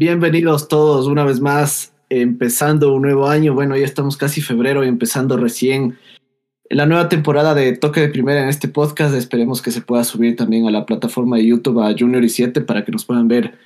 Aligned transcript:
Bienvenidos 0.00 0.68
todos 0.68 1.08
una 1.08 1.24
vez 1.24 1.40
más, 1.40 1.92
empezando 2.08 2.94
un 2.94 3.02
nuevo 3.02 3.26
año. 3.26 3.52
Bueno, 3.52 3.76
ya 3.76 3.84
estamos 3.84 4.16
casi 4.16 4.40
febrero 4.40 4.84
y 4.84 4.88
empezando 4.88 5.36
recién 5.36 5.98
la 6.70 6.86
nueva 6.86 7.08
temporada 7.08 7.52
de 7.52 7.76
Toque 7.76 8.02
de 8.02 8.08
Primera 8.08 8.40
en 8.40 8.48
este 8.48 8.68
podcast. 8.68 9.12
Esperemos 9.16 9.60
que 9.60 9.72
se 9.72 9.80
pueda 9.80 10.04
subir 10.04 10.36
también 10.36 10.68
a 10.68 10.70
la 10.70 10.86
plataforma 10.86 11.36
de 11.36 11.46
YouTube 11.46 11.80
a 11.80 11.92
Junior 11.98 12.22
y 12.22 12.28
7 12.28 12.60
para 12.60 12.84
que 12.84 12.92
nos 12.92 13.04
puedan 13.04 13.26
ver 13.26 13.58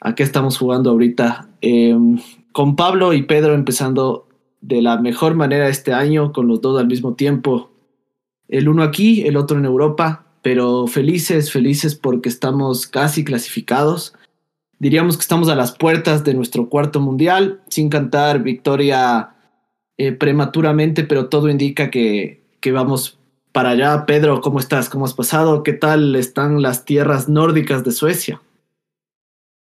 a 0.00 0.14
qué 0.14 0.22
estamos 0.22 0.58
jugando 0.58 0.90
ahorita. 0.90 1.48
Em, 1.60 2.20
con 2.52 2.76
Pablo 2.76 3.12
y 3.12 3.24
Pedro 3.24 3.52
empezando 3.52 4.28
de 4.60 4.80
la 4.80 4.98
mejor 4.98 5.34
manera 5.34 5.68
este 5.68 5.92
año, 5.92 6.32
con 6.32 6.46
los 6.46 6.60
dos 6.60 6.78
al 6.78 6.86
mismo 6.86 7.14
tiempo. 7.14 7.72
El 8.46 8.68
uno 8.68 8.84
aquí, 8.84 9.22
el 9.22 9.36
otro 9.36 9.58
en 9.58 9.64
Europa, 9.64 10.24
pero 10.40 10.86
felices, 10.86 11.50
felices 11.50 11.96
porque 11.96 12.28
estamos 12.28 12.86
casi 12.86 13.24
clasificados 13.24 14.14
diríamos 14.84 15.16
que 15.16 15.22
estamos 15.22 15.48
a 15.48 15.54
las 15.54 15.72
puertas 15.72 16.24
de 16.24 16.34
nuestro 16.34 16.68
cuarto 16.68 17.00
mundial, 17.00 17.62
sin 17.70 17.88
cantar 17.88 18.42
victoria 18.42 19.30
eh, 19.96 20.12
prematuramente, 20.12 21.04
pero 21.04 21.30
todo 21.30 21.48
indica 21.48 21.90
que, 21.90 22.42
que 22.60 22.70
vamos 22.70 23.18
para 23.50 23.70
allá. 23.70 24.04
Pedro, 24.04 24.42
¿cómo 24.42 24.58
estás? 24.58 24.90
¿Cómo 24.90 25.06
has 25.06 25.14
pasado? 25.14 25.62
¿Qué 25.62 25.72
tal 25.72 26.14
están 26.16 26.60
las 26.60 26.84
tierras 26.84 27.30
nórdicas 27.30 27.82
de 27.82 27.92
Suecia? 27.92 28.42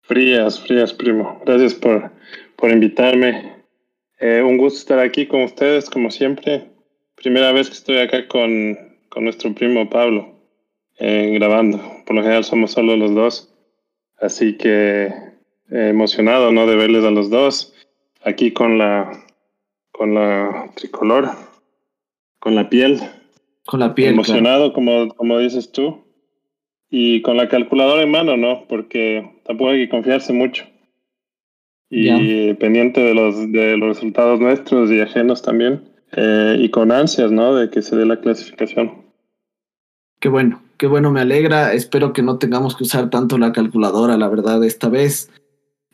Frías, 0.02 0.60
frías, 0.60 0.92
primo. 0.92 1.42
Gracias 1.44 1.74
por, 1.74 2.12
por 2.54 2.70
invitarme. 2.70 3.64
Eh, 4.20 4.44
un 4.46 4.58
gusto 4.58 4.78
estar 4.78 5.00
aquí 5.00 5.26
con 5.26 5.42
ustedes, 5.42 5.90
como 5.90 6.12
siempre. 6.12 6.70
Primera 7.16 7.50
vez 7.50 7.66
que 7.66 7.74
estoy 7.74 7.98
acá 7.98 8.28
con, 8.28 8.78
con 9.08 9.24
nuestro 9.24 9.52
primo 9.56 9.90
Pablo, 9.90 10.36
eh, 11.00 11.32
grabando. 11.34 11.80
Por 12.06 12.14
lo 12.14 12.22
general 12.22 12.44
somos 12.44 12.70
solo 12.70 12.96
los 12.96 13.12
dos. 13.12 13.49
Así 14.20 14.56
que 14.56 15.06
eh, 15.06 15.12
emocionado, 15.70 16.52
¿no? 16.52 16.66
De 16.66 16.76
verles 16.76 17.04
a 17.04 17.10
los 17.10 17.30
dos 17.30 17.74
aquí 18.22 18.52
con 18.52 18.78
la 18.78 19.24
con 19.92 20.14
la 20.14 20.70
tricolor, 20.76 21.28
con 22.38 22.54
la 22.54 22.70
piel. 22.70 23.00
Con 23.66 23.80
la 23.80 23.94
piel. 23.94 24.14
Emocionado, 24.14 24.72
como, 24.72 25.08
como 25.14 25.38
dices 25.38 25.72
tú. 25.72 26.04
Y 26.88 27.20
con 27.22 27.36
la 27.36 27.48
calculadora 27.48 28.02
en 28.02 28.10
mano, 28.10 28.36
¿no? 28.36 28.64
Porque 28.66 29.30
tampoco 29.44 29.70
hay 29.70 29.84
que 29.84 29.90
confiarse 29.90 30.32
mucho. 30.32 30.64
Y 31.90 32.54
pendiente 32.54 33.00
de 33.00 33.14
los, 33.14 33.52
de 33.52 33.76
los 33.76 33.88
resultados 33.96 34.40
nuestros 34.40 34.90
y 34.90 35.00
ajenos 35.00 35.42
también. 35.42 35.90
Eh, 36.12 36.56
y 36.60 36.70
con 36.70 36.92
ansias, 36.92 37.30
¿no? 37.30 37.54
De 37.54 37.68
que 37.68 37.82
se 37.82 37.94
dé 37.94 38.06
la 38.06 38.20
clasificación. 38.20 39.04
Qué 40.18 40.28
bueno, 40.28 40.62
qué 40.80 40.86
bueno, 40.86 41.12
me 41.12 41.20
alegra. 41.20 41.74
Espero 41.74 42.14
que 42.14 42.22
no 42.22 42.38
tengamos 42.38 42.74
que 42.74 42.84
usar 42.84 43.10
tanto 43.10 43.36
la 43.36 43.52
calculadora, 43.52 44.16
la 44.16 44.28
verdad, 44.28 44.64
esta 44.64 44.88
vez. 44.88 45.30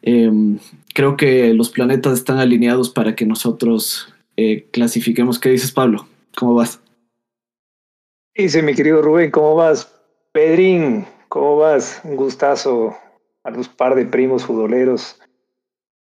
Em, 0.01 0.61
creo 0.95 1.17
que 1.17 1.53
los 1.55 1.71
planetas 1.71 2.13
están 2.13 2.39
alineados 2.39 2.91
para 2.91 3.17
que 3.17 3.27
nosotros 3.27 4.15
eh, 4.37 4.69
clasifiquemos. 4.71 5.41
¿Qué 5.41 5.49
dices, 5.51 5.73
Pablo? 5.73 6.07
¿Cómo 6.37 6.55
vas? 6.55 6.79
Dice 8.37 8.63
mi 8.63 8.77
querido 8.77 9.03
Rubén, 9.03 9.33
¿cómo 9.33 9.57
vas? 9.57 9.93
Pedrín, 10.31 11.05
¿cómo 11.29 11.57
vas? 11.57 12.01
Un 12.05 12.15
gustazo 12.15 12.97
a 13.43 13.51
los 13.51 13.69
par 13.69 13.97
de 13.97 14.07
primos 14.07 14.45
futboleros 14.45 15.19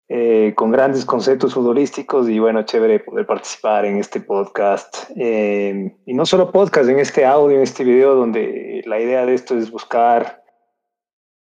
eh, 0.07 0.53
con 0.55 0.71
grandes 0.71 1.07
conceptos 1.07 1.55
futbolísticos 1.55 2.29
y 2.29 2.39
bueno, 2.39 2.63
chévere 2.65 3.01
poder 3.01 3.25
participar 3.25 3.87
en 3.87 3.97
este 3.97 4.21
podcast. 4.21 5.11
Eh, 5.17 5.97
y 6.05 6.13
no 6.13 6.27
solo 6.27 6.53
podcast, 6.53 6.91
en 6.91 6.99
este 6.99 7.25
audio, 7.25 7.57
en 7.57 7.63
este 7.63 7.85
video, 7.85 8.15
donde 8.15 8.83
la 8.85 9.01
idea 9.01 9.25
de 9.25 9.33
esto 9.33 9.57
es 9.57 9.71
buscar 9.71 10.43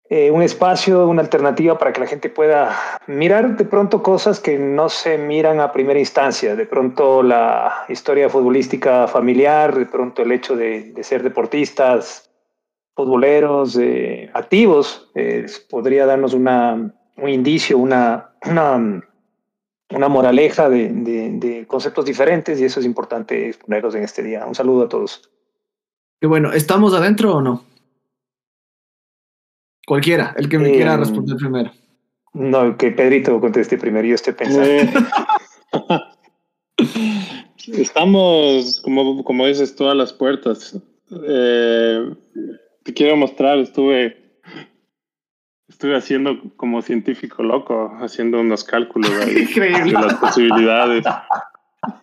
eh, 0.09 0.31
un 0.31 0.41
espacio, 0.41 1.07
una 1.07 1.21
alternativa 1.21 1.77
para 1.77 1.93
que 1.93 2.01
la 2.01 2.07
gente 2.07 2.31
pueda 2.31 2.75
mirar 3.07 3.59
de 3.59 3.67
pronto 3.67 4.03
cosas 4.03 4.41
que 4.41 4.59
no 4.59 4.89
se 4.89 5.19
miran 5.19 5.61
a 5.61 5.71
primera 5.71 6.01
instancia. 6.01 6.57
De 6.57 6.65
pronto 6.65 7.23
la 7.23 7.85
historia 7.91 8.31
futbolística 8.31 9.07
familiar, 9.09 9.75
de 9.75 9.85
pronto 9.85 10.23
el 10.23 10.33
hecho 10.33 10.57
de, 10.57 10.93
de 10.93 11.05
ser 11.05 11.23
deportistas, 11.23 12.31
futboleros, 12.97 13.79
activos, 14.33 15.13
podría 15.69 16.07
darnos 16.07 16.33
una, 16.33 16.95
un 17.17 17.29
indicio, 17.29 17.79
una 17.79 18.35
una, 18.47 19.03
una 19.91 20.09
moraleja 20.09 20.69
de, 20.69 20.91
de, 20.91 21.67
conceptos 21.67 22.05
diferentes 22.05 22.61
y 22.61 22.65
eso 22.65 22.81
es 22.81 22.87
importante 22.87 23.49
exponerlos 23.49 23.95
en 23.95 24.05
este 24.05 24.23
día. 24.23 24.47
Un 24.47 24.55
saludo 24.55 24.85
a 24.85 24.89
todos. 24.89 25.31
Y 26.21 26.27
bueno, 26.27 26.53
¿estamos 26.53 26.95
adentro 26.95 27.37
o 27.37 27.41
no? 27.41 27.65
Cualquiera, 29.87 30.35
el 30.39 30.49
que 30.49 30.59
me 30.59 30.73
quiera 30.73 30.95
em, 30.95 31.01
responder 31.01 31.37
primero. 31.37 31.71
No, 32.33 32.77
que 32.77 32.91
Pedrito 32.91 33.39
conteste 33.41 33.77
primero, 33.77 34.09
yo 34.09 34.15
estoy 34.15 34.33
pensando. 34.33 34.67
Eh, 34.67 34.91
estamos, 37.79 38.81
como, 38.81 39.23
como 39.25 39.47
dices, 39.47 39.77
todas 39.77 39.97
las 39.97 40.13
puertas. 40.13 40.81
Eh, 41.29 42.15
te 42.83 42.95
quiero 42.95 43.17
mostrar, 43.17 43.59
estuve 43.59 44.24
Estuve 45.69 45.97
haciendo 45.97 46.41
como 46.57 46.83
científico 46.83 47.43
loco, 47.43 47.97
haciendo 48.01 48.41
unos 48.41 48.65
cálculos 48.65 49.11
ahí 49.11 49.45
de 49.55 49.93
las 49.93 50.15
posibilidades. 50.15 51.05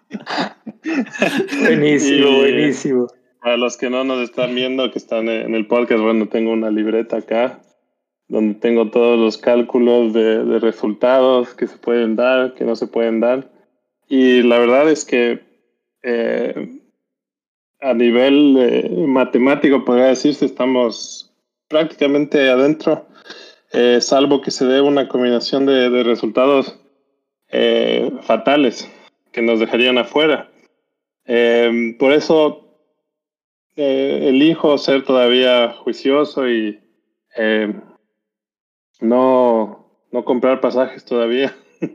buenísimo, 1.61 2.37
buenísimo. 2.37 3.07
Para 3.41 3.57
los 3.57 3.77
que 3.77 3.89
no 3.89 4.03
nos 4.03 4.21
están 4.21 4.55
viendo, 4.55 4.91
que 4.91 4.99
están 4.99 5.29
en 5.29 5.55
el 5.55 5.67
podcast, 5.67 6.01
bueno, 6.01 6.27
tengo 6.27 6.51
una 6.51 6.69
libreta 6.69 7.17
acá 7.17 7.59
donde 8.31 8.55
tengo 8.55 8.89
todos 8.89 9.19
los 9.19 9.37
cálculos 9.37 10.13
de, 10.13 10.57
resultados 10.59 11.53
que 11.53 11.67
se 11.67 11.77
pueden 11.77 12.15
dar, 12.15 12.53
que 12.53 12.63
no 12.63 12.77
se 12.77 12.87
pueden 12.87 13.19
dar. 13.19 13.51
Y 14.07 14.41
la 14.41 14.57
verdad 14.57 14.89
es 14.89 15.03
que 15.03 15.41
eh, 16.01 16.79
a 17.81 17.93
nivel 17.93 18.55
eh, 18.57 19.05
matemático, 19.05 19.83
podría 19.83 20.05
decirse, 20.05 20.45
estamos 20.45 21.33
prácticamente 21.67 22.49
adentro 22.49 23.05
eh, 23.73 24.01
salvo 24.01 24.41
que 24.41 24.51
se 24.51 24.65
dé 24.65 24.81
una 24.81 25.07
combinación 25.07 25.65
de, 25.65 26.03
resultados 26.03 26.77
eh, 27.49 28.11
fatales 28.23 28.89
que 29.31 29.41
nos 29.41 29.59
dejarían 29.59 29.97
afuera. 29.97 30.51
Em, 31.25 31.97
por 31.97 32.11
eso 32.11 32.67
eh, 33.77 34.25
elijo 34.27 34.77
ser 34.77 35.03
todavía 35.05 35.69
juicioso 35.71 36.49
y 36.49 36.81
em, 37.35 37.81
no, 38.99 39.87
no 40.11 40.25
comprar 40.25 40.59
pasajes 40.59 41.05
todavía. 41.05 41.55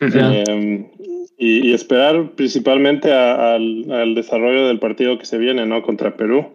Em, 0.00 0.90
y, 1.38 1.72
esperar 1.72 2.32
principalmente 2.32 3.10
al, 3.10 3.90
al, 3.90 4.14
desarrollo 4.14 4.66
del 4.66 4.78
partido 4.78 5.18
que 5.18 5.24
se 5.24 5.38
viene, 5.38 5.64
¿no? 5.64 5.82
Contra 5.82 6.14
Perú. 6.14 6.52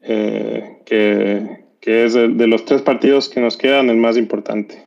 que, 0.00 1.61
que 1.82 2.04
es 2.04 2.14
de, 2.14 2.46
los 2.46 2.64
tres 2.64 2.80
partidos 2.80 3.28
que 3.28 3.40
nos 3.40 3.56
quedan 3.56 3.90
el 3.90 3.96
más 3.96 4.16
importante, 4.16 4.86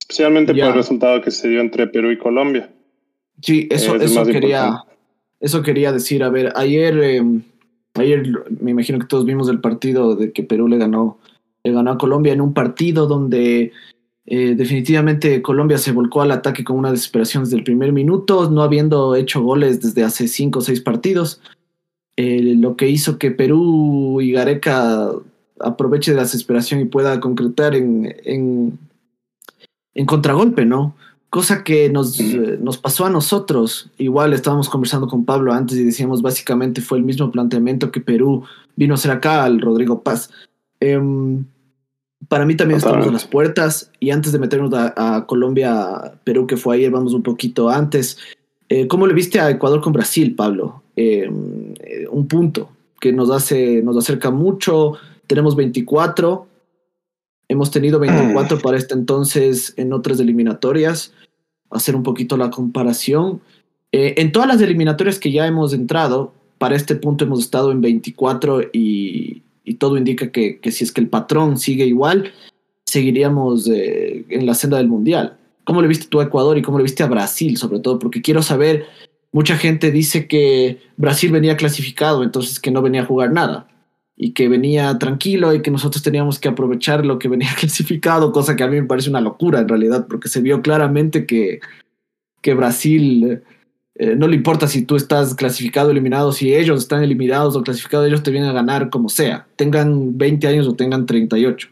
especialmente 0.00 0.54
por 0.54 0.64
el 0.64 0.74
resultado 0.74 1.20
que 1.20 1.30
se 1.30 1.48
dio 1.48 1.60
entre 1.60 1.86
Perú 1.86 2.10
y 2.10 2.18
Colombia. 2.18 2.70
Sí, 3.42 3.68
eso, 3.70 3.94
eso 3.96 4.24
quería, 4.24 4.82
eso 5.38 5.62
quería 5.62 5.92
decir. 5.92 6.24
A 6.24 6.30
ver, 6.30 6.52
ayer, 6.56 6.98
em, 6.98 7.42
ayer 7.94 8.26
me 8.58 8.70
imagino 8.70 8.98
que 8.98 9.06
todos 9.06 9.26
vimos 9.26 9.50
el 9.50 9.60
partido 9.60 10.16
de 10.16 10.32
que 10.32 10.42
Perú 10.42 10.66
le 10.66 10.78
ganó, 10.78 11.18
le 11.62 11.72
ganó 11.72 11.92
a 11.92 11.98
Colombia 11.98 12.32
en 12.32 12.40
un 12.40 12.54
partido 12.54 13.06
donde 13.06 13.72
eh, 14.24 14.54
definitivamente 14.56 15.42
Colombia 15.42 15.76
se 15.76 15.92
volcó 15.92 16.22
al 16.22 16.30
ataque 16.30 16.64
con 16.64 16.78
una 16.78 16.90
desesperación 16.90 17.44
desde 17.44 17.58
el 17.58 17.64
primer 17.64 17.92
minuto, 17.92 18.50
no 18.50 18.62
habiendo 18.62 19.14
hecho 19.14 19.42
goles 19.42 19.82
desde 19.82 20.04
hace 20.04 20.26
cinco 20.26 20.60
o 20.60 20.62
seis 20.62 20.80
partidos. 20.80 21.42
Eh, 22.16 22.54
lo 22.56 22.76
que 22.76 22.88
hizo 22.88 23.18
que 23.18 23.30
Perú 23.30 24.22
y 24.22 24.32
Gareca 24.32 25.10
aproveche 25.60 26.10
de 26.10 26.16
la 26.16 26.22
desesperación 26.22 26.80
y 26.80 26.84
pueda 26.86 27.20
concretar 27.20 27.74
en, 27.74 28.14
en, 28.24 28.78
en 29.94 30.06
contragolpe, 30.06 30.64
¿no? 30.64 30.94
Cosa 31.30 31.62
que 31.62 31.88
nos, 31.90 32.18
eh, 32.18 32.58
nos, 32.60 32.76
pasó 32.78 33.06
a 33.06 33.10
nosotros. 33.10 33.90
Igual 33.98 34.32
estábamos 34.32 34.68
conversando 34.68 35.06
con 35.06 35.24
Pablo 35.24 35.52
antes 35.52 35.78
y 35.78 35.84
decíamos 35.84 36.22
básicamente 36.22 36.80
fue 36.80 36.98
el 36.98 37.04
mismo 37.04 37.30
planteamiento 37.30 37.92
que 37.92 38.00
Perú 38.00 38.42
vino 38.74 38.94
a 38.94 38.96
hacer 38.96 39.12
acá 39.12 39.44
al 39.44 39.60
Rodrigo 39.60 40.02
Paz. 40.02 40.30
Em, 40.80 41.44
para 42.28 42.44
mí 42.44 42.56
también 42.56 42.78
estamos 42.78 43.06
en 43.06 43.12
las 43.12 43.26
puertas 43.26 43.92
y 44.00 44.10
antes 44.10 44.32
de 44.32 44.38
meternos 44.40 44.72
a, 44.74 45.24
Colombia, 45.26 46.14
Perú 46.24 46.46
que 46.46 46.56
fue 46.56 46.76
ayer, 46.76 46.90
vamos 46.90 47.14
un 47.14 47.22
poquito 47.22 47.68
antes. 47.68 48.18
Eh, 48.68 48.88
¿Cómo 48.88 49.06
le 49.06 49.14
viste 49.14 49.40
a 49.40 49.50
Ecuador 49.50 49.80
con 49.80 49.92
Brasil, 49.92 50.34
Pablo? 50.34 50.82
Em, 50.96 51.74
eh, 51.80 52.06
un 52.10 52.26
punto 52.26 52.70
que 53.00 53.12
nos 53.12 53.30
hace, 53.30 53.82
nos 53.82 53.96
acerca 53.96 54.30
mucho, 54.30 54.94
tenemos 55.30 55.54
24. 55.54 56.48
Hemos 57.46 57.70
tenido 57.70 58.00
24 58.00 58.58
para 58.58 58.76
este 58.76 58.94
entonces 58.94 59.74
en 59.76 59.92
otras 59.92 60.18
eliminatorias. 60.18 61.12
Hacer 61.70 61.94
un 61.94 62.02
poquito 62.02 62.36
la 62.36 62.50
comparación. 62.50 63.40
Eh, 63.92 64.14
en 64.16 64.32
todas 64.32 64.48
las 64.48 64.60
eliminatorias 64.60 65.20
que 65.20 65.30
ya 65.30 65.46
hemos 65.46 65.72
entrado, 65.72 66.32
para 66.58 66.74
este 66.74 66.96
punto 66.96 67.24
hemos 67.24 67.38
estado 67.38 67.70
en 67.70 67.80
24 67.80 68.70
y, 68.72 69.44
todo 69.78 69.96
indica 69.96 70.32
que, 70.32 70.58
si 70.64 70.82
es 70.82 70.90
que 70.90 71.00
el 71.00 71.08
patrón 71.08 71.56
sigue 71.56 71.86
igual, 71.86 72.32
seguiríamos 72.84 73.68
eh, 73.68 74.24
en 74.30 74.46
la 74.46 74.54
senda 74.54 74.78
del 74.78 74.88
Mundial. 74.88 75.38
¿Cómo 75.62 75.80
le 75.80 75.86
viste 75.86 76.08
tú 76.08 76.18
a 76.18 76.24
Ecuador 76.24 76.58
y 76.58 76.62
cómo 76.62 76.78
le 76.78 76.82
viste 76.82 77.04
a 77.04 77.06
Brasil, 77.06 77.56
sobre 77.56 77.78
todo? 77.78 78.00
Porque 78.00 78.20
quiero 78.20 78.42
saber, 78.42 78.86
mucha 79.30 79.56
gente 79.56 79.92
dice 79.92 80.26
que 80.26 80.80
Brasil 80.96 81.30
venía 81.30 81.56
clasificado, 81.56 82.24
entonces 82.24 82.58
que 82.58 82.72
no 82.72 82.82
venía 82.82 83.02
a 83.02 83.06
jugar 83.06 83.30
nada 83.32 83.68
y 84.22 84.32
que 84.32 84.50
venía 84.50 84.98
tranquilo 84.98 85.54
y 85.54 85.62
que 85.62 85.70
nosotros 85.70 86.02
teníamos 86.02 86.38
que 86.38 86.50
aprovechar 86.50 87.06
lo 87.06 87.18
que 87.18 87.26
venía 87.26 87.48
clasificado, 87.58 88.32
cosa 88.32 88.54
que 88.54 88.62
a 88.62 88.68
mí 88.68 88.78
me 88.78 88.86
parece 88.86 89.08
una 89.08 89.22
locura 89.22 89.60
en 89.60 89.68
realidad, 89.68 90.06
porque 90.08 90.28
se 90.28 90.42
vio 90.42 90.60
claramente 90.60 91.24
que, 91.24 91.60
que 92.42 92.52
Brasil 92.52 93.40
eh, 93.94 94.16
no 94.16 94.28
le 94.28 94.36
importa 94.36 94.68
si 94.68 94.82
tú 94.82 94.96
estás 94.96 95.34
clasificado 95.34 95.88
o 95.88 95.92
eliminado, 95.92 96.32
si 96.32 96.54
ellos 96.54 96.80
están 96.80 97.02
eliminados 97.02 97.56
o 97.56 97.62
clasificados, 97.62 98.06
ellos 98.06 98.22
te 98.22 98.30
vienen 98.30 98.50
a 98.50 98.52
ganar 98.52 98.90
como 98.90 99.08
sea, 99.08 99.46
tengan 99.56 100.18
20 100.18 100.46
años 100.46 100.68
o 100.68 100.74
tengan 100.74 101.06
38. 101.06 101.70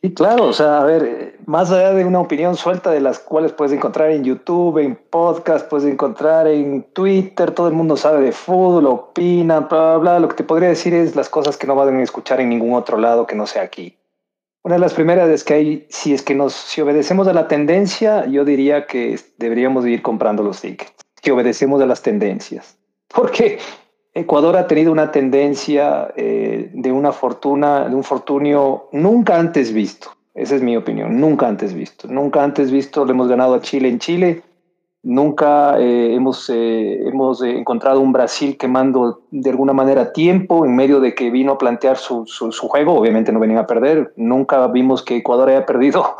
Sí, 0.00 0.14
claro, 0.14 0.44
o 0.44 0.52
sea, 0.52 0.80
a 0.80 0.84
ver, 0.84 1.40
más 1.46 1.72
allá 1.72 1.92
de 1.92 2.04
una 2.04 2.20
opinión 2.20 2.54
suelta 2.54 2.92
de 2.92 3.00
las 3.00 3.18
cuales 3.18 3.52
puedes 3.52 3.72
encontrar 3.72 4.12
en 4.12 4.22
YouTube, 4.22 4.78
en 4.78 4.94
podcast, 4.94 5.68
puedes 5.68 5.92
encontrar 5.92 6.46
en 6.46 6.84
Twitter, 6.92 7.50
todo 7.50 7.66
el 7.66 7.74
mundo 7.74 7.96
sabe 7.96 8.20
de 8.22 8.30
fútbol, 8.30 8.86
opina, 8.86 9.58
bla, 9.60 9.96
bla, 9.96 9.98
bla. 9.98 10.20
Lo 10.20 10.28
que 10.28 10.36
te 10.36 10.44
podría 10.44 10.68
decir 10.68 10.94
es 10.94 11.16
las 11.16 11.28
cosas 11.28 11.56
que 11.56 11.66
no 11.66 11.74
van 11.74 11.96
a 11.96 12.02
escuchar 12.02 12.40
en 12.40 12.48
ningún 12.48 12.74
otro 12.74 12.96
lado 12.96 13.26
que 13.26 13.34
no 13.34 13.48
sea 13.48 13.62
aquí. 13.62 13.96
Una 14.62 14.76
de 14.76 14.80
las 14.80 14.94
primeras 14.94 15.28
es 15.30 15.42
que 15.42 15.54
hay, 15.54 15.86
si 15.88 16.14
es 16.14 16.22
que 16.22 16.36
nos, 16.36 16.52
si 16.52 16.80
obedecemos 16.80 17.26
a 17.26 17.32
la 17.32 17.48
tendencia, 17.48 18.24
yo 18.26 18.44
diría 18.44 18.86
que 18.86 19.18
deberíamos 19.38 19.84
ir 19.84 20.02
comprando 20.02 20.44
los 20.44 20.60
tickets, 20.60 20.94
si 21.20 21.30
obedecemos 21.32 21.82
a 21.82 21.86
las 21.86 22.02
tendencias. 22.02 22.78
Porque 23.08 23.58
Ecuador 24.18 24.56
ha 24.56 24.66
tenido 24.66 24.90
una 24.90 25.12
tendencia 25.12 26.12
eh, 26.16 26.70
de 26.72 26.90
una 26.90 27.12
fortuna, 27.12 27.88
de 27.88 27.94
un 27.94 28.02
fortunio 28.02 28.88
nunca 28.92 29.38
antes 29.38 29.72
visto. 29.72 30.10
Esa 30.34 30.56
es 30.56 30.62
mi 30.62 30.76
opinión, 30.76 31.20
nunca 31.20 31.46
antes 31.46 31.72
visto. 31.72 32.08
Nunca 32.08 32.42
antes 32.42 32.70
visto 32.70 33.04
le 33.04 33.12
hemos 33.12 33.28
ganado 33.28 33.54
a 33.54 33.60
Chile 33.60 33.88
en 33.88 33.98
Chile. 34.00 34.42
Nunca 35.04 35.78
eh, 35.78 36.14
hemos, 36.14 36.50
eh, 36.50 37.08
hemos 37.08 37.42
encontrado 37.42 38.00
un 38.00 38.12
Brasil 38.12 38.56
quemando 38.58 39.22
de 39.30 39.50
alguna 39.50 39.72
manera 39.72 40.12
tiempo 40.12 40.64
en 40.64 40.74
medio 40.74 40.98
de 40.98 41.14
que 41.14 41.30
vino 41.30 41.52
a 41.52 41.58
plantear 41.58 41.96
su, 41.96 42.26
su, 42.26 42.50
juego. 42.68 42.94
Obviamente 42.94 43.32
no 43.32 43.38
venían 43.38 43.60
a 43.60 43.66
perder. 43.66 44.12
Nunca 44.16 44.66
vimos 44.66 45.02
que 45.02 45.16
Ecuador 45.16 45.50
haya 45.50 45.64
perdido 45.64 46.16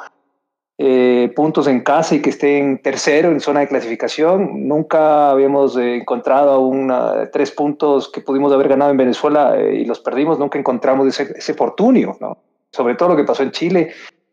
eh, 0.78 1.32
puntos 1.34 1.66
en 1.66 1.80
casa 1.80 2.14
y 2.14 2.22
que 2.22 2.30
esté 2.30 2.58
en 2.58 2.80
tercero 2.80 3.30
en 3.30 3.40
zona 3.40 3.60
de 3.60 3.68
clasificación. 3.68 4.66
Nunca 4.66 5.30
habíamos 5.30 5.76
encontrado 5.76 6.60
una, 6.60 7.30
tres 7.30 7.50
puntos 7.50 8.08
que 8.08 8.20
pudimos 8.20 8.52
haber 8.52 8.68
ganado 8.68 8.90
en 8.90 8.96
Venezuela 8.96 9.56
y 9.60 9.84
los 9.84 10.00
perdimos. 10.00 10.38
Nunca 10.38 10.58
encontramos 10.58 11.06
ese, 11.08 11.34
ese 11.36 11.54
fortunio, 11.54 12.16
¿no? 12.20 12.38
sobre 12.70 12.94
todo 12.94 13.10
lo 13.10 13.16
que 13.16 13.24
pasó 13.24 13.42
en 13.42 13.50
Chile 13.50 13.90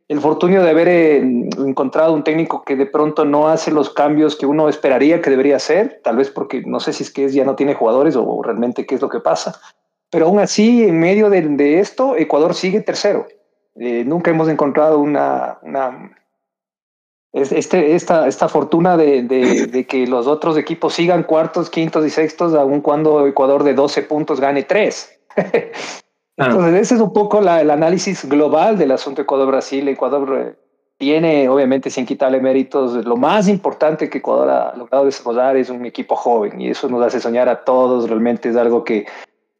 el 0.07 0.19
fortunio 0.19 0.62
de 0.62 0.69
haber 0.69 0.88
eh, 0.88 1.18
encontrado 1.18 2.13
un 2.13 2.24
técnico 2.24 2.63
que 2.63 2.75
de 2.75 2.86
pronto 2.86 3.25
no 3.25 3.48
hace 3.48 3.71
los 3.71 3.89
cambios 3.89 4.36
que 4.36 4.45
uno 4.45 4.69
esperaría 4.69 5.21
que 5.21 5.31
debería 5.31 5.56
hacer, 5.56 6.01
tal 6.03 6.18
vez 6.18 6.30
porque 6.30 6.62
no 6.62 6.80
sé 6.80 6.94
si 6.94 7.03
es 7.03 7.12
que 7.12 7.27
ya 7.30 7.44
no 7.44 7.56
tiene 7.56 7.74
jugadores 7.74 8.15
o 8.15 8.44
realmente 8.44 8.86
qué 8.86 8.95
es 8.95 9.01
lo 9.01 9.09
que 9.09 9.19
pasa, 9.19 9.59
pero 10.12 10.27
aún 10.27 10.39
así, 10.39 10.83
en 10.83 11.00
medio 11.00 11.30
de, 11.30 11.80
esto, 11.80 12.15
Ecuador 12.15 12.53
sigue 12.53 12.81
tercero. 12.81 13.27
Eh, 13.75 14.03
nunca 14.06 14.31
hemos 14.31 14.48
encontrado 14.48 15.00
una, 15.00 15.57
una 15.63 16.15
este, 17.35 17.95
esta, 17.95 18.27
esta 18.27 18.47
fortuna 18.47 18.95
de, 18.95 19.23
de, 19.23 19.85
que 19.85 20.07
los 20.07 20.25
otros 20.25 20.57
equipos 20.57 20.93
sigan 20.93 21.23
cuartos, 21.23 21.69
quintos 21.69 22.05
y 22.05 22.09
sextos, 22.09 22.53
aun 22.53 22.79
cuando 22.79 23.27
Ecuador 23.27 23.63
de 23.63 23.73
12 23.73 24.03
puntos 24.03 24.39
gane 24.39 24.63
3. 24.63 25.19
Entonces, 26.37 26.81
ese 26.81 26.95
es 26.95 27.01
un 27.01 27.11
poco 27.11 27.39
el 27.39 27.69
análisis 27.71 28.27
global 28.27 28.77
del 28.77 28.91
asunto 28.91 29.21
Ecuador-Brasil. 29.21 29.87
Ecuador 29.87 30.37
eh, 30.37 30.55
tiene, 30.97 31.49
obviamente, 31.49 31.89
sin 31.89 32.05
quitarle 32.05 32.39
méritos, 32.39 33.05
lo 33.05 33.17
más 33.17 33.49
importante 33.49 34.09
que 34.09 34.19
Ecuador 34.19 34.49
ha 34.49 34.75
logrado 34.77 35.05
desarrollar 35.05 35.57
es 35.57 35.69
un 35.69 35.85
equipo 35.85 36.15
joven 36.15 36.61
y 36.61 36.69
eso 36.69 36.88
nos 36.88 37.03
hace 37.03 37.19
soñar 37.19 37.49
a 37.49 37.65
todos. 37.65 38.09
Realmente 38.09 38.49
es 38.49 38.55
algo 38.55 38.85
que 38.85 39.05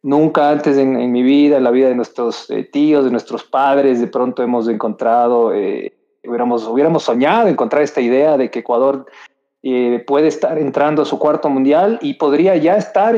nunca 0.02 0.50
antes 0.50 0.78
en, 0.78 1.12
mi 1.12 1.24
vida, 1.24 1.58
en 1.58 1.64
la 1.64 1.72
vida 1.72 1.90
de 1.90 1.96
nuestros 1.96 2.50
eh, 2.52 2.64
tíos, 2.64 3.04
de 3.04 3.12
nuestros 3.12 3.44
padres, 3.44 4.00
de 4.00 4.08
pronto 4.08 4.44
hemos 4.44 4.68
encontrado, 4.70 5.54
eh, 5.54 5.95
hubiéramos, 6.28 6.68
hubiéramos 6.68 7.04
soñado 7.04 7.48
encontrar 7.48 7.82
esta 7.82 8.02
idea 8.02 8.38
de 8.38 8.50
que 8.50 8.60
Ecuador 8.60 9.06
puede 10.06 10.28
estar 10.28 10.60
entrando 10.60 11.02
a 11.02 11.06
su 11.06 11.18
cuarto 11.18 11.50
mundial 11.50 11.98
y 12.02 12.14
podría 12.14 12.56
ya 12.56 12.78
estar 12.78 13.16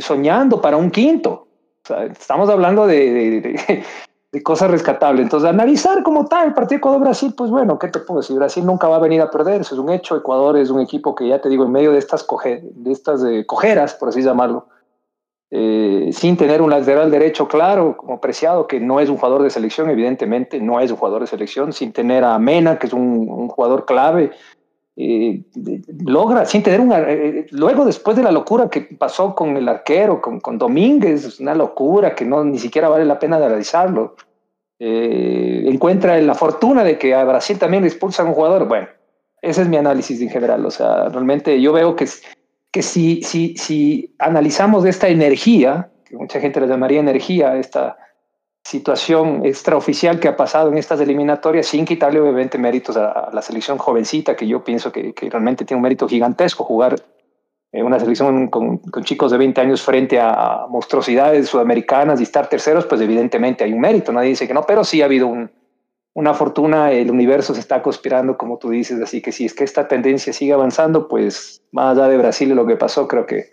soñando 0.00 0.60
para 0.60 0.76
un 0.76 0.90
quinto 0.90 1.44
estamos 2.10 2.48
hablando 2.48 2.86
de, 2.86 3.84
de, 4.32 4.42
cosas 4.42 4.70
rescatables. 4.70 5.22
Entonces, 5.22 5.48
analizar 5.48 6.02
como 6.02 6.26
tal 6.26 6.48
el 6.48 6.54
partido 6.54 6.78
Ecuador-Brasil, 6.78 7.34
pues 7.36 7.50
bueno, 7.50 7.78
¿qué 7.78 7.88
te 7.88 8.00
puedo 8.00 8.20
decir? 8.20 8.36
Brasil 8.36 8.64
nunca 8.64 8.88
va 8.88 8.96
a 8.96 9.00
venir 9.00 9.20
a 9.20 9.30
perder, 9.30 9.60
eso 9.60 9.74
es 9.74 9.80
un 9.80 9.90
hecho. 9.90 10.16
Ecuador 10.16 10.56
es 10.56 10.70
un 10.70 10.80
equipo 10.80 11.14
que 11.14 11.28
ya 11.28 11.40
te 11.40 11.48
digo, 11.48 11.64
en 11.64 11.72
medio 11.72 11.92
de 11.92 11.98
estas, 11.98 12.26
de 12.52 12.92
estas 12.92 13.22
eh, 13.24 13.44
cojeras, 13.46 13.94
por 13.94 14.08
así 14.08 14.22
llamarlo, 14.22 14.66
eh, 15.56 16.10
sin 16.12 16.36
tener 16.36 16.60
un 16.60 16.70
lateral 16.70 17.12
derecho 17.12 17.46
claro, 17.46 17.96
como 17.96 18.20
preciado, 18.20 18.66
que 18.66 18.80
no 18.80 18.98
es 18.98 19.08
un 19.08 19.16
jugador 19.16 19.44
de 19.44 19.50
selección, 19.50 19.88
evidentemente, 19.88 20.58
no 20.58 20.80
es 20.80 20.90
un 20.90 20.96
jugador 20.96 21.20
de 21.20 21.28
selección, 21.28 21.72
sin 21.72 21.92
tener 21.92 22.24
a 22.24 22.36
Mena, 22.40 22.76
que 22.76 22.88
es 22.88 22.92
un, 22.92 23.28
un 23.30 23.46
jugador 23.46 23.86
clave, 23.86 24.32
eh, 24.96 25.42
logra, 26.04 26.44
sin 26.44 26.64
tener 26.64 26.80
una... 26.80 26.98
Eh, 27.02 27.38
eh, 27.38 27.46
luego, 27.52 27.84
después 27.84 28.16
de 28.16 28.24
la 28.24 28.32
locura 28.32 28.68
que 28.68 28.80
pasó 28.80 29.32
con 29.36 29.56
el 29.56 29.68
arquero, 29.68 30.20
con, 30.20 30.40
con 30.40 30.58
Domínguez, 30.58 31.24
es 31.24 31.38
una 31.38 31.54
locura 31.54 32.16
que 32.16 32.24
no 32.24 32.42
ni 32.42 32.58
siquiera 32.58 32.88
vale 32.88 33.04
la 33.04 33.20
pena 33.20 33.36
analizarlo. 33.36 34.16
encuentra 34.80 36.20
la 36.20 36.34
fortuna 36.34 36.82
de 36.82 36.98
que 36.98 37.14
a 37.14 37.22
Brasil 37.22 37.60
también 37.60 37.84
le 37.84 37.90
expulsan 37.90 38.26
un 38.26 38.34
jugador. 38.34 38.66
Bueno, 38.66 38.88
ese 39.40 39.62
es 39.62 39.68
mi 39.68 39.76
análisis 39.76 40.20
en 40.20 40.30
general. 40.30 40.66
O 40.66 40.70
sea, 40.72 41.08
realmente 41.10 41.60
yo 41.60 41.72
veo 41.72 41.94
que, 41.94 42.08
que 42.74 42.82
si, 42.82 43.22
si, 43.22 43.56
si 43.56 44.16
analizamos 44.18 44.84
esta 44.84 45.06
energía, 45.06 45.92
que 46.04 46.16
mucha 46.16 46.40
gente 46.40 46.60
le 46.60 46.66
llamaría 46.66 46.98
energía, 46.98 47.56
esta 47.56 47.96
situación 48.64 49.46
extraoficial 49.46 50.18
que 50.18 50.26
ha 50.26 50.36
pasado 50.36 50.72
en 50.72 50.78
estas 50.78 51.00
eliminatorias, 51.00 51.66
sin 51.66 51.84
quitarle 51.84 52.18
obviamente 52.18 52.58
méritos 52.58 52.96
a, 52.96 53.30
la 53.32 53.42
selección 53.42 53.78
jovencita, 53.78 54.34
que 54.34 54.48
yo 54.48 54.64
pienso 54.64 54.90
que, 54.90 55.14
realmente 55.30 55.64
tiene 55.64 55.78
un 55.78 55.84
mérito 55.84 56.08
gigantesco 56.08 56.64
jugar 56.64 56.96
en 57.70 57.86
una 57.86 58.00
selección 58.00 58.48
con, 58.48 58.80
chicos 59.04 59.30
de 59.30 59.38
20 59.38 59.60
años 59.60 59.80
frente 59.80 60.18
a 60.18 60.66
monstruosidades 60.68 61.48
sudamericanas 61.48 62.18
y 62.18 62.24
estar 62.24 62.48
terceros, 62.48 62.86
pues 62.86 63.00
evidentemente 63.00 63.62
hay 63.62 63.72
un 63.72 63.82
mérito, 63.82 64.10
nadie 64.10 64.30
dice 64.30 64.48
que 64.48 64.54
no, 64.54 64.62
pero 64.66 64.82
sí 64.82 65.00
ha 65.00 65.04
habido 65.04 65.28
una 66.14 66.32
fortuna, 66.32 66.92
el 66.92 67.10
universo 67.10 67.54
se 67.54 67.60
está 67.60 67.82
conspirando, 67.82 68.38
como 68.38 68.58
tú 68.58 68.70
dices, 68.70 69.00
así 69.00 69.20
que 69.20 69.32
si 69.32 69.44
es 69.44 69.52
que 69.52 69.64
esta 69.64 69.88
tendencia 69.88 70.32
sigue 70.32 70.52
avanzando, 70.52 71.08
pues 71.08 71.60
más 71.72 71.96
allá 71.96 72.08
de 72.08 72.16
Brasil 72.16 72.50
y 72.50 72.54
lo 72.54 72.66
que 72.66 72.76
pasó, 72.76 73.08
creo 73.08 73.26
que 73.26 73.50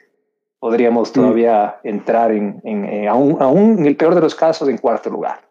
podríamos 0.59 1.09
mm. 1.09 1.13
todavía 1.13 1.75
entrar 1.83 2.31
en, 2.31 2.61
en, 2.63 3.07
aún, 3.07 3.79
en 3.79 3.85
el 3.85 3.95
peor 3.95 4.13
de 4.13 4.21
los 4.21 4.35
casos, 4.35 4.69
en 4.69 4.77
cuarto 4.77 5.09
lugar. 5.09 5.41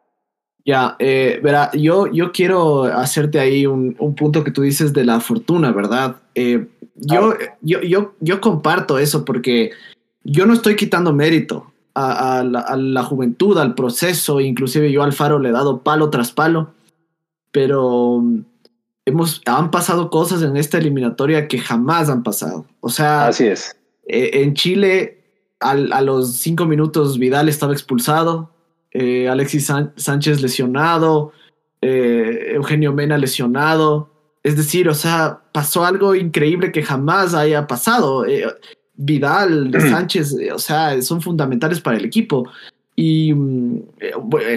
Ya, 0.64 0.94
eh, 1.00 1.40
verá, 1.42 1.70
yo, 1.72 2.06
yo 2.06 2.30
quiero 2.30 2.84
hacerte 2.84 3.40
ahí 3.40 3.66
un, 3.66 3.96
un, 3.98 4.14
punto 4.14 4.44
que 4.44 4.52
tú 4.52 4.62
dices 4.62 4.92
de 4.92 5.04
la 5.04 5.18
fortuna, 5.18 5.72
¿verdad? 5.72 6.16
Eh, 6.34 6.66
yo, 6.94 7.34
yo, 7.60 7.80
yo, 7.80 8.12
yo, 8.20 8.40
comparto 8.40 8.98
eso 8.98 9.24
porque 9.24 9.70
yo 10.22 10.46
no 10.46 10.52
estoy 10.52 10.76
quitando 10.76 11.12
mérito 11.12 11.72
a, 11.94 12.38
a, 12.38 12.44
la, 12.44 12.60
a, 12.60 12.76
la, 12.76 13.02
juventud, 13.02 13.58
al 13.58 13.74
proceso, 13.74 14.40
inclusive 14.40 14.92
yo 14.92 15.02
al 15.02 15.14
Faro 15.14 15.38
le 15.38 15.48
he 15.48 15.52
dado 15.52 15.78
palo 15.78 16.10
tras 16.10 16.30
palo, 16.30 16.72
pero 17.52 18.22
hemos, 19.04 19.42
han 19.46 19.70
pasado 19.70 20.10
cosas 20.10 20.42
en 20.42 20.56
esta 20.56 20.78
eliminatoria 20.78 21.48
que 21.48 21.58
jamás 21.58 22.08
han 22.08 22.22
pasado. 22.22 22.66
O 22.80 22.88
sea, 22.88 23.26
así 23.26 23.46
es 23.46 23.76
eh, 24.12 24.42
en 24.42 24.54
Chile, 24.54 25.18
a 25.60 26.00
los 26.00 26.36
cinco 26.36 26.64
minutos, 26.64 27.18
Vidal 27.18 27.48
estaba 27.48 27.72
expulsado, 27.74 28.50
eh, 28.92 29.28
Alexis 29.28 29.70
Sánchez 29.96 30.40
lesionado, 30.40 31.32
eh, 31.82 32.52
Eugenio 32.54 32.92
Mena 32.92 33.18
lesionado. 33.18 34.10
Es 34.42 34.56
decir, 34.56 34.88
o 34.88 34.94
sea, 34.94 35.42
pasó 35.52 35.84
algo 35.84 36.14
increíble 36.14 36.72
que 36.72 36.82
jamás 36.82 37.34
haya 37.34 37.66
pasado. 37.66 38.24
Vidal, 38.94 39.70
Sánchez, 39.90 40.34
o 40.52 40.58
sea, 40.58 41.00
son 41.02 41.20
fundamentales 41.20 41.80
para 41.80 41.98
el 41.98 42.06
equipo. 42.06 42.48
Y 42.96 43.32
mm, 43.32 43.82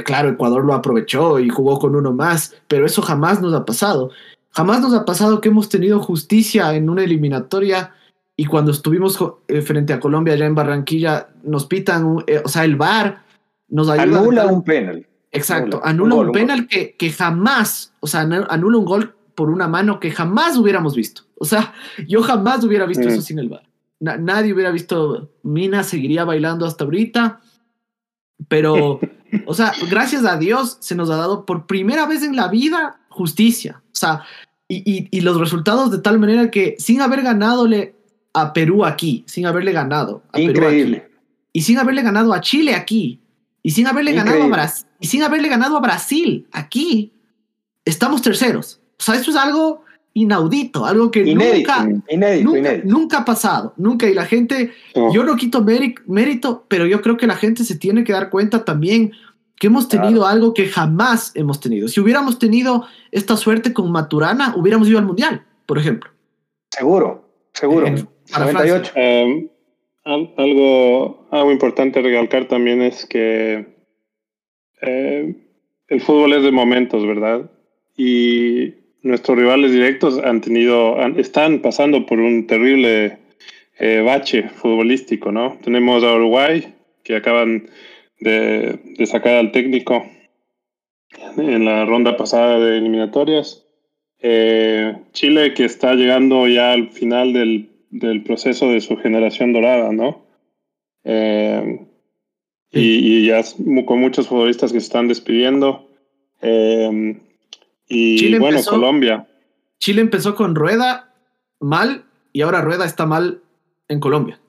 claro, 0.03 0.29
Ecuador 0.29 0.65
lo 0.65 0.73
aprovechó 0.73 1.39
y 1.39 1.49
jugó 1.49 1.79
con 1.79 1.95
uno 1.95 2.13
más, 2.13 2.55
pero 2.67 2.85
eso 2.85 3.01
jamás 3.01 3.41
nos 3.41 3.53
ha 3.53 3.65
pasado. 3.65 4.11
Jamás 4.51 4.81
nos 4.81 4.93
ha 4.93 5.05
pasado 5.05 5.41
que 5.41 5.49
hemos 5.49 5.69
tenido 5.69 5.99
justicia 5.99 6.73
en 6.75 6.89
una 6.89 7.03
eliminatoria 7.03 7.93
y 8.35 8.45
cuando 8.45 8.71
estuvimos 8.71 9.17
eh, 9.47 9.61
frente 9.61 9.93
a 9.93 9.99
Colombia 9.99 10.33
allá 10.33 10.45
en 10.45 10.55
Barranquilla, 10.55 11.29
nos 11.43 11.65
pitan, 11.65 12.23
eh, 12.27 12.41
o 12.43 12.49
sea, 12.49 12.63
el 12.65 12.75
VAR 12.75 13.23
nos 13.67 13.89
ayuda. 13.89 14.19
Anula 14.19 14.47
un 14.47 14.63
penal. 14.63 15.07
Exacto, 15.31 15.81
anula, 15.83 16.15
un, 16.15 16.31
penal 16.31 16.67
que, 16.67 16.95
que 16.95 17.11
jamás, 17.11 17.93
o 17.99 18.07
sea, 18.07 18.21
anula 18.21 18.77
un 18.77 18.85
gol 18.85 19.15
por 19.33 19.49
una 19.49 19.67
mano 19.67 19.99
que 19.99 20.11
jamás 20.11 20.57
hubiéramos 20.57 20.95
visto. 20.95 21.23
O 21.39 21.45
sea, 21.45 21.73
yo 22.07 22.21
jamás 22.21 22.63
hubiera 22.63 22.85
visto 22.85 23.07
eso 23.07 23.19
mm. 23.19 23.23
sin 23.23 23.39
el 23.39 23.49
VAR. 23.49 23.67
nadie 23.99 24.53
hubiera 24.53 24.71
visto, 24.71 25.31
Mina 25.43 25.83
seguiría 25.83 26.23
bailando 26.23 26.65
hasta 26.65 26.83
ahorita, 26.83 27.41
pero 28.47 28.99
o 29.45 29.53
sea, 29.53 29.73
gracias 29.89 30.25
a 30.25 30.37
Dios 30.37 30.77
se 30.79 30.95
nos 30.95 31.09
ha 31.09 31.17
dado 31.17 31.45
por 31.45 31.65
primera 31.65 32.05
vez 32.05 32.23
en 32.23 32.35
la 32.35 32.47
vida 32.47 32.99
justicia. 33.09 33.81
O 33.87 33.95
sea, 33.95 34.23
y, 34.67 35.07
y, 35.15 35.21
los 35.21 35.39
resultados 35.39 35.91
de 35.91 35.99
tal 35.99 36.19
manera 36.19 36.49
que 36.49 36.75
sin 36.79 37.01
haber 37.01 37.21
ganadole 37.21 37.95
a 38.33 38.53
Perú 38.53 38.85
aquí, 38.85 39.23
sin 39.27 39.45
haberle 39.45 39.71
ganado 39.71 40.23
a 40.31 40.39
Increíble. 40.39 40.97
Perú 40.97 41.07
aquí, 41.07 41.13
y 41.53 41.61
sin 41.61 41.77
haberle 41.77 42.01
ganado 42.01 42.33
a 42.33 42.41
Chile 42.41 42.73
aquí, 42.73 43.21
y 43.61 43.71
sin 43.71 43.85
haberle 43.85 44.13
ganado 44.13 44.43
a 44.43 44.47
Brasil, 44.47 44.87
y 44.99 45.07
sin 45.07 45.21
haberle 45.21 45.49
ganado 45.49 45.77
a 45.77 45.79
Brasil 45.79 46.47
aquí, 46.51 47.13
estamos 47.85 48.21
terceros. 48.21 48.81
O 48.99 49.03
sea, 49.03 49.15
esto 49.15 49.31
es 49.31 49.37
algo 49.37 49.82
inaudito, 50.13 50.85
algo 50.85 51.09
que 51.09 51.23
nunca, 51.33 51.87
nunca, 52.83 53.19
ha 53.19 53.25
pasado, 53.25 53.73
nunca. 53.77 54.07
Y 54.07 54.13
la 54.13 54.25
gente, 54.25 54.71
yo 55.11 55.23
no 55.23 55.35
quito 55.35 55.63
mérito, 55.63 56.65
pero 56.67 56.85
yo 56.85 57.01
creo 57.01 57.17
que 57.17 57.27
la 57.27 57.35
gente 57.35 57.63
se 57.63 57.77
tiene 57.77 58.03
que 58.03 58.13
dar 58.13 58.29
cuenta 58.29 58.63
también 58.63 59.11
que 59.59 59.67
hemos 59.67 59.87
tenido 59.87 60.25
algo 60.25 60.53
que 60.53 60.67
jamás 60.67 61.31
hemos 61.35 61.59
tenido. 61.59 61.87
Si 61.87 61.99
hubiéramos 61.99 62.37
tenido 62.37 62.85
esta 63.11 63.37
suerte 63.37 63.73
con 63.73 63.91
Maturana, 63.91 64.53
hubiéramos 64.55 64.87
ido 64.87 64.99
al 64.99 65.05
Mundial, 65.05 65.45
por 65.65 65.77
ejemplo. 65.79 66.11
Seguro, 66.69 67.29
seguro. 67.53 67.87
Em, 68.95 69.49
algo, 70.05 71.27
algo 71.31 71.51
importante 71.51 72.01
recalcar 72.01 72.47
también 72.47 72.81
es 72.81 73.05
que 73.05 73.77
eh, 74.81 75.35
el 75.87 76.01
fútbol 76.01 76.33
es 76.33 76.43
de 76.43 76.51
momentos, 76.51 77.05
¿verdad? 77.05 77.49
Y 77.95 78.82
nuestros 79.03 79.37
rivales 79.37 79.71
directos 79.71 80.19
han 80.23 80.41
tenido, 80.41 80.99
están 81.17 81.59
pasando 81.59 82.05
por 82.05 82.19
un 82.19 82.47
terrible 82.47 83.19
eh, 83.77 84.01
bache 84.03 84.49
futbolístico, 84.49 85.31
¿no? 85.31 85.57
Tenemos 85.63 86.03
a 86.03 86.15
Uruguay, 86.15 86.73
que 87.03 87.17
acaban 87.17 87.69
de, 88.19 88.79
sacar 89.05 89.35
al 89.35 89.51
técnico 89.51 90.05
en 91.37 91.65
la 91.65 91.85
ronda 91.85 92.17
pasada 92.17 92.59
de 92.59 92.77
eliminatorias. 92.77 93.65
Eh, 94.19 94.95
Chile, 95.11 95.53
que 95.53 95.65
está 95.65 95.93
llegando 95.95 96.47
ya 96.47 96.71
al 96.71 96.89
final 96.89 97.33
del, 97.33 97.69
del 97.89 98.23
proceso 98.23 98.71
de 98.71 98.79
su 98.79 98.95
generación 98.97 99.51
dorada, 99.51 99.91
¿no? 99.91 100.23
Eh, 101.03 101.85
y, 102.71 103.27
ya 103.27 103.41
con 103.85 103.99
muchos 103.99 104.27
futbolistas 104.27 104.71
que 104.71 104.79
se 104.79 104.85
están 104.85 105.09
despidiendo. 105.09 105.89
Eh, 106.41 107.17
y 107.93 108.37
bueno, 108.39 108.59
Colombia. 108.63 109.27
Chile 109.79 110.01
empezó 110.01 110.35
con 110.35 110.55
Rueda 110.55 111.13
mal 111.59 112.05
y 112.31 112.41
ahora 112.41 112.61
Rueda 112.61 112.85
está 112.85 113.05
mal 113.05 113.41
en 113.87 113.99
Colombia. 113.99 114.39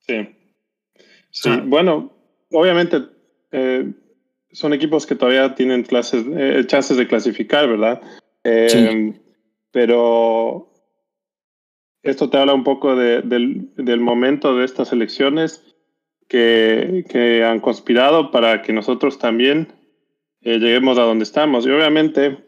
Sí. 0.00 0.34
Sí, 1.30 1.50
bueno, 1.64 2.12
obviamente 2.50 3.02
eh, 3.52 3.92
son 4.50 4.72
equipos 4.72 5.06
que 5.06 5.14
todavía 5.14 5.54
tienen 5.54 5.82
clases, 5.82 6.24
eh, 6.36 6.64
chances 6.66 6.96
de 6.96 7.06
clasificar, 7.06 7.68
¿verdad? 7.68 8.00
Eh, 8.44 9.12
pero 9.70 10.72
esto 12.02 12.30
te 12.30 12.38
habla 12.38 12.54
un 12.54 12.64
poco 12.64 12.96
del, 12.96 13.28
del, 13.76 14.00
momento 14.00 14.56
de 14.56 14.64
estas 14.64 14.92
elecciones 14.92 15.64
que, 16.28 17.04
que 17.08 17.44
han 17.44 17.60
conspirado 17.60 18.30
para 18.30 18.62
que 18.62 18.72
nosotros 18.72 19.18
también 19.18 19.68
eh, 20.42 20.58
lleguemos 20.58 20.98
a 20.98 21.02
donde 21.02 21.24
estamos. 21.24 21.66
Y 21.66 21.70
obviamente 21.70 22.38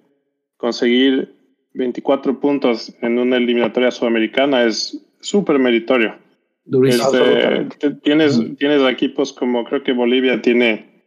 conseguir 0.56 1.34
24 1.74 2.40
puntos 2.40 2.94
en 3.00 3.18
una 3.18 3.36
eliminatoria 3.36 3.90
sudamericana 3.90 4.64
es 4.64 5.00
súper 5.20 5.58
meritorio. 5.58 6.16
Este, 6.84 7.90
tienes, 8.02 8.40
tienes 8.58 8.82
equipos 8.88 9.32
como 9.32 9.64
creo 9.64 9.82
que 9.82 9.92
Bolivia 9.92 10.40
tiene 10.40 11.04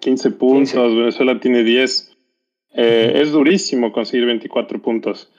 15 0.00 0.30
puntos, 0.32 0.96
Venezuela 0.96 1.38
tiene 1.38 1.62
10. 1.62 2.16
Eh, 2.74 3.12
es 3.16 3.32
durísimo 3.32 3.92
conseguir 3.92 4.26
24 4.26 4.80
puntos. 4.80 5.30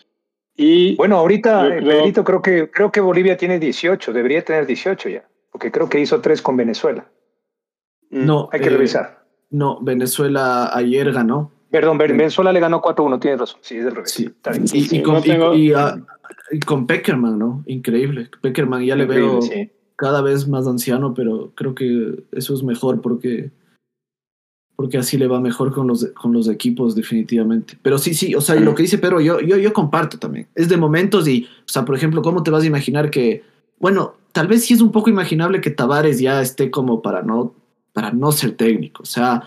Y 0.55 0.95
bueno, 0.95 1.17
ahorita, 1.17 1.67
creo, 1.79 2.23
creo 2.23 2.41
que, 2.41 2.69
creo 2.69 2.91
que 2.91 2.99
Bolivia 2.99 3.37
tiene 3.37 3.57
18, 3.57 4.13
debería 4.13 4.43
tener 4.43 4.65
18 4.65 5.09
ya, 5.09 5.25
porque 5.51 5.71
creo 5.71 5.89
que 5.89 5.99
hizo 5.99 6.21
3 6.21 6.41
con 6.41 6.57
Venezuela. 6.57 7.09
No, 8.09 8.49
hay 8.51 8.59
que 8.59 8.67
eh, 8.67 8.71
revisar. 8.71 9.20
No, 9.51 9.79
Venezuela 9.81 10.75
ayer 10.75 11.11
ganó. 11.11 11.51
Perdón, 11.69 11.97
Venezuela 11.97 12.51
le 12.51 12.59
ganó 12.59 12.81
4-1, 12.81 13.19
tienes 13.19 13.39
razón. 13.39 13.59
Sí, 13.61 13.77
es 13.77 13.85
del 13.85 13.95
revés. 13.95 14.11
Sí. 14.11 14.29
Y, 16.51 16.59
con, 16.65 16.85
Peckerman, 16.85 17.37
¿no? 17.39 17.63
Increíble. 17.65 18.29
Peckerman 18.41 18.83
ya 18.83 18.95
le 18.95 19.05
veo 19.05 19.39
cada 19.95 20.21
vez 20.21 20.47
más 20.47 20.67
anciano, 20.67 21.13
pero 21.13 21.51
creo 21.55 21.75
que 21.75 22.23
eso 22.31 22.53
es 22.53 22.63
mejor 22.63 23.01
porque, 23.01 23.51
porque 24.75 24.97
así 24.97 25.17
le 25.17 25.27
va 25.27 25.39
mejor 25.39 25.71
con 25.71 25.87
los, 25.87 26.05
con 26.07 26.33
los 26.33 26.49
equipos, 26.49 26.95
definitivamente. 26.95 27.77
Pero 27.81 27.97
sí, 27.97 28.13
sí, 28.13 28.35
o 28.35 28.41
sea, 28.41 28.55
lo 28.55 28.75
que 28.75 28.83
dice 28.83 28.97
Pedro, 28.97 29.21
yo, 29.21 29.39
yo, 29.39 29.57
yo 29.57 29.71
comparto 29.71 30.17
también. 30.17 30.47
Es 30.55 30.67
de 30.67 30.75
momentos 30.75 31.27
y, 31.27 31.47
o 31.59 31.69
sea, 31.69 31.85
por 31.85 31.95
ejemplo, 31.95 32.21
¿cómo 32.21 32.43
te 32.43 32.51
vas 32.51 32.63
a 32.63 32.67
imaginar 32.67 33.11
que, 33.11 33.43
bueno, 33.79 34.15
tal 34.33 34.47
vez 34.47 34.65
sí 34.65 34.73
es 34.73 34.81
un 34.81 34.91
poco 34.91 35.09
imaginable 35.09 35.61
que 35.61 35.71
Tavares 35.71 36.19
ya 36.19 36.41
esté 36.41 36.69
como 36.69 37.01
para 37.01 37.21
no 37.21 37.53
para 37.93 38.11
no 38.11 38.31
ser 38.31 38.51
técnico. 38.55 39.03
O 39.03 39.05
sea, 39.05 39.43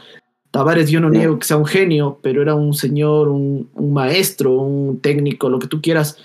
Tavares 0.50 0.90
yo 0.90 1.00
no 1.00 1.10
niego 1.10 1.38
que 1.38 1.46
sea 1.46 1.56
un 1.56 1.66
genio, 1.66 2.20
pero 2.22 2.40
era 2.40 2.54
un 2.54 2.74
señor, 2.74 3.28
un, 3.28 3.68
maestro, 3.92 4.52
un 4.52 5.00
técnico, 5.00 5.48
lo 5.48 5.58
que 5.58 5.66
tú 5.66 5.80
quieras, 5.82 6.16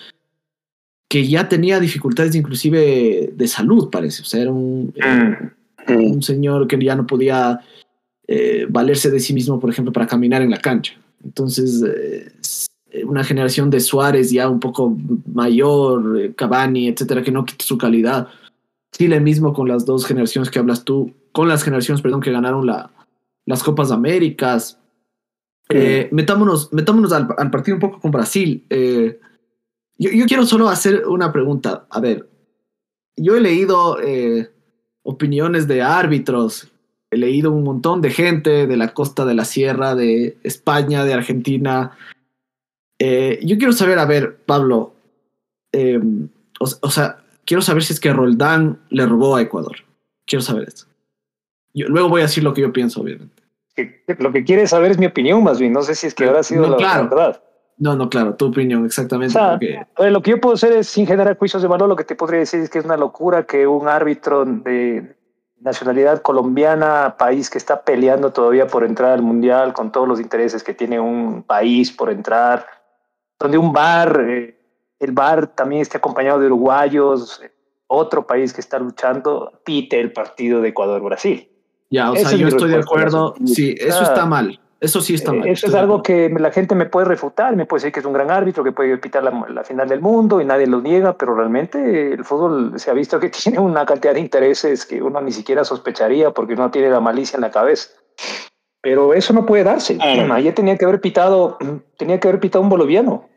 que 1.08 1.28
ya 1.28 1.50
tenía 1.50 1.80
dificultades 1.80 2.36
inclusive 2.36 3.32
de 3.34 3.48
salud, 3.48 3.90
parece. 3.90 4.22
O 4.22 4.26
sea, 4.26 4.42
era 4.42 4.52
un, 4.52 4.94
mm. 5.88 5.94
un 5.94 6.22
señor 6.22 6.68
que 6.68 6.78
ya 6.84 6.96
no 6.96 7.08
podía 7.08 7.62
eh, 8.28 8.68
valerse 8.70 9.10
de 9.10 9.20
sí 9.20 9.34
mismo, 9.34 9.60
por 9.60 9.72
ejemplo, 9.72 9.92
para 9.92 10.06
caminar 10.06 10.44
en 10.44 10.52
la 10.52 10.60
cancha. 10.60 10.94
Entonces, 11.24 11.84
eh, 11.84 12.32
una 13.04 13.24
generación 13.24 13.72
de 13.72 13.80
Suárez 13.80 14.30
ya 14.30 14.48
un 14.48 14.60
poco 14.60 14.96
mayor, 15.26 16.20
eh, 16.20 16.34
Cavani, 16.36 16.88
etcétera, 16.88 17.24
que 17.24 17.32
no 17.32 17.46
quita 17.46 17.66
su 17.66 17.80
calidad. 17.80 18.28
Chile 18.92 19.20
mismo 19.20 19.54
con 19.54 19.68
las 19.68 19.84
dos 19.86 20.06
generaciones 20.06 20.52
que 20.52 20.60
hablas 20.60 20.84
tú, 20.84 21.12
con 21.32 21.48
las 21.48 21.64
generaciones, 21.64 22.02
perdón, 22.02 22.22
que 22.22 22.32
ganaron 22.32 22.66
la, 22.66 22.92
las 23.50 23.64
Copas 23.64 23.92
Américas. 23.92 24.80
Eh, 25.70 26.10
metámonos 26.12 26.74
metámonos 26.74 27.12
al, 27.12 27.28
partido 27.52 27.76
un 27.76 27.82
poco 27.82 28.00
con 28.00 28.12
Brasil. 28.12 28.66
Eh, 28.70 29.20
yo, 29.98 30.12
yo, 30.12 30.26
quiero 30.26 30.46
solo 30.46 30.70
hacer 30.70 31.08
una 31.08 31.32
pregunta. 31.32 31.88
A 31.90 32.00
ver, 32.00 32.30
yo 33.18 33.36
he 33.36 33.42
leído 33.42 34.00
eh, 34.02 34.52
opiniones 35.04 35.68
de 35.68 35.82
árbitros, 35.82 36.72
he 37.12 37.18
leído 37.18 37.52
un 37.52 37.64
montón 37.64 38.02
de 38.02 38.12
gente 38.12 38.68
de 38.68 38.78
la 38.78 38.94
costa 38.94 39.26
de 39.26 39.34
la 39.34 39.46
sierra, 39.46 39.96
de 39.96 40.38
España, 40.44 41.04
de 41.04 41.14
Argentina. 41.14 41.98
yo 43.00 43.58
quiero 43.58 43.74
saber, 43.74 43.98
a 43.98 44.06
ver, 44.06 44.38
Pablo, 44.46 44.94
o, 45.74 46.66
o, 46.82 46.90
sea, 46.90 47.24
quiero 47.46 47.62
saber 47.62 47.84
si 47.84 47.94
es 47.94 48.00
que 48.00 48.14
Roldán 48.14 48.80
le 48.90 49.06
robó 49.06 49.36
a 49.36 49.42
Ecuador. 49.42 49.78
Quiero 50.26 50.44
saber 50.44 50.68
eso 50.68 50.89
luego 51.74 52.10
voy 52.10 52.22
a 52.22 52.26
decir 52.26 52.44
lo 52.44 52.54
que 52.54 52.62
yo 52.62 52.74
pienso, 52.74 53.02
obviamente. 53.02 53.44
Lo 54.18 54.32
que 54.32 54.44
quieres 54.44 54.72
saber 54.72 54.92
es 54.92 54.98
mi 54.98 55.06
opinión, 55.06 55.44
más 55.44 55.60
bien. 55.60 55.74
No 55.74 55.82
sé 55.84 55.96
si 55.96 56.08
es 56.08 56.14
que 56.14 56.26
ahora 56.26 56.42
ha 56.42 56.44
sido 56.44 56.68
la, 56.68 57.04
verdad. 57.04 57.42
No, 57.78 57.96
no, 57.96 58.10
claro, 58.10 58.36
tu 58.36 58.48
opinión, 58.48 58.86
exactamente. 58.86 59.40
lo 59.98 60.22
que 60.22 60.32
yo 60.32 60.42
puedo 60.42 60.56
hacer 60.56 60.74
es, 60.74 60.88
sin 60.88 61.08
generar 61.08 61.38
juicios 61.38 61.62
de 61.62 61.68
valor, 61.68 61.88
lo 61.88 61.96
que 61.96 62.04
te 62.04 62.16
podría 62.16 62.42
decir 62.42 62.60
es 62.60 62.70
que 62.70 62.80
es 62.80 62.86
una 62.86 62.98
locura 62.98 63.44
que 63.44 63.66
un 63.68 63.88
árbitro 63.88 64.44
de 64.44 65.16
nacionalidad 65.62 66.22
colombiana, 66.22 67.16
país 67.18 67.50
que 67.50 67.58
está 67.58 67.82
peleando 67.82 68.32
todavía 68.32 68.68
por 68.68 68.84
entrar 68.84 69.12
al 69.12 69.22
mundial, 69.22 69.74
con 69.74 69.92
todos 69.92 70.08
los 70.08 70.20
intereses 70.20 70.64
que 70.64 70.74
tiene 70.74 71.00
un 71.00 71.44
país 71.44 71.92
por 71.92 72.10
entrar, 72.10 72.66
donde 73.40 73.58
un 73.58 73.72
bar, 73.72 74.26
eh, 74.28 74.60
el 75.00 75.12
bar 75.12 75.48
también 75.48 75.82
esté 75.82 75.98
acompañado 75.98 76.40
de 76.40 76.48
uruguayos, 76.48 77.42
otro 77.88 78.28
país 78.28 78.54
que 78.54 78.62
está 78.62 78.78
luchando, 78.78 79.62
pite 79.64 80.00
el 80.00 80.12
partido 80.12 80.62
de 80.62 80.70
Ecuador-Brasil. 80.70 81.49
Ya, 81.90 82.12
o 82.12 82.16
sea, 82.16 82.38
yo 82.38 82.48
estoy 82.48 82.72
de 82.72 82.78
acuerdo. 82.78 83.36
Sí, 83.46 83.76
eso 83.80 84.04
está 84.04 84.26
mal. 84.26 84.60
Eso 84.82 85.02
sí 85.02 85.14
está 85.14 85.34
mal. 85.34 85.48
Eso 85.48 85.68
es 85.68 85.74
algo 85.74 86.02
que 86.02 86.30
la 86.30 86.52
gente 86.52 86.74
me 86.74 86.86
puede 86.86 87.06
refutar, 87.06 87.56
me 87.56 87.66
puede 87.66 87.82
decir 87.82 87.92
que 87.92 88.00
es 88.00 88.06
un 88.06 88.14
gran 88.14 88.32
árbitro, 88.32 88.64
que 88.64 88.72
puede 88.72 88.98
pitar 88.98 89.24
la, 89.24 89.64
final 89.64 89.90
del 89.90 90.00
mundo 90.00 90.40
y 90.40 90.46
nadie 90.46 90.68
lo 90.68 90.80
niega, 90.80 91.18
pero 91.18 91.36
realmente 91.36 92.14
el 92.14 92.24
fútbol 92.24 92.74
se 92.78 92.90
ha 92.90 92.94
visto 92.94 93.20
que 93.20 93.30
tiene 93.44 93.60
una 93.60 93.86
cantidad 93.86 94.14
de 94.14 94.22
intereses 94.22 94.86
que 94.86 95.02
uno 95.02 95.20
ni 95.20 95.32
siquiera 95.32 95.66
sospecharía 95.66 96.32
porque 96.32 96.56
no 96.56 96.72
tiene 96.72 96.90
la 96.90 97.02
malicia 97.02 97.36
en 97.38 97.42
la 97.42 97.52
cabeza. 97.52 97.90
Pero 98.82 99.14
eso 99.14 99.34
no 99.34 99.46
puede 99.46 99.66
darse. 99.66 99.98
Ayer 100.02 100.56
tenía 100.56 100.78
que 100.78 100.86
haber 100.86 101.02
pitado, 101.02 101.58
tenía 101.98 102.20
que 102.20 102.30
haber 102.30 102.40
pitado 102.40 102.62
un 102.62 102.70
boliviano. 102.70 103.28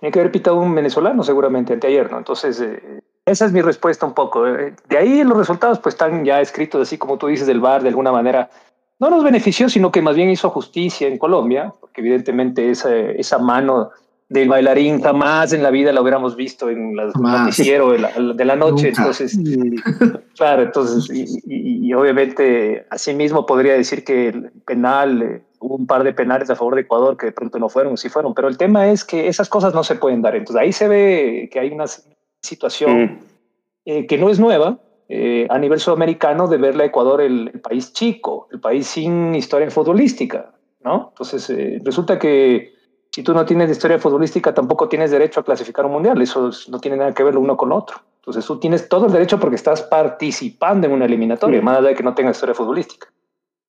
Tenía 0.00 0.12
que 0.12 0.20
haber 0.20 0.32
pitado 0.32 0.56
un 0.56 0.74
venezolano 0.74 1.22
seguramente 1.22 1.74
anteayer, 1.74 2.10
¿no? 2.10 2.18
Entonces, 2.18 2.60
eh, 2.60 3.00
esa 3.26 3.44
es 3.44 3.52
mi 3.52 3.60
respuesta 3.60 4.06
un 4.06 4.14
poco. 4.14 4.46
Eh. 4.46 4.74
De 4.88 4.96
ahí 4.96 5.22
los 5.24 5.36
resultados 5.36 5.78
pues 5.78 5.94
están 5.94 6.24
ya 6.24 6.40
escritos 6.40 6.82
así 6.82 6.98
como 6.98 7.18
tú 7.18 7.26
dices 7.26 7.46
del 7.46 7.60
VAR 7.60 7.82
de 7.82 7.88
alguna 7.88 8.12
manera. 8.12 8.50
No 8.98 9.10
nos 9.10 9.22
benefició, 9.22 9.68
sino 9.68 9.92
que 9.92 10.02
más 10.02 10.16
bien 10.16 10.30
hizo 10.30 10.50
justicia 10.50 11.08
en 11.08 11.18
Colombia, 11.18 11.72
porque 11.80 12.00
evidentemente 12.00 12.70
esa, 12.70 12.94
esa 12.94 13.38
mano 13.38 13.90
del 14.30 14.48
bailarín 14.48 15.02
jamás 15.02 15.52
en 15.52 15.62
la 15.62 15.70
vida 15.70 15.92
la 15.92 16.00
hubiéramos 16.00 16.36
visto 16.36 16.70
en 16.70 16.98
el 16.98 17.12
noticiero 17.14 17.92
de 17.92 17.98
la, 17.98 18.10
de 18.10 18.44
la 18.44 18.56
noche. 18.56 18.88
Entonces, 18.88 19.38
claro, 20.36 20.62
entonces, 20.62 21.10
y, 21.12 21.88
y, 21.88 21.94
obviamente, 21.94 22.86
asimismo 22.90 23.44
podría 23.44 23.74
decir 23.74 24.04
que 24.04 24.28
el 24.28 24.50
penal, 24.64 25.22
eh, 25.22 25.42
hubo 25.60 25.76
un 25.76 25.86
par 25.86 26.02
de 26.02 26.12
penales 26.12 26.50
a 26.50 26.56
favor 26.56 26.74
de 26.74 26.82
Ecuador 26.82 27.16
que 27.16 27.26
de 27.26 27.32
pronto 27.32 27.58
no 27.58 27.68
fueron, 27.68 27.96
sí 27.96 28.08
fueron, 28.08 28.34
pero 28.34 28.48
el 28.48 28.56
tema 28.56 28.88
es 28.88 29.04
que 29.04 29.28
esas 29.28 29.48
cosas 29.48 29.74
no 29.74 29.84
se 29.84 29.94
pueden 29.94 30.22
dar. 30.22 30.34
Entonces, 30.34 30.60
ahí 30.60 30.72
se 30.72 30.88
ve 30.88 31.48
que 31.52 31.60
hay 31.60 31.70
una 31.70 31.84
situación 32.42 33.02
mm. 33.02 33.18
eh, 33.84 34.06
que 34.06 34.18
no 34.18 34.30
es 34.30 34.40
nueva, 34.40 34.78
eh, 35.08 35.46
a 35.50 35.58
nivel 35.58 35.80
sudamericano 35.80 36.48
de 36.48 36.56
verle 36.56 36.84
a 36.84 36.86
Ecuador 36.86 37.20
el, 37.20 37.60
país 37.62 37.92
chico, 37.92 38.48
el 38.50 38.60
país 38.60 38.86
sin 38.86 39.34
historia 39.34 39.70
futbolística, 39.70 40.52
¿no? 40.82 41.08
Entonces, 41.10 41.52
resulta 41.84 42.18
que 42.18 42.72
si 43.12 43.22
tú 43.22 43.34
no 43.34 43.44
tienes 43.44 43.70
historia 43.70 43.98
futbolística, 43.98 44.54
tampoco 44.54 44.88
tienes 44.88 45.10
derecho 45.10 45.40
a 45.40 45.44
clasificar 45.44 45.84
un 45.84 45.92
mundial. 45.92 46.20
Eso 46.22 46.50
no 46.68 46.78
tiene 46.78 46.96
nada 46.96 47.12
que 47.12 47.24
ver 47.24 47.36
uno 47.36 47.56
con 47.56 47.72
otro. 47.72 47.96
Entonces 48.20 48.46
tú 48.46 48.60
tienes 48.60 48.88
todo 48.88 49.06
el 49.06 49.12
derecho 49.12 49.40
porque 49.40 49.56
estás 49.56 49.82
participando 49.82 50.86
en 50.86 50.92
una 50.92 51.06
eliminatoria, 51.06 51.60
más 51.60 51.78
allá 51.78 51.88
de 51.88 51.94
que 51.94 52.02
no 52.02 52.14
tengas 52.14 52.36
historia 52.36 52.54
futbolística. 52.54 53.08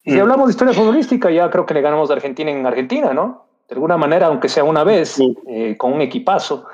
Si 0.03 0.12
mm. 0.12 0.20
hablamos 0.20 0.48
de 0.48 0.51
historia 0.51 0.74
futbolística, 0.74 1.29
ya 1.29 1.50
creo 1.50 1.65
que 1.65 1.74
le 1.74 1.81
ganamos 1.81 2.10
a 2.10 2.13
Argentina 2.13 2.51
en 2.51 2.65
Argentina, 2.65 3.13
¿no? 3.13 3.46
De 3.67 3.75
alguna 3.75 3.98
manera, 3.98 4.27
aunque 4.27 4.50
sea 4.50 4.63
una 4.63 4.84
vez, 4.84 5.17
eh, 5.48 5.77
con 5.77 5.93
un 5.93 6.01
equipazo. 6.01 6.65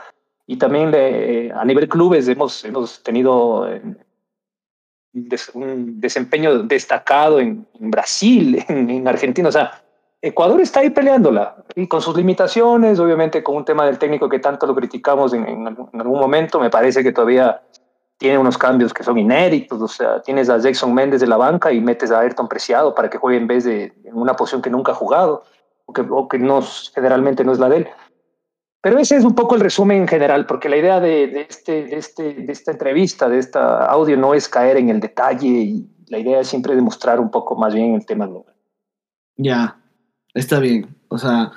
Y 0.45 0.57
también 0.57 0.91
eh, 0.95 1.51
a 1.53 1.65
nivel 1.65 1.89
clubes 1.89 2.27
hemos, 2.27 2.63
hemos 2.63 3.03
tenido 3.03 3.71
eh, 3.71 3.81
un 5.53 5.99
desempeño 5.99 6.63
destacado 6.63 7.39
en, 7.39 7.67
Brasil, 7.79 8.63
en, 8.69 8.89
en 8.89 9.07
Argentina. 9.07 9.49
O 9.49 9.51
sea, 9.51 9.83
Ecuador 10.21 10.59
está 10.61 10.79
ahí 10.79 10.89
peleándola 10.89 11.55
y 11.75 11.87
con 11.87 12.01
sus 12.01 12.17
limitaciones, 12.17 12.99
obviamente 12.99 13.43
con 13.43 13.55
un 13.55 13.65
tema 13.65 13.85
del 13.85 13.99
técnico 13.99 14.27
que 14.27 14.39
tanto 14.39 14.65
lo 14.65 14.73
criticamos 14.73 15.31
en, 15.33 15.67
algún 15.67 16.19
momento, 16.19 16.59
me 16.59 16.71
parece 16.71 17.03
que 17.03 17.11
todavía 17.11 17.61
tiene 18.17 18.37
unos 18.37 18.57
cambios 18.57 18.93
que 18.93 19.03
son 19.03 19.17
inéditos, 19.17 19.81
o 19.81 19.87
sea, 19.87 20.21
tienes 20.21 20.49
a 20.49 20.57
Jackson 20.57 20.93
Méndez 20.93 21.21
de 21.21 21.27
la 21.27 21.37
banca 21.37 21.71
y 21.71 21.79
metes 21.79 22.11
a 22.11 22.19
Ayrton 22.19 22.47
Preciado 22.47 22.95
para 22.95 23.09
que 23.09 23.17
juegue 23.17 23.37
en 23.37 23.47
vez 23.47 23.63
de 23.63 23.93
en 24.03 24.15
una 24.15 24.35
posición 24.35 24.61
que 24.61 24.69
nunca 24.69 24.91
ha 24.91 24.95
jugado 24.95 25.43
o 25.85 25.93
que, 25.93 26.01
o 26.01 26.27
que 26.27 26.39
no, 26.39 26.61
generalmente 26.93 27.43
no 27.43 27.51
es 27.51 27.59
la 27.59 27.69
de 27.69 27.77
él. 27.77 27.87
Pero 28.81 28.99
ese 28.99 29.15
es 29.17 29.23
un 29.23 29.35
poco 29.35 29.55
el 29.55 29.61
resumen 29.61 30.01
en 30.01 30.07
general, 30.07 30.45
porque 30.45 30.69
la 30.69 30.77
idea 30.77 30.99
de, 30.99 31.27
de, 31.27 31.41
este, 31.41 31.85
de, 31.85 31.97
este, 31.97 32.33
de 32.33 32.51
esta 32.51 32.71
entrevista, 32.71 33.27
de 33.27 33.39
esta 33.39 33.85
audio, 33.85 34.17
no 34.17 34.33
es 34.33 34.47
caer 34.47 34.77
en 34.77 34.89
el 34.89 34.99
detalle 34.99 35.47
y 35.47 35.89
la 36.07 36.19
idea 36.19 36.39
es 36.39 36.47
siempre 36.47 36.75
demostrar 36.75 37.19
un 37.19 37.29
poco 37.29 37.55
más 37.55 37.73
bien 37.73 37.95
el 37.95 38.05
tema 38.05 38.27
global. 38.27 38.53
Ya, 39.35 39.77
está 40.33 40.59
bien. 40.59 40.95
O 41.09 41.17
sea, 41.17 41.51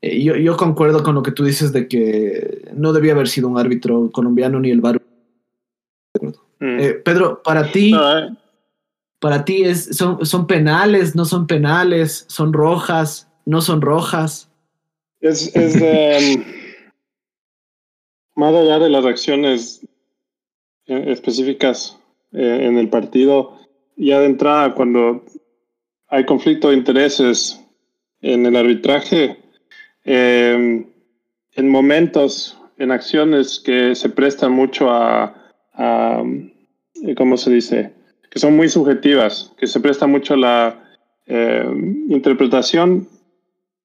eh, 0.00 0.22
yo, 0.22 0.36
yo, 0.36 0.56
concuerdo 0.56 1.02
con 1.02 1.14
lo 1.14 1.22
que 1.22 1.32
tú 1.32 1.44
dices 1.44 1.72
de 1.72 1.88
que 1.88 2.70
no 2.74 2.92
debía 2.92 3.12
haber 3.12 3.28
sido 3.28 3.48
un 3.48 3.58
árbitro 3.58 4.10
colombiano 4.10 4.60
ni 4.60 4.70
el 4.70 4.80
bar. 4.80 4.97
Mm. 6.60 6.80
Eh, 6.80 6.92
Pedro, 7.04 7.42
para 7.42 7.70
ti, 7.70 7.94
eh. 7.94 8.28
para 9.20 9.44
ti 9.44 9.62
es, 9.64 9.96
son, 9.96 10.24
son 10.24 10.46
penales, 10.46 11.14
no 11.14 11.24
son 11.24 11.46
penales, 11.46 12.24
son 12.28 12.52
rojas, 12.52 13.28
no 13.44 13.60
son 13.60 13.80
rojas. 13.80 14.50
Es, 15.20 15.54
es 15.54 15.74
um, 15.76 16.44
más 18.36 18.54
allá 18.54 18.78
de 18.78 18.90
las 18.90 19.04
acciones 19.04 19.86
específicas 20.86 21.98
en 22.32 22.78
el 22.78 22.88
partido, 22.88 23.58
ya 23.96 24.20
de 24.20 24.26
entrada 24.26 24.74
cuando 24.74 25.24
hay 26.08 26.24
conflicto 26.24 26.70
de 26.70 26.76
intereses 26.76 27.60
en 28.22 28.46
el 28.46 28.56
arbitraje, 28.56 29.38
en 30.04 30.86
momentos, 31.56 32.58
en 32.78 32.90
acciones 32.90 33.60
que 33.60 33.94
se 33.94 34.08
prestan 34.08 34.52
mucho 34.52 34.88
a, 34.88 35.37
¿cómo 37.16 37.36
se 37.36 37.50
dice? 37.50 37.92
Que 38.30 38.38
son 38.38 38.56
muy 38.56 38.68
subjetivas, 38.68 39.54
que 39.58 39.66
se 39.66 39.80
presta 39.80 40.06
mucho 40.06 40.34
a 40.34 40.38
la 40.38 40.84
em, 41.26 42.10
interpretación, 42.10 43.08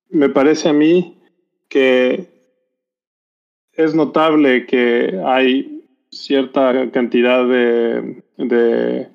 me 0.10 0.30
parece 0.30 0.70
a 0.70 0.74
mí 0.74 1.18
que 1.70 2.28
es 3.74 3.96
notable 3.96 4.66
que 4.66 5.20
hay 5.26 5.82
cierta 6.12 6.92
cantidad 6.92 7.48
de, 7.48 8.22
de, 8.38 9.08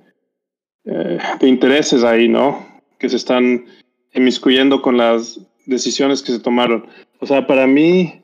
eh, 0.84 1.18
intereses 1.42 2.02
ahí, 2.02 2.28
¿no? 2.28 2.66
Que 2.98 3.08
se 3.08 3.16
están 3.16 3.66
inmiscuyendo 4.14 4.82
con 4.82 4.96
las 4.96 5.40
decisiones 5.66 6.22
que 6.22 6.32
se 6.32 6.40
tomaron. 6.40 6.86
O 7.20 7.26
sea, 7.26 7.46
para 7.46 7.66
mí, 7.66 8.17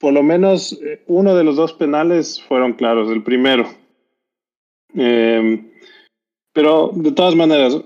por 0.00 0.12
lo 0.12 0.22
menos 0.22 0.72
eh, 0.82 1.02
uno 1.06 1.36
de 1.36 1.44
los 1.44 1.56
dos 1.56 1.72
penales 1.74 2.42
fueron 2.42 2.72
claros, 2.72 3.10
el 3.10 3.22
primero. 3.22 3.68
Em, 4.94 5.70
pero 6.52 6.90
de 6.94 7.12
todas 7.12 7.36
maneras, 7.36 7.80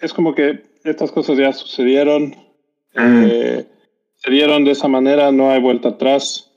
es 0.00 0.14
como 0.14 0.34
que 0.34 0.62
estas 0.84 1.12
cosas 1.12 1.36
ya 1.36 1.52
sucedieron, 1.52 2.34
eh, 2.94 3.66
se 4.14 4.30
dieron 4.30 4.64
de 4.64 4.70
esa 4.70 4.88
manera, 4.88 5.32
no 5.32 5.50
hay 5.50 5.60
vuelta 5.60 5.90
atrás. 5.90 6.50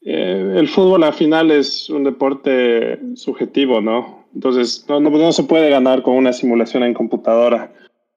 Eh, 0.00 0.54
el 0.56 0.68
fútbol 0.68 1.04
al 1.04 1.14
final 1.14 1.50
es 1.50 1.90
un 1.90 2.04
deporte 2.04 2.98
subjetivo, 3.16 3.80
¿no? 3.80 4.24
Entonces, 4.34 4.86
no, 4.88 5.00
no 5.00 5.32
se 5.32 5.42
puede 5.42 5.68
ganar 5.68 6.02
con 6.02 6.14
una 6.16 6.32
simulación 6.32 6.84
en 6.84 6.94
computadora 6.94 7.72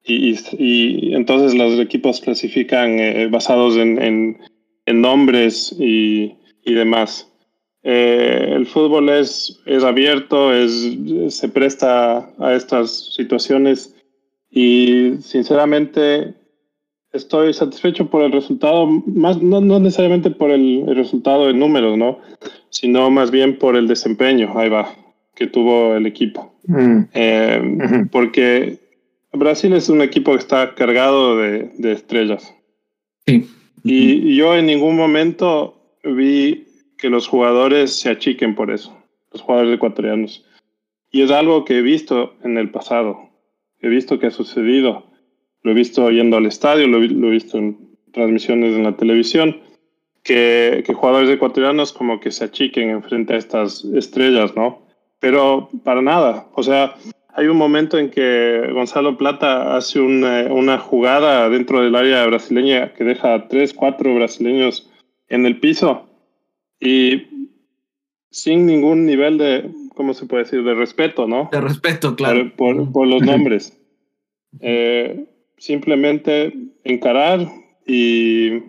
y, 0.08 1.14
entonces 1.14 1.54
los 1.54 1.78
equipos 1.78 2.20
clasifican 2.20 2.98
eh, 2.98 3.26
basados 3.26 3.76
en, 3.76 4.00
en, 4.02 4.38
nombres 4.94 5.74
y, 5.78 6.34
y 6.64 6.74
demás. 6.74 7.28
Eh, 7.82 8.52
el 8.54 8.66
fútbol 8.66 9.08
es, 9.08 9.60
es 9.64 9.84
abierto, 9.84 10.52
es, 10.52 10.90
se 11.28 11.48
presta 11.48 12.30
a 12.38 12.54
estas 12.54 13.14
situaciones 13.14 13.94
y 14.50 15.12
sinceramente 15.20 16.34
estoy 17.12 17.54
satisfecho 17.54 18.10
por 18.10 18.22
el 18.22 18.32
resultado, 18.32 18.86
más, 18.86 19.40
no, 19.40 19.60
no 19.60 19.78
necesariamente 19.80 20.30
por 20.30 20.50
el, 20.50 20.84
resultado 20.94 21.48
en 21.48 21.58
números, 21.58 21.96
¿no? 21.96 22.18
sino 22.70 23.10
más 23.10 23.30
bien 23.30 23.58
por 23.58 23.76
el 23.76 23.88
desempeño, 23.88 24.52
ahí 24.58 24.68
va, 24.68 24.94
que 25.34 25.46
tuvo 25.46 25.94
el 25.94 26.06
equipo. 26.06 26.52
Mm. 26.66 27.00
Eh, 27.14 28.06
porque 28.10 28.78
Brasil 29.32 29.72
es 29.72 29.88
un 29.88 30.02
equipo 30.02 30.32
que 30.32 30.38
está 30.38 30.74
cargado 30.74 31.36
de, 31.36 31.70
estrellas. 31.92 32.54
Sí. 33.26 33.48
Y 33.84 34.36
yo 34.36 34.54
en 34.56 34.66
ningún 34.66 34.96
momento 34.96 35.78
vi 36.04 36.66
que 36.96 37.08
los 37.08 37.28
jugadores 37.28 37.98
se 37.98 38.10
achiquen 38.10 38.54
por 38.54 38.70
eso, 38.70 38.96
los 39.32 39.42
jugadores 39.42 39.74
ecuatorianos. 39.74 40.44
Y 41.10 41.22
es 41.22 41.30
algo 41.30 41.64
que 41.64 41.78
he 41.78 41.82
visto 41.82 42.34
en 42.42 42.58
el 42.58 42.70
pasado, 42.70 43.30
he 43.80 43.88
visto 43.88 44.18
que 44.18 44.26
ha 44.26 44.30
sucedido, 44.30 45.06
lo 45.62 45.70
he 45.70 45.74
visto 45.74 46.10
yendo 46.10 46.36
al 46.36 46.46
estadio, 46.46 46.86
lo, 46.86 46.98
he 46.98 47.30
visto 47.30 47.58
en 47.58 47.96
transmisiones 48.12 48.74
en 48.74 48.84
la 48.84 48.96
televisión, 48.96 49.60
que, 50.22 50.82
que 50.84 50.94
jugadores 50.94 51.30
ecuatorianos 51.30 51.92
como 51.92 52.20
que 52.20 52.30
se 52.30 52.44
achiquen 52.44 52.90
en 52.90 53.02
frente 53.02 53.34
a 53.34 53.38
estas 53.38 53.84
estrellas, 53.84 54.54
¿no? 54.56 54.82
Pero 55.20 55.68
para 55.84 56.02
nada, 56.02 56.48
o 56.54 56.62
sea, 56.62 56.96
hay 57.38 57.46
un 57.46 57.56
momento 57.56 57.98
en 57.98 58.10
que 58.10 58.68
Gonzalo 58.72 59.16
Plata 59.16 59.76
hace 59.76 60.00
una, 60.00 60.78
jugada 60.78 61.48
dentro 61.48 61.80
del 61.80 61.94
área 61.94 62.26
brasileña 62.26 62.92
que 62.94 63.04
deja 63.04 63.32
a 63.32 63.46
tres, 63.46 63.72
cuatro 63.72 64.12
brasileños 64.12 64.90
en 65.28 65.46
el 65.46 65.60
piso 65.60 66.08
y 66.80 67.54
sin 68.32 68.66
ningún 68.66 69.06
nivel 69.06 69.38
de, 69.38 69.70
¿cómo 69.94 70.14
se 70.14 70.26
puede 70.26 70.44
decir?, 70.44 70.64
de 70.64 70.74
respeto, 70.74 71.28
¿no? 71.28 71.48
De 71.52 71.60
respeto, 71.60 72.16
claro. 72.16 72.50
Por, 72.56 73.06
los 73.06 73.22
nombres. 73.22 73.78
Eh, 74.58 75.24
simplemente 75.58 76.52
encarar 76.82 77.46
y, 77.86 78.64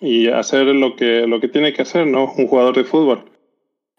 y 0.00 0.28
hacer 0.28 0.68
lo 0.68 0.96
que, 0.96 1.26
lo 1.26 1.38
que 1.38 1.48
tiene 1.48 1.74
que 1.74 1.82
hacer, 1.82 2.06
¿no? 2.06 2.32
Un 2.32 2.46
jugador 2.46 2.76
de 2.76 2.84
fútbol. 2.84 3.26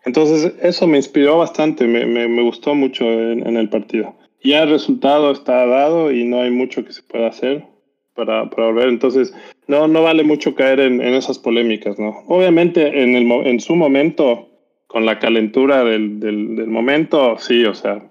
Entonces 0.06 0.54
eso 0.62 0.88
me 0.88 0.98
inspiró 0.98 1.39
bastante, 1.39 1.86
me, 1.88 2.06
me, 2.06 2.41
gustó 2.44 2.76
mucho 2.76 3.06
en, 3.06 3.58
el 3.58 3.70
partido. 3.70 4.15
Ya 4.44 4.62
el 4.63 4.70
resultado 4.70 5.32
está 5.32 5.65
dado 5.65 6.12
y 6.12 6.24
no 6.24 6.41
hay 6.41 6.52
mucho 6.52 6.86
que 6.86 6.94
se 6.94 7.02
pueda 7.02 7.28
hacer 7.28 7.65
para, 8.13 8.48
para 8.52 8.68
volver. 8.68 8.89
Entonces 8.89 9.34
no, 9.68 9.88
no 9.88 10.04
vale 10.04 10.24
mucho 10.24 10.54
caer 10.54 10.80
en, 10.80 11.02
en 11.02 11.15
esas 11.15 11.39
polémicas, 11.39 11.98
¿no? 11.98 12.24
Obviamente 12.28 13.02
en, 13.02 13.15
el, 13.15 13.30
en 13.48 13.60
su 13.60 13.76
momento, 13.76 14.48
con 14.86 15.08
la 15.08 15.18
calentura 15.18 15.84
del, 15.84 16.20
del, 16.20 16.68
momento, 16.68 17.38
sí, 17.39 17.65
o 17.65 17.74
sea, 17.74 18.08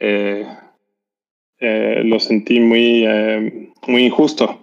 eh, 0.00 0.44
eh, 1.60 2.02
lo 2.04 2.18
sentí 2.18 2.58
muy, 2.58 3.04
eh, 3.06 3.70
muy 3.86 4.04
injusto. 4.04 4.58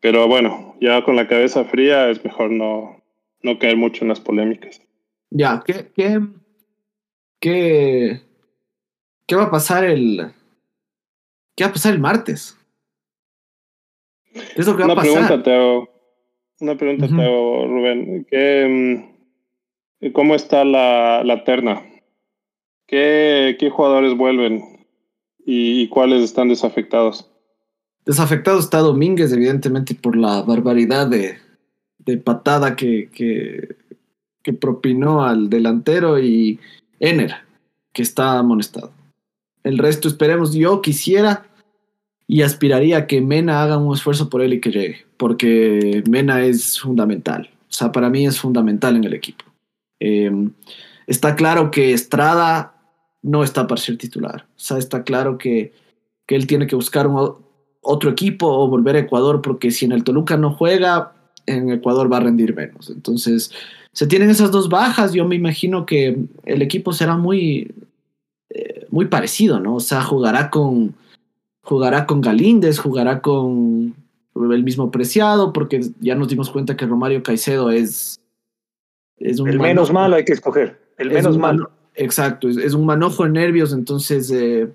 Pero 0.00 0.26
bueno, 0.26 0.74
ya 0.80 1.02
con 1.04 1.14
la 1.14 1.28
cabeza 1.28 1.64
fría 1.64 2.10
es 2.10 2.24
mejor 2.24 2.50
no, 2.50 3.00
no 3.42 3.58
caer 3.60 3.76
mucho 3.76 4.04
en 4.04 4.08
las 4.08 4.20
polémicas. 4.20 4.82
Ya, 5.30 5.62
¿qué, 5.64 5.90
qué, 5.94 6.20
qué, 7.40 8.22
qué 9.26 9.36
va 9.36 9.44
a 9.44 9.50
pasar 9.50 9.84
el, 9.84 10.32
qué 11.54 11.64
va 11.64 11.70
a 11.70 11.72
pasar 11.72 11.92
el 11.92 12.00
martes? 12.00 12.56
¿Qué 14.32 14.40
es 14.56 14.66
lo 14.66 14.76
que 14.76 14.84
va 14.84 14.92
a 14.92 14.96
pasar? 14.96 15.42
Pregunta, 15.42 15.90
una 16.60 16.76
pregunta 16.76 17.06
te 17.06 17.22
hago, 17.22 17.66
Rubén. 17.66 18.26
¿Qué, 18.28 19.06
mm, 20.00 20.12
¿Cómo 20.12 20.34
está 20.34 20.64
la, 20.64 21.22
la 21.24 21.44
terna? 21.44 21.82
¿Qué, 22.86 23.56
¿Qué, 23.58 23.70
jugadores 23.70 24.16
vuelven 24.16 24.86
y, 25.44 25.88
cuáles 25.88 26.22
están 26.22 26.48
desafectados? 26.48 27.30
Desafectado 28.06 28.58
está 28.58 28.78
Domínguez, 28.78 29.32
evidentemente, 29.32 29.94
por 29.94 30.16
la 30.16 30.42
barbaridad 30.42 31.06
de, 31.06 31.36
de 31.98 32.16
patada 32.16 32.74
que, 32.76 33.10
que, 33.10 33.76
propinó 34.52 35.24
al 35.24 35.48
delantero 35.50 36.18
y 36.18 36.60
Ener, 37.00 37.34
que 37.92 38.02
está 38.02 38.38
amonestado. 38.38 38.92
El 39.64 39.78
resto 39.78 40.08
esperemos. 40.08 40.54
Yo 40.54 40.80
quisiera 40.80 41.46
y 42.26 42.42
aspiraría 42.42 42.98
a 42.98 43.06
que 43.06 43.20
Mena 43.20 43.62
haga 43.62 43.78
un 43.78 43.94
esfuerzo 43.94 44.28
por 44.28 44.42
él 44.42 44.52
y 44.52 44.60
que 44.60 44.70
llegue, 44.70 45.06
porque 45.16 46.02
Mena 46.08 46.42
es 46.44 46.80
fundamental. 46.80 47.50
O 47.62 47.72
sea, 47.72 47.92
para 47.92 48.10
mí 48.10 48.26
es 48.26 48.38
fundamental 48.38 48.96
en 48.96 49.04
el 49.04 49.14
equipo. 49.14 49.44
Em, 50.00 50.52
está 51.06 51.36
claro 51.36 51.70
que 51.70 51.92
Estrada 51.92 52.74
no 53.22 53.42
está 53.42 53.66
para 53.66 53.80
ser 53.80 53.96
titular. 53.96 54.46
O 54.56 54.60
sea, 54.60 54.78
está 54.78 55.04
claro 55.04 55.38
que, 55.38 55.72
que 56.26 56.36
él 56.36 56.46
tiene 56.46 56.66
que 56.66 56.76
buscar 56.76 57.06
un, 57.06 57.36
otro 57.80 58.10
equipo 58.10 58.46
o 58.46 58.68
volver 58.68 58.96
a 58.96 59.00
Ecuador, 59.00 59.40
porque 59.42 59.70
si 59.70 59.86
en 59.86 59.92
el 59.92 60.04
Toluca 60.04 60.36
no 60.36 60.52
juega, 60.52 61.12
en 61.46 61.70
Ecuador 61.70 62.12
va 62.12 62.18
a 62.18 62.20
rendir 62.20 62.54
menos. 62.54 62.90
Entonces, 62.90 63.50
se 63.98 64.06
tienen 64.06 64.30
esas 64.30 64.52
dos 64.52 64.68
bajas. 64.68 65.12
Yo 65.12 65.26
me 65.26 65.34
imagino 65.34 65.84
que 65.84 66.16
el 66.44 66.62
equipo 66.62 66.92
será 66.92 67.16
muy, 67.16 67.74
eh, 68.48 68.86
muy 68.90 69.06
parecido, 69.06 69.58
¿no? 69.58 69.74
O 69.74 69.80
sea, 69.80 70.02
jugará 70.02 70.50
con 70.50 70.94
jugará 71.62 72.06
con 72.06 72.20
Galíndez, 72.20 72.78
jugará 72.78 73.20
con 73.20 73.96
el 74.36 74.62
mismo 74.62 74.92
Preciado, 74.92 75.52
porque 75.52 75.80
ya 75.98 76.14
nos 76.14 76.28
dimos 76.28 76.48
cuenta 76.48 76.76
que 76.76 76.86
Romario 76.86 77.24
Caicedo 77.24 77.72
es, 77.72 78.20
es 79.16 79.40
un... 79.40 79.48
El 79.48 79.58
menos 79.58 79.92
malo 79.92 80.14
hay 80.14 80.24
que 80.24 80.34
escoger, 80.34 80.80
el 80.96 81.10
menos 81.10 81.36
malo. 81.36 81.68
exacto, 81.96 82.48
es, 82.48 82.74
un 82.74 82.86
manojo 82.86 83.24
de 83.24 83.30
nervios, 83.30 83.72
entonces 83.72 84.30
eh, 84.30 84.72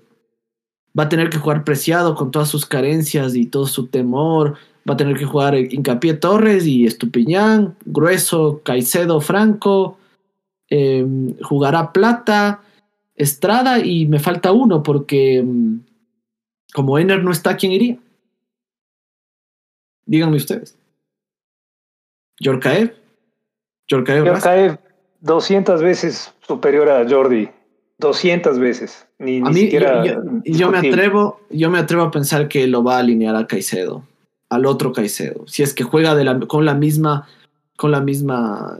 va 0.96 1.04
a 1.04 1.08
tener 1.08 1.30
que 1.30 1.38
jugar 1.38 1.64
Preciado 1.64 2.14
con 2.14 2.30
todas 2.30 2.50
sus 2.50 2.66
carencias 2.66 3.34
y 3.34 3.46
todo 3.46 3.66
su 3.66 3.86
temor, 3.86 4.56
va 4.88 4.94
a 4.94 4.96
tener 4.96 5.16
que 5.16 5.24
jugar 5.24 5.54
Incapié 5.56 6.14
Torres 6.14 6.66
y 6.66 6.86
Estupiñán, 6.86 7.76
Grueso, 7.84 8.60
Caicedo, 8.64 9.20
Franco, 9.20 9.98
em, 10.68 11.36
jugará 11.42 11.92
Plata, 11.92 12.62
Estrada 13.14 13.78
y 13.78 14.06
me 14.06 14.18
falta 14.18 14.52
uno 14.52 14.82
porque 14.82 15.38
em, 15.38 15.80
como 16.74 16.98
Ener 16.98 17.22
no 17.22 17.30
está, 17.30 17.56
¿quién 17.56 17.72
iría? 17.72 17.98
Díganme 20.06 20.36
ustedes. 20.36 20.76
Yorkaev. 22.40 22.92
Yorkaev. 23.88 24.24
Yorkaev 24.26 24.78
200 25.20 25.80
veces 25.80 26.34
superior 26.46 26.88
a 26.90 27.08
Jordi. 27.08 27.48
200 27.98 28.58
veces. 28.58 29.06
Ni, 29.18 29.38
a 29.38 29.44
mí, 29.44 29.54
siquiera 29.54 30.04
yo, 30.44 30.70
me 30.70 30.78
atrevo, 30.78 31.40
yo 31.50 31.70
me 31.70 31.78
atrevo 31.78 32.02
a 32.02 32.10
pensar 32.10 32.48
que 32.48 32.66
lo 32.66 32.82
va 32.82 32.96
a 32.96 32.98
alinear 32.98 33.36
a 33.36 33.46
Caicedo, 33.46 34.02
al 34.54 34.66
otro 34.66 34.92
Caicedo. 34.92 35.46
Si 35.46 35.62
es 35.62 35.74
que 35.74 35.84
juega 35.84 36.14
con 36.46 36.64
la 36.64 36.74
misma, 36.74 37.26
con 37.76 37.90
la 37.90 38.00
misma 38.00 38.78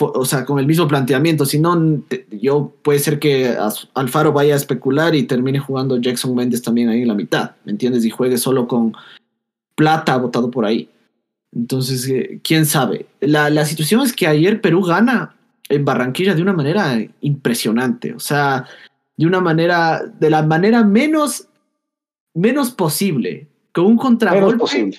o 0.00 0.24
sea, 0.24 0.44
con 0.44 0.58
el 0.58 0.66
mismo 0.66 0.86
planteamiento. 0.86 1.44
Si 1.44 1.58
no, 1.58 2.02
yo 2.30 2.72
puede 2.82 2.98
ser 2.98 3.18
que 3.18 3.56
Alfaro 3.94 4.32
vaya 4.32 4.54
a 4.54 4.56
especular 4.56 5.14
y 5.14 5.24
termine 5.24 5.58
jugando 5.58 5.96
Jackson 5.96 6.34
Mendes 6.34 6.62
también 6.62 6.88
ahí 6.88 7.02
en 7.02 7.08
la 7.08 7.14
mitad, 7.14 7.52
¿me 7.64 7.72
entiendes? 7.72 8.04
Y 8.04 8.10
juegue 8.10 8.38
solo 8.38 8.68
con 8.68 8.94
plata 9.74 10.16
votado 10.16 10.50
por 10.50 10.64
ahí. 10.64 10.88
Entonces, 11.52 12.06
eh, 12.08 12.40
quién 12.42 12.66
sabe. 12.66 13.06
La, 13.20 13.50
la 13.50 13.64
situación 13.64 14.02
es 14.02 14.12
que 14.12 14.26
ayer 14.26 14.60
Perú 14.60 14.82
gana 14.82 15.34
en 15.68 15.84
Barranquilla 15.84 16.34
de 16.34 16.42
una 16.42 16.52
manera 16.52 16.98
impresionante. 17.20 18.14
O 18.14 18.20
sea, 18.20 18.66
de 19.16 19.26
una 19.26 19.40
manera, 19.40 20.02
de 20.18 20.30
la 20.30 20.42
manera 20.42 20.84
menos, 20.84 21.48
menos 22.34 22.70
posible. 22.70 23.48
Con 23.78 23.92
un 23.92 23.96
contragolpe. 23.96 24.90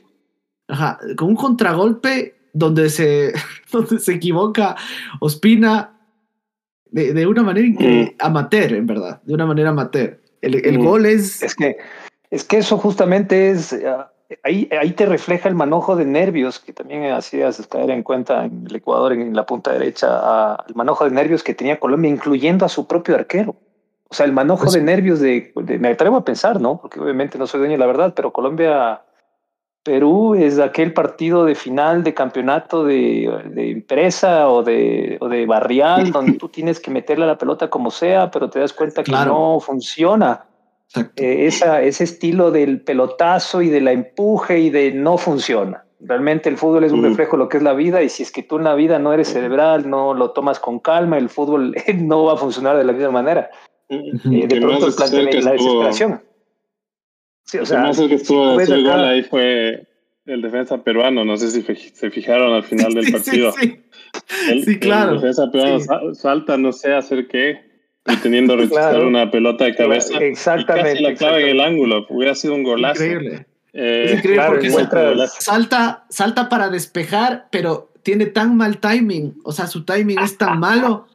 Ajá, 0.69 0.99
con 1.17 1.29
un 1.29 1.35
contragolpe 1.35 2.35
donde 2.53 2.89
se, 2.89 3.33
donde 3.73 3.99
se 3.99 4.13
equivoca 4.13 4.77
Ospina 5.19 5.99
de, 6.85 7.13
de 7.13 7.27
una 7.27 7.43
manera 7.43 7.67
mm. 7.67 8.15
amateur, 8.19 8.73
en 8.73 8.87
verdad, 8.87 9.21
de 9.23 9.33
una 9.33 9.45
manera 9.45 9.71
amateur. 9.71 10.21
El, 10.41 10.65
el 10.65 10.79
mm. 10.79 10.85
gol 10.85 11.05
es... 11.05 11.43
Es 11.43 11.55
que, 11.55 11.77
es 12.31 12.45
que 12.45 12.59
eso 12.59 12.77
justamente 12.77 13.51
es... 13.51 13.73
Ah, 13.73 14.13
ahí, 14.43 14.69
ahí 14.79 14.91
te 14.91 15.05
refleja 15.05 15.49
el 15.49 15.55
manojo 15.55 15.97
de 15.97 16.05
nervios 16.05 16.59
que 16.59 16.71
también 16.71 17.03
hacías 17.11 17.65
caer 17.67 17.89
en 17.89 18.03
cuenta 18.03 18.45
en 18.45 18.65
el 18.65 18.75
Ecuador, 18.77 19.11
en 19.11 19.35
la 19.35 19.45
punta 19.45 19.73
derecha, 19.73 20.55
el 20.67 20.75
manojo 20.75 21.03
de 21.03 21.11
nervios 21.11 21.43
que 21.43 21.53
tenía 21.53 21.81
Colombia, 21.81 22.09
incluyendo 22.09 22.65
a 22.65 22.69
su 22.69 22.87
propio 22.87 23.15
arquero. 23.15 23.57
O 24.09 24.15
sea, 24.15 24.25
el 24.25 24.33
manojo 24.33 24.63
pues 24.63 24.73
de 24.73 24.81
nervios 24.81 25.19
de, 25.19 25.51
de, 25.55 25.77
Me 25.77 25.89
atrevo 25.89 26.17
a 26.17 26.25
pensar, 26.25 26.59
¿no? 26.59 26.79
Porque 26.81 26.99
obviamente 26.99 27.37
no 27.37 27.45
soy 27.45 27.59
dueño 27.59 27.73
de 27.73 27.79
la 27.79 27.85
verdad, 27.85 28.13
pero 28.15 28.33
Colombia 28.33 29.03
Perú 29.83 30.35
es 30.35 30.59
aquel 30.59 30.93
partido 30.93 31.45
de 31.45 31.55
final 31.55 32.03
de 32.03 32.13
campeonato 32.13 32.83
de, 32.83 33.25
empresa 33.55 34.49
o 34.49 34.61
de, 34.61 35.17
o 35.21 35.29
de 35.29 35.45
barrial 35.45 36.11
donde 36.11 36.33
tú 36.33 36.49
tienes 36.49 36.79
que 36.79 36.91
meterle 36.91 37.25
la 37.25 37.37
pelota 37.37 37.69
como 37.69 37.91
sea, 37.91 38.29
pero 38.29 38.49
te 38.49 38.59
das 38.59 38.73
cuenta 38.73 39.03
que 39.03 39.11
no 39.11 39.59
funciona. 39.59 40.45
Eh, 40.95 41.45
esa, 41.45 41.81
ese 41.83 42.03
estilo 42.03 42.49
del 42.49 42.81
pelotazo 42.81 43.61
y 43.61 43.69
de 43.69 43.79
la 43.79 43.91
empuje 43.91 44.59
y 44.59 44.69
de 44.69 44.91
no 44.91 45.17
funciona. 45.17 45.85
Realmente 46.01 46.49
el 46.49 46.57
fútbol 46.57 46.85
es 46.85 46.91
un 46.91 47.03
reflejo 47.03 47.33
de 47.33 47.43
lo 47.43 47.49
que 47.49 47.57
es 47.57 47.63
la 47.63 47.73
vida 47.73 48.01
y 48.01 48.09
si 48.09 48.23
es 48.23 48.31
que 48.31 48.41
tú 48.41 48.57
en 48.57 48.63
la 48.63 48.73
vida 48.73 48.99
no 48.99 49.13
eres 49.13 49.27
cerebral, 49.27 49.89
no 49.89 50.13
lo 50.13 50.31
tomas 50.31 50.59
con 50.59 50.79
calma, 50.79 51.17
el 51.17 51.29
fútbol 51.29 51.75
no 51.95 52.23
va 52.25 52.33
a 52.33 52.37
funcionar 52.37 52.77
de 52.77 52.85
la 52.85 52.93
misma 52.93 53.11
manera. 53.11 53.49
Eh, 53.89 54.47
de 54.47 54.61
pronto 54.61 54.87
el 54.87 54.93
planteamiento 54.93 55.41
la 55.41 55.51
desesperación. 55.51 56.21
Sí, 57.45 57.57
o 57.57 57.65
sea, 57.65 57.91
que 57.91 58.15
estuvo 58.15 58.59
hacer 58.59 58.83
gol 58.83 59.03
ahí 59.03 59.23
fue 59.23 59.87
el 60.25 60.41
defensa 60.41 60.83
peruano. 60.83 61.25
No 61.25 61.35
sé 61.37 61.49
si 61.49 61.63
se 61.63 62.11
fijaron 62.11 62.53
al 62.53 62.63
final 62.63 62.93
del 62.93 63.11
partido. 63.11 63.51
Sí, 63.53 63.81
sí. 64.63 64.79
claro. 64.79 65.13
El 65.13 65.21
defensa 65.21 65.51
peruano 65.51 66.13
salta, 66.13 66.57
no 66.57 66.71
sé 66.71 66.93
hacer 66.93 67.27
qué, 67.27 67.61
pretendiendo 68.03 68.55
rechazar 68.57 69.03
una 69.03 69.31
pelota 69.31 69.65
de 69.65 69.75
cabeza. 69.75 70.19
Exactamente. 70.19 70.91
Y 70.91 70.93
casi 70.93 71.03
la 71.03 71.13
clave 71.15 71.41
en 71.43 71.49
el 71.49 71.61
ángulo. 71.61 72.05
Hubiera 72.09 72.35
sido 72.35 72.53
un 72.53 72.63
golazo. 72.63 73.03
Increíble. 73.03 73.47
Eh, 73.73 74.05
es 74.05 74.17
increíble 74.19 74.45
porque 74.47 75.27
salta, 75.39 76.05
salta 76.09 76.49
para 76.49 76.69
despejar, 76.69 77.47
pero 77.51 77.91
tiene 78.03 78.27
tan 78.27 78.55
mal 78.55 78.77
timing. 78.77 79.39
O 79.43 79.51
sea, 79.51 79.65
su 79.65 79.83
timing 79.85 80.19
es 80.19 80.37
tan 80.37 80.59
malo 80.59 81.07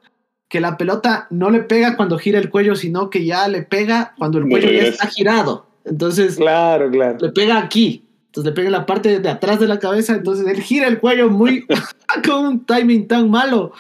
que 0.49 0.61
la 0.61 0.77
pelota 0.77 1.27
no 1.31 1.51
le 1.51 1.61
pega 1.61 1.97
cuando 1.97 2.19
gira 2.19 2.39
el 2.39 2.51
cuello, 2.51 2.77
sino 2.77 3.11
que 3.11 3.25
ya 3.25 3.49
le 3.49 3.63
pega 3.63 4.15
cuando 4.19 4.39
el 4.39 4.49
cuello 4.49 4.71
ya 4.71 4.89
está 4.89 5.07
girado. 5.09 5.67
Entonces, 5.85 6.37
claro, 6.37 6.91
claro. 6.91 7.19
le 7.21 7.33
pega 7.33 7.59
aquí. 7.59 8.05
Entonces 8.27 8.51
le 8.51 8.55
pega 8.55 8.67
en 8.67 8.73
la 8.73 8.87
parte 8.87 9.21
de 9.21 9.29
atrás 9.29 9.61
de 9.61 9.69
la 9.69 9.79
cabeza. 9.79 10.15
Entonces 10.15 10.47
él 10.47 10.61
gira 10.61 10.89
el 10.89 10.99
cuello 10.99 11.31
muy 11.31 11.67
con 12.27 12.47
un 12.47 12.67
timing 12.67 13.07
tan 13.07 13.31
malo 13.31 13.73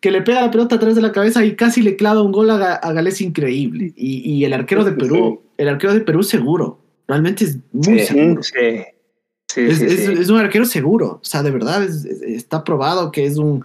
que 0.00 0.10
le 0.10 0.22
pega 0.22 0.40
la 0.40 0.50
pelota 0.50 0.76
atrás 0.76 0.94
de 0.94 1.02
la 1.02 1.12
cabeza 1.12 1.44
y 1.44 1.54
casi 1.54 1.82
le 1.82 1.94
clava 1.94 2.22
un 2.22 2.32
gol 2.32 2.50
a, 2.50 2.74
a 2.74 2.92
Gales 2.92 3.20
increíble. 3.20 3.92
Y, 3.96 4.44
el 4.44 4.52
arquero 4.52 4.82
de 4.82 4.92
Perú, 4.92 5.42
el 5.58 5.68
arquero 5.68 5.92
de 5.92 6.00
Perú 6.00 6.22
seguro. 6.22 6.80
Realmente 7.06 7.44
es 7.44 7.58
muy 7.72 8.00
seguro. 8.00 8.42
Sí. 8.42 9.60
es, 9.60 10.30
un 10.30 10.38
arquero 10.38 10.64
seguro. 10.64 11.20
O 11.22 11.24
sea, 11.24 11.42
de 11.42 11.50
verdad 11.50 11.82
está 11.82 12.64
probado 12.64 13.12
que 13.12 13.26
es 13.26 13.36
un, 13.36 13.62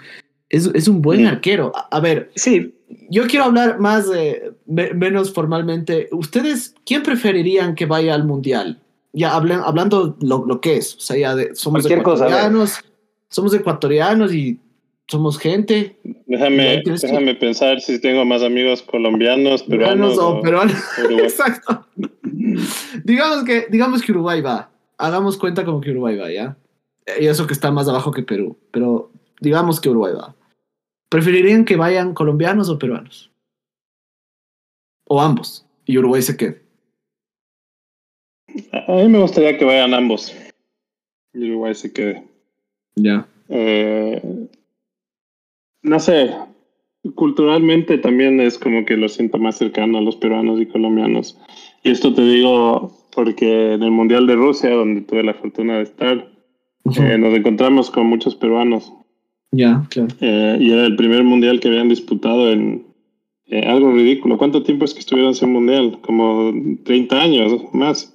es, 0.50 0.88
un 0.88 1.02
buen 1.02 1.26
arquero. 1.26 1.72
A, 1.92 2.00
ver, 2.00 2.32
sí. 2.36 2.74
yo 3.10 3.28
quiero 3.28 3.46
hablar 3.46 3.80
más, 3.80 4.10
de, 4.10 4.54
menos 4.66 5.34
formalmente. 5.34 6.08
¿Ustedes 6.12 6.76
quién 6.86 7.04
preferirían 7.04 7.76
que 7.76 7.86
vaya 7.86 8.14
al 8.14 8.26
Mundial? 8.26 8.80
Ya 9.14 9.34
hablando 9.34 10.18
lo, 10.22 10.46
lo, 10.46 10.62
que 10.62 10.78
es. 10.78 10.96
O 10.96 11.00
sea, 11.00 11.18
ya 11.18 11.56
somos 11.56 11.90
ecuatorianos, 11.90 12.80
somos 13.30 13.54
ecuatorianos 13.54 14.34
y 14.34 14.60
somos 15.08 15.40
gente. 15.40 15.96
Déjame, 16.26 16.84
déjame 16.84 17.36
pensar 17.36 17.80
si 17.80 18.00
tengo 18.00 18.26
más 18.26 18.44
amigos 18.44 18.82
colombianos, 18.82 19.64
peruanos. 19.64 20.18
o, 20.18 20.42
peruanos. 20.42 20.76
Exacto. 21.24 21.86
digamos, 23.04 23.46
que, 23.46 23.68
digamos 23.70 24.02
que 24.02 24.12
Uruguay 24.12 24.42
va. 24.42 24.70
Hagamos 24.98 25.38
cuenta 25.38 25.64
como 25.64 25.82
que 25.82 25.92
Uruguay 25.92 26.18
va, 26.18 26.32
¿ya? 26.32 26.58
Y 27.20 27.28
eso 27.28 27.46
que 27.46 27.54
está 27.54 27.72
más 27.72 27.88
abajo 27.88 28.12
que 28.12 28.24
Perú. 28.24 28.58
Pero 28.72 29.12
digamos 29.40 29.80
que 29.80 29.90
Uruguay 29.90 30.14
va. 30.14 30.36
¿Preferirían 31.10 31.66
que 31.66 31.76
vayan 31.76 32.14
colombianos 32.14 32.70
o 32.70 32.80
peruanos? 32.80 33.32
O 35.08 35.22
ambos. 35.22 35.66
Y 35.86 35.98
Uruguay 35.98 36.22
se 36.22 36.36
quede. 36.36 36.62
A 38.88 38.94
mí 38.94 39.08
me 39.08 39.20
gustaría 39.20 39.58
que 39.58 39.66
vayan 39.66 39.94
ambos. 39.94 40.36
Y 41.34 41.50
Uruguay 41.50 41.76
se 41.76 41.92
quede. 41.94 42.24
Ya. 42.96 43.28
Eh, 43.50 44.48
no 45.84 46.00
sé. 46.00 46.36
Culturalmente 47.14 48.00
también 48.00 48.40
es 48.42 48.58
como 48.58 48.84
que 48.84 48.98
lo 48.98 49.08
siento 49.10 49.38
más 49.38 49.58
cercano 49.58 50.00
a 50.00 50.02
los 50.02 50.16
peruanos 50.16 50.60
y 50.60 50.66
colombianos. 50.66 51.38
Y 51.84 51.92
esto 51.92 52.14
te 52.14 52.24
digo 52.24 52.98
porque 53.14 53.74
en 53.74 53.84
el 53.84 53.92
Mundial 53.92 54.26
de 54.26 54.36
Rusia, 54.36 54.72
donde 54.72 55.02
tuve 55.02 55.24
la 55.24 55.36
fortuna 55.36 55.78
de 55.78 55.84
estar, 55.84 56.32
eh, 56.98 57.18
nos 57.18 57.34
encontramos 57.34 57.92
con 57.92 58.08
muchos 58.08 58.36
peruanos. 58.36 58.92
Ya, 59.56 59.86
claro. 59.90 60.10
Eh, 60.20 60.58
y 60.60 60.72
era 60.72 60.86
el 60.86 60.96
primer 60.96 61.24
mundial 61.24 61.60
que 61.60 61.70
habían 61.70 61.88
disputado 61.88 62.52
en 62.52 62.86
eh, 63.46 63.66
algo 63.66 63.92
ridículo. 63.92 64.38
¿Cuánto 64.38 64.64
tiempo 64.64 64.86
es 64.86 64.94
que 64.94 65.00
estuvieron 65.00 65.30
en 65.30 65.36
ese 65.36 65.48
mundial? 65.48 66.00
Como 66.02 66.54
30 66.84 67.22
años 67.22 67.62
más. 67.74 68.14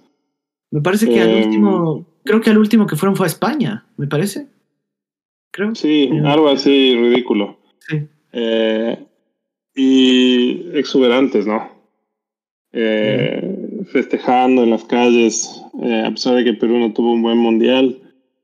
Me 0.71 0.83
parece 0.83 1.09
que 1.09 1.21
al 1.21 1.47
último, 1.47 2.07
creo 2.25 2.41
que 2.41 2.51
al 2.51 2.59
último 2.59 2.87
que 2.87 2.97
fueron 2.97 3.17
fue 3.17 3.27
a 3.27 3.29
España, 3.29 3.87
me 3.97 4.07
parece. 4.07 4.47
Creo. 5.51 5.75
Sí, 5.75 6.11
algo 6.25 6.49
así 6.49 6.95
ridículo. 6.95 7.59
Sí. 7.89 8.07
y 9.75 10.71
exuberantes, 10.75 11.47
¿no? 11.47 11.71
Festejando 12.71 14.63
en 14.63 14.71
las 14.71 14.85
calles, 14.85 15.61
a 16.05 16.11
pesar 16.11 16.37
de 16.37 16.45
que 16.45 16.53
Perú 16.53 16.79
no 16.79 16.93
tuvo 16.93 17.13
un 17.13 17.23
buen 17.23 17.39
mundial 17.39 18.00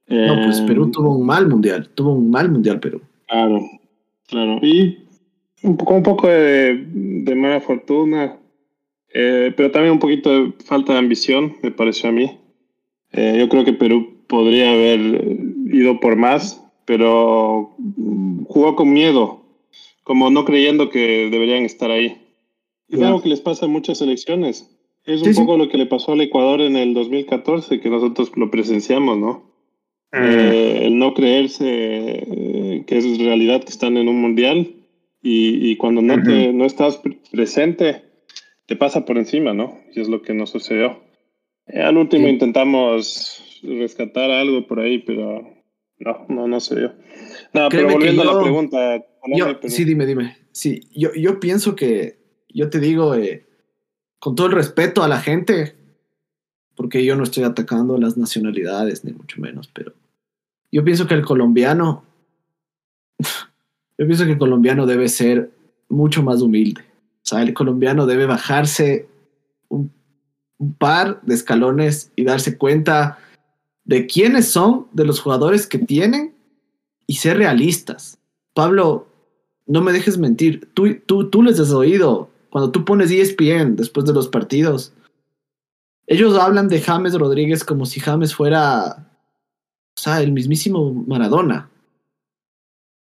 no, 0.09 0.43
pues 0.45 0.61
Perú 0.61 0.87
eh, 0.87 0.91
tuvo 0.93 1.17
un 1.17 1.27
mal 1.27 1.49
mundial, 1.49 1.89
tuvo 1.95 2.13
un 2.13 2.31
mal 2.31 2.51
mundial 2.51 2.79
Perú. 2.79 3.01
Claro, 3.27 3.61
claro. 4.29 4.59
Y 4.63 4.99
un 5.63 5.77
poco, 5.77 5.95
un 5.95 6.03
poco 6.03 6.29
de, 6.29 7.35
mala 7.37 7.61
fortuna, 7.61 8.37
eh, 9.13 9.53
pero 9.57 9.71
también 9.71 9.93
un 9.93 9.99
poquito 9.99 10.31
de 10.31 10.53
falta 10.65 10.93
de 10.93 11.01
ambición, 11.01 11.57
me 11.63 11.71
pareció 11.71 12.11
a 12.11 12.13
mí. 12.13 12.39
Eh, 13.13 13.37
yo 13.39 13.49
creo 13.49 13.65
que 13.65 13.73
Perú 13.73 14.19
podría 14.29 14.71
haber 14.73 15.01
ido 15.73 15.99
por 16.01 16.17
más, 16.17 16.63
pero 16.85 17.77
jugó 18.47 18.77
con 18.77 18.93
miedo, 18.93 19.43
como 20.05 20.31
no 20.31 20.45
creyendo 20.45 20.89
que 20.89 21.29
deberían 21.31 21.65
estar 21.65 21.91
ahí. 21.91 22.17
Es 22.89 23.03
algo 23.03 23.21
que 23.21 23.29
les 23.29 23.41
pasa 23.41 23.67
a 23.67 23.69
muchas 23.69 23.99
selecciones. 23.99 24.71
Es 25.05 25.23
un 25.23 25.35
poco 25.35 25.57
lo 25.57 25.69
que 25.69 25.79
le 25.79 25.87
pasó 25.87 26.13
al 26.13 26.21
Ecuador 26.21 26.61
en 26.61 26.77
el 26.77 26.95
2014, 26.95 27.81
que 27.81 27.91
nosotros 27.91 28.31
lo 28.37 28.51
presenciamos, 28.51 29.19
¿no? 29.19 29.56
Eh, 30.13 30.83
el 30.85 30.99
no 30.99 31.15
creerse 31.15 31.67
eh, 31.67 32.85
que 32.87 32.99
es 32.99 33.19
realidad 33.19 33.65
que 33.65 33.71
están 33.71 33.97
en 33.97 34.09
un 34.09 34.21
mundial 34.21 34.75
y, 35.23 35.71
y 35.71 35.77
cuando 35.77 36.01
no, 36.01 36.23
te, 36.23 36.53
no 36.53 36.65
estás 36.65 37.03
presente, 37.31 38.05
te 38.67 38.77
pasa 38.77 39.05
por 39.05 39.19
encima, 39.19 39.53
¿no? 39.53 39.79
Y 39.95 40.01
es 40.01 40.09
lo 40.09 40.23
que 40.23 40.33
nos 40.33 40.51
sucedió. 40.51 41.03
Eh, 41.67 41.83
al 41.83 41.97
último 41.97 42.29
intentamos 42.29 43.61
rescatar 43.63 44.31
algo 44.31 44.67
por 44.67 44.81
ahí, 44.81 44.99
pero 44.99 45.43
no, 45.99 46.27
no, 46.29 46.49
no 46.49 46.61
se 46.61 46.77
dio. 46.77 46.95
No, 47.53 47.69
pero 47.69 47.91
volviendo 47.91 48.23
a 48.23 48.35
la 48.35 48.41
pregunta. 48.41 49.05
Sí, 49.65 49.85
dime, 49.85 50.07
dime. 50.07 50.37
Sí, 50.53 50.81
yo, 50.95 51.11
yo 51.15 51.41
pienso 51.41 51.75
que, 51.75 52.19
yo 52.49 52.71
te 52.71 52.79
digo, 52.79 53.15
con 54.19 54.37
todo 54.37 54.47
el 54.47 54.53
respeto 54.53 55.03
a 55.03 55.09
la 55.09 55.21
gente, 55.21 55.75
porque 56.77 57.05
yo 57.05 57.17
no 57.17 57.25
estoy 57.25 57.45
atacando 57.45 57.99
las 57.99 58.17
nacionalidades, 58.17 59.05
ni 59.05 59.13
mucho 59.13 59.41
menos, 59.41 59.69
pero 59.73 59.93
yo 60.71 60.85
pienso 60.85 61.07
que 61.07 61.15
el 61.15 61.25
colombiano, 61.25 62.05
yo 63.19 64.07
pienso 64.07 64.25
que 64.25 64.33
el 64.33 64.39
colombiano 64.39 64.87
debe 64.87 65.09
ser 65.09 65.51
mucho 65.89 66.23
más 66.23 66.43
humilde. 66.43 66.83
O 66.83 67.29
sea, 67.29 67.43
el 67.43 67.55
colombiano 67.55 68.07
debe 68.07 68.27
bajarse 68.27 69.09
un, 69.69 69.91
par 70.79 71.21
de 71.21 71.35
escalones 71.35 72.11
y 72.17 72.25
darse 72.25 72.57
cuenta 72.57 73.19
de 73.85 74.07
quiénes 74.07 74.49
son, 74.49 74.87
de 74.93 75.05
los 75.05 75.21
jugadores 75.21 75.67
que 75.67 75.79
tienen 75.79 76.35
y 77.07 77.17
ser 77.17 77.37
realistas. 77.37 78.19
Pablo, 78.55 79.07
no 79.67 79.83
me 79.83 79.93
dejes 79.93 80.17
mentir, 80.17 80.67
tú, 80.73 80.97
tú, 81.05 81.29
tú 81.29 81.43
les 81.43 81.61
has 81.61 81.73
oído 81.73 82.31
cuando 82.49 82.71
tú 82.71 82.87
pones 82.87 83.11
ESPN 83.11 83.77
después 83.77 84.07
de 84.07 84.15
los 84.15 84.29
partidos 84.29 84.95
ellos 86.07 86.39
hablan 86.39 86.69
de 86.69 86.81
James 86.81 87.15
Rodríguez 87.15 87.65
como 87.65 87.87
si 87.87 88.01
James 88.01 88.35
fuera, 88.35 89.09
o 89.97 90.01
sea, 90.01 90.21
el 90.21 90.33
mismísimo 90.33 90.93
Maradona. 91.07 91.69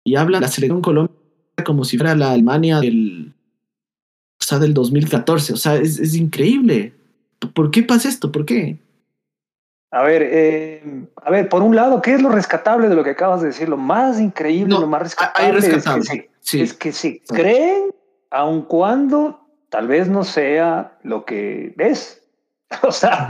Y 0.05 0.15
hablan 0.15 0.41
de 0.41 0.47
la 0.47 0.51
selección 0.51 0.81
Colombia 0.81 1.15
como 1.65 1.85
si 1.85 1.97
fuera 1.97 2.15
la 2.15 2.31
Alemania 2.31 2.79
del, 2.79 3.33
o 4.39 4.43
sea, 4.43 4.59
del 4.59 4.73
2014. 4.73 5.53
O 5.53 5.57
sea, 5.57 5.75
es, 5.75 5.99
es 5.99 6.15
increíble. 6.15 6.93
¿Por 7.53 7.71
qué 7.71 7.83
pasa 7.83 8.09
esto? 8.09 8.31
¿Por 8.31 8.45
qué? 8.45 8.77
A 9.93 10.01
ver, 10.01 10.23
eh, 10.25 11.05
a 11.23 11.29
ver, 11.29 11.49
por 11.49 11.61
un 11.61 11.75
lado, 11.75 12.01
¿qué 12.01 12.15
es 12.15 12.21
lo 12.23 12.29
rescatable 12.29 12.89
de 12.89 12.95
lo 12.95 13.03
que 13.03 13.11
acabas 13.11 13.41
de 13.41 13.47
decir? 13.49 13.69
Lo 13.69 13.77
más 13.77 14.19
increíble, 14.19 14.73
lo 14.73 14.87
más 14.87 15.03
rescatable, 15.03 15.59
es 15.59 16.73
que 16.73 16.91
se, 16.91 17.21
creen, 17.27 17.93
aun 18.31 18.63
cuando 18.63 19.39
tal 19.69 19.87
vez 19.87 20.09
no 20.09 20.23
sea 20.23 20.97
lo 21.03 21.25
que 21.25 21.75
es. 21.77 22.22
O 22.81 22.91
sea, 22.91 23.29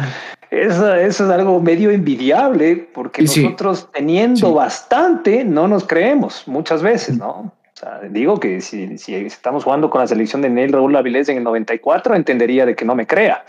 eso, 0.49 0.93
es 0.93 1.19
algo 1.21 1.59
medio 1.59 1.91
envidiable 1.91 2.75
porque 2.93 3.23
nosotros 3.23 3.89
teniendo 3.91 4.53
bastante 4.53 5.43
no 5.43 5.67
nos 5.67 5.85
creemos 5.85 6.47
muchas 6.47 6.81
veces, 6.81 7.17
¿no? 7.17 7.29
O 7.29 7.75
sea, 7.75 8.01
digo 8.09 8.39
que 8.39 8.61
si, 8.61 8.97
si 8.97 9.15
estamos 9.15 9.63
jugando 9.63 9.89
con 9.89 10.01
la 10.01 10.07
selección 10.07 10.41
de 10.41 10.49
Neil 10.49 10.71
Raúl 10.71 10.95
Avilés 10.95 11.27
en 11.29 11.37
el 11.37 11.43
94, 11.43 12.15
entendería 12.15 12.65
de 12.65 12.75
que 12.75 12.85
no 12.85 12.95
me 12.95 13.07
crea. 13.07 13.43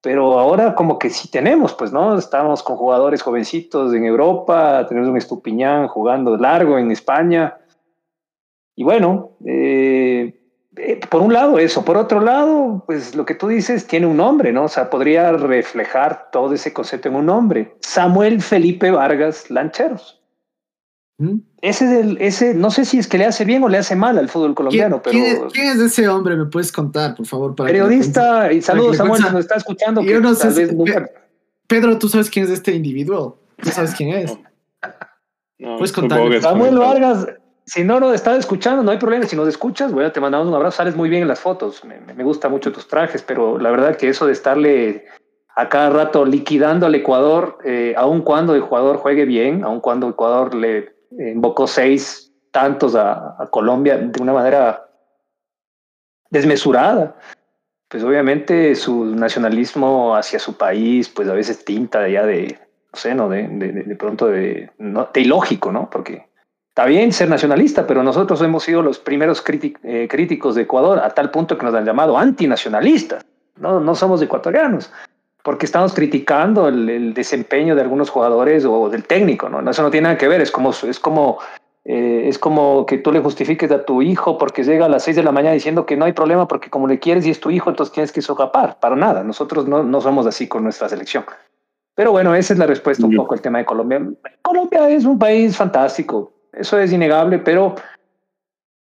Pero 0.00 0.38
ahora 0.38 0.74
como 0.74 0.98
que 0.98 1.08
sí 1.08 1.30
tenemos, 1.30 1.72
pues, 1.74 1.92
¿no? 1.92 2.18
Estamos 2.18 2.62
con 2.62 2.76
jugadores 2.76 3.22
jovencitos 3.22 3.94
en 3.94 4.04
Europa, 4.04 4.84
tenemos 4.88 5.08
un 5.08 5.16
Estupiñán 5.16 5.88
jugando 5.88 6.36
largo 6.36 6.78
en 6.78 6.90
España. 6.90 7.56
Y 8.76 8.84
bueno, 8.84 9.30
eh, 9.46 10.43
eh, 10.76 11.00
por 11.08 11.22
un 11.22 11.32
lado 11.32 11.58
eso, 11.58 11.84
por 11.84 11.96
otro 11.96 12.20
lado, 12.20 12.82
pues 12.86 13.14
lo 13.14 13.24
que 13.24 13.34
tú 13.34 13.48
dices 13.48 13.86
tiene 13.86 14.06
un 14.06 14.16
nombre, 14.16 14.52
¿no? 14.52 14.64
O 14.64 14.68
sea, 14.68 14.90
podría 14.90 15.32
reflejar 15.32 16.30
todo 16.32 16.52
ese 16.54 16.72
concepto 16.72 17.08
en 17.08 17.16
un 17.16 17.26
nombre. 17.26 17.76
Samuel 17.80 18.42
Felipe 18.42 18.90
Vargas 18.90 19.50
Lancheros. 19.50 20.20
¿Mm? 21.18 21.38
Ese, 21.60 21.84
es 21.84 21.92
el, 21.92 22.18
ese, 22.20 22.54
no 22.54 22.70
sé 22.70 22.84
si 22.84 22.98
es 22.98 23.06
que 23.06 23.18
le 23.18 23.24
hace 23.24 23.44
bien 23.44 23.62
o 23.62 23.68
le 23.68 23.78
hace 23.78 23.94
mal 23.94 24.18
al 24.18 24.28
fútbol 24.28 24.54
colombiano, 24.54 25.00
pero... 25.00 25.48
¿quién 25.52 25.68
es, 25.68 25.78
ese 25.78 26.08
hombre? 26.08 26.36
¿Me 26.36 26.46
puedes 26.46 26.72
contar, 26.72 27.14
por 27.14 27.26
favor? 27.26 27.54
periodista, 27.54 28.52
y 28.52 28.60
saludos 28.60 28.96
Samuel, 28.96 29.22
nos 29.22 29.34
está 29.36 29.54
escuchando. 29.56 30.02
Yo 30.02 30.20
no 30.20 30.34
sé 30.34 30.76
Pedro, 31.66 31.98
¿tú 31.98 32.08
sabes 32.08 32.28
quién 32.28 32.44
es 32.46 32.50
este 32.50 32.72
individuo? 32.72 33.38
¿Tú 33.62 33.70
sabes 33.70 33.94
quién 33.96 34.10
es? 34.10 34.36
puedes 35.58 35.92
contar. 35.92 36.20
Samuel 36.42 36.78
Vargas 36.78 37.26
si 37.66 37.82
no 37.84 37.98
nos 38.00 38.14
estás 38.14 38.38
escuchando, 38.38 38.82
no 38.82 38.90
hay 38.90 38.98
problema. 38.98 39.26
Si 39.26 39.36
nos 39.36 39.48
escuchas, 39.48 39.92
bueno, 39.92 40.12
te 40.12 40.20
mandamos 40.20 40.48
un 40.48 40.54
abrazo. 40.54 40.78
Sales 40.78 40.96
muy 40.96 41.08
bien 41.08 41.22
en 41.22 41.28
las 41.28 41.40
fotos. 41.40 41.84
Me, 41.84 41.98
me 42.00 42.24
gusta 42.24 42.48
mucho 42.48 42.72
tus 42.72 42.86
trajes, 42.86 43.22
pero 43.22 43.58
la 43.58 43.70
verdad 43.70 43.96
que 43.96 44.08
eso 44.08 44.26
de 44.26 44.32
estarle 44.32 45.06
a 45.56 45.68
cada 45.68 45.90
rato 45.90 46.24
liquidando 46.24 46.86
al 46.86 46.94
Ecuador, 46.94 47.58
eh, 47.64 47.94
aun 47.96 48.22
cuando 48.22 48.54
el 48.54 48.60
jugador 48.60 48.96
juegue 48.96 49.24
bien, 49.24 49.64
aun 49.64 49.80
cuando 49.80 50.08
Ecuador 50.08 50.54
le 50.54 50.94
invocó 51.10 51.66
seis 51.66 52.32
tantos 52.50 52.96
a, 52.96 53.36
Colombia 53.50 53.96
de 53.96 54.22
una 54.22 54.32
manera 54.32 54.88
desmesurada, 56.28 57.16
pues 57.88 58.02
obviamente 58.02 58.74
su 58.74 59.04
nacionalismo 59.04 60.16
hacia 60.16 60.40
su 60.40 60.56
país, 60.56 61.08
pues 61.08 61.28
a 61.28 61.34
veces 61.34 61.64
tinta 61.64 62.08
ya 62.08 62.26
de, 62.26 62.58
no 62.92 62.98
sé, 62.98 63.14
¿no? 63.14 63.28
De, 63.28 63.46
de, 63.46 63.72
de 63.84 63.96
pronto 63.96 64.26
de, 64.26 64.70
no, 64.78 65.08
de 65.12 65.20
ilógico, 65.20 65.70
¿no? 65.70 65.88
Porque 65.88 66.26
Está 66.74 66.86
bien 66.86 67.12
ser 67.12 67.28
nacionalista, 67.28 67.86
pero 67.86 68.02
nosotros 68.02 68.42
hemos 68.42 68.64
sido 68.64 68.82
los 68.82 68.98
primeros 68.98 69.44
eh, 69.84 70.08
críticos 70.10 70.56
de 70.56 70.62
Ecuador 70.62 70.98
a 70.98 71.10
tal 71.10 71.30
punto 71.30 71.56
que 71.56 71.64
nos 71.64 71.72
han 71.72 71.84
llamado 71.84 72.18
antinacionalistas. 72.18 73.24
No, 73.60 73.78
no 73.78 73.94
somos 73.94 74.20
ecuatorianos, 74.20 74.92
porque 75.44 75.66
estamos 75.66 75.94
criticando 75.94 76.66
el, 76.66 77.14
desempeño 77.14 77.76
de 77.76 77.82
algunos 77.82 78.10
jugadores 78.10 78.64
o 78.64 78.90
del 78.90 79.04
técnico. 79.04 79.48
¿no? 79.48 79.70
Eso 79.70 79.84
no 79.84 79.90
tiene 79.92 80.06
nada 80.06 80.18
que 80.18 80.26
ver. 80.26 80.40
Es 80.40 80.50
como, 80.50 80.70
es 80.70 80.98
como, 80.98 81.38
eh, 81.84 82.24
es 82.26 82.40
como 82.40 82.84
que 82.86 82.98
tú 82.98 83.12
le 83.12 83.20
justifiques 83.20 83.70
a 83.70 83.84
tu 83.84 84.02
hijo 84.02 84.36
porque 84.36 84.64
llega 84.64 84.86
a 84.86 84.88
las 84.88 85.04
seis 85.04 85.14
de 85.14 85.22
la 85.22 85.30
mañana 85.30 85.54
diciendo 85.54 85.86
que 85.86 85.96
no 85.96 86.06
hay 86.06 86.12
problema 86.12 86.48
porque 86.48 86.70
como 86.70 86.88
le 86.88 86.98
quieres 86.98 87.24
y 87.24 87.30
es 87.30 87.38
tu 87.38 87.52
hijo, 87.52 87.70
entonces 87.70 87.92
tienes 87.92 88.10
que 88.10 88.20
socapar. 88.20 88.80
Para 88.80 88.96
nada. 88.96 89.22
Nosotros 89.22 89.68
no, 89.68 89.84
no 89.84 90.00
somos 90.00 90.26
así 90.26 90.48
con 90.48 90.64
nuestra 90.64 90.88
selección. 90.88 91.24
Pero 91.94 92.10
bueno, 92.10 92.34
esa 92.34 92.52
es 92.52 92.58
la 92.58 92.66
respuesta 92.66 93.06
un 93.06 93.14
poco 93.14 93.34
al 93.34 93.40
tema 93.40 93.58
de 93.58 93.64
Colombia. 93.64 94.04
Colombia 94.42 94.88
es 94.88 95.04
un 95.04 95.20
país 95.20 95.56
fantástico 95.56 96.33
eso 96.56 96.78
es 96.78 96.92
innegable, 96.92 97.38
pero 97.38 97.76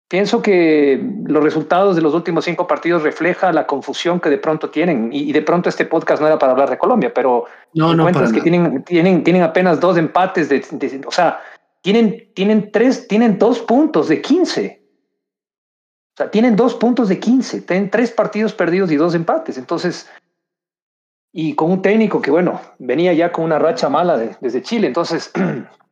pienso 0.09 0.41
que 0.41 1.01
los 1.25 1.43
resultados 1.43 1.95
de 1.95 2.01
los 2.01 2.13
últimos 2.13 2.43
cinco 2.43 2.67
partidos 2.67 3.03
refleja 3.03 3.53
la 3.53 3.67
confusión 3.67 4.19
que 4.19 4.29
de 4.29 4.39
pronto 4.39 4.69
tienen. 4.69 5.09
Y, 5.13 5.31
de 5.31 5.41
pronto 5.41 5.69
este 5.69 5.85
podcast 5.85 6.21
no 6.21 6.27
era 6.27 6.39
para 6.39 6.51
hablar 6.51 6.69
de 6.69 6.77
Colombia, 6.77 7.13
pero 7.13 7.45
no, 7.73 7.93
no 7.93 8.03
cuentas 8.03 8.33
que 8.33 8.41
tienen, 8.41 8.83
tienen, 8.83 9.23
tienen 9.23 9.43
apenas 9.43 9.79
dos 9.79 9.97
empates 9.97 10.49
de, 10.49 11.01
o 11.05 11.11
sea, 11.11 11.39
tienen, 11.81 12.31
tienen 12.33 12.71
tres, 12.71 13.07
tienen 13.07 13.37
dos 13.37 13.59
puntos 13.59 14.09
de 14.09 14.21
15. 14.21 14.81
O 16.13 16.17
sea, 16.17 16.31
tienen 16.31 16.55
dos 16.55 16.75
puntos 16.75 17.07
de 17.07 17.19
15, 17.19 17.61
tienen 17.61 17.89
tres 17.89 18.11
partidos 18.11 18.53
perdidos 18.53 18.91
y 18.91 18.97
dos 18.97 19.13
empates. 19.15 19.57
Entonces, 19.57 20.09
y 21.31 21.53
con 21.53 21.71
un 21.71 21.81
técnico 21.81 22.21
que, 22.21 22.31
bueno, 22.31 22.59
venía 22.79 23.13
ya 23.13 23.31
con 23.31 23.45
una 23.45 23.59
racha 23.59 23.89
mala 23.89 24.17
desde 24.17 24.61
Chile. 24.63 24.87
Entonces, 24.87 25.31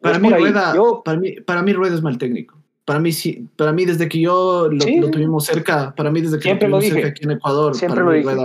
Para 0.00 0.18
mí, 0.18 0.30
Rueda, 0.30 0.74
para, 1.04 1.18
mí, 1.18 1.32
para 1.40 1.62
mí 1.62 1.72
Rueda 1.72 1.94
es 1.94 2.02
mal 2.02 2.18
técnico. 2.18 2.58
Para 2.84 2.98
mí, 2.98 3.12
sí, 3.12 3.48
para 3.56 3.72
mí 3.72 3.84
desde 3.84 4.08
que 4.08 4.20
yo 4.20 4.68
lo, 4.70 5.10
tuvimos 5.10 5.46
cerca, 5.46 5.94
para 5.94 6.10
mí 6.10 6.20
desde 6.20 6.36
que 6.36 6.42
Siempre 6.42 6.68
lo, 6.68 6.78
tuvimos 6.78 7.04
aquí 7.04 7.24
en 7.24 7.30
Ecuador, 7.30 7.74
Siempre 7.74 8.02
lo 8.02 8.10
dije. 8.10 8.36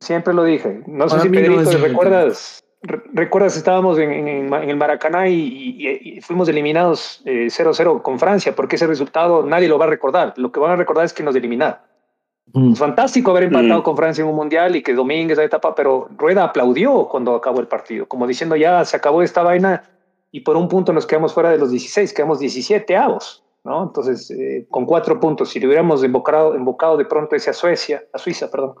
Siempre 0.00 0.34
lo 0.34 0.44
dije. 0.44 0.82
No 0.86 1.08
sé 1.08 1.20
si 1.20 1.28
Pedrito, 1.28 1.70
¿recuerdas? 1.78 2.64
¿Recuerdas? 3.12 3.56
Estábamos 3.56 3.98
en, 3.98 4.52
el 4.52 4.76
Maracaná 4.76 5.28
y, 5.28 6.20
fuimos 6.22 6.48
eliminados 6.48 7.22
0-0 7.24 7.96
eh, 7.98 8.02
con 8.02 8.18
Francia, 8.18 8.54
porque 8.54 8.76
ese 8.76 8.86
resultado 8.86 9.44
nadie 9.44 9.68
lo 9.68 9.78
va 9.78 9.86
a 9.86 9.88
recordar. 9.88 10.34
Lo 10.36 10.52
que 10.52 10.60
van 10.60 10.72
a 10.72 10.76
recordar 10.76 11.04
es 11.04 11.12
que 11.12 11.22
nos 11.22 11.34
eliminaron. 11.36 11.78
Mm. 12.52 12.74
Fantástico 12.74 13.30
haber 13.30 13.44
empatado 13.44 13.80
mm. 13.80 13.82
con 13.82 13.96
Francia 13.96 14.22
en 14.22 14.28
un 14.28 14.36
mundial 14.36 14.76
y 14.76 14.82
que 14.82 14.94
Domínguez 14.94 15.38
esa 15.38 15.44
etapa, 15.44 15.74
pero 15.74 16.08
Rueda 16.16 16.44
aplaudió 16.44 17.08
cuando 17.08 17.34
acabó 17.34 17.60
el 17.60 17.66
partido, 17.66 18.06
como 18.06 18.26
diciendo 18.26 18.54
ya 18.54 18.84
se 18.84 18.96
acabó 18.96 19.22
esta 19.22 19.42
vaina 19.42 19.82
y 20.34 20.40
por 20.40 20.56
un 20.56 20.66
punto 20.66 20.92
nos 20.92 21.06
quedamos 21.06 21.32
fuera 21.32 21.50
de 21.50 21.58
los 21.58 21.70
16, 21.70 22.12
quedamos 22.12 22.40
17 22.40 22.96
avos, 22.96 23.44
¿no? 23.62 23.84
Entonces, 23.84 24.32
eh, 24.32 24.66
con 24.68 24.84
cuatro 24.84 25.20
puntos, 25.20 25.50
si 25.50 25.60
le 25.60 25.68
hubiéramos 25.68 26.02
embocado, 26.02 26.56
embocado 26.56 26.96
de 26.96 27.04
pronto 27.04 27.36
ese 27.36 27.50
a 27.50 27.52
Suecia, 27.52 28.02
a 28.12 28.18
Suiza, 28.18 28.50
perdón, 28.50 28.74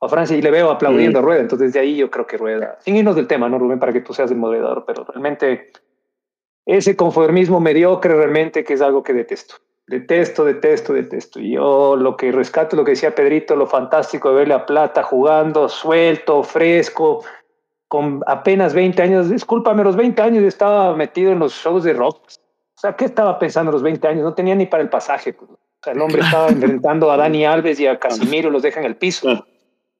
a 0.00 0.08
Francia 0.08 0.36
y 0.36 0.42
le 0.42 0.50
veo 0.50 0.68
aplaudiendo 0.68 1.20
a 1.20 1.22
Rueda. 1.22 1.42
Entonces, 1.42 1.74
de 1.74 1.78
ahí 1.78 1.96
yo 1.96 2.10
creo 2.10 2.26
que 2.26 2.36
Rueda, 2.36 2.76
sin 2.80 2.96
irnos 2.96 3.14
del 3.14 3.28
tema, 3.28 3.48
¿no, 3.48 3.56
Rubén? 3.56 3.78
Para 3.78 3.92
que 3.92 4.00
tú 4.00 4.12
seas 4.12 4.32
el 4.32 4.38
moderador, 4.38 4.82
pero 4.84 5.04
realmente 5.04 5.70
ese 6.66 6.96
conformismo 6.96 7.60
mediocre 7.60 8.12
realmente 8.12 8.64
que 8.64 8.74
es 8.74 8.80
algo 8.80 9.04
que 9.04 9.12
detesto. 9.12 9.54
Detesto, 9.86 10.44
detesto, 10.44 10.92
detesto. 10.92 11.38
Y 11.38 11.52
yo 11.52 11.94
lo 11.94 12.16
que 12.16 12.32
rescato, 12.32 12.74
lo 12.74 12.84
que 12.84 12.92
decía 12.92 13.14
Pedrito, 13.14 13.54
lo 13.54 13.68
fantástico 13.68 14.30
de 14.30 14.34
verle 14.34 14.54
a 14.54 14.66
Plata 14.66 15.04
jugando 15.04 15.68
suelto, 15.68 16.42
fresco, 16.42 17.22
con 17.90 18.22
apenas 18.28 18.72
20 18.72 19.02
años. 19.02 19.28
Discúlpame, 19.28 19.82
los 19.82 19.96
20 19.96 20.22
años 20.22 20.44
estaba 20.44 20.94
metido 20.94 21.32
en 21.32 21.40
los 21.40 21.52
shows 21.52 21.82
de 21.82 21.92
rock. 21.92 22.20
O 22.24 22.80
sea, 22.80 22.94
¿qué 22.94 23.06
estaba 23.06 23.36
pensando 23.36 23.72
los 23.72 23.82
20 23.82 24.06
años? 24.06 24.22
No 24.22 24.32
tenía 24.32 24.54
ni 24.54 24.66
para 24.66 24.84
el 24.84 24.88
pasaje. 24.88 25.32
Pues. 25.32 25.50
O 25.50 25.56
sea, 25.82 25.92
el 25.92 26.00
hombre 26.00 26.20
estaba 26.24 26.48
enfrentando 26.50 27.10
a 27.10 27.16
Dani 27.16 27.44
Alves 27.44 27.80
y 27.80 27.88
a 27.88 27.98
Casimiro, 27.98 28.48
los 28.48 28.62
deja 28.62 28.78
en 28.78 28.86
el 28.86 28.94
piso. 28.94 29.44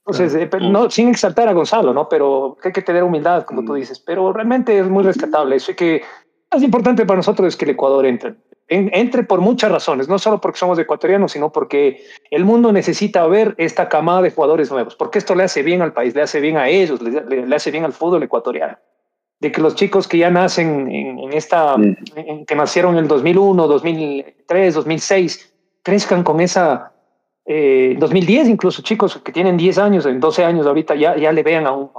Entonces, 0.06 0.34
eh, 0.36 0.48
no, 0.60 0.88
sin 0.88 1.08
exaltar 1.08 1.48
a 1.48 1.52
Gonzalo, 1.52 1.92
¿no? 1.92 2.08
Pero 2.08 2.56
hay 2.62 2.70
que 2.70 2.80
tener 2.80 3.02
humildad, 3.02 3.42
como 3.42 3.64
tú 3.64 3.72
mm. 3.72 3.76
dices. 3.76 3.98
Pero 3.98 4.32
realmente 4.32 4.78
es 4.78 4.88
muy 4.88 5.02
rescatable. 5.02 5.56
Eso 5.56 5.72
y 5.72 5.74
que 5.74 6.02
más 6.52 6.62
importante 6.62 7.04
para 7.04 7.16
nosotros 7.16 7.48
es 7.48 7.56
que 7.56 7.64
el 7.64 7.72
Ecuador 7.72 8.06
entre. 8.06 8.36
Entre 8.70 9.24
por 9.24 9.40
muchas 9.40 9.70
razones, 9.70 10.08
no 10.08 10.18
solo 10.18 10.40
porque 10.40 10.58
somos 10.58 10.78
ecuatorianos, 10.78 11.32
sino 11.32 11.50
porque 11.50 12.04
el 12.30 12.44
mundo 12.44 12.72
necesita 12.72 13.26
ver 13.26 13.54
esta 13.58 13.88
camada 13.88 14.22
de 14.22 14.30
jugadores 14.30 14.70
nuevos, 14.70 14.94
porque 14.94 15.18
esto 15.18 15.34
le 15.34 15.42
hace 15.42 15.62
bien 15.62 15.82
al 15.82 15.92
país, 15.92 16.14
le 16.14 16.22
hace 16.22 16.40
bien 16.40 16.56
a 16.56 16.68
ellos, 16.68 17.02
le, 17.02 17.54
hace 17.54 17.70
bien 17.70 17.84
al 17.84 17.92
fútbol 17.92 18.22
ecuatoriano. 18.22 18.78
De 19.40 19.50
que 19.50 19.60
los 19.60 19.74
chicos 19.74 20.06
que 20.06 20.18
ya 20.18 20.30
nacen 20.30 20.90
en, 20.90 21.32
esta, 21.32 21.76
mm. 21.76 22.44
que 22.46 22.54
nacieron 22.54 22.94
en 22.94 23.04
el 23.04 23.08
2001, 23.08 23.66
2003, 23.66 24.74
2006, 24.74 25.54
crezcan 25.82 26.22
con 26.22 26.40
esa, 26.40 26.92
2010 27.46 28.46
eh, 28.46 28.50
incluso 28.50 28.82
chicos 28.82 29.18
que 29.18 29.32
tienen 29.32 29.56
10 29.56 29.78
años, 29.78 30.06
en 30.06 30.20
12 30.20 30.44
años 30.44 30.66
ahorita 30.66 30.94
ya, 30.94 31.16
ya 31.16 31.32
le 31.32 31.42
vean 31.42 31.66
a 31.66 31.72
un, 31.72 31.90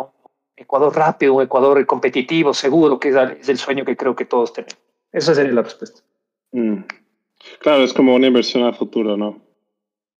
Ecuador 0.55 0.95
rápido, 0.95 1.33
un 1.33 1.41
Ecuador 1.41 1.83
competitivo, 1.85 2.53
seguro, 2.53 2.99
que 2.99 3.09
es, 3.09 3.49
el 3.49 3.57
sueño 3.57 3.83
que 3.83 3.97
creo 3.97 4.15
que 4.15 4.25
todos 4.25 4.53
tenemos. 4.53 4.77
Esa 5.11 5.33
sería 5.33 5.53
la 5.53 5.63
respuesta. 5.63 6.01
Mm. 6.51 6.83
Claro, 7.59 7.83
es 7.83 7.93
como 7.93 8.15
una 8.15 8.27
inversión 8.27 8.63
a 8.63 8.73
futuro, 8.73 9.17
¿no? 9.17 9.41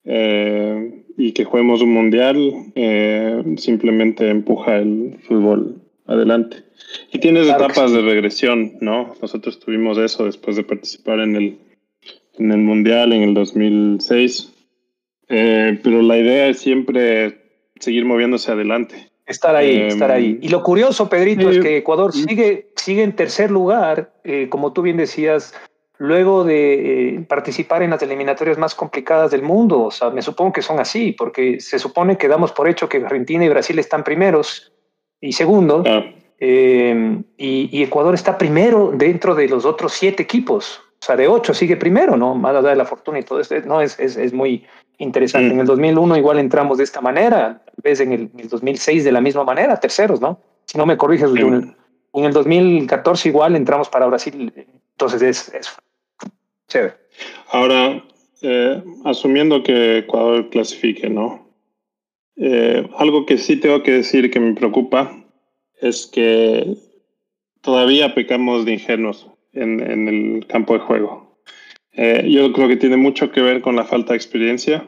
Eh, 0.03 1.03
y 1.17 1.31
que 1.33 1.45
juguemos 1.45 1.81
un 1.81 1.93
mundial 1.93 2.71
eh, 2.73 3.43
simplemente 3.57 4.29
empuja 4.29 4.77
el 4.77 5.19
fútbol 5.27 5.81
adelante. 6.07 6.63
Y 7.11 7.19
tienes 7.19 7.47
etapas 7.47 7.91
de 7.91 8.01
regresión, 8.01 8.73
¿no? 8.81 9.13
Nosotros 9.21 9.59
tuvimos 9.59 9.97
eso 9.97 10.25
después 10.25 10.55
de 10.55 10.63
participar 10.63 11.19
en 11.19 11.35
el, 11.35 11.57
en 12.39 12.51
el 12.51 12.57
mundial 12.59 13.13
en 13.13 13.23
el 13.23 13.33
2006 13.33 14.53
eh, 15.33 15.79
pero 15.81 16.01
la 16.01 16.17
idea 16.17 16.49
es 16.49 16.59
siempre 16.59 17.39
seguir 17.79 18.03
moviéndose 18.03 18.51
adelante. 18.51 19.09
Estar 19.25 19.55
ahí, 19.55 19.77
estar 19.83 20.11
ahí. 20.11 20.37
Y 20.41 20.49
lo 20.49 20.61
curioso, 20.61 21.07
Pedrito, 21.07 21.49
es 21.49 21.59
que 21.59 21.77
Ecuador 21.77 22.11
sigue, 22.11 22.71
sigue 22.75 23.03
en 23.03 23.15
tercer 23.15 23.49
lugar, 23.49 24.11
como 24.49 24.73
tú 24.73 24.81
bien 24.81 24.97
decías, 24.97 25.53
luego 26.01 26.43
de 26.43 27.09
eh, 27.09 27.21
participar 27.27 27.83
en 27.83 27.91
las 27.91 28.01
eliminatorias 28.01 28.57
más 28.57 28.73
complicadas 28.73 29.29
del 29.29 29.43
mundo. 29.43 29.83
O 29.83 29.91
sea, 29.91 30.09
me 30.09 30.23
supongo 30.23 30.53
que 30.53 30.63
son 30.63 30.79
así, 30.79 31.11
porque 31.11 31.59
se 31.59 31.77
supone 31.77 32.17
que 32.17 32.27
damos 32.27 32.51
por 32.51 32.67
hecho 32.67 32.89
que 32.89 32.97
Argentina 32.97 33.45
y 33.45 33.49
Brasil 33.49 33.77
están 33.77 34.03
primeros 34.03 34.73
y 35.19 35.33
segundo, 35.33 35.83
ah. 35.85 36.03
y, 36.39 37.83
Ecuador 37.83 38.15
está 38.15 38.35
primero 38.35 38.91
dentro 38.95 39.35
de 39.35 39.47
los 39.47 39.63
otros 39.63 39.93
siete 39.93 40.23
equipos. 40.23 40.81
O 40.99 41.05
sea, 41.05 41.15
de 41.15 41.27
ocho 41.27 41.53
sigue 41.53 41.77
primero, 41.77 42.17
¿no? 42.17 42.33
Más 42.33 42.55
allá 42.55 42.69
de 42.69 42.75
la 42.77 42.85
fortuna 42.85 43.19
y 43.19 43.23
todo 43.23 43.39
esto, 43.39 43.55
no, 43.65 43.79
es, 43.79 43.99
es, 43.99 44.17
es 44.17 44.33
muy, 44.33 44.65
interesante. 44.97 45.49
Mm. 45.49 45.53
En 45.53 45.59
el 45.59 45.65
2001 45.67 46.17
igual 46.17 46.39
entramos 46.39 46.79
de 46.79 46.83
esta 46.83 47.01
manera, 47.01 47.61
tal 47.63 47.75
vez 47.83 47.99
en 47.99 48.11
el, 48.11 48.31
2006 48.49 49.03
de 49.03 49.11
la 49.11 49.21
misma 49.21 49.43
manera, 49.43 49.79
terceros, 49.79 50.19
¿no? 50.19 50.39
Si 50.65 50.77
no 50.77 50.85
me 50.85 50.97
corriges, 50.97 51.29
en 52.13 52.25
el 52.25 52.33
2014 52.33 53.29
igual 53.29 53.55
entramos 53.55 53.89
para 53.89 54.07
Brasil, 54.07 54.51
entonces 54.93 55.21
es, 55.21 55.53
es 55.53 55.77
chévere. 56.71 56.93
Ahora, 57.49 58.03
eh, 58.41 58.81
asumiendo 59.05 59.61
que 59.61 59.99
Ecuador 59.99 60.49
clasifique, 60.49 61.09
¿no? 61.09 61.47
Eh, 62.37 62.87
algo 62.97 63.25
que 63.25 63.37
sí 63.37 63.57
tengo 63.57 63.83
que 63.83 63.91
decir 63.91 64.31
que 64.31 64.39
me 64.39 64.53
preocupa 64.53 65.15
es 65.79 66.07
que 66.07 66.75
todavía 67.61 68.15
pecamos 68.15 68.65
de 68.65 68.73
ingenuos 68.73 69.27
en, 69.53 69.79
en 69.79 70.07
el 70.07 70.47
campo 70.47 70.73
de 70.73 70.79
juego. 70.79 71.43
Eh, 71.93 72.25
yo 72.29 72.51
creo 72.53 72.67
que 72.67 72.77
tiene 72.77 72.97
mucho 72.97 73.31
que 73.31 73.41
ver 73.41 73.61
con 73.61 73.75
la 73.75 73.83
falta 73.83 74.13
de 74.13 74.17
experiencia. 74.17 74.87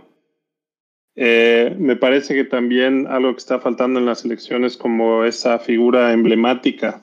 Me 1.16 1.96
parece 1.96 2.34
que 2.34 2.44
también 2.44 3.06
algo 3.06 3.34
que 3.34 3.38
está 3.38 3.60
faltando 3.60 4.00
en 4.00 4.08
las 4.08 4.26
elecciones 4.26 4.78
como 4.78 5.26
esa 5.26 5.60
figura 5.60 6.12
emblemática 6.12 7.02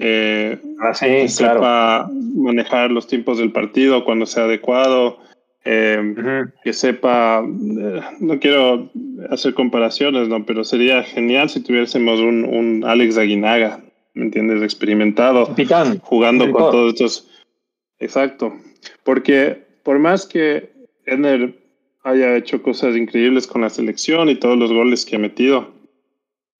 eh, 0.00 0.58
ah, 0.80 0.94
sepa 0.94 2.10
manejar 2.34 2.90
los 2.90 3.06
tiempos 3.06 3.38
del 3.38 3.52
partido 3.52 4.04
cuando 4.04 4.26
sea 4.26 4.44
adecuado, 4.44 5.18
que 5.62 6.72
sepa, 6.72 7.44
no 7.46 8.40
quiero 8.40 8.90
hacer 9.28 9.52
comparaciones, 9.54 10.28
¿no? 10.28 10.44
pero 10.46 10.64
sería 10.64 11.02
genial 11.02 11.50
si 11.50 11.60
tuviésemos 11.62 12.18
un, 12.20 12.44
un 12.44 12.84
Alex 12.84 13.18
Aguinaga, 13.18 13.80
¿me 14.14 14.24
entiendes? 14.24 14.62
Experimentado, 14.62 15.54
jugando 16.02 16.50
con 16.50 16.70
todos 16.70 16.94
estos. 16.94 17.28
Exacto, 17.98 18.54
porque 19.04 19.58
por 19.82 19.98
más 19.98 20.26
que 20.26 20.70
Edner 21.04 21.54
haya 22.02 22.36
hecho 22.36 22.62
cosas 22.62 22.96
increíbles 22.96 23.46
con 23.46 23.60
la 23.60 23.68
selección 23.68 24.28
y 24.28 24.36
todos 24.36 24.58
los 24.58 24.72
goles 24.72 25.04
que 25.04 25.16
ha 25.16 25.18
metido, 25.18 25.68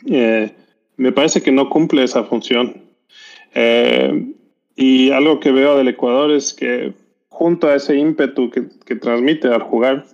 eh, 0.07 0.51
me 0.97 1.13
parece 1.13 1.43
que 1.43 1.53
no 1.53 1.71
cumple 1.71 2.05
esa 2.05 2.25
función. 2.25 2.80
Eh, 3.55 4.33
y 4.77 5.11
algo 5.11 5.41
que 5.41 5.53
veo 5.53 5.77
del 5.77 5.89
Ecuador 5.89 6.31
es 6.31 6.55
que 6.55 6.93
junto 7.29 7.69
a 7.69 7.77
ese 7.77 7.97
ímpetu 7.97 8.51
que, 8.51 8.95
transmite 8.97 9.49
al 9.49 9.63
jugar, 9.63 10.07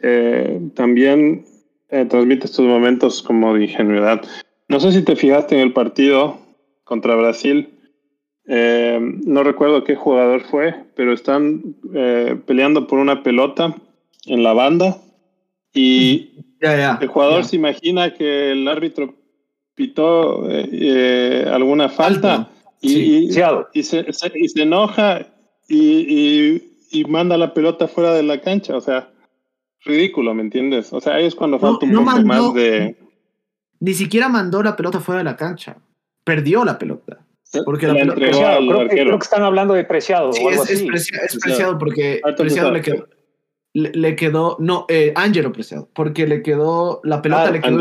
eh, 0.00 0.60
también 0.74 1.44
transmite 1.88 2.46
estos 2.46 2.66
momentos 2.66 3.22
como 3.22 3.54
de 3.54 3.64
ingenuidad. 3.64 4.22
No 4.68 4.78
sé 4.78 4.92
si 4.92 5.02
te 5.02 5.16
fijaste 5.16 5.54
en 5.54 5.62
el 5.62 5.72
partido 5.72 6.38
contra 6.84 7.14
Brasil, 7.14 7.78
eh, 8.50 8.98
no 9.26 9.42
recuerdo 9.42 9.84
qué 9.84 9.94
jugador 9.94 10.40
fue, 10.40 10.74
pero 10.96 11.12
están 11.12 11.76
eh, 11.94 12.34
peleando 12.46 12.86
por 12.86 12.98
una 12.98 13.22
pelota 13.22 13.74
en 14.24 14.42
la 14.42 14.54
banda 14.54 14.96
y 15.74 16.30
el 16.60 17.08
jugador 17.08 17.44
se 17.44 17.56
imagina 17.56 18.14
que 18.14 18.52
el 18.52 18.66
árbitro 18.66 19.14
pitó 19.74 20.48
eh, 20.48 21.46
alguna 21.52 21.90
falta 21.90 22.48
y, 22.80 23.28
y, 23.72 23.82
se, 23.82 24.62
enoja 24.62 25.26
y, 25.68 27.04
manda 27.08 27.36
la 27.36 27.52
pelota 27.54 27.88
fuera 27.88 28.14
de 28.14 28.22
la 28.22 28.40
cancha. 28.40 28.76
O 28.76 28.80
sea, 28.80 29.10
ridículo, 29.84 30.34
¿me 30.34 30.42
entiendes? 30.42 30.92
O 30.92 31.00
sea, 31.00 31.14
ahí 31.14 31.26
es 31.26 31.34
cuando 31.34 31.58
falta 31.58 31.84
un 31.84 31.92
poco 31.92 32.22
más 32.22 32.54
de... 32.54 32.96
Ni 33.80 33.94
siquiera 33.94 34.28
mandó 34.28 34.62
la 34.62 34.74
pelota 34.76 35.00
fuera 35.00 35.18
de 35.18 35.24
la 35.24 35.36
cancha, 35.36 35.76
perdió 36.24 36.64
la 36.64 36.78
pelota. 36.78 37.24
Porque 37.64 37.86
la 37.86 37.94
pelota, 37.94 38.14
creo, 38.90 39.18
que, 39.18 39.24
están 39.24 39.42
hablando 39.42 39.74
de 39.74 39.84
preciado. 39.84 40.32
Sí, 40.32 40.44
es, 40.46 40.70
es, 40.70 40.82
preciado 41.40 41.78
porque 41.78 42.20
preciado 42.36 42.72
le 42.72 42.82
quedó, 42.82 43.08
le, 43.72 44.16
quedó, 44.16 44.56
no, 44.60 44.84
eh, 44.88 45.12
Angelo 45.16 45.52
preciado, 45.52 45.88
porque 45.94 46.26
le 46.26 46.42
quedó, 46.42 47.00
la 47.04 47.22
pelota 47.22 47.44
ah, 47.44 47.50
le 47.50 47.60
quedó, 47.60 47.80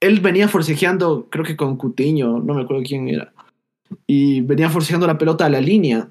él 0.00 0.20
venía 0.20 0.48
forcejeando, 0.48 1.28
creo 1.28 1.44
que 1.44 1.56
con 1.56 1.76
Cutiño, 1.76 2.38
no 2.38 2.54
me 2.54 2.62
acuerdo 2.62 2.82
quién 2.86 3.08
era, 3.08 3.32
y 4.06 4.40
venía 4.42 4.70
forcejeando 4.70 5.06
la 5.06 5.18
pelota 5.18 5.46
a 5.46 5.48
la 5.48 5.60
línea, 5.60 6.08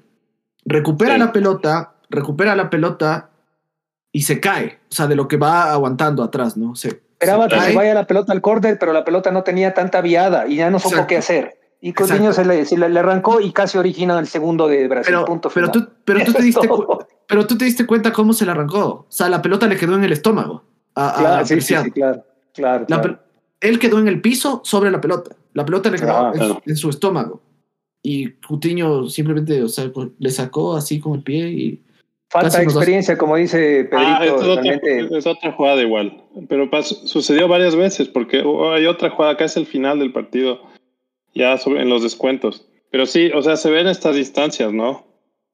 recupera 0.64 1.18
la 1.18 1.32
pelota, 1.32 1.94
recupera 2.10 2.54
la 2.56 2.70
pelota 2.70 3.30
y 4.12 4.22
se 4.22 4.40
cae, 4.40 4.78
o 4.90 4.94
sea, 4.94 5.06
de 5.06 5.16
lo 5.16 5.28
que 5.28 5.36
va 5.36 5.72
aguantando 5.72 6.22
atrás, 6.22 6.56
¿no? 6.56 6.74
Se, 6.74 7.02
Esperaba 7.20 7.48
que 7.48 7.60
se 7.60 7.74
vaya 7.74 7.94
la 7.94 8.06
pelota 8.06 8.32
al 8.32 8.40
córner, 8.40 8.78
pero 8.78 8.92
la 8.92 9.04
pelota 9.04 9.32
no 9.32 9.42
tenía 9.42 9.74
tanta 9.74 10.00
viada 10.00 10.46
y 10.46 10.56
ya 10.56 10.70
no 10.70 10.78
supo 10.78 11.06
qué 11.08 11.16
hacer. 11.16 11.58
Y 11.80 11.92
Coutinho 11.92 12.32
se, 12.32 12.44
le, 12.44 12.64
se 12.64 12.76
le, 12.78 12.98
arrancó 12.98 13.40
y 13.40 13.52
casi 13.52 13.76
origina 13.76 14.18
el 14.18 14.28
segundo 14.28 14.68
de 14.68 14.86
Brasil. 14.86 15.12
Pero, 15.12 15.24
punto 15.24 15.50
pero, 15.52 15.70
tú, 15.70 15.88
pero, 16.04 16.24
tú 16.24 16.32
te 16.32 16.42
diste 16.44 16.68
pero 17.26 17.46
tú 17.46 17.58
te 17.58 17.64
diste 17.64 17.86
cuenta 17.86 18.12
cómo 18.12 18.32
se 18.32 18.44
le 18.44 18.52
arrancó. 18.52 18.84
O 18.84 19.06
sea, 19.08 19.28
la 19.28 19.42
pelota 19.42 19.66
le 19.66 19.76
quedó 19.76 19.96
en 19.96 20.04
el 20.04 20.12
estómago. 20.12 20.64
claro, 20.94 21.44
sí, 21.44 21.60
sí, 21.60 21.74
claro, 21.92 22.24
claro, 22.54 23.18
Él 23.60 23.78
quedó 23.80 23.98
en 23.98 24.08
el 24.08 24.20
piso 24.20 24.60
sobre 24.64 24.90
la 24.90 25.00
pelota. 25.00 25.34
La 25.54 25.64
pelota 25.64 25.90
le 25.90 25.98
quedó 25.98 26.16
ah, 26.16 26.60
en, 26.64 26.76
su 26.76 26.88
estómago. 26.88 27.42
Y 28.02 28.30
Cutiño 28.32 29.08
simplemente 29.08 29.62
o 29.62 29.68
sea, 29.68 29.90
le 30.18 30.30
sacó 30.30 30.76
así 30.76 31.00
con 31.00 31.14
el 31.14 31.22
pie 31.22 31.48
y. 31.50 31.82
Falta 32.30 32.62
experiencia, 32.62 33.16
como 33.16 33.36
dice 33.36 33.88
ah, 33.90 34.18
Pedrito. 34.20 35.16
es, 35.16 35.26
otra, 35.26 35.50
jugada 35.52 35.80
igual. 35.80 36.22
Pero 36.46 36.68
sucedió 36.82 37.48
varias 37.48 37.74
veces, 37.74 38.06
porque 38.06 38.44
hay 38.74 38.84
otra 38.84 39.08
jugada, 39.08 39.32
acá 39.32 39.46
es 39.46 39.56
el 39.56 39.64
final 39.64 39.98
del 39.98 40.12
partido, 40.12 40.60
ya 41.34 41.56
sobre, 41.56 41.80
en 41.80 41.88
los 41.88 42.02
descuentos. 42.02 42.66
Pero 42.90 43.06
sí, 43.06 43.30
o 43.34 43.40
sea, 43.40 43.56
se 43.56 43.70
ven 43.70 43.86
estas 43.86 44.14
distancias, 44.14 44.74
¿no? 44.74 45.06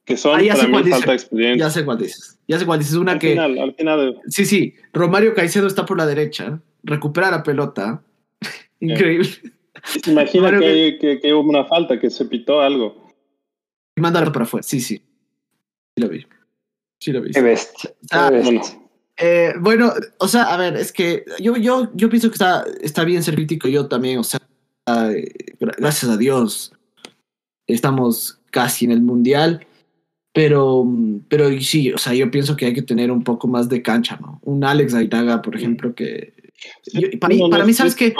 Que 0.05 0.17
son 0.17 0.33
ah, 0.35 0.55
para 0.55 0.67
mí 0.67 0.91
falta 0.91 1.11
de 1.11 1.17
experiencia. 1.17 1.67
Ya 1.67 1.71
sé 1.71 1.85
cuál 1.85 1.99
dices. 1.99 2.39
Ya 2.49 2.59
sé 2.59 2.67
cuál 2.67 2.81
dices. 2.81 2.95
Una 2.97 3.21
que. 3.21 3.39
al 3.39 3.75
final 3.75 4.21
Sí, 4.27 4.45
sí. 4.45 4.75
Romario 4.93 5.33
Caicedo 5.33 5.69
está 5.69 5.87
por 5.87 5.97
la 5.97 6.07
derecha, 6.07 6.61
recupera 6.83 7.31
la 7.31 7.45
pelota. 7.45 8.03
Increíble. 8.81 9.29
Imagina 10.07 10.59
que, 10.59 11.19
que, 11.21 11.35
hubo 11.35 11.49
una 11.49 11.65
falta, 11.65 11.99
que 11.99 12.11
se 12.11 12.25
pitó 12.25 12.61
algo. 12.61 13.13
Y 13.97 14.01
mandarlo 14.01 14.33
para 14.33 14.45
afuera, 14.45 14.63
sí, 14.63 14.81
sí. 14.81 15.03
Sí 15.97 16.03
lo 16.03 16.09
vi. 16.09 16.27
Sí 17.01 17.13
lo 17.13 17.23
vi. 17.23 17.33
Ah, 18.11 18.31
eh, 19.17 19.53
bueno, 19.61 19.93
o 20.19 20.27
sea, 20.27 20.55
a 20.55 20.57
ver, 20.57 20.77
es 20.77 20.93
que 20.93 21.25
yo, 21.41 21.57
yo, 21.57 21.91
yo 21.95 22.09
pienso 22.09 22.29
que 22.29 22.35
está, 22.35 22.65
está 22.81 23.05
bien 23.05 23.23
ser 23.23 23.35
crítico, 23.35 23.69
yo 23.69 23.87
también, 23.87 24.19
o 24.19 24.25
sea, 24.25 24.41
gracias 25.79 26.11
a 26.11 26.17
Dios 26.17 26.73
estamos 27.67 28.41
casi 28.51 28.85
en 28.85 28.91
el 28.91 29.03
mundial, 29.03 29.67
pero, 30.33 30.85
pero 31.29 31.49
sí, 31.61 31.93
o 31.93 31.99
sea, 31.99 32.13
yo 32.15 32.31
pienso 32.31 32.57
que 32.57 32.67
hay 32.67 32.75
que 32.75 32.83
tener 32.83 33.11
un 33.11 33.23
poco 33.23 33.47
más 33.47 33.69
de 33.69 33.83
cancha, 33.83 34.19
¿no? 34.21 34.41
Un 34.43 34.65
Alex 34.65 34.95
Aitaga, 34.95 35.41
por 35.43 35.55
ejemplo, 35.55 35.95
que... 35.95 36.35
para, 37.21 37.37
para 37.51 37.65
mí, 37.65 37.73
¿sabes 37.73 37.95
qué? 37.95 38.15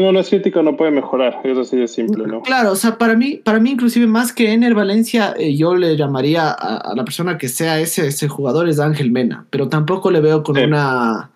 Uno 0.00 0.12
no 0.12 0.20
es 0.20 0.28
crítico, 0.28 0.62
no 0.62 0.76
puede 0.76 0.90
mejorar. 0.90 1.40
Es 1.44 1.58
así 1.58 1.76
de 1.76 1.88
simple, 1.88 2.26
¿no? 2.26 2.42
Claro, 2.42 2.72
o 2.72 2.76
sea, 2.76 2.98
para 2.98 3.14
mí, 3.14 3.40
para 3.44 3.60
mí 3.60 3.70
inclusive 3.70 4.06
más 4.06 4.32
que 4.32 4.52
Ener 4.52 4.74
Valencia, 4.74 5.34
eh, 5.38 5.56
yo 5.56 5.76
le 5.76 5.96
llamaría 5.96 6.50
a, 6.50 6.94
la 6.94 7.04
persona 7.04 7.38
que 7.38 7.48
sea 7.48 7.78
ese, 7.80 8.06
ese 8.06 8.28
jugador 8.28 8.68
es 8.68 8.80
Ángel 8.80 9.10
Mena, 9.10 9.46
pero 9.50 9.68
tampoco 9.68 10.10
le 10.10 10.20
veo 10.20 10.42
con 10.42 10.58
una 10.58 11.30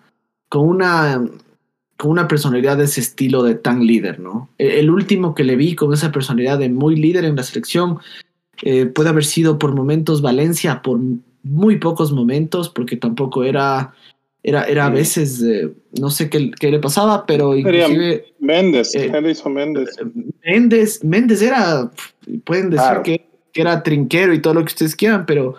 con 0.49 0.69
una 0.69 1.23
con 1.97 2.11
una 2.11 2.27
personalidad 2.27 2.77
de 2.77 2.85
ese 2.85 3.01
estilo 3.01 3.43
de 3.43 3.55
tan 3.55 3.87
líder, 3.87 4.19
¿no? 4.19 4.49
E, 4.59 4.81
el, 4.81 4.91
último 4.91 5.35
que 5.35 5.45
le 5.45 5.57
vi 5.57 5.75
con 5.75 5.93
esa 5.93 6.11
personalidad 6.11 6.59
de 6.59 6.69
muy 6.69 6.97
líder 6.97 7.25
en 7.25 7.37
la 7.37 7.43
selección 7.43 7.99
eh, 8.63 8.87
puede 8.87 9.11
haber 9.11 9.25
sido 9.25 9.59
por 9.59 9.75
momentos 9.75 10.23
Valencia, 10.23 10.83
por 10.83 10.99
muy 11.43 11.77
pocos 11.79 12.13
momentos, 12.13 12.69
porque 12.69 12.97
tampoco 12.97 13.45
era 13.45 13.95
era, 14.47 14.65
era 14.65 14.87
a 14.87 14.91
veces, 14.91 15.43
eh, 15.43 15.73
no 15.99 16.11
sé 16.11 16.29
qué, 16.29 16.51
qué, 16.61 16.71
le 16.71 16.79
pasaba, 16.79 17.25
pero 17.25 17.57
inclusive... 17.57 18.27
Méndez, 18.39 18.95
eh, 18.95 19.11
hizo 19.31 19.49
Méndez. 19.49 19.97
Méndez, 20.45 21.03
Méndez 21.03 21.41
era, 21.41 21.91
pueden 22.45 22.69
decir 22.69 23.01
que, 23.03 23.27
que, 23.53 23.61
era 23.63 23.83
trinquero 23.83 24.35
y 24.35 24.43
todo 24.43 24.53
lo 24.53 24.61
que 24.61 24.69
ustedes 24.69 24.95
quieran, 24.95 25.25
pero 25.25 25.55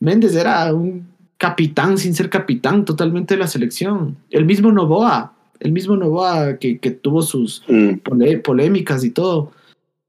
Méndez 0.00 0.34
era 0.34 0.72
un 0.72 1.06
capitán 1.36 1.98
sin 1.98 2.14
ser 2.14 2.30
capitán 2.30 2.86
totalmente 2.86 3.34
de 3.34 3.40
la 3.40 3.46
selección. 3.46 4.16
El 4.30 4.46
mismo 4.46 4.72
Novoa, 4.72 5.34
el 5.60 5.72
mismo 5.72 5.94
Novoa 5.94 6.56
que, 6.58 6.78
que 6.78 6.92
tuvo 6.92 7.20
sus 7.20 7.62
mm. 7.68 7.96
polémicas 8.42 9.04
y 9.04 9.10
todo. 9.10 9.52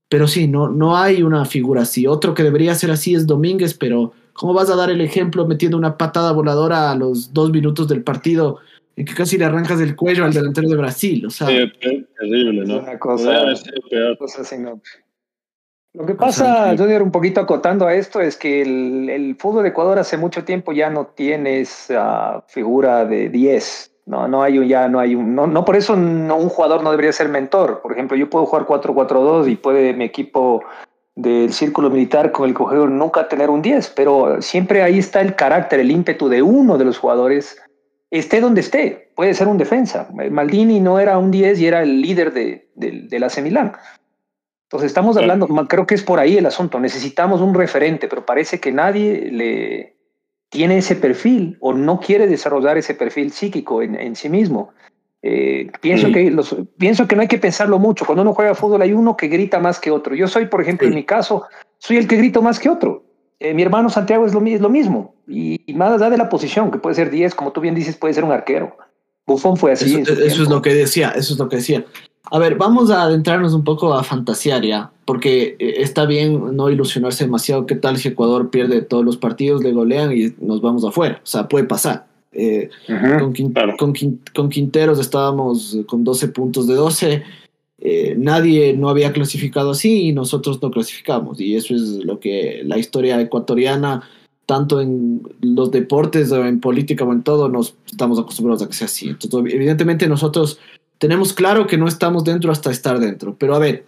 Pero 0.07 0.27
sí, 0.27 0.47
no, 0.47 0.69
no 0.69 0.97
hay 0.97 1.21
una 1.21 1.43
figura 1.43 1.81
así. 1.81 2.07
Otro 2.07 2.33
que 2.33 2.43
debería 2.43 2.75
ser 2.75 2.91
así 2.91 3.13
es 3.13 3.27
Domínguez, 3.27 3.73
pero 3.73 4.13
¿Cómo 4.33 4.53
vas 4.53 4.69
a 4.69 4.75
dar 4.75 4.89
el 4.89 5.01
ejemplo 5.01 5.45
metiendo 5.45 5.77
una 5.77 5.97
patada 5.97 6.31
voladora 6.31 6.91
a 6.91 6.95
los 6.95 7.33
dos 7.33 7.51
minutos 7.51 7.87
del 7.87 8.03
partido 8.03 8.59
en 8.95 9.05
que 9.05 9.13
casi 9.13 9.37
le 9.37 9.45
arrancas 9.45 9.79
el 9.81 9.95
cuello 9.95 10.25
al 10.25 10.33
delantero 10.33 10.69
de 10.69 10.75
Brasil? 10.75 11.25
O 11.25 11.29
sea, 11.29 11.47
sí, 11.47 12.07
terrible, 12.17 12.65
¿no? 12.65 12.79
Una 12.79 12.99
cosa, 12.99 13.45
Lo 15.93 16.05
que 16.05 16.15
pasa, 16.15 16.75
Junior, 16.77 17.01
un 17.01 17.11
poquito 17.11 17.41
acotando 17.41 17.85
a 17.85 17.93
esto, 17.93 18.21
es 18.21 18.37
que 18.37 18.61
el, 18.61 19.35
fútbol 19.37 19.63
de 19.63 19.69
Ecuador 19.69 19.99
hace 19.99 20.17
mucho 20.17 20.43
tiempo 20.43 20.71
ya 20.71 20.89
no 20.89 21.07
tiene 21.07 21.61
esa 21.61 22.43
figura 22.47 23.05
de 23.05 23.29
10. 23.29 23.87
No, 24.07 24.27
no 24.27 24.41
hay 24.41 24.57
un, 24.57 24.67
ya 24.67 24.87
no 24.89 24.99
hay 24.99 25.13
un, 25.13 25.35
no, 25.35 25.45
no 25.45 25.63
por 25.63 25.75
eso 25.75 25.95
no, 25.95 26.35
un 26.35 26.49
jugador 26.49 26.83
no 26.83 26.91
debería 26.91 27.13
ser 27.13 27.29
mentor. 27.29 27.81
Por 27.81 27.93
ejemplo, 27.93 28.17
yo 28.17 28.29
puedo 28.29 28.45
jugar 28.45 28.65
4-4-2 28.65 29.49
y 29.49 29.55
puede 29.55 29.93
mi 29.93 30.05
equipo 30.05 30.63
del 31.15 31.53
círculo 31.53 31.89
militar 31.89 32.31
con 32.31 32.47
el 32.47 32.53
cogedor 32.53 32.89
nunca 32.89 33.27
tener 33.27 33.49
un 33.49 33.61
10, 33.61 33.93
pero 33.95 34.41
siempre 34.41 34.81
ahí 34.81 34.99
está 34.99 35.21
el 35.21 35.35
carácter, 35.35 35.79
el 35.79 35.91
ímpetu 35.91 36.29
de 36.29 36.41
uno 36.41 36.77
de 36.77 36.85
los 36.85 36.97
jugadores, 36.97 37.61
esté 38.09 38.39
donde 38.39 38.61
esté, 38.61 39.11
puede 39.15 39.33
ser 39.33 39.47
un 39.47 39.57
defensa. 39.57 40.09
Maldini 40.13 40.79
no 40.79 40.99
era 40.99 41.17
un 41.17 41.31
10 41.31 41.59
y 41.59 41.67
era 41.67 41.81
el 41.81 42.01
líder 42.01 42.33
de, 42.33 42.69
de, 42.75 43.19
la 43.19 43.29
Semilán. 43.29 43.73
Entonces 44.63 44.87
estamos 44.87 45.17
hablando, 45.17 45.47
creo 45.67 45.85
que 45.85 45.95
es 45.95 46.03
por 46.03 46.19
ahí 46.19 46.37
el 46.37 46.45
asunto, 46.45 46.79
necesitamos 46.79 47.41
un 47.41 47.53
referente, 47.53 48.07
pero 48.07 48.25
parece 48.25 48.59
que 48.59 48.71
nadie 48.71 49.29
le 49.31 49.97
tiene 50.49 50.77
ese 50.77 50.95
perfil 50.95 51.57
o 51.59 51.73
no 51.73 51.99
quiere 51.99 52.27
desarrollar 52.27 52.77
ese 52.77 52.93
perfil 52.93 53.31
psíquico 53.31 53.81
en, 53.81 53.95
en 53.95 54.15
sí 54.15 54.29
mismo. 54.29 54.73
Eh, 55.23 55.69
pienso, 55.81 56.11
que 56.11 56.31
los, 56.31 56.55
pienso 56.77 57.07
que 57.07 57.15
no 57.15 57.21
hay 57.21 57.27
que 57.27 57.37
pensarlo 57.37 57.77
mucho. 57.77 58.05
Cuando 58.05 58.23
uno 58.23 58.33
juega 58.33 58.55
fútbol 58.55 58.81
hay 58.81 58.93
uno 58.93 59.15
que 59.15 59.27
grita 59.27 59.59
más 59.59 59.79
que 59.79 59.91
otro. 59.91 60.15
Yo 60.15 60.27
soy, 60.27 60.47
por 60.47 60.61
ejemplo, 60.61 60.87
en 60.87 60.95
mi 60.95 61.03
caso, 61.03 61.43
soy 61.77 61.97
el 61.97 62.07
que 62.07 62.17
grito 62.17 62.41
más 62.41 62.59
que 62.59 62.69
otro. 62.69 63.03
Eh, 63.39 63.53
mi 63.53 63.63
hermano 63.63 63.89
Santiago 63.89 64.25
es 64.25 64.33
lo, 64.33 64.45
es 64.45 64.61
lo 64.61 64.69
mismo. 64.69 65.15
Y, 65.27 65.59
más 65.73 65.93
allá 65.93 66.09
de 66.09 66.17
la 66.17 66.29
posición, 66.29 66.71
que 66.71 66.79
puede 66.79 66.95
ser 66.95 67.09
10, 67.09 67.35
como 67.35 67.51
tú 67.51 67.61
bien 67.61 67.75
dices, 67.75 67.97
puede 67.97 68.13
ser 68.13 68.23
un 68.23 68.31
arquero. 68.31 68.77
Buffon 69.25 69.57
fue 69.57 69.71
así. 69.71 69.95
Eso, 69.95 70.13
es 70.13 70.49
lo 70.49 70.61
que 70.61 70.73
decía, 70.73 71.09
eso 71.15 71.33
es 71.33 71.39
lo 71.39 71.49
que 71.49 71.57
decía. 71.57 71.85
A 72.31 72.39
ver, 72.39 72.55
vamos 72.55 72.91
a 72.91 73.03
adentrarnos 73.03 73.53
un 73.53 73.63
poco 73.63 73.93
a 73.93 74.03
fantasear 74.03 74.63
ya, 74.63 74.91
porque 75.05 75.55
eh, 75.59 75.75
está 75.77 76.05
bien 76.05 76.55
no 76.55 76.69
ilusionarse 76.69 77.23
demasiado. 77.23 77.65
¿Qué 77.65 77.75
tal 77.75 77.97
si 77.97 78.09
Ecuador 78.09 78.49
pierde 78.49 78.81
todos 78.81 79.03
los 79.03 79.17
partidos, 79.17 79.63
le 79.63 79.71
golean 79.71 80.11
y 80.11 80.33
nos 80.39 80.61
vamos 80.61 80.85
afuera? 80.85 81.19
O 81.23 81.25
sea, 81.25 81.47
puede 81.47 81.65
pasar. 81.65 82.10
Eh, 82.33 82.69
con, 84.33 84.49
Quinteros 84.49 84.99
estábamos 84.99 85.77
con 85.87 86.03
12 86.03 86.27
puntos 86.29 86.67
de 86.67 86.75
12. 86.75 87.23
Eh, 87.83 88.15
nadie 88.17 88.73
no 88.73 88.89
había 88.89 89.11
clasificado 89.11 89.71
así 89.71 90.09
y 90.09 90.13
nosotros 90.13 90.61
no 90.61 90.71
clasificamos. 90.71 91.39
Y 91.41 91.55
eso 91.55 91.75
es 91.75 91.81
lo 92.05 92.19
que 92.19 92.61
la 92.63 92.77
historia 92.77 93.19
ecuatoriana, 93.19 94.07
tanto 94.45 94.81
en 94.81 95.21
los 95.41 95.71
deportes 95.71 96.31
o 96.31 96.45
en 96.45 96.59
política 96.59 97.03
o 97.03 97.11
en 97.11 97.23
todo, 97.23 97.49
nos 97.49 97.75
estamos 97.85 98.19
acostumbrados 98.19 98.61
a 98.63 98.67
que 98.67 98.73
sea 98.73 98.85
así. 98.85 99.09
Entonces, 99.09 99.53
evidentemente 99.53 100.07
nosotros 100.07 100.59
tenemos 100.99 101.33
claro 101.33 101.65
que 101.65 101.77
no 101.77 101.87
estamos 101.87 102.23
dentro 102.23 102.51
hasta 102.51 102.71
estar 102.71 102.99
dentro. 102.99 103.35
Pero 103.37 103.55
a 103.55 103.59
ver, 103.59 103.85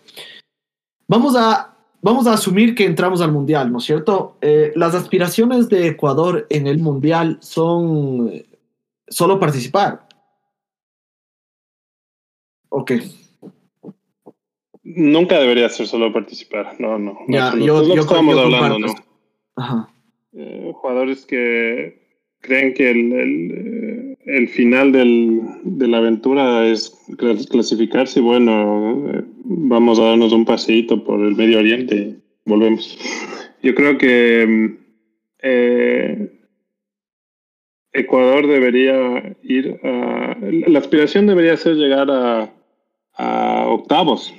vamos 1.07 1.35
a 1.37 1.72
vamos 2.03 2.27
a 2.27 2.33
asumir 2.33 2.75
que 2.75 2.85
entramos 2.85 3.21
al 3.21 3.31
Mundial, 3.31 3.71
¿no 3.71 3.79
es 3.79 3.85
cierto? 3.85 4.37
Eh, 4.41 4.71
las 4.75 4.93
aspiraciones 4.93 5.69
de 5.69 5.87
Ecuador 5.87 6.45
en 6.49 6.67
el 6.67 6.77
Mundial 6.77 7.37
son 7.41 8.29
eh, 8.31 8.45
solo 9.07 9.39
participar. 9.39 10.07
Ok. 12.69 12.91
Nunca 14.83 15.39
debería 15.39 15.69
ser 15.69 15.87
solo 15.87 16.11
participar, 16.11 16.75
no, 16.79 16.99
no. 16.99 17.17
Ya, 17.29 17.55
yo, 17.55 17.83
yo, 17.83 18.01
estamos 18.01 18.37
hablando, 18.37 18.79
¿no? 18.79 18.93
Ajá. 19.55 19.89
Eh, 20.33 20.71
jugadores 20.75 21.25
que 21.25 22.03
creen 22.41 22.73
que 22.73 22.91
el, 22.91 23.13
el, 23.13 23.51
final 24.49 24.91
del, 24.91 25.41
de 25.63 25.87
la 25.87 25.97
aventura 25.97 26.65
es 26.67 26.95
clasificarse 27.49 28.19
y 28.19 28.23
bueno, 28.23 29.23
vamos 29.43 29.99
a 29.99 30.03
darnos 30.03 30.31
un 30.31 30.45
paseíto 30.45 31.03
por 31.03 31.19
el 31.21 31.35
Medio 31.35 31.59
Oriente 31.59 32.23
volvemos. 32.45 32.97
Yo 33.61 33.73
creo 33.75 33.97
que 33.97 34.77
eh, 35.41 36.39
Ecuador 37.93 38.47
debería 38.47 39.35
ir 39.43 39.79
a... 39.83 40.37
La 40.67 40.79
aspiración 40.79 41.27
debería 41.27 41.55
ser 41.57 41.75
llegar 41.75 42.09
a, 42.11 42.53
a 43.15 43.67
octavos. 43.67 44.33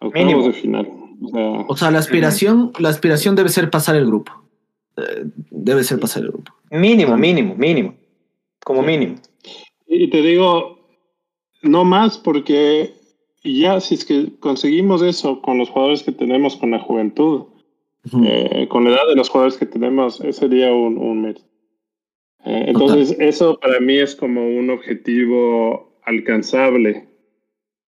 octavos 0.00 0.46
de 0.46 0.52
final. 0.52 0.88
O 1.68 1.76
sea, 1.76 1.90
la 1.90 1.98
aspiración, 1.98 2.72
la 2.78 2.88
aspiración 2.88 3.34
debe 3.36 3.50
ser 3.50 3.70
pasar 3.70 3.96
el 3.96 4.06
grupo. 4.06 4.32
Eh, 5.00 5.24
debe 5.50 5.84
ser 5.84 5.98
pasar 5.98 6.22
el 6.22 6.30
grupo. 6.30 6.52
Mínimo, 6.70 7.16
mínimo, 7.16 7.54
mínimo. 7.56 7.94
Como 8.64 8.82
mínimo. 8.82 9.16
Y 9.86 10.08
te 10.08 10.22
digo, 10.22 10.78
no 11.62 11.84
más 11.84 12.18
porque 12.18 12.94
ya, 13.42 13.80
si 13.80 13.94
es 13.94 14.04
que 14.04 14.38
conseguimos 14.38 15.02
eso 15.02 15.40
con 15.40 15.58
los 15.58 15.70
jugadores 15.70 16.02
que 16.02 16.12
tenemos, 16.12 16.56
con 16.56 16.70
la 16.70 16.78
juventud, 16.78 17.46
eh, 18.24 18.66
con 18.68 18.84
la 18.84 18.90
edad 18.90 19.08
de 19.08 19.16
los 19.16 19.28
jugadores 19.28 19.58
que 19.58 19.66
tenemos, 19.66 20.20
ese 20.20 20.32
sería 20.32 20.72
un, 20.72 20.98
un 20.98 21.22
mérito. 21.22 21.42
Eh, 22.44 22.66
entonces, 22.68 23.16
eso 23.18 23.58
para 23.60 23.80
mí 23.80 23.96
es 23.96 24.14
como 24.14 24.46
un 24.46 24.70
objetivo 24.70 25.98
alcanzable, 26.04 27.08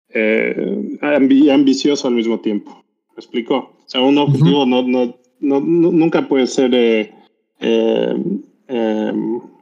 eh, 0.08 0.98
ambicioso 1.02 2.08
al 2.08 2.14
mismo 2.14 2.40
tiempo. 2.40 2.84
¿Me 3.10 3.16
explico? 3.16 3.56
O 3.56 3.84
sea, 3.86 4.00
un 4.00 4.18
objetivo 4.18 4.66
no, 4.66 4.82
no, 4.82 5.16
no, 5.40 5.60
nunca 5.60 6.28
puede 6.28 6.46
ser, 6.46 7.12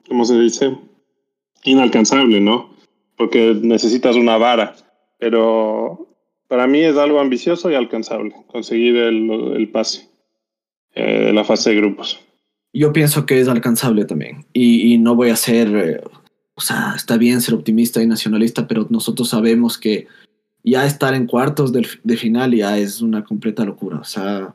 ¿cómo 0.08 0.24
se 0.24 0.38
dice? 0.38 0.76
Inalcanzable, 1.64 2.40
¿no? 2.40 2.78
porque 3.18 3.58
necesitas 3.60 4.16
una 4.16 4.38
vara, 4.38 4.76
pero 5.18 6.08
para 6.46 6.66
mí 6.66 6.80
es 6.80 6.96
algo 6.96 7.20
ambicioso 7.20 7.70
y 7.70 7.74
alcanzable 7.74 8.34
conseguir 8.46 8.96
el, 8.96 9.28
el 9.56 9.68
pase 9.68 10.08
de 10.94 11.32
la 11.32 11.44
fase 11.44 11.70
de 11.70 11.76
grupos. 11.76 12.18
Yo 12.72 12.92
pienso 12.92 13.26
que 13.26 13.40
es 13.40 13.48
alcanzable 13.48 14.04
también 14.04 14.46
y, 14.52 14.96
no 14.98 15.14
voy 15.14 15.30
a 15.30 15.36
ser, 15.36 15.68
eh, 15.76 16.00
o 16.54 16.60
sea, 16.60 16.94
está 16.96 17.16
bien 17.16 17.40
ser 17.40 17.54
optimista 17.54 18.02
y 18.02 18.06
nacionalista, 18.06 18.66
pero 18.66 18.86
nosotros 18.88 19.28
sabemos 19.28 19.78
que 19.78 20.06
ya 20.62 20.86
estar 20.86 21.14
en 21.14 21.26
cuartos 21.26 21.72
de, 21.72 21.86
de 22.02 22.16
final 22.16 22.54
ya 22.54 22.78
es 22.78 23.00
una 23.00 23.24
completa 23.24 23.64
locura. 23.64 23.98
O 23.98 24.04
sea, 24.04 24.54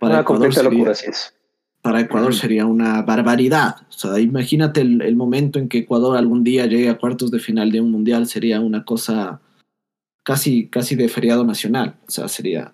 para 0.00 0.14
una 0.14 0.22
Ecuador 0.22 0.42
completa 0.42 0.62
sería, 0.62 0.78
locura, 0.78 0.94
sí 0.94 1.06
es. 1.08 1.34
Para 1.82 2.00
Ecuador 2.00 2.34
sería 2.34 2.66
una 2.66 3.02
barbaridad. 3.02 3.76
O 3.88 3.92
sea, 3.92 4.18
imagínate 4.18 4.80
el, 4.80 5.00
el, 5.02 5.14
momento 5.14 5.58
en 5.58 5.68
que 5.68 5.78
Ecuador 5.78 6.16
algún 6.16 6.42
día 6.42 6.66
llegue 6.66 6.88
a 6.88 6.98
cuartos 6.98 7.30
de 7.30 7.38
final 7.38 7.70
de 7.70 7.80
un 7.80 7.92
mundial, 7.92 8.26
sería 8.26 8.60
una 8.60 8.84
cosa 8.84 9.40
casi, 10.24 10.68
casi 10.68 10.96
de 10.96 11.08
feriado 11.08 11.44
nacional. 11.44 11.94
O 12.08 12.10
sea, 12.10 12.28
sería, 12.28 12.72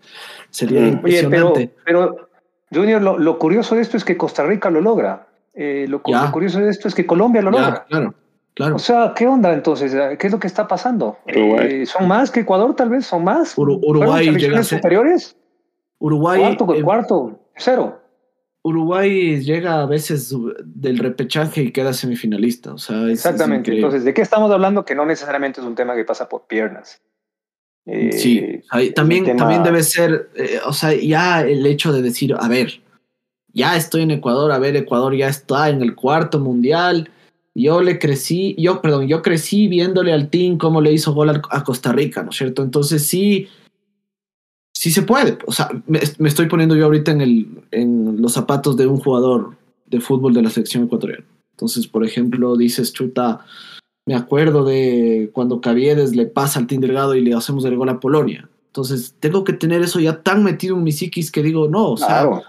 sería 0.51 0.89
impresionante. 0.89 1.45
Oye, 1.45 1.73
pero, 1.85 2.15
pero 2.15 2.29
Junior, 2.73 3.03
lo, 3.03 3.19
lo, 3.19 3.39
curioso 3.39 3.75
de 3.75 3.83
esto 3.83 3.97
es 3.97 4.05
que 4.05 4.17
Costa 4.17 4.45
Rica 4.45 4.71
lo 4.71 4.81
logra. 4.81 5.27
Eh, 5.55 5.87
lo, 5.89 6.03
lo, 6.05 6.33
curioso 6.33 6.61
de 6.61 6.71
esto 6.71 6.89
es 6.89 6.95
que 6.95 7.07
Colombia 7.07 7.43
lo 7.43 7.51
ya, 7.53 7.59
logra. 7.59 7.85
Claro, 7.89 8.15
claro. 8.55 8.77
O 8.77 8.79
sea, 8.79 9.13
¿qué 9.17 9.27
onda 9.27 9.53
entonces? 9.53 9.97
¿Qué 10.19 10.27
es 10.27 10.33
lo 10.33 10.39
que 10.39 10.47
está 10.47 10.69
pasando? 10.69 11.19
Eh, 11.27 11.87
¿Son 11.87 12.07
más 12.07 12.31
que 12.31 12.41
Ecuador 12.41 12.75
tal 12.75 12.91
vez? 12.91 13.07
¿Son 13.07 13.25
más? 13.25 13.57
Ur 13.57 13.71
Uruguay 13.71 14.35
llega 14.37 14.61
a 14.61 14.65
ser... 14.65 14.79
superiores? 14.79 15.37
Uruguay... 15.99 16.41
Cuarto, 16.41 16.75
eh, 16.75 16.83
cuarto, 16.83 17.41
cero. 17.57 18.01
Uruguay 18.63 19.41
llega 19.43 19.83
a 19.83 19.87
veces 19.87 20.35
del 20.65 20.99
repechaje 20.99 21.63
y 21.63 21.73
queda 21.73 21.93
semifinalista. 21.93 22.75
O 22.75 22.79
sea, 22.79 23.09
Exactamente. 23.09 23.71
Es 23.71 23.77
entonces, 23.77 24.05
¿de 24.05 24.13
qué 24.13 24.23
estamos 24.23 24.51
hablando? 24.51 24.85
Que 24.85 24.97
no 24.97 25.07
necesariamente 25.07 25.61
es 25.61 25.67
un 25.67 25.77
tema 25.77 25.95
que 25.95 26.05
pasa 26.05 26.29
por 26.29 26.47
piernas. 26.49 27.01
Eh, 27.87 28.13
sí, 28.13 28.63
también, 28.95 29.25
tema... 29.25 29.39
también 29.39 29.63
debe 29.63 29.85
ser, 29.85 30.31
eh, 30.35 30.59
o 30.67 30.73
sea, 30.73 30.93
ya 30.93 31.43
el 31.43 31.65
hecho 31.65 31.93
de 31.93 32.03
decir, 32.03 32.35
a 32.37 32.49
ver, 32.49 32.81
ya 33.53 33.77
estoy 33.77 34.03
en 34.03 34.11
Ecuador, 34.11 34.51
a 34.51 34.59
ver, 34.59 34.75
Ecuador 34.75 35.15
ya 35.15 35.29
está 35.29 35.69
en 35.69 35.81
el 35.81 35.95
cuarto 35.95 36.41
mundial, 36.41 37.09
yo 37.55 37.81
le 37.81 38.01
crecí, 38.01 38.57
yo, 38.59 38.83
perdón, 38.83 39.07
yo 39.07 39.23
crecí 39.23 39.69
viéndole 39.69 40.13
al 40.13 40.29
team 40.29 40.59
cómo 40.59 40.81
le 40.81 40.93
hizo 40.93 41.15
gol 41.15 41.31
a 41.31 41.65
Costa 41.65 41.93
Rica, 41.93 42.25
¿no 42.25 42.31
es 42.31 42.37
cierto? 42.37 42.65
Entonces 42.65 43.07
sí, 43.07 43.49
sí 44.77 44.91
se 44.91 45.03
puede, 45.03 45.39
o 45.47 45.53
sea, 45.53 45.71
me, 45.87 46.01
me 46.19 46.29
estoy 46.29 46.47
poniendo 46.47 46.77
yo 46.77 46.85
ahorita 46.85 47.11
en, 47.11 47.23
el, 47.23 47.49
en 47.71 48.21
los 48.21 48.35
zapatos 48.35 48.77
de 48.77 48.87
un 48.87 48.99
jugador 48.99 49.57
de 49.87 50.01
fútbol 50.01 50.35
de 50.35 50.43
la 50.43 50.51
selección 50.51 50.85
ecuatoriana. 50.85 51.25
Entonces, 51.53 51.87
por 51.87 52.05
ejemplo, 52.05 52.57
dices, 52.57 52.93
chuta, 52.93 53.41
me 54.05 54.15
acuerdo 54.15 54.65
de 54.67 55.31
cuando 55.33 55.63
Caviedes 55.63 56.15
le 56.15 56.27
pasa 56.27 56.59
al 56.59 56.67
Team 56.67 56.83
Delgado 56.83 57.15
y 57.15 57.23
le 57.23 57.33
hacemos 57.33 57.65
el 57.65 57.77
gol 57.77 57.89
a 57.89 58.01
Polonia. 58.01 58.51
Entonces, 58.67 59.15
tengo 59.19 59.45
que 59.45 59.55
tener 59.55 59.81
eso 59.81 59.99
ya 59.99 60.23
tan 60.23 60.45
metido 60.45 60.77
en 60.77 60.85
mi 60.85 60.93
psiquis 60.93 61.33
que 61.33 61.43
digo, 61.43 61.69
no, 61.69 61.93
o 61.93 61.97
sea, 61.97 62.09
claro, 62.09 62.43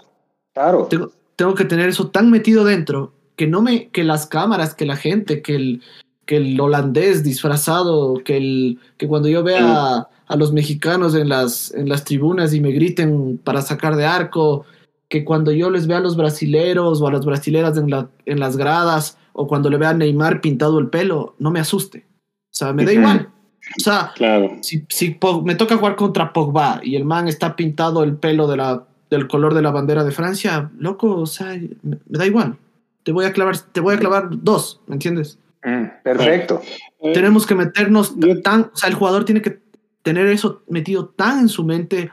claro. 0.52 0.86
Tengo, 0.90 1.10
tengo, 1.34 1.54
que 1.54 1.64
tener 1.64 1.88
eso 1.88 2.08
tan 2.08 2.30
metido 2.30 2.64
dentro 2.64 3.14
que 3.36 3.46
no 3.46 3.62
me, 3.62 3.88
que 3.88 4.04
las 4.04 4.26
cámaras, 4.26 4.74
que 4.74 4.84
la 4.84 4.96
gente, 4.96 5.40
que 5.40 5.54
el, 5.54 5.82
que 6.28 6.36
el 6.36 6.60
holandés 6.60 7.24
disfrazado, 7.24 8.20
que 8.22 8.36
el, 8.36 8.78
que 8.98 9.08
cuando 9.08 9.30
yo 9.30 9.42
vea 9.42 10.06
a, 10.26 10.36
los 10.36 10.52
mexicanos 10.52 11.14
en 11.14 11.30
las, 11.30 11.72
en 11.72 11.88
las 11.88 12.04
tribunas 12.04 12.52
y 12.52 12.60
me 12.60 12.70
griten 12.70 13.40
para 13.42 13.62
sacar 13.62 13.96
de 13.96 14.04
arco, 14.04 14.66
que 15.08 15.24
cuando 15.24 15.52
yo 15.52 15.70
les 15.70 15.86
vea 15.86 15.96
a 15.96 16.02
los 16.02 16.18
brasileros 16.18 17.00
o 17.00 17.06
a 17.08 17.12
las 17.12 17.24
brasileras 17.24 17.78
en, 17.78 17.88
la, 17.88 18.10
en 18.26 18.40
las 18.40 18.58
gradas, 18.58 19.16
o 19.32 19.46
cuando 19.46 19.70
le 19.70 19.78
vea 19.78 19.88
a 19.88 19.94
Neymar 19.94 20.42
pintado 20.42 20.78
el 20.78 20.88
pelo, 20.88 21.34
no 21.38 21.50
me 21.50 21.60
asuste. 21.60 22.04
O 22.26 22.54
sea, 22.54 22.74
me 22.74 22.84
da 22.84 22.92
igual. 22.92 23.30
O 23.78 23.80
sea, 23.80 24.12
claro. 24.14 24.58
si, 24.60 24.84
si 24.90 25.18
me 25.44 25.54
toca 25.54 25.78
jugar 25.78 25.96
contra 25.96 26.34
Pogba 26.34 26.82
y 26.82 26.96
el 26.96 27.06
man 27.06 27.26
está 27.26 27.56
pintado 27.56 28.04
el 28.04 28.16
pelo 28.16 28.46
de 28.48 28.58
la, 28.58 28.84
del 29.08 29.28
color 29.28 29.54
de 29.54 29.62
la 29.62 29.70
bandera 29.70 30.04
de 30.04 30.12
Francia, 30.12 30.70
loco, 30.78 31.20
o 31.20 31.26
sea, 31.26 31.54
me, 31.82 31.98
me 32.06 32.18
da 32.18 32.26
igual. 32.26 32.58
Te 33.02 33.12
voy 33.12 33.24
a 33.24 33.32
clavar, 33.32 33.56
te 33.56 33.80
voy 33.80 33.94
a 33.94 33.98
clavar 33.98 34.28
dos, 34.30 34.82
¿me 34.86 34.96
entiendes? 34.96 35.38
Mm, 35.64 36.02
perfecto. 36.02 36.62
Eh, 37.00 37.12
Tenemos 37.12 37.46
que 37.46 37.54
meternos 37.54 38.14
tan, 38.42 38.70
o 38.72 38.76
sea, 38.76 38.88
el 38.88 38.94
jugador 38.94 39.24
tiene 39.24 39.42
que 39.42 39.60
tener 40.02 40.26
eso 40.28 40.62
metido 40.68 41.08
tan 41.08 41.40
en 41.40 41.48
su 41.48 41.64
mente. 41.64 42.10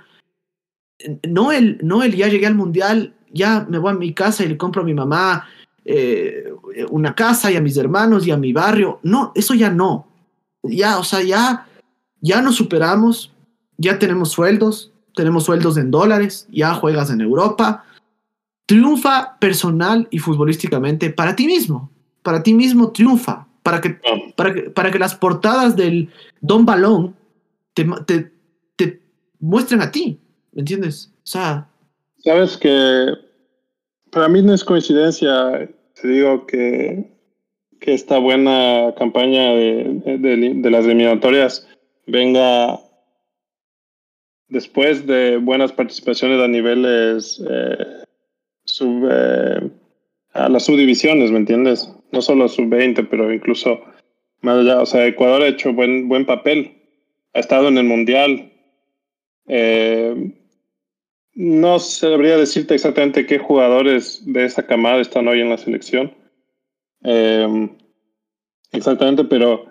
No 1.27 1.51
el, 1.51 1.79
no 1.81 2.03
el 2.03 2.15
ya 2.15 2.27
llegué 2.27 2.47
al 2.47 2.55
mundial, 2.55 3.15
ya 3.31 3.65
me 3.69 3.77
voy 3.77 3.91
a 3.91 3.95
mi 3.95 4.13
casa 4.13 4.43
y 4.43 4.47
le 4.47 4.57
compro 4.57 4.81
a 4.81 4.85
mi 4.85 4.93
mamá 4.93 5.47
eh, 5.83 6.51
una 6.89 7.13
casa 7.13 7.51
y 7.51 7.55
a 7.55 7.61
mis 7.61 7.77
hermanos 7.77 8.25
y 8.25 8.31
a 8.31 8.37
mi 8.37 8.51
barrio. 8.51 8.99
No, 9.03 9.31
eso 9.35 9.53
ya 9.53 9.69
no. 9.69 10.07
Ya, 10.63 10.97
o 10.97 11.03
sea, 11.03 11.21
ya, 11.21 11.67
ya 12.21 12.41
nos 12.41 12.55
superamos, 12.55 13.31
ya 13.77 13.99
tenemos 13.99 14.31
sueldos, 14.31 14.91
tenemos 15.13 15.43
sueldos 15.43 15.77
en 15.77 15.91
dólares, 15.91 16.47
ya 16.51 16.73
juegas 16.73 17.11
en 17.11 17.21
Europa. 17.21 17.85
Triunfa 18.65 19.37
personal 19.39 20.07
y 20.09 20.17
futbolísticamente 20.17 21.11
para 21.11 21.35
ti 21.35 21.45
mismo. 21.45 21.91
Para 22.25 22.41
ti 22.41 22.55
mismo 22.55 22.91
triunfa. 22.91 23.47
Para 23.61 23.79
que, 23.81 23.99
para 24.35 24.53
que, 24.53 24.61
para 24.71 24.91
que 24.91 24.99
las 24.99 25.13
portadas 25.13 25.75
del 25.75 26.09
Don 26.41 26.65
Balón 26.65 27.15
te, 27.75 27.85
te, 28.05 28.31
te 28.75 29.01
muestren 29.39 29.81
a 29.81 29.91
ti. 29.91 30.19
¿Me 30.51 30.61
entiendes? 30.61 31.11
O 31.17 31.27
sea. 31.27 31.69
Sabes 32.23 32.57
que 32.57 33.13
para 34.15 34.29
mí 34.29 34.41
no 34.41 34.53
es 34.53 34.63
coincidencia, 34.63 35.69
te 36.01 36.07
digo 36.07 36.47
que, 36.47 37.11
que 37.81 37.93
esta 37.93 38.17
buena 38.17 38.95
campaña 38.97 39.51
de, 39.51 40.01
de, 40.17 40.53
de, 40.55 40.71
las 40.71 40.85
eliminatorias 40.85 41.67
venga 42.07 42.79
después 44.47 45.05
de 45.05 45.37
buenas 45.37 45.73
participaciones 45.73 46.39
a 46.39 46.47
niveles 46.47 47.43
eh, 47.47 48.05
sub, 48.63 49.05
eh, 49.11 49.69
a 50.31 50.49
las 50.49 50.63
subdivisiones, 50.65 51.31
¿me 51.31 51.39
entiendes? 51.39 51.91
No 52.11 52.21
solo 52.21 52.47
sub-20, 52.47 53.07
pero 53.09 53.33
incluso 53.33 53.81
más 54.41 54.59
allá. 54.59 54.81
O 54.81 54.85
sea, 54.85 55.05
Ecuador 55.05 55.41
ha 55.41 55.47
hecho 55.47 55.73
buen, 55.73 56.07
buen 56.07 56.25
papel, 56.25 56.71
ha 57.33 57.39
estado 57.39 57.67
en 57.67 57.77
el 57.77 57.85
Mundial. 57.85 58.51
Eh, 59.47 60.33
no 61.33 61.79
sabría 61.79 62.37
decirte 62.37 62.75
exactamente 62.75 63.25
qué 63.25 63.39
jugadores 63.39 64.23
de 64.25 64.45
esa 64.45 64.65
camada 64.65 65.01
están 65.01 65.27
hoy 65.27 65.41
en 65.41 65.49
la 65.49 65.57
selección. 65.57 66.13
Eh, 67.03 67.69
exactamente, 68.71 69.25
pero 69.25 69.65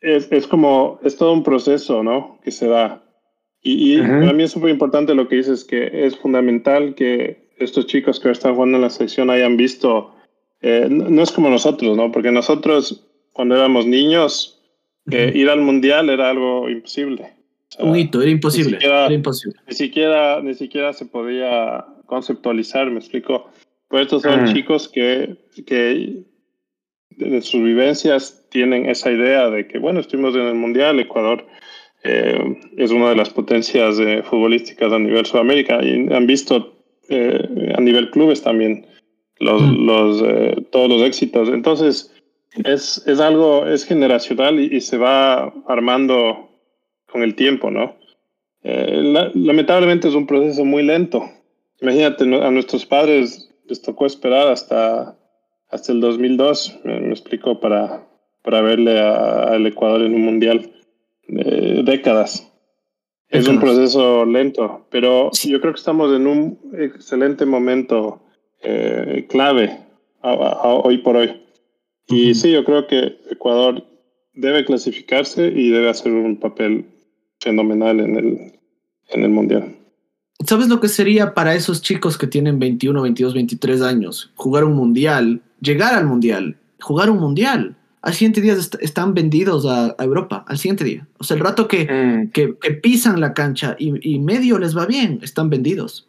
es, 0.00 0.30
es, 0.30 0.46
como, 0.46 1.00
es 1.02 1.16
todo 1.16 1.32
un 1.32 1.42
proceso, 1.42 2.02
¿no? 2.02 2.38
Que 2.44 2.52
se 2.52 2.68
da. 2.68 3.02
Y, 3.62 3.96
y 3.96 4.00
para 4.00 4.32
mí 4.32 4.44
es 4.44 4.52
súper 4.52 4.70
importante 4.70 5.14
lo 5.14 5.26
que 5.26 5.36
dices, 5.36 5.64
que 5.64 6.06
es 6.06 6.16
fundamental 6.18 6.94
que 6.94 7.48
estos 7.58 7.86
chicos 7.86 8.20
que 8.20 8.30
están 8.30 8.54
jugando 8.54 8.76
en 8.76 8.82
la 8.82 8.90
selección 8.90 9.30
hayan 9.30 9.56
visto, 9.56 10.13
eh, 10.66 10.86
no, 10.88 11.10
no, 11.10 11.22
es 11.22 11.30
como 11.30 11.50
nosotros, 11.50 11.94
¿no? 11.94 12.10
Porque 12.10 12.32
nosotros, 12.32 13.04
cuando 13.32 13.54
éramos 13.54 13.84
niños, 13.84 14.62
eh, 15.10 15.26
uh 15.26 15.30
-huh. 15.30 15.36
ir 15.36 15.50
al 15.50 15.60
mundial 15.60 16.08
era 16.08 16.30
algo 16.30 16.70
imposible. 16.70 17.34
O 17.68 17.72
sea, 17.72 17.84
un 17.84 17.96
hito, 17.96 18.22
era 18.22 18.30
imposible, 18.30 18.70
ni 18.70 18.76
siquiera, 18.76 19.04
era 19.04 19.14
imposible. 19.14 19.60
Ni 19.68 19.74
siquiera, 19.74 20.40
ni 20.40 20.54
siquiera 20.54 20.92
se 20.94 21.04
podía 21.04 21.84
conceptualizar, 22.06 22.90
me 22.90 22.98
explico. 22.98 23.50
Pero 23.90 24.02
estos 24.04 24.22
son 24.22 24.54
chicos 24.54 24.88
que, 24.88 25.36
que 25.66 26.22
de 27.10 27.42
sus 27.42 27.62
vivencias 27.62 28.46
tienen 28.48 28.88
esa 28.88 29.12
idea 29.12 29.50
de 29.50 29.68
que, 29.68 29.78
bueno, 29.78 30.00
estuvimos 30.00 30.34
en 30.34 30.46
el 30.46 30.54
Mundial, 30.54 30.98
Ecuador 30.98 31.44
eh, 32.04 32.56
es 32.78 32.90
una 32.90 33.10
de 33.10 33.16
las 33.16 33.28
potencias 33.28 33.98
eh, 33.98 34.22
futbolísticas 34.22 34.90
a 34.92 34.98
nivel 34.98 35.26
Sudamérica 35.26 35.84
y 35.84 36.10
han 36.10 36.26
visto 36.26 36.74
eh, 37.10 37.72
a 37.76 37.80
nivel 37.82 38.10
clubes 38.10 38.42
también 38.42 38.86
los, 39.38 39.62
mm. 39.62 39.86
los 39.86 40.22
eh, 40.22 40.66
todos 40.70 40.88
los 40.88 41.02
éxitos. 41.02 41.48
Entonces, 41.48 42.12
es, 42.64 43.02
es 43.06 43.20
algo, 43.20 43.66
es 43.66 43.84
generacional 43.84 44.60
y, 44.60 44.76
y 44.76 44.80
se 44.80 44.98
va 44.98 45.52
armando 45.66 46.50
con 47.10 47.22
el 47.22 47.34
tiempo, 47.34 47.70
¿no? 47.70 47.96
Eh, 48.62 49.00
la, 49.02 49.30
lamentablemente 49.34 50.08
es 50.08 50.14
un 50.14 50.26
proceso 50.26 50.64
muy 50.64 50.82
lento. 50.82 51.24
Imagínate, 51.80 52.24
a 52.24 52.50
nuestros 52.50 52.86
padres 52.86 53.50
les 53.66 53.82
tocó 53.82 54.06
esperar 54.06 54.48
hasta, 54.48 55.18
hasta 55.68 55.92
el 55.92 56.00
2002, 56.00 56.80
me, 56.84 57.00
me 57.00 57.10
explico, 57.10 57.60
para, 57.60 58.06
para 58.42 58.62
verle 58.62 58.98
al 58.98 59.66
Ecuador 59.66 60.02
en 60.02 60.14
un 60.14 60.22
mundial. 60.22 60.70
Eh, 61.28 61.82
décadas. 61.84 62.50
Es 63.28 63.48
un 63.48 63.58
proceso 63.58 64.24
lento, 64.24 64.86
pero 64.90 65.30
yo 65.32 65.60
creo 65.60 65.72
que 65.72 65.78
estamos 65.78 66.14
en 66.14 66.26
un 66.26 66.58
excelente 66.78 67.46
momento 67.46 68.22
eh, 68.64 69.26
clave 69.28 69.78
a, 70.22 70.30
a, 70.32 70.68
hoy 70.74 70.98
por 70.98 71.16
hoy. 71.16 71.40
Y 72.08 72.14
uh 72.14 72.30
-huh. 72.30 72.34
sí, 72.34 72.52
yo 72.52 72.64
creo 72.64 72.86
que 72.86 73.18
Ecuador 73.30 73.84
debe 74.34 74.64
clasificarse 74.64 75.46
y 75.46 75.70
debe 75.70 75.88
hacer 75.88 76.12
un 76.12 76.38
papel 76.38 76.86
fenomenal 77.40 78.00
en 78.00 78.16
el, 78.16 78.52
en 79.08 79.22
el 79.22 79.30
Mundial. 79.30 79.76
¿Sabes 80.44 80.68
lo 80.68 80.80
que 80.80 80.88
sería 80.88 81.32
para 81.32 81.54
esos 81.54 81.80
chicos 81.80 82.18
que 82.18 82.26
tienen 82.26 82.58
21, 82.58 83.00
22, 83.02 83.34
23 83.34 83.82
años? 83.82 84.32
Jugar 84.34 84.64
un 84.64 84.74
Mundial, 84.74 85.40
llegar 85.60 85.94
al 85.94 86.06
Mundial, 86.06 86.56
jugar 86.80 87.10
un 87.10 87.18
Mundial. 87.18 87.76
al 88.02 88.12
siguiente 88.12 88.42
día 88.42 88.54
están 88.80 89.14
vendidos 89.14 89.64
a, 89.64 89.94
Europa, 89.98 90.44
al 90.46 90.58
siguiente 90.58 90.84
día. 90.84 91.06
O 91.18 91.24
sea, 91.24 91.36
el 91.36 91.42
rato 91.42 91.66
que, 91.68 91.84
mm. 91.84 92.30
que, 92.32 92.48
pisan 92.82 93.20
la 93.20 93.32
cancha 93.32 93.76
y, 93.78 94.18
medio 94.18 94.58
les 94.58 94.76
va 94.76 94.84
bien, 94.84 95.20
están 95.22 95.48
vendidos. 95.48 96.08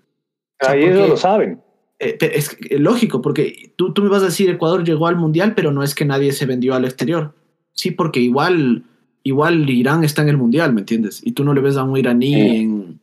Ahí 0.59 0.83
ellos 0.83 1.09
lo 1.09 1.17
saben. 1.17 1.61
Eh, 2.05 2.17
es 2.19 2.57
lógico, 2.71 3.21
porque 3.21 3.71
tú, 3.75 3.93
tú 3.93 4.03
me 4.03 4.09
vas 4.09 4.21
a 4.21 4.27
decir 4.27 4.49
Ecuador 4.49 4.83
llegó 4.83 5.07
al 5.07 5.15
Mundial, 5.15 5.53
pero 5.55 5.71
no 5.71 5.81
es 5.81 5.95
que 5.95 6.05
nadie 6.05 6.31
se 6.31 6.45
vendió 6.45 6.75
al 6.75 6.85
exterior. 6.85 7.33
Sí, 7.73 7.91
porque 7.91 8.19
igual, 8.19 8.83
igual 9.23 9.69
Irán 9.69 10.03
está 10.03 10.21
en 10.21 10.29
el 10.29 10.37
Mundial, 10.37 10.73
¿me 10.73 10.81
entiendes? 10.81 11.21
Y 11.25 11.31
tú 11.31 11.43
no 11.43 11.53
le 11.53 11.61
ves 11.61 11.77
a 11.77 11.83
un 11.83 11.97
iraní 11.97 12.33
en, 12.35 12.99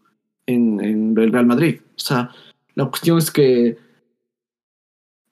en, 0.47 0.81
en 0.81 1.19
el 1.19 1.33
Real 1.33 1.47
Madrid. 1.47 1.81
O 1.97 2.01
sea, 2.01 2.31
la 2.75 2.87
cuestión 2.87 3.19
es 3.19 3.31
que 3.31 3.77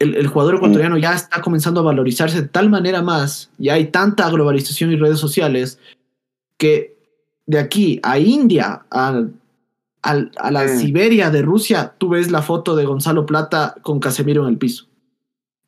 el, 0.00 0.26
jugador 0.26 0.56
ecuatoriano 0.56 0.96
ya 0.96 1.14
está 1.14 1.42
comenzando 1.42 1.80
a 1.80 1.84
valorizarse 1.84 2.42
de 2.42 2.48
tal 2.48 2.70
manera 2.70 3.02
más, 3.02 3.50
ya 3.58 3.74
hay 3.74 3.86
tanta 3.86 4.28
globalización 4.30 4.90
y 4.90 4.96
redes 4.96 5.18
sociales, 5.18 5.78
que 6.56 6.96
de 7.46 7.58
aquí 7.58 8.00
a 8.02 8.18
India, 8.18 8.82
a, 8.90 9.24
a, 10.02 10.50
la 10.50 10.68
Siberia 10.68 11.30
de 11.30 11.42
Rusia, 11.42 11.94
tú 11.98 12.10
ves 12.10 12.30
la 12.30 12.42
foto 12.42 12.76
de 12.76 12.84
Gonzalo 12.84 13.26
Plata 13.26 13.74
con 13.82 14.00
Casemiro 14.00 14.42
en 14.42 14.50
el 14.50 14.58
piso. 14.58 14.86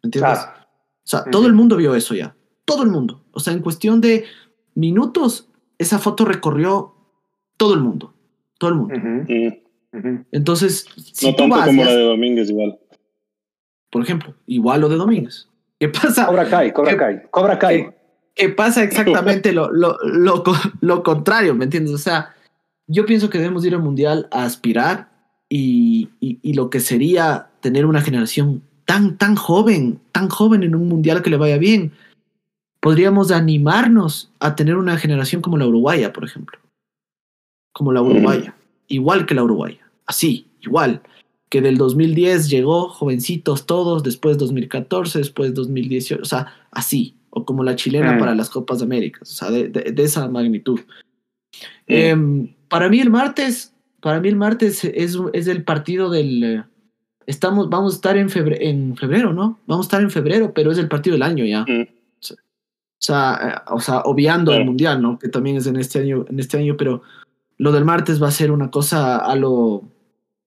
¿Me 0.03 0.09
entiendes? 0.09 0.39
O 0.39 1.05
sea, 1.05 1.25
todo 1.25 1.47
el 1.47 1.53
mundo 1.53 1.77
vio 1.77 1.95
eso 1.95 2.15
ya. 2.15 2.35
Todo 2.65 2.83
el 2.83 2.91
mundo. 2.91 3.25
O 3.33 3.41
sea, 3.41 3.53
en 3.53 3.61
cuestión 3.61 4.01
de 4.01 4.25
minutos, 4.75 5.49
esa 5.79 5.99
foto 5.99 6.25
recorrió 6.25 6.95
todo 7.57 7.75
el 7.75 7.81
mundo. 7.81 8.15
Todo 8.59 8.71
el 8.71 8.77
mundo. 8.77 8.95
Entonces, 10.33 10.87
si 11.13 11.27
no 11.27 11.35
tanto 11.37 11.57
como 11.67 11.85
la 11.85 11.93
de 11.93 12.03
Domínguez 12.03 12.49
igual 12.49 12.79
por 13.93 14.03
ejemplo, 14.03 14.35
igual 14.47 14.81
lo 14.81 14.89
de 14.89 14.97
Domínguez. 14.97 15.49
¿Qué 15.79 15.89
pasa? 15.89 16.27
Cobra 16.27 16.49
Kai, 16.49 16.73
Cobra 16.73 16.97
Kai, 16.97 17.23
Cobra 17.31 17.59
Kai. 17.59 17.91
¿Qué, 18.35 18.49
pasa 18.49 18.83
exactamente 18.83 19.53
lo, 19.53 19.71
lo, 19.71 19.99
lo, 20.03 20.43
lo, 20.81 21.03
contrario, 21.03 21.55
¿me 21.55 21.65
entiendes? 21.65 21.93
O 21.93 21.99
sea, 21.99 22.35
yo 22.93 23.07
pienso 23.07 23.31
que 23.31 23.39
debemos 23.39 23.65
ir 23.65 23.75
al 23.75 23.83
Mundial 23.83 24.29
a 24.31 24.45
aspirar 24.45 25.11
y, 25.49 26.09
y, 26.21 26.55
lo 26.55 26.71
que 26.71 26.81
sería 26.81 27.51
tener 27.61 27.85
una 27.85 28.01
generación 28.01 28.63
tan, 28.87 29.19
tan 29.19 29.37
joven, 29.37 30.01
tan 30.13 30.29
joven 30.29 30.63
en 30.63 30.75
un 30.75 30.89
Mundial 30.89 31.23
que 31.23 31.31
le 31.31 31.37
vaya 31.37 31.59
bien. 31.59 31.93
Podríamos 32.81 33.31
animarnos 33.31 34.33
a 34.41 34.57
tener 34.57 34.77
una 34.77 34.97
generación 34.97 35.43
como 35.43 35.59
la 35.59 35.67
uruguaya, 35.67 36.13
por 36.13 36.25
ejemplo. 36.25 36.59
Como 37.73 37.93
la 37.93 38.01
uruguaya. 38.01 38.55
Igual 38.89 39.27
que 39.27 39.35
la 39.35 39.45
uruguaya. 39.45 39.91
Así, 40.07 40.47
igual 40.61 41.03
que 41.53 41.61
del 41.61 41.77
2010 41.77 42.49
llegó 42.49 42.89
jovencitos 42.89 43.67
todos, 43.67 44.03
después 44.03 44.39
2014, 44.39 45.19
después 45.19 45.53
2018, 45.53 46.23
o 46.23 46.25
sea, 46.25 46.47
así, 46.71 47.15
o 47.29 47.45
como 47.45 47.63
la 47.63 47.77
chilena 47.77 48.15
mm. 48.15 48.19
para 48.19 48.35
las 48.35 48.49
Copas 48.49 48.79
de 48.79 48.87
América, 48.87 49.19
o 49.21 49.27
sea, 49.27 49.51
de, 49.51 49.95
esa 49.99 50.27
magnitud. 50.29 50.81
Em, 51.93 52.55
para 52.69 52.89
mí 52.89 53.01
el 53.01 53.11
martes, 53.11 53.75
para 54.01 54.21
mí 54.21 54.29
el 54.29 54.37
martes 54.37 54.85
es, 54.85 55.19
es 55.33 55.47
el 55.47 55.65
partido 55.65 56.11
del... 56.11 56.45
Eh, 56.45 56.65
estamos, 57.27 57.69
vamos 57.69 57.95
a 57.95 57.97
estar 57.97 58.17
en 58.17 58.31
febrero, 58.31 58.61
en 58.61 58.97
febrero, 58.97 59.33
¿no? 59.33 59.59
Vamos 59.67 59.87
a 59.87 59.89
estar 59.89 60.03
en 60.03 60.11
febrero, 60.11 60.53
pero 60.55 60.73
es 60.73 60.79
el 60.79 60.89
partido 60.89 61.15
del 61.15 61.23
año 61.23 61.45
ya. 61.45 61.63
Mm. 61.63 61.83
O, 61.83 63.05
sea, 63.05 63.41
eh, 63.43 63.71
o 63.73 63.81
sea, 63.81 64.01
obviando 64.01 64.53
el 64.53 64.65
mundial, 64.65 65.03
¿no? 65.03 65.19
Que 65.19 65.29
también 65.29 65.57
es 65.57 65.67
en 65.67 65.77
este 65.77 66.01
año, 66.01 66.25
en 66.29 66.39
este 66.39 66.57
año, 66.57 66.77
pero 66.77 67.03
lo 67.59 67.73
del 67.73 67.85
martes 67.85 68.23
va 68.23 68.29
a 68.29 68.33
ser 68.33 68.51
una 68.51 68.71
cosa 68.71 69.19
a 69.19 69.35
lo 69.37 69.85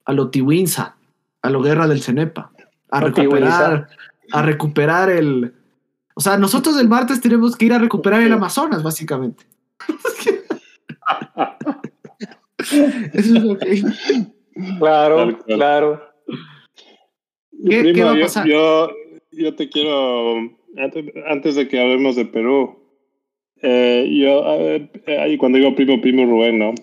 a 0.06 0.14
lo 0.14 0.30
Tiwinsa, 0.30 0.96
a 1.41 1.50
lo 1.50 1.62
Guerra 1.62 1.88
del 1.88 2.02
Cenepa, 2.02 2.52
a 2.89 3.02
recuperar, 3.02 3.89
a 4.32 4.41
recuperar 4.41 5.10
el... 5.10 5.54
O 6.14 6.22
sea, 6.22 6.38
nosotros 6.38 6.80
el 6.80 6.88
martes 6.88 7.20
tenemos 7.20 7.56
que 7.58 7.66
ir 7.66 7.74
a 7.74 7.80
recuperar 7.80 8.22
el 8.22 8.32
Amazonas, 8.32 8.84
básicamente. 8.84 9.46
Eso 13.13 13.36
es 13.38 13.43
lo 13.43 13.57
que... 13.57 13.82
Claro, 14.80 15.38
claro. 15.45 16.01
¿Qué, 17.70 18.03
va 18.03 18.13
a 18.13 18.20
pasar? 18.20 18.47
Yo, 18.47 18.89
yo, 19.32 19.55
te 19.55 19.70
quiero, 19.70 20.38
antes, 21.28 21.55
de 21.55 21.68
que 21.68 21.80
hablemos 21.80 22.16
de 22.16 22.26
Perú, 22.26 22.78
eh, 23.61 24.07
yo, 24.11 24.47
ahí 25.20 25.38
cuando 25.38 25.57
digo 25.57 25.76
primo, 25.76 25.99
primo 26.01 26.26
Rubén, 26.26 26.59
¿no? 26.59 26.74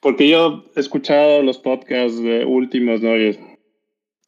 Porque 0.00 0.28
yo 0.28 0.64
he 0.74 0.80
escuchado 0.80 1.42
los 1.42 1.58
podcasts 1.58 2.20
de 2.20 2.44
últimos, 2.44 3.00
¿no? 3.02 3.14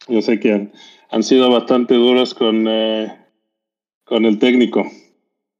yo 0.08 0.22
sé 0.22 0.38
que 0.38 0.70
han, 1.10 1.22
sido 1.22 1.50
bastante 1.50 1.94
duros 1.94 2.32
con, 2.34 2.66
eh, 2.68 3.12
con 4.04 4.24
el 4.24 4.38
técnico. 4.38 4.88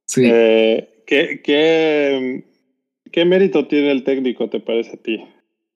Sí. 0.05 0.21
Eh, 0.25 1.03
¿qué, 1.05 1.41
qué, 1.43 2.45
qué, 3.11 3.25
mérito 3.25 3.67
tiene 3.67 3.91
el 3.91 4.03
técnico, 4.03 4.49
te 4.49 4.61
parece 4.61 4.91
a 4.95 5.01
ti? 5.01 5.21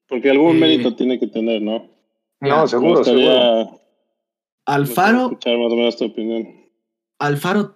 Porque 0.10 0.30
algún 0.32 0.60
mérito 0.60 0.96
tiene 0.96 1.20
que 1.20 1.28
tener, 1.28 1.62
¿no? 1.62 1.88
No, 2.42 2.68
seguro, 2.68 3.04
seguro. 3.04 3.80
Alfaro. 4.66 5.24
Escuchar 5.24 5.58
más 5.58 5.72
o 5.72 5.76
menos 5.76 5.98
tu 5.98 6.06
opinión. 6.06 6.48
Alfaro 7.20 7.76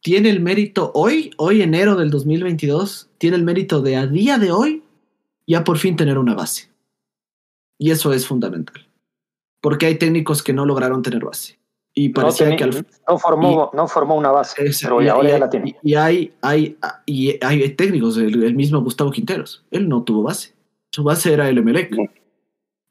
tiene 0.00 0.30
el 0.30 0.40
mérito 0.40 0.90
hoy, 0.94 1.30
hoy 1.36 1.62
enero 1.62 1.96
del 1.96 2.10
2022, 2.10 3.10
tiene 3.18 3.36
el 3.36 3.44
mérito 3.44 3.82
de 3.82 3.96
a 3.96 4.06
día 4.06 4.38
de 4.38 4.50
hoy 4.50 4.82
ya 5.46 5.64
por 5.64 5.78
fin 5.78 5.96
tener 5.96 6.18
una 6.18 6.34
base. 6.34 6.70
Y 7.78 7.90
eso 7.90 8.12
es 8.12 8.26
fundamental. 8.26 8.88
Porque 9.60 9.86
hay 9.86 9.96
técnicos 9.96 10.42
que 10.42 10.52
no 10.52 10.64
lograron 10.64 11.02
tener 11.02 11.24
base. 11.24 11.58
Y 11.94 12.08
parecía 12.08 12.56
que 12.56 12.84
no, 13.06 13.18
formó, 13.18 13.70
no 13.74 13.86
formó 13.86 14.16
una 14.16 14.30
base, 14.30 14.70
pero 14.80 15.02
y, 15.02 15.08
ahora 15.08 15.28
ya 15.28 15.38
la 15.38 15.50
tiene. 15.50 15.76
Y 15.82 15.94
hay, 15.94 16.32
hay, 16.40 16.78
y 17.04 17.38
hay 17.44 17.68
técnicos, 17.70 18.16
el, 18.16 18.54
mismo 18.54 18.80
Gustavo 18.80 19.10
Quinteros, 19.10 19.62
él 19.70 19.88
no 19.88 20.02
tuvo 20.02 20.22
base. 20.22 20.54
Su 20.92 21.02
base 21.02 21.32
era 21.32 21.48
el 21.48 21.58
Emelec. 21.58 21.94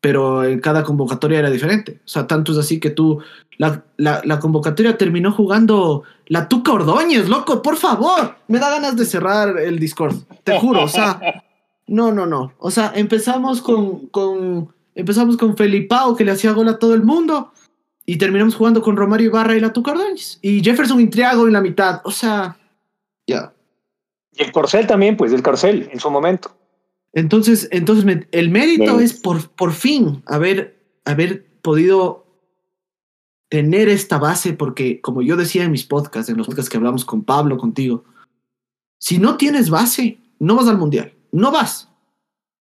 Pero 0.02 0.43
en 0.43 0.60
cada 0.60 0.84
convocatoria 0.84 1.39
era 1.39 1.52
diferente. 1.52 2.02
O 2.04 2.08
sea, 2.08 2.26
tanto 2.26 2.52
es 2.52 2.58
así 2.58 2.80
que 2.80 2.89
tú. 2.89 3.22
La, 3.58 3.84
la, 3.97 4.22
la, 4.26 4.39
convocatoria 4.39 4.97
terminó 4.97 5.32
jugando 5.32 6.04
la 6.26 6.49
Tuca 6.49 6.72
Ordóñez, 6.72 7.30
loco, 7.30 7.62
por 7.62 7.78
favor. 7.78 8.36
Me 8.47 8.58
da 8.58 8.72
ganas 8.72 8.97
de 8.97 9.06
cerrar 9.06 9.60
el 9.60 9.78
Discord. 9.78 10.16
Te 10.43 10.60
juro, 10.60 10.84
o 10.84 10.88
sea. 10.88 11.20
No, 11.88 12.10
no, 12.10 12.26
no. 12.26 12.54
O 12.58 12.72
sea, 12.72 12.93
empezamos 12.95 13.62
con, 13.62 14.08
con, 14.08 14.74
empezamos 14.95 15.36
con 15.36 15.58
Felipao, 15.58 16.16
que 16.16 16.24
le 16.24 16.32
hacía 16.32 16.54
gol 16.54 16.70
a 16.70 16.80
todo 16.80 16.93
el 16.93 17.04
mundo, 17.04 17.52
y 18.06 18.18
terminamos 18.18 18.56
jugando 18.56 18.82
con 18.82 18.95
Romario 18.95 19.28
Ibarra 19.28 19.58
y 19.58 19.60
la 19.60 19.74
Tucardóñez. 19.74 20.39
Y 20.41 20.64
Jefferson 20.64 21.02
Intriago 21.02 21.47
en 21.47 21.54
la 21.54 21.60
mitad. 21.60 21.99
O 22.06 22.12
sea, 22.12 22.56
ya. 23.28 23.54
Y 24.32 24.43
el 24.43 24.54
Corcel 24.54 24.88
también, 24.88 25.18
pues, 25.18 25.34
el 25.34 25.43
Corcel, 25.43 25.89
en 25.91 25.99
su 25.99 26.10
momento. 26.10 26.56
Entonces, 27.14 27.68
entonces 27.72 28.28
el 28.32 28.49
mérito 28.49 28.99
es 28.99 29.14
por, 29.14 29.49
por 29.51 29.74
fin 29.74 30.24
haber, 30.26 30.78
haber 31.05 31.45
podido 31.62 32.26
tener 33.49 33.89
esta 33.89 34.18
base, 34.18 34.53
porque 34.53 35.01
como 35.01 35.22
yo 35.22 35.36
decía 35.36 35.64
en 35.64 35.72
mis 35.72 35.84
podcasts, 35.84 36.30
en 36.30 36.38
los 36.38 36.47
podcasts 36.47 36.70
que 36.70 36.78
hablamos 36.78 37.03
con 37.03 37.24
Pablo, 37.24 37.57
contigo, 37.57 38.05
si 38.97 39.18
no 39.18 39.36
tienes 39.36 39.70
base, 39.70 40.20
no 40.39 40.55
vas 40.55 40.68
al 40.68 40.78
mundial 40.78 41.14
no 41.32 41.51
vas. 41.51 41.89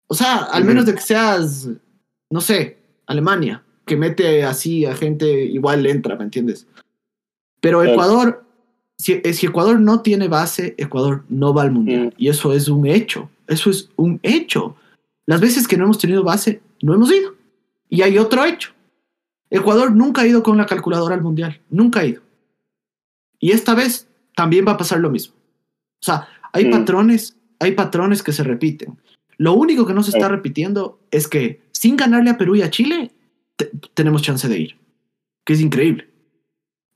O 0.07 0.14
sea, 0.14 0.38
al 0.38 0.64
menos 0.64 0.86
de 0.86 0.95
que 0.95 1.01
seas, 1.01 1.68
no 2.30 2.41
sé, 2.41 2.78
Alemania, 3.07 3.62
que 3.86 3.97
mete 3.97 4.45
así 4.45 4.84
a 4.84 4.95
gente, 4.95 5.45
igual 5.45 5.86
entra, 5.86 6.16
¿me 6.16 6.24
entiendes? 6.24 6.66
Pero 7.61 7.82
Ecuador, 7.84 8.45
si, 8.99 9.20
si, 9.32 9.47
Ecuador 9.47 9.78
no 9.80 10.01
tiene 10.01 10.28
base, 10.28 10.74
Ecuador 10.78 11.24
no 11.28 11.55
va 11.55 11.62
al 11.62 11.72
mundial. 11.72 12.07
Mm. 12.07 12.12
Y 12.16 12.28
eso 12.28 12.53
es 12.53 12.68
un 12.68 12.86
hecho. 12.86 13.30
Eso 13.51 13.68
es 13.68 13.90
un 13.96 14.18
hecho. 14.22 14.76
Las 15.26 15.42
veces 15.42 15.68
que 15.68 15.76
no 15.76 15.84
hemos 15.84 15.98
tenido 15.98 16.24
base, 16.24 16.62
no 16.80 16.94
hemos 16.94 17.12
ido. 17.12 17.34
Y 17.90 18.01
hay 18.01 18.16
otro 18.16 18.46
hecho. 18.46 18.70
Ecuador 19.51 19.94
nunca 19.94 20.22
ha 20.22 20.26
ido 20.26 20.42
con 20.42 20.57
la 20.57 20.64
calculadora 20.64 21.14
al 21.14 21.22
mundial. 21.22 21.61
Nunca 21.68 22.01
ha 22.01 22.07
ido. 22.07 22.22
Y 23.38 23.51
esta 23.51 23.74
vez 23.74 24.09
también 24.34 24.66
va 24.66 24.72
a 24.72 24.78
pasar 24.78 25.01
lo 25.01 25.11
mismo. 25.11 25.34
O 25.34 26.05
sea, 26.05 26.26
hay 26.53 26.64
mm. 26.64 26.70
patrones 26.70 27.36
hay 27.61 27.72
patrones 27.72 28.22
que 28.22 28.32
se 28.32 28.42
repiten. 28.42 28.98
Lo 29.36 29.53
único 29.53 29.86
que 29.86 29.94
no 29.94 30.03
se 30.03 30.11
está 30.11 30.28
repitiendo 30.28 30.98
es 31.11 31.28
que 31.28 31.61
sin 31.72 31.96
ganarle 31.96 32.30
a 32.30 32.38
Perú 32.38 32.57
y 32.57 32.62
a 32.62 32.70
Chile, 32.70 33.12
tenemos 33.94 34.22
chance 34.22 34.48
de 34.48 34.59
ir. 34.59 34.76
Que 35.44 35.53
es 35.53 35.61
increíble. 35.61 36.09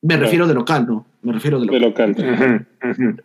Me 0.02 0.16
refiero 0.16 0.46
de 0.46 0.54
local, 0.54 0.86
¿no? 0.86 1.06
Me 1.24 1.32
refiero 1.32 1.58
de 1.58 1.80
local. 1.80 2.14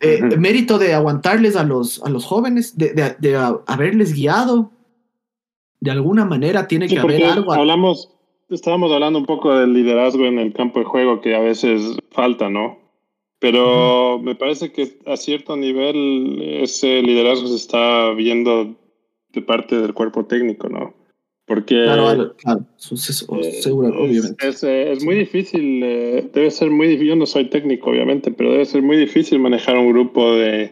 Eh, 0.00 0.22
mérito 0.38 0.78
de 0.78 0.94
aguantarles 0.94 1.54
a 1.54 1.64
los, 1.64 2.02
a 2.02 2.08
los 2.08 2.24
jóvenes, 2.24 2.76
de, 2.78 3.36
haberles 3.66 4.14
guiado. 4.14 4.70
De 5.80 5.90
alguna 5.90 6.24
manera 6.24 6.66
tiene 6.66 6.88
que 6.88 6.98
haber 6.98 7.24
algo. 7.24 7.52
Hablamos, 7.52 8.10
estábamos 8.48 8.90
hablando 8.90 9.18
un 9.18 9.26
poco 9.26 9.54
del 9.54 9.74
liderazgo 9.74 10.24
en 10.24 10.38
el 10.38 10.52
campo 10.54 10.78
de 10.78 10.86
juego 10.86 11.20
que 11.20 11.34
a 11.36 11.40
veces 11.40 11.98
falta, 12.10 12.48
¿no? 12.48 12.78
Pero 13.38 14.18
me 14.18 14.34
parece 14.34 14.72
que 14.72 14.98
a 15.06 15.16
cierto 15.16 15.56
nivel 15.56 16.40
ese 16.62 17.02
liderazgo 17.02 17.48
se 17.48 17.56
está 17.56 18.10
viendo 18.12 18.76
de 19.32 19.42
parte 19.42 19.78
del 19.78 19.94
cuerpo 19.94 20.24
técnico, 20.24 20.68
¿no? 20.68 20.94
Porque 21.50 21.82
claro, 21.82 22.36
claro, 22.36 22.64
seguro, 22.76 23.88
eh, 23.88 23.98
obviamente. 23.98 24.48
Es, 24.48 24.62
es, 24.62 25.04
muy 25.04 25.16
difícil, 25.16 25.82
eh, 25.82 26.30
debe 26.32 26.48
ser 26.48 26.70
muy 26.70 26.86
difícil, 26.86 27.08
yo 27.08 27.16
no 27.16 27.26
soy 27.26 27.46
técnico 27.46 27.90
obviamente, 27.90 28.30
pero 28.30 28.52
debe 28.52 28.64
ser 28.64 28.82
muy 28.82 28.96
difícil 28.96 29.40
manejar 29.40 29.76
un 29.76 29.88
grupo 29.88 30.36
de, 30.36 30.70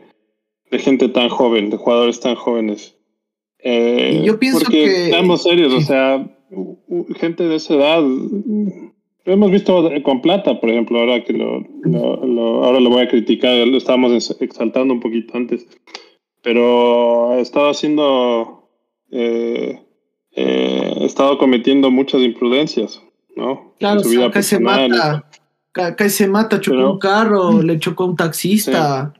de 0.70 0.78
gente 0.78 1.08
tan 1.08 1.30
joven, 1.30 1.70
de 1.70 1.78
jugadores 1.78 2.20
tan 2.20 2.36
jóvenes. 2.36 2.96
Eh, 3.58 4.22
yo 4.24 4.38
pienso 4.38 4.60
porque 4.60 4.84
que... 4.84 5.04
Estamos 5.06 5.42
serios, 5.42 5.74
o 5.74 5.80
sea, 5.80 6.24
gente 7.16 7.48
de 7.48 7.56
esa 7.56 7.74
edad, 7.74 8.00
lo 8.00 9.32
hemos 9.32 9.50
visto 9.50 9.90
con 10.04 10.22
Plata, 10.22 10.60
por 10.60 10.70
ejemplo, 10.70 11.00
ahora 11.00 11.24
que 11.24 11.32
lo, 11.32 11.66
lo, 11.82 12.64
ahora 12.64 12.78
lo 12.78 12.88
voy 12.88 13.02
a 13.02 13.08
criticar, 13.08 13.66
lo 13.66 13.78
estábamos 13.78 14.30
exaltando 14.40 14.94
un 14.94 15.00
poquito 15.00 15.36
antes, 15.36 15.66
pero 16.40 17.32
ha 17.32 17.40
estado 17.40 17.68
haciendo... 17.68 18.70
Eh, 19.10 19.80
eh, 20.40 20.94
he 21.00 21.04
estado 21.04 21.36
cometiendo 21.36 21.90
muchas 21.90 22.20
imprudencias, 22.20 23.02
¿no? 23.34 23.74
Claro, 23.80 24.04
su 24.04 24.10
vida 24.10 24.30
se 24.40 24.60
mata, 24.60 25.28
acá 25.74 26.08
se 26.08 26.28
mata, 26.28 26.60
chocó 26.60 26.92
un 26.92 26.98
carro, 27.00 27.60
le 27.62 27.80
chocó 27.80 28.04
un 28.04 28.14
taxista. 28.14 29.12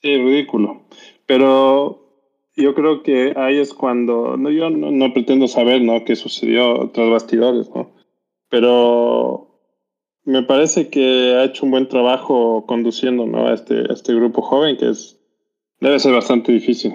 Sí. 0.00 0.16
ridículo. 0.16 0.80
Pero 1.26 2.00
yo 2.56 2.74
creo 2.74 3.02
que 3.02 3.34
ahí 3.36 3.58
es 3.58 3.74
cuando, 3.74 4.38
no, 4.38 4.50
yo 4.50 4.70
no, 4.70 5.12
pretendo 5.12 5.46
saber, 5.46 5.82
¿no? 5.82 6.06
Qué 6.06 6.16
sucedió 6.16 6.90
tras 6.94 7.10
bastidores, 7.10 7.68
¿no? 7.74 7.90
Pero 8.48 9.58
me 10.24 10.42
parece 10.42 10.88
que 10.88 11.34
ha 11.36 11.44
hecho 11.44 11.66
un 11.66 11.72
buen 11.72 11.88
trabajo 11.88 12.64
conduciendo, 12.66 13.26
¿no? 13.26 13.46
A 13.46 13.52
este, 13.52 13.92
este 13.92 14.14
grupo 14.14 14.40
joven 14.40 14.78
que 14.78 14.88
es, 14.88 15.20
debe 15.80 15.98
ser 15.98 16.14
bastante 16.14 16.50
difícil. 16.50 16.92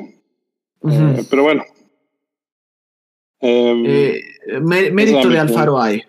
Eh, 0.89 1.23
pero 1.29 1.43
bueno, 1.43 1.63
Em, 3.39 3.85
eh, 3.85 4.23
mérito 4.61 5.29
de 5.29 5.39
Alfaro 5.39 5.79
hay. 5.81 6.03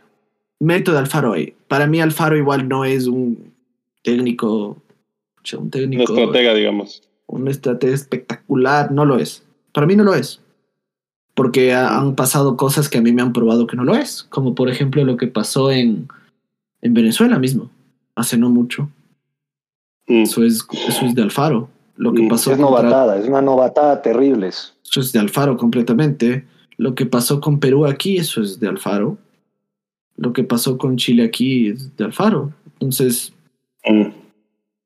Mérito 0.61 0.93
de 0.93 0.99
Alfaro 0.99 1.35
hay. 1.35 1.55
Para 1.69 1.87
mí 1.87 2.01
Alfaro 2.01 2.37
igual 2.37 2.69
no 2.69 2.85
es 2.85 3.07
un 3.07 3.53
técnico, 4.03 4.77
un 5.57 5.71
técnico. 5.71 6.13
Un 6.13 6.19
estratega, 6.19 6.55
digamos. 6.55 7.03
Un 7.27 7.49
estratega 7.49 7.95
espectacular, 7.95 8.91
no 8.91 9.05
lo 9.05 9.19
es. 9.19 9.45
Para 9.73 9.87
mí 9.87 9.95
no 9.97 10.05
lo 10.05 10.15
es. 10.15 10.41
Porque 11.35 11.73
han 11.73 12.17
pasado 12.17 12.57
cosas 12.57 12.89
que 12.89 12.99
a 12.99 13.03
mí 13.03 13.13
me 13.13 13.23
han 13.23 13.33
probado 13.33 13.67
que 13.67 13.77
no 13.77 13.85
lo 13.85 13.95
es. 13.95 14.25
Como 14.25 14.55
por 14.55 14.69
ejemplo 14.69 15.05
lo 15.05 15.17
que 15.17 15.29
pasó 15.29 15.71
en, 15.71 16.09
en 16.83 16.95
Venezuela 16.95 17.39
mismo, 17.39 17.71
hace 18.15 18.37
no 18.39 18.51
mucho. 18.51 18.89
Mm. 20.09 20.23
Eso, 20.23 20.43
es, 20.43 20.67
eso 20.89 21.07
es 21.07 21.15
de 21.15 21.23
Alfaro. 21.23 21.69
Lo 21.97 22.13
que 22.13 22.23
mm. 22.23 22.29
pasó. 22.29 22.53
Es 22.53 22.59
novatada, 22.59 23.19
es 23.19 23.29
una 23.29 23.43
novatada 23.43 24.03
terrible. 24.03 24.49
Eso 24.49 25.01
es 25.01 25.13
de 25.13 25.19
Alfaro 25.19 25.57
completamente 25.57 26.45
lo 26.79 26.95
que 26.95 27.07
pasó 27.07 27.41
con 27.41 27.59
Perú 27.59 27.85
aquí, 27.85 28.17
eso 28.17 28.41
es 28.41 28.59
de 28.61 28.69
Alfaro. 28.69 29.19
Lo 30.17 30.33
que 30.33 30.45
pasó 30.45 30.79
con 30.79 30.97
Chile 30.97 31.25
aquí 31.25 31.69
es 31.69 31.95
de 31.97 32.05
Alfaro. 32.05 32.53
Entonces, 32.75 33.35
mm. 33.85 34.07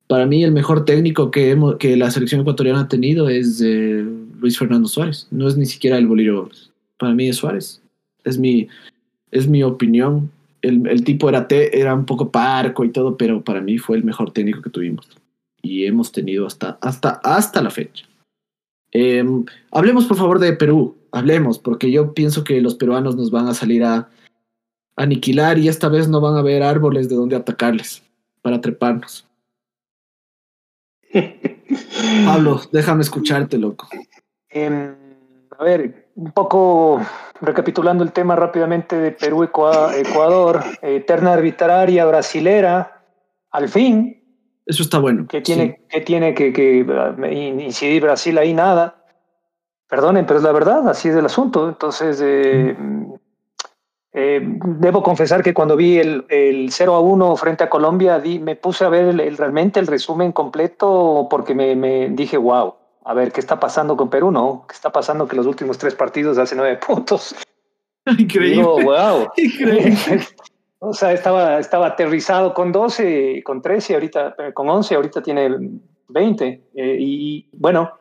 para 0.07 0.27
mí 0.27 0.43
el 0.43 0.53
mejor 0.53 0.87
técnico 0.87 1.31
que, 1.31 1.57
que 1.79 1.97
la 1.97 2.11
selección 2.11 2.41
ecuatoriana 2.41 2.81
ha 2.81 2.89
tenido 2.89 3.29
es 3.29 3.61
eh, 3.63 4.05
Luis 4.41 4.59
Fernando 4.59 4.89
Suárez. 4.89 5.29
No 5.31 5.47
es 5.47 5.57
ni 5.57 5.67
siquiera 5.67 5.99
el 5.99 6.07
Bolívar. 6.07 6.49
Para 6.97 7.15
mí 7.15 7.29
es 7.29 7.37
Suárez. 7.37 7.83
Es 8.25 8.39
mi, 8.39 8.69
es 9.31 9.47
mi 9.47 9.63
opinión. 9.63 10.31
El, 10.63 11.05
tipo 11.05 11.29
era, 11.29 11.47
era 11.51 11.95
un 11.95 12.07
poco 12.07 12.31
parco 12.31 12.85
y 12.85 12.91
todo, 12.91 13.17
pero 13.19 13.43
para 13.43 13.61
mí 13.61 13.77
fue 13.77 13.99
el 13.99 14.05
mejor 14.05 14.33
técnico 14.33 14.63
que 14.63 14.71
tuvimos. 14.71 15.11
Y 15.61 15.85
hemos 15.85 16.11
tenido 16.11 16.47
hasta, 16.47 16.79
hasta, 16.81 17.21
hasta 17.23 17.61
la 17.61 17.71
fecha. 17.71 18.07
Em, 18.93 19.45
hablemos 19.71 20.07
por 20.07 20.17
favor 20.17 20.39
de 20.39 20.53
Perú 20.53 20.97
hablemos, 21.13 21.59
porque 21.59 21.91
yo 21.91 22.15
pienso 22.15 22.43
que 22.43 22.61
los 22.61 22.75
peruanos 22.75 23.17
nos 23.17 23.31
van 23.31 23.47
a 23.47 23.55
salir 23.55 23.85
a 23.85 24.09
aniquilar 24.97 25.59
y 25.59 25.69
esta 25.69 25.89
vez 25.89 26.09
no 26.09 26.21
van 26.21 26.37
a 26.37 26.41
haber 26.41 26.63
árboles 26.63 27.09
de 27.09 27.17
donde 27.17 27.37
atacarles 27.37 28.03
para 28.41 28.61
treparnos. 28.61 29.27
Pablo, 32.27 32.61
déjame 32.73 33.03
escucharte, 33.03 33.59
loco. 33.59 33.89
Em, 34.49 34.95
a 35.59 35.65
ver, 35.65 36.11
un 36.15 36.33
poco 36.33 37.01
recapitulando 37.41 38.03
el 38.05 38.13
tema 38.13 38.37
rápidamente 38.37 38.97
de 38.97 39.13
Perú, 39.13 39.45
Ecuador, 39.45 40.63
eterna 40.81 41.35
arbitraria 41.35 42.05
brasilera, 42.05 43.05
al 43.51 43.69
fin. 43.69 44.22
Eso 44.67 44.83
está 44.83 44.99
bueno. 44.99 45.27
Que 45.27 45.41
tiene, 45.41 45.81
que, 45.89 46.01
tiene 46.01 46.35
que, 46.35 46.53
que 46.53 46.87
incidir 47.61 48.03
Brasil 48.03 48.39
ahí 48.39 48.55
nada. 48.55 49.05
Perdonen, 49.89 50.25
pero 50.25 50.39
es 50.39 50.45
la 50.45 50.53
verdad, 50.53 50.89
así 50.89 51.09
es 51.09 51.17
el 51.17 51.27
asunto. 51.27 51.69
Entonces, 51.69 52.21
eh, 52.25 52.75
eh, 54.15 54.41
debo 54.43 55.03
confesar 55.03 55.43
que 55.43 55.55
cuando 55.55 55.77
vi 55.77 55.99
el, 55.99 56.25
el, 56.29 56.71
0 56.71 56.95
a 56.95 57.01
1 57.01 57.37
frente 57.37 57.65
a 57.65 57.71
Colombia, 57.71 58.23
me 58.41 58.57
puse 58.57 58.85
a 58.85 58.89
ver 58.89 59.17
realmente 59.37 59.81
el 59.81 59.87
resumen 59.87 60.33
completo 60.33 61.27
porque 61.31 61.55
me, 61.55 62.11
dije, 62.11 62.37
wow, 62.37 62.75
a 63.05 63.15
ver, 63.15 63.33
¿qué 63.33 63.41
está 63.41 63.59
pasando 63.59 63.97
con 63.97 64.11
Perú? 64.11 64.31
No, 64.31 64.65
¿qué 64.69 64.75
está 64.75 64.91
pasando 64.91 65.27
que 65.27 65.37
los 65.37 65.47
últimos 65.47 65.79
tres 65.79 65.95
partidos 65.95 66.39
hace 66.39 66.55
nueve 66.57 66.79
puntos? 66.87 67.35
Increíble. 68.07 68.63
wow. 68.63 69.29
Increíble. 69.37 69.97
o 70.85 70.93
sea, 70.93 71.13
estaba, 71.13 71.61
estaba 71.61 71.87
aterrizado 71.87 72.53
con 72.53 72.73
12, 72.73 73.43
con 73.45 73.63
13, 73.63 73.95
ahorita, 73.95 74.35
eh, 74.39 74.53
con 74.53 74.69
11, 74.69 74.97
ahorita 74.97 75.23
tiene 75.23 75.49
20. 76.09 76.63
y 76.75 77.49
bueno, 77.53 77.93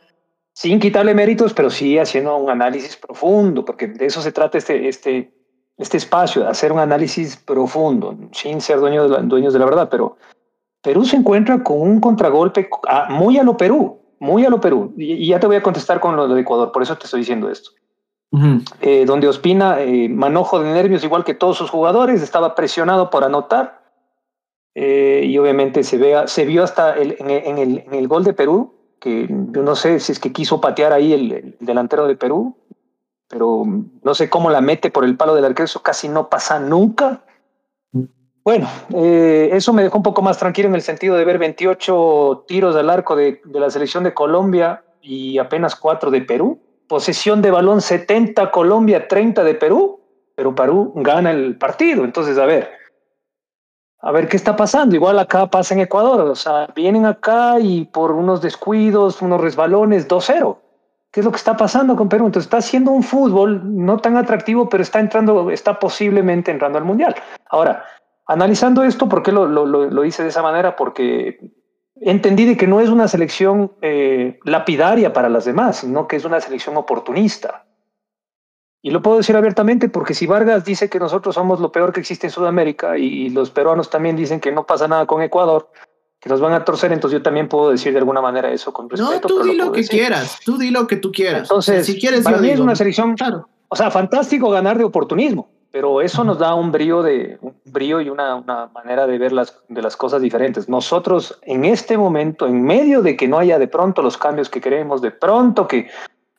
sin 0.54 0.80
quitarle 0.80 1.14
méritos, 1.14 1.54
pero 1.54 1.70
sí 1.70 2.00
haciendo 2.00 2.36
un 2.36 2.50
análisis 2.50 2.98
profundo, 2.98 3.64
porque 3.64 3.88
de 3.88 4.08
eso 4.08 4.22
se 4.22 4.32
trata 4.32 4.58
este, 4.58 4.88
este, 4.88 5.32
este 5.78 5.98
espacio, 5.98 6.42
de 6.42 6.50
hacer 6.50 6.72
un 6.72 6.80
análisis 6.80 7.38
profundo, 7.38 8.18
sin 8.32 8.60
ser 8.62 8.80
dueños 8.80 9.10
de 9.10 9.18
la, 9.18 9.22
dueños 9.22 9.54
de 9.54 9.60
la 9.60 9.66
verdad, 9.66 9.88
pero 9.90 10.18
Perú 10.82 11.06
se 11.06 11.18
encuentra 11.18 11.64
con 11.64 11.80
un 11.80 12.00
contragolpe 12.00 12.68
muy 13.10 13.38
a 13.38 13.44
lo 13.44 13.56
Perú, 13.58 14.00
muy 14.20 14.44
a 14.44 14.50
lo 14.50 14.60
Perú, 14.60 14.94
y, 14.98 15.28
ya 15.28 15.40
te 15.40 15.48
voy 15.48 15.56
a 15.56 15.64
contestar 15.64 16.00
con 16.00 16.16
lo 16.16 16.28
de 16.28 16.42
Ecuador, 16.42 16.72
por 16.72 16.82
eso 16.82 16.98
te 16.98 17.06
estoy 17.06 17.20
diciendo 17.20 17.48
esto. 17.48 17.72
Eh, 18.80 19.04
donde 19.06 19.28
Ospina, 19.28 19.82
eh, 19.82 20.08
manojo 20.08 20.62
de 20.62 20.72
nervios 20.72 21.04
igual 21.04 21.26
que 21.26 21.34
todos 21.34 21.58
sus 21.58 21.70
jugadores, 21.70 22.22
estaba 22.22 22.56
presionado 22.56 23.10
por 23.10 23.26
anotar, 23.26 23.82
eh, 24.74 25.24
y 25.26 25.38
obviamente 25.38 25.84
se, 25.84 25.98
vea, 25.98 26.28
se 26.28 26.46
vio 26.46 26.64
hasta 26.64 26.96
el, 26.96 27.18
en, 27.20 27.94
el, 27.94 28.08
gol 28.08 28.24
de 28.24 28.34
Perú, 28.34 28.74
que 29.00 29.28
yo 29.28 29.64
no 29.64 29.76
sé 29.76 30.00
si 30.00 30.14
es 30.14 30.20
que 30.20 30.32
quiso 30.32 30.62
patear 30.62 30.94
ahí 30.94 31.12
el, 31.12 31.58
delantero 31.60 32.08
de 32.08 32.16
Perú, 32.16 32.56
pero 33.28 33.66
no 33.66 34.14
sé 34.14 34.30
cómo 34.30 34.50
la 34.50 34.62
mete 34.62 34.92
por 34.92 35.04
el 35.04 35.18
palo 35.18 35.36
del 35.36 35.46
arquero, 35.46 35.66
eso 35.66 35.82
casi 35.82 36.08
no 36.08 36.30
pasa 36.30 36.60
nunca. 36.60 37.24
Bueno, 38.44 38.68
eh, 38.96 39.50
eso 39.52 39.74
me 39.74 39.84
dejó 39.84 39.98
un 39.98 40.04
poco 40.04 40.22
más 40.22 40.38
tranquilo 40.38 40.70
en 40.70 40.76
el 40.76 40.82
sentido 40.82 41.16
de 41.16 41.26
ver 41.26 41.38
28 41.38 42.46
tiros 42.48 42.76
al 42.76 42.90
arco 42.90 43.16
de, 43.16 43.42
de 43.44 43.60
la 43.60 43.70
selección 43.70 44.04
de 44.04 44.14
Colombia 44.14 44.84
y 45.02 45.38
apenas 45.38 45.76
4 45.76 46.12
de 46.12 46.22
Perú. 46.22 46.60
Posesión 46.92 47.42
de 47.42 47.52
balón 47.52 47.80
70 47.80 48.52
Colombia, 48.52 49.08
30 49.08 49.46
de 49.46 49.56
Perú, 49.56 50.02
pero 50.36 50.54
Perú 50.54 50.92
gana 50.98 51.32
el 51.32 51.58
partido. 51.58 52.04
Entonces, 52.04 52.38
a 52.38 52.46
ver, 52.46 52.70
a 54.02 54.12
ver 54.12 54.28
qué 54.28 54.36
está 54.36 54.58
pasando. 54.58 54.94
Igual 54.94 55.18
acá 55.18 55.50
pasa 55.50 55.74
en 55.74 55.80
Ecuador, 55.80 56.20
o 56.20 56.36
sea, 56.36 56.68
vienen 56.76 57.06
acá 57.06 57.62
y 57.62 57.86
por 57.86 58.12
unos 58.12 58.42
descuidos, 58.42 59.22
unos 59.22 59.40
resbalones, 59.40 60.06
2-0. 60.10 60.58
¿Qué 61.12 61.22
es 61.22 61.26
lo 61.26 61.32
que 61.32 61.38
está 61.38 61.56
pasando 61.56 61.96
con 61.96 62.10
Perú? 62.10 62.26
Entonces 62.26 62.48
está 62.48 62.58
haciendo 62.58 62.92
un 62.92 63.04
fútbol 63.04 63.62
no 63.64 63.98
tan 64.00 64.18
atractivo, 64.18 64.68
pero 64.68 64.84
está 64.84 65.00
entrando, 65.00 65.50
está 65.50 65.80
posiblemente 65.80 66.52
entrando 66.52 66.78
al 66.78 66.84
Mundial. 66.84 67.16
Ahora, 67.52 67.86
analizando 68.26 68.84
esto, 68.84 69.08
¿por 69.08 69.24
qué 69.24 69.32
lo, 69.32 69.48
lo, 69.48 69.66
lo 69.66 70.04
hice 70.04 70.24
de 70.24 70.30
esa 70.30 70.42
manera? 70.42 70.76
Porque 70.76 71.40
entendí 72.02 72.46
de 72.46 72.58
que 72.58 72.68
no 72.68 72.82
es 72.82 72.90
una 72.90 73.08
selección 73.08 73.72
eh, 73.82 74.40
lapidaria 74.44 75.14
para 75.14 75.30
las 75.30 75.46
demás, 75.46 75.78
sino 75.78 76.08
que 76.08 76.16
es 76.16 76.26
una 76.26 76.42
selección 76.42 76.76
oportunista. 76.78 77.66
Y 78.82 78.90
lo 78.90 79.04
puedo 79.04 79.18
decir 79.18 79.36
abiertamente 79.36 79.90
porque 79.90 80.16
si 80.16 80.26
Vargas 80.26 80.66
dice 80.66 80.90
que 80.90 81.00
nosotros 81.00 81.36
somos 81.36 81.60
lo 81.60 81.72
peor 81.72 81.94
que 81.94 82.00
existe 82.00 82.28
en 82.28 82.32
Sudamérica 82.32 82.98
y 82.98 83.30
los 83.30 83.52
peruanos 83.52 83.92
también 83.92 84.16
dicen 84.16 84.40
que 84.40 84.52
no 84.52 84.66
pasa 84.66 84.88
nada 84.88 85.06
con 85.06 85.22
Ecuador, 85.22 85.70
que 86.20 86.30
nos 86.30 86.42
van 86.42 86.54
a 86.54 86.66
torcer, 86.66 86.92
entonces 86.92 87.20
yo 87.20 87.24
también 87.24 87.48
puedo 87.48 87.70
decir 87.70 87.94
de 87.94 88.00
alguna 88.00 88.22
manera 88.22 88.52
eso 88.52 88.74
con 88.74 88.90
respeto. 88.90 89.28
No, 89.28 89.36
tú 89.36 89.44
di 89.44 89.56
lo, 89.56 89.72
que 89.72 89.84
quieras, 89.86 90.40
tú 90.44 90.58
di 90.58 90.72
lo 90.72 90.88
que 90.88 90.96
tú 90.96 91.12
quieras. 91.12 91.44
Entonces, 91.44 91.86
si 91.86 92.00
quieres, 92.00 92.24
para 92.24 92.38
mí 92.38 92.50
es 92.50 92.60
una 92.60 92.76
selección, 92.76 93.16
claro. 93.16 93.48
o 93.68 93.76
sea, 93.76 93.92
fantástico 93.92 94.50
ganar 94.50 94.80
de 94.80 94.84
oportunismo, 94.84 95.50
pero 95.72 96.02
eso 96.02 96.24
nos 96.24 96.38
da 96.38 96.54
un 96.54 96.72
brillo, 96.72 97.02
de, 97.02 97.38
un 97.42 97.56
brillo 97.66 98.02
y 98.02 98.10
una, 98.10 98.36
una 98.36 98.68
manera 98.68 99.08
de 99.08 99.18
ver 99.18 99.32
las, 99.32 99.58
de 99.70 99.82
las 99.82 99.96
cosas 99.96 100.22
diferentes. 100.22 100.68
Nosotros 100.68 101.40
en 101.44 101.66
este 101.66 101.98
momento, 101.98 102.46
en 102.46 102.62
medio 102.62 103.02
de 103.02 103.16
que 103.16 103.28
no 103.28 103.40
haya 103.40 103.58
de 103.58 103.68
pronto 103.68 104.02
los 104.02 104.18
cambios 104.18 104.50
que 104.50 104.60
queremos, 104.60 105.02
de 105.02 105.12
pronto 105.12 105.68
que 105.68 105.90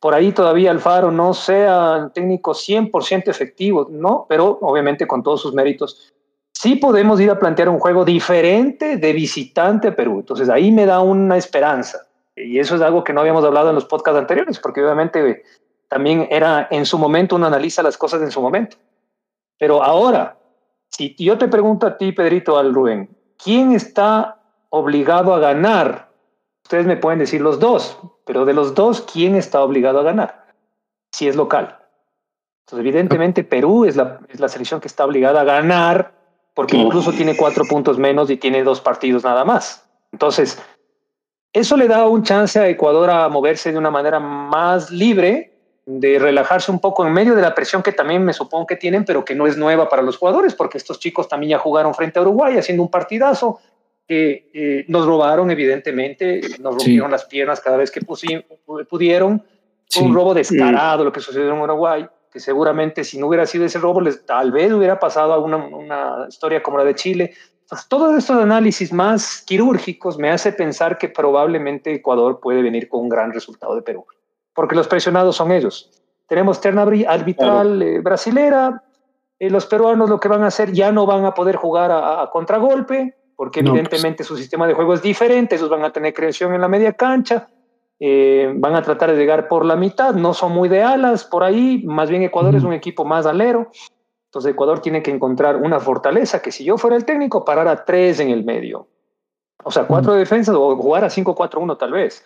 por 0.01 0.15
ahí 0.15 0.33
todavía 0.33 0.71
Alfaro 0.71 1.11
no 1.11 1.33
sea 1.33 2.11
técnico 2.13 2.53
100% 2.53 3.29
efectivo, 3.29 3.87
¿no? 3.91 4.27
Pero 4.29 4.59
obviamente 4.61 5.07
con 5.07 5.23
todos 5.23 5.41
sus 5.41 5.55
méritos, 5.55 6.13
sí 6.53 6.77
podemos 6.77 7.21
ir 7.21 7.31
a 7.31 7.39
plantear 7.39 7.69
un 7.69 7.79
juego 7.79 8.05
diferente 8.05 8.97
de 8.97 9.13
visitante 9.13 9.89
a 9.89 9.97
Perú. 9.97 10.21
Entonces 10.21 10.49
ahí 10.49 10.73
me 10.73 10.87
da 10.87 11.01
una 11.01 11.37
esperanza. 11.37 12.07
Y 12.37 12.59
eso 12.59 12.75
es 12.75 12.83
algo 12.83 13.05
que 13.05 13.13
no 13.13 13.21
habíamos 13.21 13.45
hablado 13.45 13.69
en 13.69 13.77
los 13.77 13.85
podcasts 13.85 14.19
anteriores, 14.19 14.59
porque 14.59 14.83
obviamente 14.83 15.45
también 15.89 16.27
era 16.31 16.67
en 16.71 16.85
su 16.85 16.99
momento, 16.99 17.37
uno 17.37 17.47
analiza 17.47 17.83
las 17.83 17.97
cosas 17.97 18.23
en 18.23 18.31
su 18.31 18.41
momento. 18.41 18.77
Pero 19.63 19.81
ahora, 19.85 20.39
si 20.89 21.15
yo 21.17 21.39
te 21.39 21.47
pregunto 21.47 21.87
a 21.87 21.97
ti, 21.97 22.11
Pedrito, 22.11 22.59
al 22.59 22.75
Rubén, 22.75 23.17
¿quién 23.41 23.71
está 23.71 24.41
obligado 24.71 25.33
a 25.33 25.39
ganar? 25.39 26.11
Ustedes 26.65 26.85
me 26.85 26.97
pueden 26.97 27.21
decir 27.21 27.41
los 27.41 27.61
dos, 27.61 27.97
pero 28.27 28.45
de 28.45 28.55
los 28.55 28.75
dos, 28.75 29.03
¿quién 29.03 29.37
está 29.37 29.63
obligado 29.63 30.01
a 30.01 30.03
ganar? 30.03 30.47
Si 31.13 31.29
es 31.29 31.37
local. 31.37 31.79
Entonces, 32.67 32.85
evidentemente, 32.85 33.45
Perú 33.45 33.85
es 33.85 33.95
la, 33.95 34.19
es 34.31 34.41
la 34.41 34.49
selección 34.49 34.81
que 34.81 34.89
está 34.89 35.05
obligada 35.05 35.43
a 35.43 35.45
ganar, 35.45 36.13
porque 36.55 36.77
incluso 36.77 37.13
tiene 37.13 37.37
cuatro 37.37 37.65
puntos 37.65 37.99
menos 37.99 38.31
y 38.31 38.39
tiene 38.39 38.65
dos 38.65 38.81
partidos 38.81 39.23
nada 39.23 39.45
más. 39.45 39.89
Entonces, 40.11 40.61
eso 41.53 41.77
le 41.77 41.87
da 41.87 42.09
un 42.09 42.25
chance 42.25 42.59
a 42.59 42.69
Ecuador 42.69 43.11
a 43.11 43.29
moverse 43.29 43.71
de 43.71 43.79
una 43.79 43.93
manera 43.93 44.19
más 44.19 44.91
libre, 44.91 45.52
de 45.85 46.19
relajarse 46.19 46.71
un 46.71 46.79
poco 46.79 47.07
en 47.07 47.13
medio 47.13 47.35
de 47.35 47.43
la 47.43 47.55
presión 47.55 47.83
que 47.83 47.93
también 47.93 48.25
me 48.25 48.33
supongo 48.33 48.67
que 48.67 48.77
tienen, 48.77 49.05
pero 49.05 49.25
que 49.25 49.35
no 49.35 49.47
es 49.47 49.57
nueva 49.57 49.89
para 49.89 50.03
los 50.03 50.17
jugadores, 50.17 50.55
porque 50.55 50.79
estos 50.79 51.01
chicos 51.01 51.29
también 51.29 51.51
ya 51.51 51.59
jugaron 51.59 51.95
frente 51.95 52.19
a 52.19 52.23
Uruguay 52.23 52.57
haciendo 52.57 52.83
un 52.83 52.91
partidazo, 52.91 53.59
que 54.07 54.51
eh, 54.53 54.85
nos 54.89 55.07
robaron 55.07 55.51
evidentemente, 55.51 56.41
nos 56.61 56.75
rompieron 56.75 57.11
las 57.11 57.25
piernas 57.25 57.61
cada 57.61 57.77
vez 57.77 57.91
que 57.91 58.01
pudieron, 58.03 59.43
un 60.01 60.15
robo 60.15 60.33
descarado 60.35 61.05
lo 61.05 61.13
que 61.13 61.21
sucedió 61.21 61.53
en 61.53 61.61
Uruguay, 61.61 62.07
que 62.33 62.41
seguramente 62.41 63.05
si 63.05 63.19
no 63.19 63.27
hubiera 63.27 63.45
sido 63.47 63.67
ese 63.67 63.79
robo, 63.79 64.01
les, 64.01 64.25
tal 64.25 64.51
vez 64.51 64.73
hubiera 64.73 64.99
pasado 64.99 65.35
a 65.35 65.39
una, 65.39 65.57
una 65.59 66.27
historia 66.29 66.63
como 66.63 66.79
la 66.79 66.85
de 66.85 66.95
Chile, 66.95 67.35
todos 67.89 68.17
estos 68.17 68.37
análisis 68.37 68.93
más 68.93 69.43
quirúrgicos 69.47 70.19
me 70.19 70.31
hace 70.31 70.53
pensar 70.53 70.99
que 70.99 71.09
probablemente 71.09 71.95
Ecuador 71.95 72.41
puede 72.41 72.63
venir 72.63 72.89
con 72.89 73.01
un 73.01 73.09
gran 73.09 73.33
resultado 73.33 73.75
de 73.75 73.83
Perú, 73.83 74.07
porque 74.55 74.75
los 74.75 74.89
presionados 74.89 75.37
son 75.37 75.53
ellos. 75.53 75.91
Tenemos 76.27 76.61
terna 76.61 76.83
arbitral 76.83 77.83
eh, 77.83 78.01
brasilera, 78.01 78.83
eh, 79.39 79.51
los 79.51 79.67
peruanos 79.67 80.09
lo 80.09 80.21
que 80.21 80.29
van 80.29 80.45
a 80.45 80.47
hacer 80.47 80.73
ya 80.73 80.93
no 80.93 81.05
van 81.05 81.25
a 81.25 81.35
poder 81.35 81.57
jugar 81.57 81.91
a, 81.93 82.29
contragolpe, 82.31 83.17
porque 83.37 83.61
pues. 83.61 83.71
evidentemente 83.71 84.25
su 84.25 84.37
sistema 84.37 84.67
de 84.67 84.75
juego 84.75 84.95
es 84.95 85.03
diferente, 85.03 85.57
ellos 85.57 85.69
van 85.69 85.85
a 85.85 85.93
tener 85.93 86.15
creación 86.15 86.55
en 86.55 86.61
la 86.61 86.69
media 86.69 86.93
cancha, 86.93 87.49
eh, 87.99 88.53
van 88.57 88.75
a 88.75 88.83
tratar 88.83 89.11
de 89.11 89.17
llegar 89.17 89.49
por 89.49 89.65
la 89.65 89.77
mitad, 89.77 90.15
no 90.15 90.33
son 90.33 90.53
muy 90.53 90.69
de 90.69 90.83
alas 90.83 91.25
por 91.25 91.45
ahí, 91.45 91.83
más 91.85 92.09
bien 92.09 92.23
Ecuador 92.23 92.55
es 92.55 92.65
un 92.65 92.73
equipo 92.73 93.05
más 93.05 93.27
alero, 93.27 93.71
entonces 94.27 94.53
Ecuador 94.53 94.81
tiene 94.81 95.03
que 95.03 95.11
encontrar 95.11 95.57
una 95.57 95.79
fortaleza 95.79 96.41
que 96.41 96.53
si 96.53 96.65
yo 96.65 96.79
fuera 96.79 96.97
el 96.97 97.05
técnico, 97.05 97.45
parar 97.45 97.69
a 97.69 97.85
tres 97.85 98.19
en 98.21 98.31
el 98.31 98.45
medio. 98.45 98.89
O 99.65 99.71
sea, 99.71 99.87
cuatro 99.87 100.15
defensas 100.15 100.55
o 100.55 100.77
jugar 100.77 101.05
a 101.05 101.09
5-4-1 101.09 101.79
tal 101.79 101.93
vez. 101.93 102.25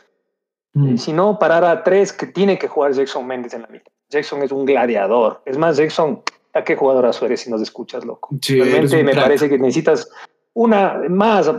Si 0.97 1.13
no, 1.13 1.39
parar 1.39 1.65
a 1.65 1.83
tres 1.83 2.13
que 2.13 2.27
tiene 2.27 2.59
que 2.59 2.69
jugar 2.69 2.93
Jackson 2.93 3.27
Méndez 3.27 3.55
en 3.55 3.63
la 3.63 3.69
mitad. 3.69 3.91
Jackson 4.11 4.43
es 4.43 4.53
un 4.53 4.67
gladiador. 4.67 5.43
Es 5.47 5.57
más, 5.57 5.77
Jackson, 5.79 6.23
¿a 6.53 6.65
qué 6.65 6.77
jugador 6.77 7.11
eres 7.23 7.41
si 7.41 7.51
nos 7.51 7.63
escuchas, 7.63 8.05
loco? 8.05 8.37
realmente 8.47 9.03
me 9.03 9.15
parece 9.15 9.49
que 9.49 9.59
necesitas 9.59 10.09
una 10.53 11.03
más. 11.09 11.51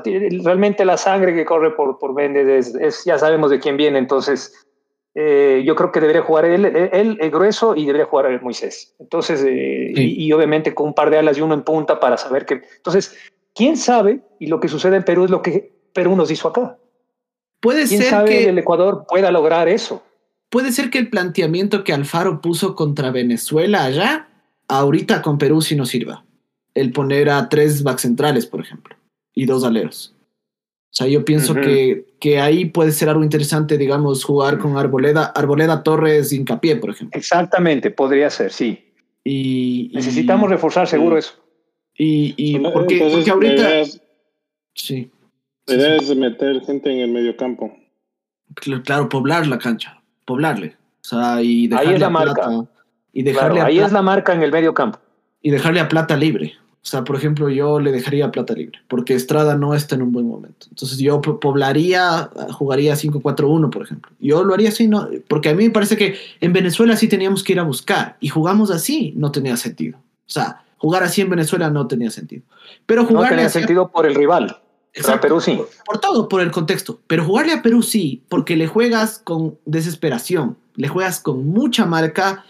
Realmente 0.43 0.85
la 0.85 0.97
sangre 0.97 1.33
que 1.33 1.45
corre 1.45 1.71
por, 1.71 1.97
por 1.99 2.13
Méndez 2.13 2.75
es, 2.79 3.05
ya 3.05 3.17
sabemos 3.17 3.51
de 3.51 3.59
quién 3.59 3.77
viene, 3.77 3.99
entonces 3.99 4.53
eh, 5.13 5.63
yo 5.65 5.75
creo 5.75 5.91
que 5.91 5.99
debería 5.99 6.21
jugar 6.21 6.45
él, 6.45 6.65
él, 6.65 7.17
el 7.19 7.31
grueso 7.31 7.75
y 7.75 7.85
debería 7.85 8.05
jugar 8.05 8.27
el 8.27 8.41
Moisés. 8.41 8.95
Entonces, 8.99 9.43
eh, 9.43 9.93
y, 9.95 10.31
obviamente 10.31 10.73
con 10.73 10.87
un 10.87 10.93
par 10.93 11.09
de 11.09 11.17
alas 11.17 11.37
y 11.37 11.41
uno 11.41 11.53
en 11.53 11.63
punta 11.63 11.99
para 11.99 12.17
saber 12.17 12.45
que. 12.45 12.61
Entonces, 12.77 13.17
quién 13.53 13.77
sabe, 13.77 14.21
y 14.39 14.47
lo 14.47 14.59
que 14.59 14.67
sucede 14.67 14.97
en 14.97 15.03
Perú 15.03 15.25
es 15.25 15.31
lo 15.31 15.41
que 15.41 15.73
Perú 15.93 16.15
nos 16.15 16.29
hizo 16.31 16.47
acá. 16.47 16.77
Puede 17.59 17.87
¿Quién 17.87 18.01
ser 18.01 18.09
sabe 18.09 18.29
que 18.29 18.49
el 18.49 18.57
Ecuador 18.57 19.05
pueda 19.07 19.31
lograr 19.31 19.67
eso. 19.67 20.03
Puede 20.49 20.71
ser 20.71 20.89
que 20.89 20.99
el 20.99 21.09
planteamiento 21.09 21.83
que 21.83 21.93
Alfaro 21.93 22.41
puso 22.41 22.75
contra 22.75 23.11
Venezuela 23.11 23.83
allá, 23.83 24.29
ahorita 24.67 25.21
con 25.21 25.37
Perú 25.37 25.61
sí 25.61 25.75
nos 25.75 25.89
sirva. 25.89 26.23
El 26.73 26.91
poner 26.91 27.29
a 27.29 27.49
tres 27.49 27.83
back 27.83 27.99
centrales, 27.99 28.45
por 28.45 28.61
ejemplo, 28.61 28.95
y 29.33 29.45
dos 29.45 29.63
aleros. 29.63 30.13
O 30.89 30.95
sea, 30.97 31.07
yo 31.07 31.25
pienso 31.25 31.53
que, 31.53 32.15
que, 32.19 32.39
ahí 32.39 32.65
puede 32.65 32.91
ser 32.91 33.09
algo 33.09 33.23
interesante, 33.23 33.77
digamos, 33.77 34.23
jugar 34.23 34.57
con 34.57 34.77
Arboleda, 34.77 35.25
Arboleda 35.25 35.83
Torres 35.83 36.31
Hincapié, 36.31 36.77
por 36.77 36.91
ejemplo. 36.91 37.19
Exactamente, 37.19 37.91
podría 37.91 38.29
ser, 38.29 38.51
sí. 38.51 38.85
Y, 39.23 39.91
Necesitamos 39.93 40.49
reforzar 40.49 40.87
seguro 40.87 41.17
eso. 41.17 41.33
Y, 41.95 42.33
y 42.37 42.59
porque, 42.59 43.03
ahorita... 43.29 43.83
sí. 44.73 45.11
La 45.67 45.95
es 45.95 46.15
meter 46.15 46.61
gente 46.61 46.91
en 46.91 46.99
el 46.99 47.11
medio 47.11 47.35
campo. 47.35 47.75
Claro, 48.55 49.09
poblar 49.09 49.47
la 49.47 49.59
cancha, 49.59 50.01
poblarle. 50.25 50.75
O 51.01 51.03
sea, 51.03 51.41
y 51.41 51.67
dejarle 51.67 51.89
ahí 51.89 51.95
es 51.95 52.01
la 52.01 52.09
marca. 52.09 52.49
y 53.13 53.23
dejarle 53.23 53.61
ahí 53.61 53.79
es 53.79 53.91
la 53.91 54.01
marca 54.01 54.33
en 54.33 54.43
el 54.43 54.51
medio 54.51 54.73
campo. 54.73 54.99
Y 55.41 55.51
dejarle 55.51 55.79
a 55.79 55.89
plata 55.89 56.15
libre. 56.15 56.55
O 56.87 56.89
sea, 56.89 57.03
por 57.03 57.17
ejemplo, 57.17 57.49
yo 57.49 57.81
le 57.81 57.91
dejaría 57.91 58.31
plata 58.31 58.53
libre, 58.53 58.79
porque 58.87 59.13
Estrada 59.13 59.55
no 59.55 59.73
está 59.73 59.95
en 59.95 60.03
un 60.03 60.13
buen 60.13 60.25
momento. 60.25 60.67
Entonces 60.69 60.97
yo 60.99 61.19
poblaría, 61.19 62.29
jugaría 62.53 62.93
5-4-1, 62.93 63.69
por 63.69 63.83
ejemplo. 63.83 64.09
Yo 64.19 64.45
lo 64.45 64.53
haría 64.53 64.69
así, 64.69 64.87
¿no? 64.87 65.09
porque 65.27 65.49
a 65.49 65.53
mí 65.53 65.65
me 65.65 65.71
parece 65.71 65.97
que 65.97 66.15
en 66.39 66.53
Venezuela 66.53 66.95
sí 66.95 67.09
teníamos 67.09 67.43
que 67.43 67.51
ir 67.51 67.59
a 67.59 67.63
buscar, 67.63 68.15
y 68.21 68.29
jugamos 68.29 68.71
así, 68.71 69.13
no 69.17 69.33
tenía 69.33 69.57
sentido. 69.57 69.97
O 69.97 70.29
sea, 70.29 70.63
jugar 70.77 71.03
así 71.03 71.19
en 71.19 71.29
Venezuela 71.29 71.69
no 71.69 71.87
tenía 71.87 72.09
sentido. 72.09 72.43
Pero 72.85 73.05
jugar 73.05 73.23
no 73.23 73.29
tenía 73.31 73.49
sentido 73.49 73.89
por 73.89 74.05
el 74.05 74.15
rival. 74.15 74.57
A 75.07 75.21
Perú 75.21 75.39
sí. 75.39 75.59
por 75.85 75.99
todo, 75.99 76.27
por 76.27 76.41
el 76.41 76.51
contexto. 76.51 76.99
Pero 77.07 77.23
jugarle 77.23 77.53
a 77.53 77.61
Perú 77.61 77.83
sí, 77.83 78.23
porque 78.29 78.55
le 78.55 78.67
juegas 78.67 79.19
con 79.19 79.57
desesperación, 79.65 80.57
le 80.75 80.87
juegas 80.87 81.19
con 81.19 81.47
mucha 81.47 81.85
marca 81.85 82.45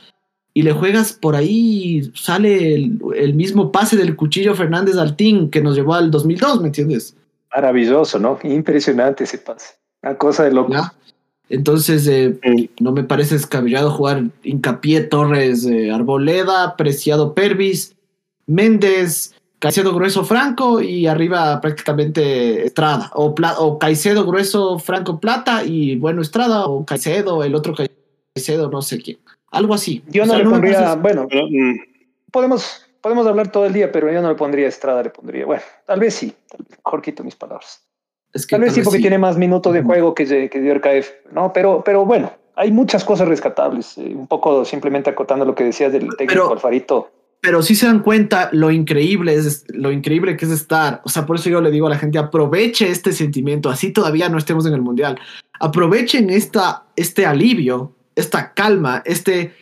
y 0.53 0.63
le 0.63 0.71
juegas 0.71 1.13
por 1.13 1.35
ahí, 1.35 2.11
sale 2.15 2.73
el, 2.73 3.33
mismo 3.35 3.71
pase 3.71 3.95
del 3.95 4.15
cuchillo 4.15 4.55
Fernández 4.55 4.97
Altín 4.97 5.51
que 5.51 5.61
nos 5.61 5.75
llevó 5.75 5.93
al 5.93 6.09
2002, 6.09 6.61
¿me 6.61 6.67
entiendes? 6.67 7.15
Maravilloso, 7.53 8.17
¿no? 8.17 8.39
Impresionante 8.43 9.25
ese 9.25 9.37
pase. 9.37 9.75
Una 10.01 10.17
cosa 10.17 10.45
de 10.45 10.53
loco. 10.53 10.73
Entonces, 11.49 12.07
eh, 12.07 12.37
no 12.79 12.91
me 12.91 13.03
parece 13.03 13.35
descabellado 13.35 13.91
jugar 13.91 14.23
Hincapié, 14.43 15.01
Torres, 15.01 15.65
eh, 15.65 15.91
Arboleda, 15.91 16.75
Preciado 16.75 17.33
Pervis, 17.33 17.95
Méndez, 18.47 19.35
Caicedo 19.59 19.93
Grueso 19.93 20.23
Franco 20.23 20.81
y 20.81 21.07
arriba 21.07 21.59
prácticamente 21.61 22.65
Estrada. 22.65 23.11
O, 23.15 23.33
o 23.57 23.79
Caicedo 23.79 24.25
Grueso 24.25 24.77
Franco 24.79 25.19
Plata 25.19 25.63
y 25.63 25.95
bueno, 25.95 26.21
Estrada 26.21 26.65
o 26.67 26.85
Caicedo, 26.85 27.43
el 27.43 27.55
otro 27.55 27.73
Caicedo, 28.35 28.69
no 28.69 28.81
sé 28.81 29.01
quién. 29.01 29.17
Algo 29.51 29.73
así. 29.73 30.03
Yo 30.07 30.25
no 30.25 30.37
le 30.37 30.43
pondría, 30.43 30.95
bueno, 30.95 31.27
mm. 31.31 31.75
podemos, 32.31 32.85
podemos 33.01 33.25
hablar 33.25 33.51
todo 33.51 33.65
el 33.65 33.73
día, 33.73 33.91
pero 33.91 34.11
yo 34.11 34.21
no 34.21 34.29
le 34.29 34.35
pondría 34.35 34.67
Estrada, 34.67 35.01
le 35.01 35.09
pondría, 35.09 35.45
bueno, 35.45 35.63
tal 35.85 35.99
vez 35.99 36.13
sí, 36.13 36.33
mejor 36.69 37.01
quito 37.01 37.23
mis 37.23 37.35
palabras. 37.35 37.83
tal, 38.49 38.61
vez 38.61 38.73
sí, 38.73 38.81
porque 38.81 38.99
tiene 38.99 39.17
más 39.17 39.37
minutos 39.37 39.73
de 39.73 39.81
juego 39.81 40.13
que, 40.13 40.49
que 40.49 40.73
RKF, 40.73 41.31
¿no? 41.31 41.51
Pero, 41.53 41.81
pero 41.83 42.05
bueno, 42.05 42.31
hay 42.57 42.71
muchas 42.71 43.05
cosas 43.05 43.27
rescatables. 43.27 43.97
Eh, 43.97 44.13
un 44.15 44.27
poco 44.27 44.65
simplemente 44.65 45.09
acotando 45.09 45.45
lo 45.45 45.55
que 45.55 45.63
decías 45.63 45.91
del 45.93 46.09
técnico 46.17 46.51
Alfarito. 46.51 47.11
Pero 47.47 47.61
si 47.61 47.75
se 47.75 47.85
dan 47.85 48.01
cuenta 48.01 48.49
lo 48.51 48.71
increíble 48.71 49.33
es 49.33 49.63
lo 49.69 49.89
increíble 49.89 50.35
que 50.35 50.43
es 50.43 50.51
estar. 50.51 51.01
O 51.05 51.09
sea, 51.09 51.25
por 51.25 51.37
eso 51.37 51.49
yo 51.49 51.61
le 51.61 51.71
digo 51.71 51.87
a 51.87 51.89
la 51.89 51.97
gente, 51.97 52.17
aproveche 52.17 52.91
este 52.91 53.13
sentimiento, 53.13 53.69
así 53.69 53.93
todavía 53.93 54.27
no 54.27 54.37
estemos 54.37 54.65
en 54.65 54.73
el 54.73 54.81
mundial. 54.81 55.17
Aprovechen 55.57 56.29
esta, 56.29 56.87
este 56.97 57.25
alivio 57.25 57.95
esta 58.15 58.53
calma, 58.53 59.01
este 59.05 59.55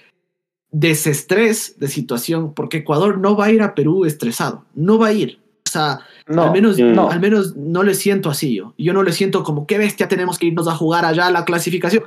desestrés 0.72 1.78
de 1.78 1.88
situación, 1.88 2.56
porque 2.56 2.78
Ecuador 2.78 3.20
no 3.20 3.38
va 3.38 3.46
a 3.46 3.52
ir 3.52 3.62
a 3.62 3.76
Perú 3.76 4.06
estresado, 4.06 4.66
no 4.74 4.98
va 4.98 5.10
a 5.10 5.14
ir. 5.14 5.40
O 5.68 5.70
sea, 5.70 6.00
al, 6.26 6.52
menos, 6.52 6.80
no. 6.80 7.12
al 7.12 7.20
menos 7.20 7.56
no 7.56 7.84
le 7.84 7.94
siento 7.94 8.32
así 8.32 8.56
yo. 8.56 8.74
Yo 8.80 8.94
no 8.94 9.04
le 9.04 9.12
siento 9.12 9.44
como, 9.44 9.68
qué 9.68 9.78
bestia, 9.78 10.08
tenemos 10.08 10.40
que 10.40 10.48
irnos 10.48 10.68
a 10.68 10.76
jugar 10.76 11.06
allá 11.06 11.30
la 11.30 11.46
clasificación. 11.46 12.06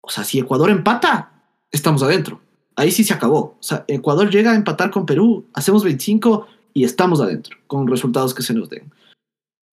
O 0.00 0.10
sea, 0.10 0.24
si 0.24 0.40
Ecuador 0.40 0.68
empata, 0.70 1.44
estamos 1.70 2.02
adentro. 2.02 2.40
Ahí 2.76 2.90
sí 2.90 3.04
se 3.04 3.14
acabó. 3.14 3.56
O 3.58 3.62
sea, 3.62 3.84
Ecuador 3.88 4.30
llega 4.30 4.52
a 4.52 4.56
empatar 4.56 4.90
con 4.90 5.06
Perú, 5.06 5.46
hacemos 5.54 5.84
25 5.84 6.46
y 6.72 6.84
estamos 6.84 7.20
adentro, 7.20 7.56
con 7.66 7.86
resultados 7.86 8.34
que 8.34 8.42
se 8.42 8.54
nos 8.54 8.68
den. 8.68 8.92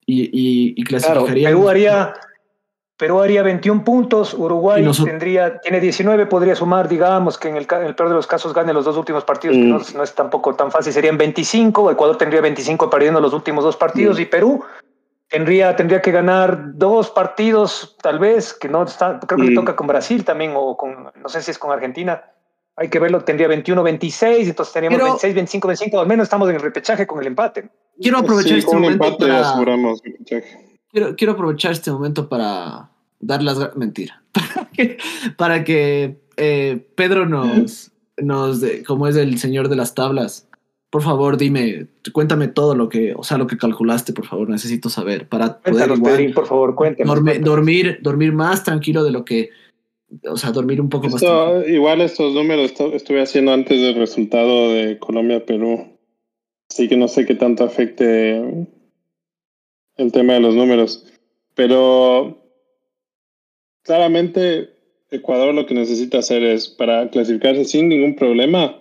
Y, 0.05 0.23
y, 0.23 0.73
y 0.75 0.83
clasificaría. 0.83 1.49
Perú 1.49 1.69
haría 1.69 2.13
Perú 3.01 3.19
haría 3.19 3.41
21 3.41 3.83
puntos, 3.83 4.35
Uruguay 4.35 4.87
tendría, 5.03 5.59
tiene 5.59 5.79
19, 5.79 6.27
podría 6.27 6.55
sumar, 6.55 6.87
digamos, 6.87 7.35
que 7.35 7.49
en 7.49 7.57
el, 7.57 7.65
peor 7.65 8.09
de 8.09 8.13
los 8.13 8.27
casos 8.27 8.53
gane 8.53 8.73
los 8.73 8.85
dos 8.85 8.95
últimos 8.95 9.23
partidos, 9.23 9.57
que 9.57 9.63
mm. 9.63 9.97
no, 9.97 10.03
es 10.03 10.13
tampoco 10.13 10.53
tan 10.53 10.69
fácil, 10.69 10.93
serían 10.93 11.17
25, 11.17 11.89
Ecuador 11.89 12.15
tendría 12.19 12.41
25 12.41 12.91
perdiendo 12.91 13.19
los 13.19 13.33
últimos 13.33 13.63
dos 13.63 13.75
partidos 13.75 14.19
mm. 14.19 14.21
y 14.21 14.25
Perú 14.25 14.63
tendría, 15.27 15.75
tendría 15.75 15.99
que 15.99 16.11
ganar 16.11 16.77
dos 16.77 17.09
partidos, 17.09 17.97
tal 18.03 18.19
vez, 18.19 18.53
que 18.53 18.69
no 18.69 18.83
está, 18.83 19.19
creo 19.19 19.39
que 19.39 19.45
le 19.45 19.51
mm. 19.53 19.55
toca 19.55 19.75
con 19.75 19.87
Brasil 19.87 20.23
también, 20.23 20.53
o 20.55 20.77
con, 20.77 21.09
no 21.19 21.27
sé 21.27 21.41
si 21.41 21.49
es 21.49 21.57
con 21.57 21.71
Argentina, 21.71 22.23
hay 22.75 22.89
que 22.89 22.99
verlo, 22.99 23.23
tendría 23.23 23.47
21, 23.47 23.83
26, 23.83 24.47
entonces 24.47 24.73
teníamos 24.73 24.99
26, 24.99 25.35
25, 25.35 25.67
25, 25.67 25.99
al 25.99 26.07
menos 26.07 26.23
estamos 26.23 26.49
en 26.49 26.55
el 26.55 26.61
repechaje 26.61 27.05
con 27.05 27.19
el 27.19 27.27
empate. 27.27 27.69
Quiero 27.99 28.19
aprovechar 28.19 28.57
este 28.57 28.75
momento 28.75 29.17
para... 29.17 29.53
Quiero, 30.91 31.15
quiero 31.15 31.33
aprovechar 31.33 31.71
este 31.73 31.91
momento 31.91 32.27
para 32.27 32.89
dar 33.19 33.43
las... 33.43 33.75
Mentira. 33.75 34.23
Para 35.37 35.63
que, 35.63 36.21
eh, 36.37 36.87
Pedro 36.95 37.25
nos, 37.25 37.91
nos 38.17 38.61
como 38.87 39.07
es 39.07 39.15
el 39.15 39.37
señor 39.37 39.67
de 39.67 39.75
las 39.75 39.93
tablas, 39.93 40.47
por 40.91 41.01
favor, 41.01 41.37
dime, 41.37 41.87
cuéntame 42.11 42.49
todo 42.49 42.75
lo 42.75 42.89
que, 42.89 43.13
o 43.15 43.23
sea, 43.23 43.37
lo 43.37 43.47
que 43.47 43.57
calculaste, 43.57 44.11
por 44.11 44.25
favor, 44.25 44.49
necesito 44.49 44.89
saber 44.89 45.27
para 45.27 45.59
poder 45.59 46.33
por 46.33 46.45
favor, 46.45 46.75
cuéntame. 46.75 47.39
dormir, 47.39 47.99
dormir 48.01 48.33
más 48.33 48.63
tranquilo 48.63 49.03
de 49.03 49.11
lo 49.11 49.23
que, 49.23 49.49
o 50.29 50.37
sea, 50.37 50.51
dormir 50.51 50.81
un 50.81 50.89
poco 50.89 51.07
más. 51.09 51.23
Igual 51.67 52.01
estos 52.01 52.33
números 52.33 52.73
estuve 52.93 53.21
haciendo 53.21 53.53
antes 53.53 53.81
del 53.81 53.95
resultado 53.95 54.73
de 54.73 54.99
Colombia-Perú, 54.99 55.97
así 56.69 56.87
que 56.87 56.97
no 56.97 57.07
sé 57.07 57.25
qué 57.25 57.35
tanto 57.35 57.63
afecte 57.63 58.41
el 59.97 60.11
tema 60.11 60.33
de 60.33 60.39
los 60.39 60.55
números, 60.55 61.05
pero 61.55 62.37
claramente 63.83 64.69
Ecuador 65.09 65.53
lo 65.53 65.65
que 65.65 65.73
necesita 65.73 66.19
hacer 66.19 66.43
es, 66.43 66.69
para 66.69 67.09
clasificarse 67.09 67.65
sin 67.65 67.89
ningún 67.89 68.15
problema, 68.15 68.79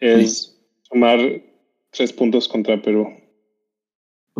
es 0.00 0.58
sumar 0.82 1.18
tres 1.90 2.12
puntos 2.12 2.46
contra 2.46 2.80
Perú. 2.80 3.08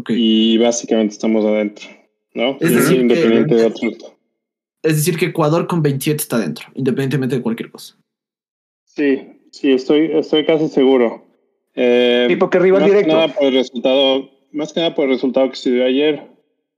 Y 0.09 0.59
básicamente 0.59 1.15
estamos 1.15 1.45
adentro, 1.45 1.89
¿no? 2.35 2.59
Es 2.61 2.75
decir, 2.75 3.01
independiente 3.01 3.55
de 3.55 3.65
otro. 3.65 4.16
Es 4.87 4.97
decir, 4.97 5.19
que 5.19 5.27
Ecuador 5.27 5.67
con 5.67 5.83
27 5.83 6.23
está 6.23 6.37
adentro, 6.37 6.67
independientemente 6.75 7.37
de 7.37 7.43
cualquier 7.43 7.71
cosa. 7.71 7.97
Sí, 8.85 9.41
sí, 9.51 9.73
estoy, 9.73 10.11
estoy 10.13 10.47
casi 10.47 10.69
seguro. 10.69 11.25
Eh, 11.75 12.29
¿Y 12.31 12.37
porque 12.37 12.59
rival 12.59 12.85
directo? 12.85 13.09
Que 13.09 13.15
nada 13.15 13.35
por 13.35 13.45
el 13.45 13.55
resultado, 13.55 14.31
más 14.53 14.73
que 14.73 14.81
nada 14.81 14.95
por 14.95 15.05
el 15.05 15.11
resultado 15.11 15.51
que 15.51 15.57
se 15.57 15.71
dio 15.71 15.85
ayer. 15.85 16.23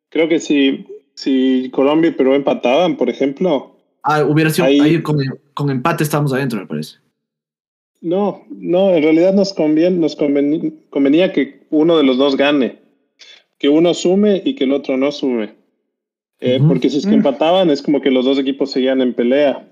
Creo 0.09 0.29
que 0.29 0.41
si, 0.41 0.87
si 1.15 1.71
Colombia 1.73 2.11
y 2.11 2.15
Perú 2.15 2.35
empataban, 2.35 2.97
por 2.97 3.09
ejemplo. 3.09 3.77
Ah, 4.03 4.25
hubiera 4.25 4.51
sido 4.51 4.67
ahí, 4.67 5.03
con, 5.03 5.19
con 5.55 5.71
empate 5.71 6.03
estamos 6.03 6.33
adentro, 6.33 6.59
me 6.59 6.67
parece. 6.67 6.97
No, 8.01 8.45
no, 8.49 8.95
en 8.95 9.03
realidad 9.03 9.35
nos, 9.35 9.53
conviene, 9.53 9.97
nos 9.97 10.15
convenía, 10.17 11.33
que 11.33 11.67
uno 11.71 11.97
de 11.97 12.05
los 12.05 12.17
dos 12.17 12.37
gane, 12.37 12.79
que 13.59 13.69
uno 13.69 13.93
sume 13.93 14.41
y 14.45 14.55
que 14.55 14.65
el 14.65 14.73
otro 14.73 14.97
no 14.97 15.11
sume. 15.11 15.55
Eh, 16.41 16.61
porque 16.67 16.89
si 16.89 16.99
es 16.99 17.05
que 17.05 17.13
mm. 17.13 17.15
empataban, 17.15 17.71
es 17.71 17.83
como 17.83 18.01
que 18.01 18.11
los 18.11 18.25
dos 18.25 18.39
equipos 18.39 18.71
seguían 18.71 19.01
en 19.01 19.15
pelea. 19.15 19.69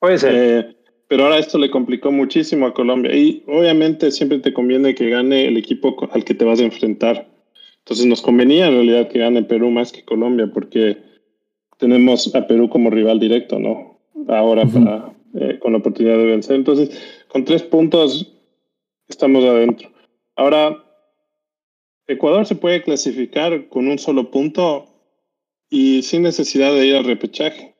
Puede 0.00 0.18
ser. 0.18 0.34
Eh, 0.34 0.76
pero 1.08 1.24
ahora 1.24 1.38
esto 1.38 1.58
le 1.58 1.70
complicó 1.70 2.12
muchísimo 2.12 2.66
a 2.66 2.74
Colombia. 2.74 3.14
Y 3.14 3.42
obviamente 3.46 4.10
siempre 4.10 4.38
te 4.38 4.52
conviene 4.52 4.94
que 4.94 5.08
gane 5.08 5.46
el 5.46 5.56
equipo 5.56 5.96
al 6.12 6.24
que 6.24 6.34
te 6.34 6.44
vas 6.44 6.60
a 6.60 6.64
enfrentar. 6.64 7.26
Entonces 7.78 8.06
nos 8.06 8.20
convenía 8.20 8.66
en 8.66 8.74
realidad 8.74 9.08
que 9.08 9.20
gane 9.20 9.42
Perú 9.42 9.70
más 9.70 9.92
que 9.92 10.04
Colombia, 10.04 10.50
porque 10.52 10.98
tenemos 11.78 12.34
a 12.34 12.46
Perú 12.46 12.68
como 12.68 12.90
rival 12.90 13.18
directo, 13.18 13.58
¿no? 13.58 13.98
Ahora 14.28 14.66
para, 14.66 15.14
eh, 15.34 15.58
con 15.58 15.72
la 15.72 15.78
oportunidad 15.78 16.18
de 16.18 16.24
vencer. 16.24 16.56
Entonces, 16.56 16.90
con 17.28 17.46
tres 17.46 17.62
puntos 17.62 18.30
estamos 19.08 19.42
adentro. 19.44 19.88
Ahora, 20.36 20.84
Ecuador 22.06 22.44
se 22.44 22.56
puede 22.56 22.82
clasificar 22.82 23.68
con 23.68 23.88
un 23.88 23.98
solo 23.98 24.30
punto 24.30 24.87
y 25.70 26.02
sin 26.02 26.22
necesidad 26.22 26.72
de 26.72 26.86
ir 26.86 26.96
al 26.96 27.04
repechaje, 27.04 27.74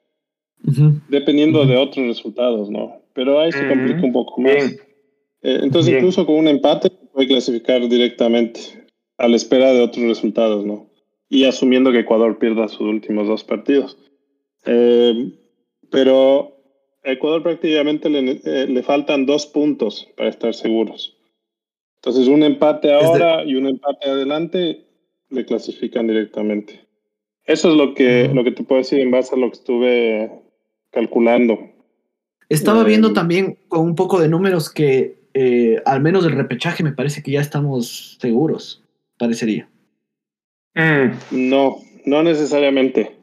dependiendo 1.09 1.64
de 1.64 1.76
otros 1.76 2.07
resultados, 2.07 2.70
¿no? 2.70 3.01
Pero 3.14 3.41
ahí 3.41 3.53
se 3.53 3.66
complica 3.68 4.03
un 4.03 4.12
poco 4.12 4.41
más. 4.41 4.72
Eh, 5.43 5.61
entonces, 5.62 5.95
incluso 5.95 6.26
con 6.26 6.36
un 6.36 6.49
empate 6.49 6.91
puede 6.91 7.28
clasificar 7.28 7.89
directamente 7.89 8.61
a 9.16 9.28
la 9.28 9.36
espera 9.36 9.72
de 9.72 9.82
otros 9.82 10.05
resultados, 10.07 10.64
¿no? 10.64 10.91
Y 11.28 11.45
asumiendo 11.45 11.93
que 11.93 12.01
Ecuador 12.01 12.39
pierda 12.39 12.68
sus 12.68 12.82
últimos 12.82 13.26
dos 13.26 13.45
partidos. 13.45 13.97
Eh, 14.66 15.32
pero 15.91 16.57
a 17.05 17.12
Ecuador 17.12 17.43
prácticamente 17.43 18.09
eh, 18.09 18.66
le, 18.68 18.82
faltan 18.82 19.26
dos 19.26 19.47
puntos 19.47 20.09
para 20.16 20.30
estar 20.30 20.55
seguros. 20.55 21.16
Entonces, 21.97 22.28
un 22.28 22.43
empate 22.43 22.93
ahora 22.93 23.45
y 23.45 23.55
un 23.55 23.66
empate 23.66 24.09
adelante 24.09 24.84
le 25.30 25.45
clasifican 25.45 26.07
directamente. 26.07 26.88
Eso 27.49 27.71
es 27.71 27.77
lo 27.77 27.95
que, 27.95 28.29
lo 28.29 28.45
que 28.45 28.53
te 28.53 28.63
puedo 28.63 28.79
decir 28.79 29.01
en 29.01 29.11
base 29.11 29.35
a 29.35 29.39
lo 29.39 29.51
que 29.51 29.57
estuve 29.57 30.31
calculando. 30.91 31.59
Estaba 32.51 32.85
viendo 32.85 33.09
eh, 33.09 33.15
también 33.15 33.59
con 33.69 33.81
un 33.81 33.95
poco 33.95 34.21
de 34.21 34.29
números 34.29 34.71
que 34.71 35.19
eh, 35.33 35.81
al 35.87 36.03
menos 36.03 36.25
del 36.25 36.35
repechaje 36.35 36.85
me 36.85 36.93
parece 36.93 37.23
que 37.23 37.31
ya 37.31 37.41
estamos 37.41 38.19
seguros, 38.21 38.85
parecería. 39.17 39.67
Mm. 40.75 41.49
No, 41.49 41.79
no 42.05 42.23
necesariamente. 42.23 43.17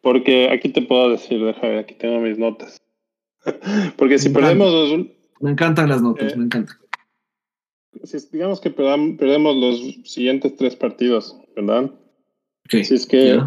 Porque 0.00 0.50
aquí 0.50 0.68
te 0.68 0.82
puedo 0.82 1.10
decir, 1.10 1.44
déjame, 1.44 1.78
aquí 1.78 1.94
tengo 1.94 2.20
mis 2.20 2.38
notas. 2.38 2.80
Porque 3.96 4.18
si 4.20 4.28
perdemos 4.28 4.72
los... 4.72 5.06
Me 5.40 5.50
encantan 5.50 5.88
las 5.88 6.00
notas, 6.00 6.32
eh, 6.32 6.36
me 6.36 6.44
encantan. 6.44 6.76
Si 8.04 8.18
digamos 8.30 8.60
que 8.60 8.70
perdemos 8.70 9.56
los 9.56 9.98
siguientes 10.04 10.54
tres 10.56 10.76
partidos, 10.76 11.36
¿verdad? 11.56 11.90
Si 12.70 12.94
es 12.94 13.06
que 13.06 13.40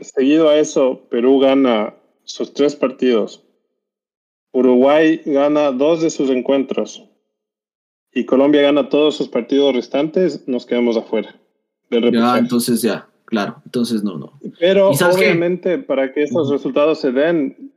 seguido 0.00 0.48
a 0.48 0.58
eso, 0.58 1.06
Perú 1.10 1.38
gana 1.40 1.94
sus 2.24 2.52
tres 2.52 2.76
partidos, 2.76 3.42
Uruguay 4.52 5.20
gana 5.24 5.72
dos 5.72 6.02
de 6.02 6.10
sus 6.10 6.30
encuentros. 6.30 7.04
Y 8.12 8.24
Colombia 8.24 8.62
gana 8.62 8.88
todos 8.88 9.16
sus 9.16 9.28
partidos 9.28 9.74
restantes, 9.74 10.48
nos 10.48 10.64
quedamos 10.66 10.96
afuera. 10.96 11.36
ya, 11.90 12.38
entonces 12.38 12.82
ya, 12.82 13.06
claro, 13.26 13.60
entonces 13.64 14.02
no, 14.02 14.16
no. 14.16 14.40
Pero 14.58 14.90
obviamente 14.90 15.78
para 15.78 16.12
que 16.12 16.22
estos 16.22 16.50
resultados 16.50 17.00
se 17.00 17.12
den, 17.12 17.72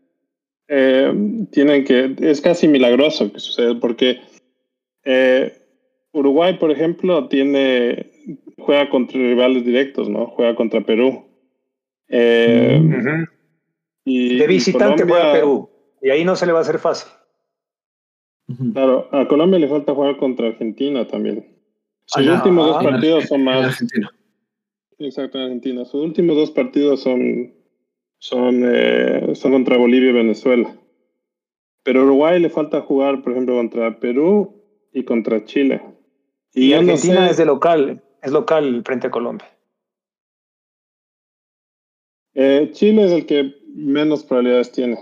eh, 0.67 1.13
tienen 1.51 1.83
que, 1.83 2.15
es 2.19 2.39
casi 2.39 2.67
milagroso 2.67 3.31
que 3.31 3.39
suceda, 3.39 3.77
porque 3.79 4.21
eh, 5.03 5.53
Uruguay, 6.13 6.57
por 6.57 6.71
ejemplo, 6.71 7.27
tiene, 7.27 8.10
juega 8.65 8.89
contra 8.89 9.19
rivales 9.19 9.65
directos, 9.65 10.09
¿no? 10.09 10.27
Juega 10.27 10.55
contra 10.55 10.81
Perú. 10.81 11.25
Eh, 12.07 12.81
y 14.03 14.37
de 14.37 14.47
visitante 14.47 15.03
juega 15.03 15.33
Perú, 15.33 15.69
y 16.01 16.09
ahí 16.09 16.25
no 16.25 16.35
se 16.35 16.45
le 16.45 16.51
va 16.51 16.59
a 16.59 16.61
hacer 16.63 16.79
fácil. 16.79 17.11
Claro, 18.73 19.07
a 19.11 19.27
Colombia 19.27 19.59
le 19.59 19.67
falta 19.69 19.93
jugar 19.93 20.17
contra 20.17 20.47
Argentina 20.47 21.07
también. 21.07 21.47
Sus 22.05 22.27
últimos 22.27 22.67
dos 22.67 22.83
partidos 22.83 23.25
son 23.25 23.43
más. 23.43 23.65
Argentina. 23.65 24.11
Exacto, 24.99 25.37
en 25.37 25.43
Argentina. 25.45 25.85
Sus 25.85 26.03
últimos 26.03 26.35
dos 26.35 26.51
partidos 26.51 27.01
son 27.01 27.53
son, 28.21 28.61
eh, 28.63 29.33
son 29.33 29.51
contra 29.51 29.77
Bolivia 29.77 30.11
y 30.11 30.13
Venezuela. 30.13 30.75
Pero 31.83 32.03
Uruguay 32.03 32.39
le 32.39 32.51
falta 32.51 32.81
jugar, 32.81 33.23
por 33.23 33.31
ejemplo, 33.31 33.55
contra 33.55 33.99
Perú 33.99 34.61
y 34.93 35.03
contra 35.03 35.43
Chile. 35.43 35.81
Y, 36.53 36.73
Argentina 36.73 37.29
es 37.29 37.37
de 37.37 37.45
local, 37.45 38.03
es 38.21 38.31
local 38.31 38.81
frente 38.85 39.07
a 39.07 39.11
Colombia. 39.11 39.49
Eh, 42.33 42.69
Chile 42.73 43.05
es 43.05 43.11
el 43.11 43.25
que 43.25 43.55
menos 43.73 44.23
probabilidades 44.23 44.71
tiene, 44.71 44.97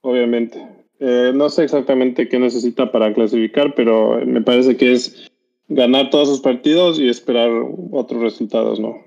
obviamente. 0.00 0.66
Eh, 1.00 1.32
no 1.34 1.48
sé 1.48 1.64
exactamente 1.64 2.28
qué 2.28 2.38
necesita 2.38 2.90
para 2.90 3.12
clasificar, 3.14 3.74
pero 3.74 4.20
me 4.26 4.42
parece 4.42 4.76
que 4.76 4.92
es 4.92 5.30
ganar 5.68 6.10
todos 6.10 6.28
sus 6.28 6.40
partidos 6.40 6.98
y 6.98 7.08
esperar 7.08 7.50
otros 7.92 8.20
resultados, 8.20 8.80
¿no? 8.80 9.04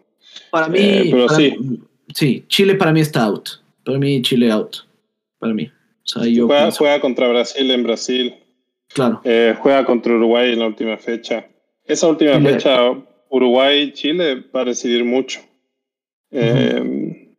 Para 0.52 0.70
mí, 0.70 1.10
pero 1.12 1.28
sí. 1.30 1.56
Sí, 2.14 2.44
Chile 2.48 2.76
para 2.76 2.94
mí 2.94 3.02
está 3.02 3.24
out. 3.24 3.50
Para 3.86 3.98
mí, 3.98 4.22
Chile 4.22 4.52
out. 4.52 4.78
Para 5.40 5.54
mí. 5.54 5.70
juega, 6.78 7.02
contra 7.02 7.28
Brasil 7.28 7.72
en 7.72 7.84
Brasil. 7.84 8.36
Claro. 8.94 9.22
Eh, 9.24 9.56
juega 9.60 9.86
contra 9.86 10.14
Uruguay 10.14 10.54
en 10.54 10.60
la 10.60 10.68
última 10.68 10.98
fecha. 10.98 11.48
Esa 11.86 12.08
última 12.08 12.40
fecha, 12.40 12.94
Uruguay-Chile 13.32 14.46
va 14.56 14.62
a 14.62 14.66
decidir 14.66 15.04
mucho. 15.04 15.40
Eh, 16.32 17.32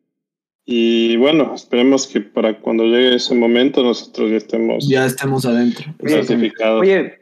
y 0.64 1.16
bueno, 1.16 1.54
esperemos 1.54 2.06
que 2.06 2.20
para 2.20 2.58
cuando 2.60 2.84
llegue 2.84 3.16
ese 3.16 3.34
momento 3.34 3.82
nosotros 3.82 4.30
ya 4.30 4.36
estemos. 4.38 4.88
Ya 4.88 5.06
estemos 5.06 5.44
adentro. 5.44 5.94
Clasificados. 5.98 6.80
Oye, 6.80 7.21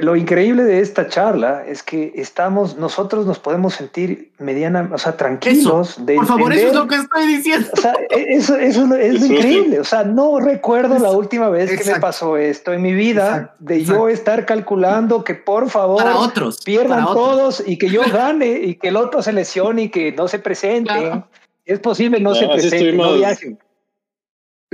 lo 0.00 0.16
increíble 0.16 0.64
de 0.64 0.80
esta 0.80 1.08
charla 1.08 1.62
es 1.66 1.82
que 1.82 2.12
estamos, 2.14 2.78
nosotros 2.78 3.26
nos 3.26 3.38
podemos 3.38 3.74
sentir 3.74 4.32
mediana, 4.38 4.88
o 4.90 4.96
sea, 4.96 5.16
tranquilos. 5.18 6.06
de 6.06 6.14
por 6.14 6.26
favor, 6.26 6.52
eso 6.54 6.68
es 6.68 6.74
lo 6.74 6.88
que 6.88 6.94
estoy 6.94 7.26
diciendo. 7.26 7.68
O 7.74 7.76
sea, 7.76 7.92
e, 8.08 8.34
eso, 8.34 8.56
eso, 8.56 8.94
es 8.94 9.22
increíble. 9.22 9.78
O 9.78 9.84
sea, 9.84 10.04
no 10.04 10.40
recuerdo 10.40 10.98
la 10.98 11.10
última 11.10 11.50
vez 11.50 11.70
que 11.78 11.92
me 11.92 12.00
pasó 12.00 12.38
esto 12.38 12.72
en 12.72 12.80
mi 12.80 12.94
vida, 12.94 13.54
de 13.58 13.84
yo 13.84 14.08
estar 14.08 14.46
calculando 14.46 15.22
que 15.22 15.34
por 15.34 15.68
favor 15.68 16.02
otros, 16.16 16.62
pierdan 16.64 17.04
todos 17.04 17.62
y 17.66 17.76
que 17.76 17.90
yo 17.90 18.00
gane 18.12 18.48
y 18.48 18.74
que 18.76 18.88
el 18.88 18.96
otro 18.96 19.22
se 19.22 19.34
lesione 19.34 19.82
y 19.82 19.88
que 19.90 20.12
no 20.12 20.28
se 20.28 20.38
presente. 20.38 21.24
Es 21.66 21.78
posible, 21.80 22.20
no, 22.20 22.34
se 22.34 22.48
presente, 22.48 22.92
no 22.92 23.14
viajen. 23.14 23.58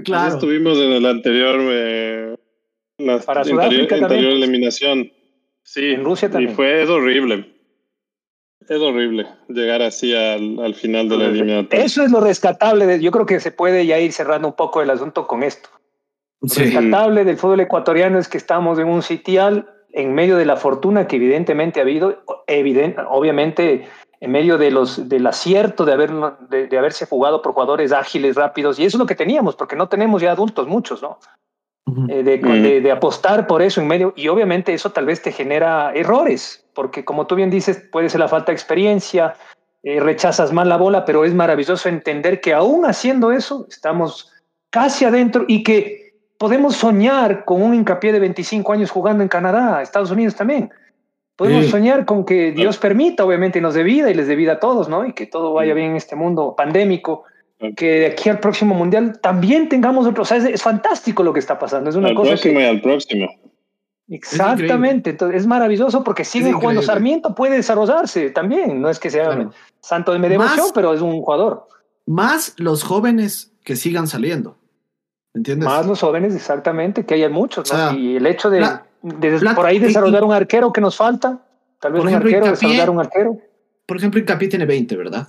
Claro. 0.05 0.34
estuvimos 0.34 0.78
en 0.78 0.92
el 0.92 1.07
anterior. 1.07 1.57
Eh 1.61 2.34
la 2.99 3.18
Para 3.18 3.45
Sudáfrica 3.45 3.97
anterior, 3.97 4.32
eliminación. 4.32 5.12
Sí, 5.62 5.92
en 5.92 6.05
Rusia 6.05 6.30
también. 6.30 6.53
Y 6.53 6.55
fue, 6.55 6.82
es 6.82 6.88
horrible. 6.88 7.51
Es 8.68 8.80
horrible 8.80 9.26
llegar 9.49 9.82
así 9.82 10.14
al, 10.14 10.59
al 10.59 10.74
final 10.74 11.09
de 11.09 11.16
la 11.18 11.26
eliminatoria. 11.26 11.84
Eso 11.84 12.03
es 12.03 12.11
lo 12.11 12.20
rescatable. 12.20 13.01
Yo 13.01 13.11
creo 13.11 13.26
que 13.26 13.40
se 13.40 13.51
puede 13.51 13.84
ya 13.84 13.99
ir 13.99 14.12
cerrando 14.12 14.49
un 14.49 14.55
poco 14.55 14.80
el 14.80 14.90
asunto 14.90 15.26
con 15.26 15.42
esto. 15.42 15.68
Lo 16.40 16.49
rescatable 16.49 17.24
del 17.24 17.36
fútbol 17.36 17.61
ecuatoriano 17.61 18.18
es 18.18 18.28
que 18.28 18.38
estamos 18.38 18.78
en 18.78 18.88
un 18.88 19.03
sitial 19.03 19.68
en 19.92 20.12
medio 20.12 20.36
de 20.36 20.45
la 20.45 20.57
fortuna 20.57 21.07
que 21.07 21.16
evidentemente 21.16 21.80
ha 21.80 21.84
habido, 21.84 22.22
evidente, 22.47 23.01
obviamente 23.09 23.86
en 24.20 24.30
medio 24.30 24.59
de 24.59 24.70
los, 24.70 25.09
del 25.09 25.26
acierto 25.26 25.84
de, 25.84 25.92
haber, 25.92 26.11
de, 26.49 26.78
haberse 26.78 27.07
jugado 27.07 27.42
por 27.42 27.53
jugadores 27.53 27.92
ágiles, 27.92 28.36
rápidos, 28.36 28.78
y 28.78 28.84
eso 28.84 28.97
es 28.97 28.99
lo 28.99 29.07
que 29.07 29.14
teníamos, 29.14 29.55
porque 29.55 29.76
no 29.76 29.88
tenemos 29.88 30.22
ya 30.22 30.32
adultos 30.32 30.66
muchos, 30.66 31.03
¿no? 31.03 31.18
Eh, 32.09 32.22
de, 32.22 32.80
de, 32.80 32.91
apostar 32.91 33.47
por 33.47 33.61
eso 33.61 33.82
en 33.82 33.87
medio, 33.87 34.14
y 34.16 34.28
obviamente 34.28 34.72
eso 34.72 34.93
tal 34.93 35.05
vez 35.05 35.20
te 35.20 35.32
genera 35.32 35.93
errores, 35.95 36.66
porque 36.72 37.05
como 37.05 37.26
tú 37.26 37.35
bien 37.35 37.51
dices, 37.51 37.76
puede 37.93 38.09
ser 38.09 38.20
la 38.20 38.28
falta 38.28 38.53
de 38.53 38.55
experiencia, 38.55 39.35
eh, 39.82 40.01
rechazas 40.01 40.51
mal 40.51 40.70
la 40.70 40.78
bola, 40.78 41.05
pero 41.05 41.26
es 41.26 41.35
maravilloso 41.35 41.91
entender 41.91 42.41
que 42.41 42.55
aún 42.55 42.87
haciendo 42.87 43.32
eso, 43.32 43.66
estamos 43.68 44.32
casi 44.70 45.05
adentro 45.05 45.45
y 45.47 45.62
que 45.62 46.14
podemos 46.39 46.74
soñar 46.76 47.45
con 47.45 47.61
un 47.61 47.74
hincapié 47.74 48.12
de 48.12 48.20
25 48.20 48.72
años 48.72 48.91
jugando 48.91 49.22
en 49.22 49.28
Canadá, 49.28 49.82
Estados 49.82 50.11
Unidos 50.11 50.37
también. 50.37 50.70
Podemos 51.37 51.66
soñar 51.66 52.07
con 52.07 52.24
que 52.24 52.53
Dios 52.53 52.78
permita, 52.78 53.24
obviamente, 53.24 53.61
nos 53.61 53.74
dé 53.74 53.82
vida 53.82 54.09
y 54.09 54.14
les 54.14 54.28
dé 54.28 54.37
vida 54.37 54.53
a 54.53 54.61
todos, 54.61 54.89
¿no? 54.89 55.05
Y 55.05 55.12
que 55.12 55.26
todo 55.26 55.53
vaya 55.53 55.74
bien 55.74 55.91
en 55.91 55.97
este 55.97 56.16
mundo 56.16 56.55
pandémico. 56.57 57.24
Que 57.77 57.87
de 58.01 58.07
aquí 58.07 58.29
al 58.29 58.41
próximo 58.41 58.75
mundial 58.75 59.21
también 59.21 59.69
tengamos 59.69 60.07
otro. 60.07 60.23
O 60.23 60.27
sea, 60.27 60.37
es, 60.37 60.63
fantástico 60.63 61.23
lo 61.23 61.33
que 61.33 61.41
está 61.41 61.59
pasando. 61.59 61.89
Es 61.89 61.97
una 61.97 62.09
al 62.09 62.15
cosa 62.15 62.31
próximo 62.31 62.59
que. 62.59 62.65
Y 62.65 62.67
al 62.67 62.81
próximo. 62.81 63.29
Exactamente. 64.09 65.11
Es 65.11 65.15
Entonces, 65.15 65.41
es 65.41 65.47
maravilloso 65.47 66.05
porque 66.05 66.25
sigue 66.25 66.53
jugando. 66.53 66.83
Sarmiento 66.83 67.35
puede 67.35 67.57
desarrollarse 67.57 68.31
también. 68.31 68.81
No 68.81 68.91
es 68.91 68.99
que 68.99 69.11
sea 69.11 69.51
santo 69.81 70.13
de 70.13 70.19
mi 70.19 70.29
devoción, 70.29 70.67
pero 70.75 70.93
es 70.93 71.01
un 71.01 71.23
jugador. 71.23 71.69
Más 72.07 72.55
los 72.59 72.83
jóvenes 72.83 73.53
que 73.65 73.77
sigan 73.77 74.07
saliendo. 74.07 74.59
¿Entiendes? 75.33 75.67
Más 75.67 75.87
los 75.87 76.01
jóvenes, 76.01 76.35
exactamente, 76.35 77.05
que 77.05 77.15
haya 77.15 77.29
muchos. 77.29 77.73
¿no? 77.73 77.99
y 77.99 78.17
el 78.17 78.27
hecho 78.27 78.51
de 78.51 78.65
por 79.55 79.67
ahí 79.67 79.79
desarrollar 79.79 80.23
un 80.23 80.33
arquero 80.33 80.73
que 80.73 80.81
nos 80.81 80.97
falta. 80.97 81.41
Tal 81.81 81.93
vez 81.93 82.03
un 82.03 82.15
arquero, 82.15 82.47
desarrollar 82.47 82.91
un 82.91 83.01
arquero. 83.01 83.39
Por 83.87 83.97
ejemplo, 83.97 84.21
Incapié 84.21 84.49
tiene 84.49 84.65
20, 84.65 84.97
¿verdad? 84.97 85.29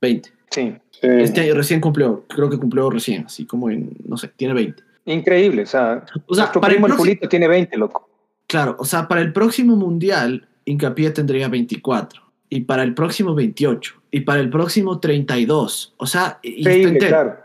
20. 0.00 0.30
Sí. 0.50 0.76
Este 1.02 1.40
año 1.40 1.54
recién 1.54 1.80
cumplió, 1.80 2.24
creo 2.28 2.50
que 2.50 2.58
cumplió 2.58 2.90
recién, 2.90 3.24
así 3.26 3.46
como 3.46 3.70
en, 3.70 3.96
no 4.06 4.16
sé, 4.16 4.28
tiene 4.28 4.54
20. 4.54 4.82
Increíble, 5.06 5.62
o 5.62 5.66
sea, 5.66 6.04
o 6.26 6.34
sea 6.34 6.52
para 6.52 6.74
el, 6.74 6.92
Julito 6.92 7.28
tiene 7.28 7.48
20, 7.48 7.76
loco. 7.78 8.08
Claro, 8.46 8.76
o 8.78 8.84
sea, 8.84 9.08
para 9.08 9.20
el 9.22 9.32
próximo 9.32 9.76
mundial, 9.76 10.46
Incapié 10.66 11.10
tendría 11.10 11.48
24, 11.48 12.22
y 12.50 12.60
para 12.62 12.82
el 12.82 12.94
próximo 12.94 13.34
28, 13.34 13.94
y 14.10 14.20
para 14.20 14.40
el 14.40 14.50
próximo 14.50 15.00
32, 15.00 15.94
o 15.96 16.06
sea, 16.06 16.38
y, 16.42 16.60
Increíble, 16.60 16.98
claro. 16.98 17.38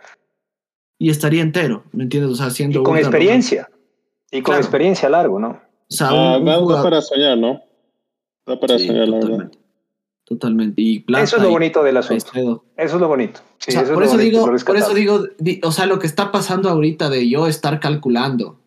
y 0.99 1.09
estaría 1.09 1.41
entero, 1.41 1.85
¿me 1.93 2.03
entiendes? 2.03 2.31
O 2.31 2.35
sea, 2.35 2.47
haciendo... 2.47 2.81
Y 2.81 2.83
con 2.83 2.97
experiencia. 2.97 3.69
Y 4.31 4.41
con 4.41 4.57
experiencia 4.57 5.07
largo, 5.07 5.39
¿no? 5.39 5.49
O 5.89 5.93
sea, 5.93 6.09
ah, 6.11 6.39
da, 6.39 6.83
para 6.83 7.01
soñar, 7.01 7.37
¿no? 7.37 7.61
Da 8.45 8.59
para 8.59 8.77
soñar, 8.77 9.07
la 9.07 9.19
verdad. 9.19 9.51
Totalmente. 10.25 10.81
Y 10.81 11.05
eso 11.07 11.37
es 11.37 11.43
lo 11.43 11.51
bonito 11.51 11.83
del 11.83 11.97
asunto. 11.97 12.63
Eso 12.75 12.95
es 12.95 13.01
lo 13.01 13.07
bonito. 13.07 13.41
por, 13.93 14.03
eso 14.03 14.17
digo, 14.17 14.45
por 14.65 14.75
eso 14.75 14.93
digo, 14.93 15.23
o 15.61 15.71
sea, 15.71 15.85
lo 15.85 15.99
que 15.99 16.07
está 16.07 16.31
pasando 16.31 16.69
ahorita 16.69 17.09
de 17.09 17.29
yo 17.29 17.45
estar 17.45 17.79
calculando 17.79 18.59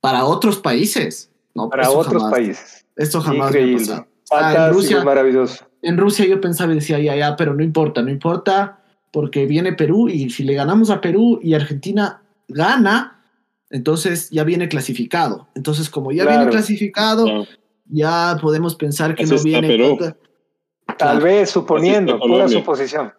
para 0.00 0.24
otros 0.24 0.58
países. 0.58 1.30
No, 1.54 1.68
para 1.68 1.90
otros 1.90 2.24
países. 2.30 2.86
Esto 2.94 3.20
jamás 3.20 3.48
Increíble. 3.48 4.04
en 4.30 4.72
Rusia, 4.72 5.04
maravilloso. 5.04 5.64
En 5.82 5.98
Rusia 5.98 6.24
yo 6.24 6.40
pensaba 6.40 6.72
y 6.72 6.76
decía, 6.76 7.00
ya, 7.00 7.16
ya, 7.16 7.36
pero 7.36 7.52
no 7.52 7.64
importa, 7.64 8.00
no 8.02 8.10
importa, 8.10 8.80
porque 9.12 9.46
viene 9.46 9.72
Perú 9.72 10.08
y 10.08 10.30
si 10.30 10.44
le 10.44 10.54
ganamos 10.54 10.90
a 10.90 11.00
Perú 11.00 11.40
y 11.42 11.54
Argentina 11.54 12.22
gana, 12.46 13.24
entonces 13.70 14.30
ya 14.30 14.44
viene 14.44 14.68
clasificado. 14.68 15.48
Entonces, 15.56 15.90
como 15.90 16.12
ya 16.12 16.26
viene 16.26 16.48
clasificado, 16.48 17.46
ya 17.86 18.38
podemos 18.40 18.76
pensar 18.76 19.14
que 19.16 19.26
no 19.26 19.42
viene. 19.42 19.96
Tal 20.98 21.20
vez, 21.20 21.50
suponiendo, 21.50 22.18
pura 22.18 22.48
suposición. 22.48 23.12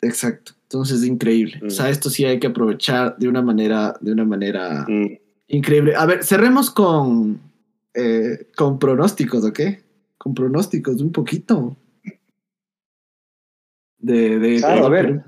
Exacto. 0.00 0.52
Entonces 0.62 1.02
es 1.02 1.08
increíble. 1.08 1.60
O 1.66 1.70
sea, 1.70 1.86
mm. 1.86 1.88
esto 1.88 2.10
sí 2.10 2.24
hay 2.24 2.38
que 2.38 2.48
aprovechar 2.48 3.16
de 3.16 3.28
una 3.28 3.42
manera, 3.42 3.94
de 4.00 4.12
una 4.12 4.24
manera 4.24 4.84
mm. 4.86 5.18
increíble. 5.48 5.94
A 5.96 6.06
ver, 6.06 6.24
cerremos 6.24 6.70
con, 6.70 7.40
eh, 7.94 8.48
con 8.56 8.78
pronósticos, 8.78 9.44
¿ok? 9.44 9.60
Con 10.18 10.34
pronósticos, 10.34 11.00
un 11.00 11.12
poquito. 11.12 11.76
De, 13.98 14.38
de, 14.38 14.58
claro, 14.58 14.86
a 14.86 14.88
ver. 14.90 15.22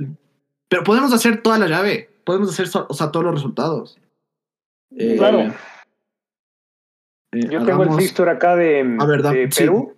Pero 0.69 0.85
podemos 0.85 1.13
hacer 1.13 1.43
toda 1.43 1.59
la 1.59 1.67
llave. 1.67 2.11
Podemos 2.25 2.51
hacer, 2.51 2.69
o 2.89 2.95
sea, 2.95 3.11
todos 3.11 3.25
los 3.25 3.35
resultados. 3.35 3.99
Eh, 4.97 5.17
claro. 5.17 5.53
Eh, 7.33 7.49
Yo 7.49 7.65
tengo 7.65 7.83
el 7.85 7.93
fixture 7.95 8.31
acá 8.31 8.57
de, 8.57 9.49
Perú. 9.57 9.95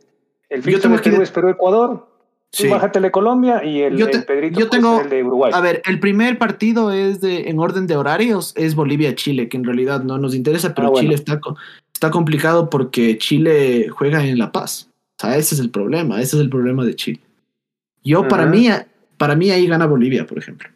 El 0.53 0.63
fixture 0.63 0.95
de 0.95 1.03
Perú 1.03 1.23
es 1.23 1.31
Perú-Ecuador. 1.31 2.09
Sí. 2.55 2.69
bájate 2.69 3.01
de 3.01 3.11
Colombia 3.11 3.65
y 3.65 3.81
el, 3.81 3.97
Pedrito 4.27 4.61
yo 4.61 4.69
tengo, 4.69 5.01
el 5.01 5.09
de 5.09 5.25
Uruguay. 5.25 5.51
A 5.55 5.63
ver, 5.63 5.81
el 5.87 5.99
primer 5.99 6.37
partido 6.37 6.93
es 6.93 7.23
de, 7.23 7.49
en 7.49 7.59
orden 7.59 7.87
de 7.87 7.97
horarios, 7.97 8.53
es 8.59 8.75
Bolivia-Chile, 8.75 9.49
que 9.49 9.57
en 9.57 9.65
realidad 9.65 10.03
no 10.03 10.19
nos 10.19 10.35
interesa, 10.35 10.75
pero 10.75 10.89
ah, 10.89 11.01
Chile 11.01 11.15
está, 11.15 11.41
está 11.95 12.11
complicado 12.11 12.69
porque 12.69 13.17
Chile 13.17 13.89
juega 13.89 14.23
en 14.23 14.37
La 14.37 14.53
Paz. 14.53 14.91
O 15.17 15.23
sea, 15.23 15.39
ese 15.39 15.55
es 15.55 15.63
el 15.63 15.71
problema, 15.71 16.21
ese 16.21 16.37
es 16.37 16.43
el 16.43 16.51
problema 16.51 16.85
de 16.85 16.95
Chile. 16.95 17.21
Yo, 18.05 18.29
para 18.29 18.45
mí, 18.45 18.69
para 19.17 19.35
mí 19.35 19.51
ahí 19.51 19.67
gana 19.67 19.87
Bolivia, 19.87 20.27
por 20.27 20.37
ejemplo. 20.37 20.69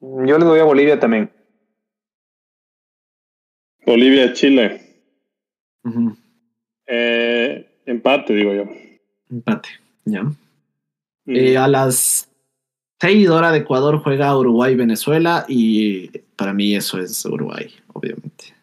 Yo 0.00 0.36
le 0.36 0.44
doy 0.44 0.58
a 0.58 0.64
Bolivia 0.64 0.98
también. 0.98 1.30
Bolivia-Chile. 3.86 4.80
Eh, 6.88 7.68
empate, 7.90 8.34
digo 8.34 8.52
yo. 8.52 8.64
Empate, 9.30 9.68
ya. 10.04 10.22
Mm. 10.22 10.34
Eh, 11.36 11.56
a 11.56 11.68
las 11.68 12.28
6 13.00 13.28
horas 13.28 13.52
de 13.52 13.58
Ecuador 13.58 14.00
juega 14.02 14.36
Uruguay-Venezuela 14.36 15.44
y 15.48 16.08
para 16.36 16.52
mí 16.52 16.74
eso 16.74 17.00
es 17.00 17.24
Uruguay, 17.24 17.70
obviamente. 17.92 18.57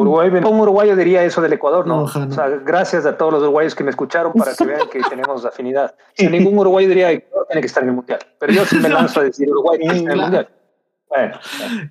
Uruguay, 0.00 0.30
un 0.30 0.60
uruguayo 0.60 0.96
diría 0.96 1.22
eso 1.24 1.42
del 1.42 1.52
Ecuador, 1.52 1.86
¿no? 1.86 2.04
O 2.04 2.08
sea, 2.08 2.48
gracias 2.48 3.04
a 3.04 3.16
todos 3.16 3.34
los 3.34 3.42
uruguayos 3.42 3.74
que 3.74 3.84
me 3.84 3.90
escucharon 3.90 4.32
para 4.32 4.54
que 4.54 4.64
vean 4.64 4.88
que 4.88 5.00
tenemos 5.10 5.44
afinidad. 5.44 5.94
Si 6.14 6.26
ningún 6.26 6.58
uruguayo 6.58 6.88
diría 6.88 7.12
Ecuador 7.12 7.46
tiene 7.48 7.60
que 7.60 7.66
estar 7.66 7.82
en 7.82 7.90
el 7.90 7.94
mundial, 7.96 8.20
pero 8.38 8.52
yo 8.52 8.64
sí 8.64 8.76
me 8.76 8.88
lanzo 8.88 9.20
a 9.20 9.24
decir 9.24 9.48
Uruguay 9.50 9.78
tiene 9.78 9.92
que 9.92 9.98
estar 9.98 10.12
en 10.12 10.18
el 10.18 10.24
mundial. 10.24 10.48
Bueno, 11.08 11.38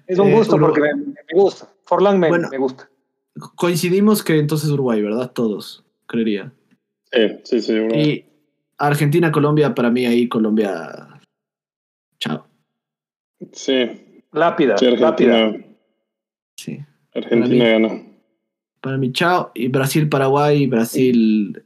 es 0.08 0.18
un 0.18 0.28
eh, 0.28 0.34
gusto 0.34 0.58
porque 0.58 0.82
me, 0.82 1.14
gusta. 1.34 1.68
Forlán 1.84 2.20
me, 2.20 2.32
me, 2.32 2.58
gusta. 2.58 2.90
Coincidimos 3.56 4.24
que 4.24 4.40
entonces 4.40 4.70
Uruguay, 4.70 5.02
¿verdad? 5.02 5.32
Todos, 5.32 5.86
creería. 6.08 6.52
Sí, 7.12 7.40
sí, 7.44 7.62
sí. 7.62 7.74
Y 7.74 8.26
Argentina, 8.78 9.32
Colombia, 9.32 9.76
para 9.76 9.92
mí 9.92 10.06
ahí 10.06 10.28
Colombia. 10.28 11.20
Chao. 12.20 12.48
Sí. 13.52 14.24
Lápida, 14.32 14.76
lápida. 14.82 15.54
Sí. 16.56 16.80
Argentina 17.14 17.70
ganó. 17.70 18.09
Para 18.82 18.98
mí, 18.98 19.12
chao. 19.12 19.52
Y 19.54 19.68
Brasil, 19.68 20.08
Paraguay, 20.08 20.68
Brasil, 20.68 21.64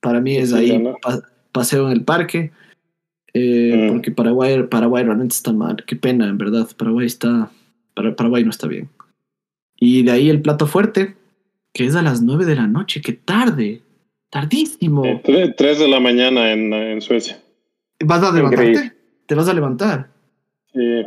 para 0.00 0.20
mí 0.20 0.36
es 0.36 0.52
ahí 0.52 0.82
paseo 1.52 1.86
en 1.86 1.92
el 1.92 2.04
parque. 2.04 2.52
Eh, 3.32 3.74
mm. 3.76 3.92
Porque 3.92 4.10
Paraguay, 4.10 4.62
Paraguay 4.64 5.04
realmente 5.04 5.34
está 5.34 5.52
mal. 5.52 5.84
Qué 5.86 5.96
pena, 5.96 6.28
en 6.28 6.38
verdad. 6.38 6.68
Paraguay 6.76 7.06
está. 7.06 7.50
Paraguay 7.94 8.44
no 8.44 8.50
está 8.50 8.66
bien. 8.66 8.88
Y 9.76 10.02
de 10.02 10.12
ahí 10.12 10.30
el 10.30 10.40
plato 10.40 10.66
fuerte, 10.66 11.16
que 11.72 11.84
es 11.84 11.94
a 11.94 12.02
las 12.02 12.22
9 12.22 12.44
de 12.44 12.56
la 12.56 12.66
noche. 12.66 13.00
¡Qué 13.02 13.12
tarde! 13.12 13.82
Tardísimo. 14.30 15.04
Eh, 15.04 15.54
tres 15.56 15.78
de 15.78 15.88
la 15.88 16.00
mañana 16.00 16.52
en, 16.52 16.72
en 16.72 17.00
Suecia. 17.00 17.40
¿Vas 18.04 18.22
a 18.22 18.32
levantarte? 18.32 18.92
¿Te 19.26 19.34
vas 19.34 19.48
a 19.48 19.54
levantar? 19.54 20.10
Sí. 20.72 21.06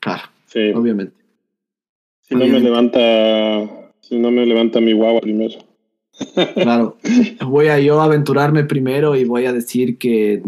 Claro. 0.00 0.22
Sí. 0.46 0.70
Obviamente. 0.74 1.14
Si 2.22 2.34
no 2.34 2.46
me 2.46 2.60
levanta, 2.60 3.83
si 4.08 4.18
no 4.18 4.30
me 4.30 4.46
levanta 4.46 4.80
mi 4.80 4.92
guagua 4.92 5.20
primero. 5.20 5.58
Claro, 6.54 6.96
voy 7.46 7.68
a 7.68 7.78
yo 7.80 8.00
aventurarme 8.00 8.64
primero 8.64 9.16
y 9.16 9.24
voy 9.24 9.46
a 9.46 9.52
decir 9.52 9.98
que, 9.98 10.42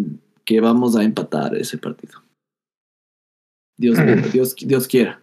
que 0.45 0.61
vamos 0.61 0.97
a 0.97 1.03
empatar 1.03 1.57
ese 1.57 1.79
partido. 1.79 2.23
Dios, 3.77 3.99
Dios, 4.33 4.55
Dios 4.57 4.87
quiera. 4.87 5.21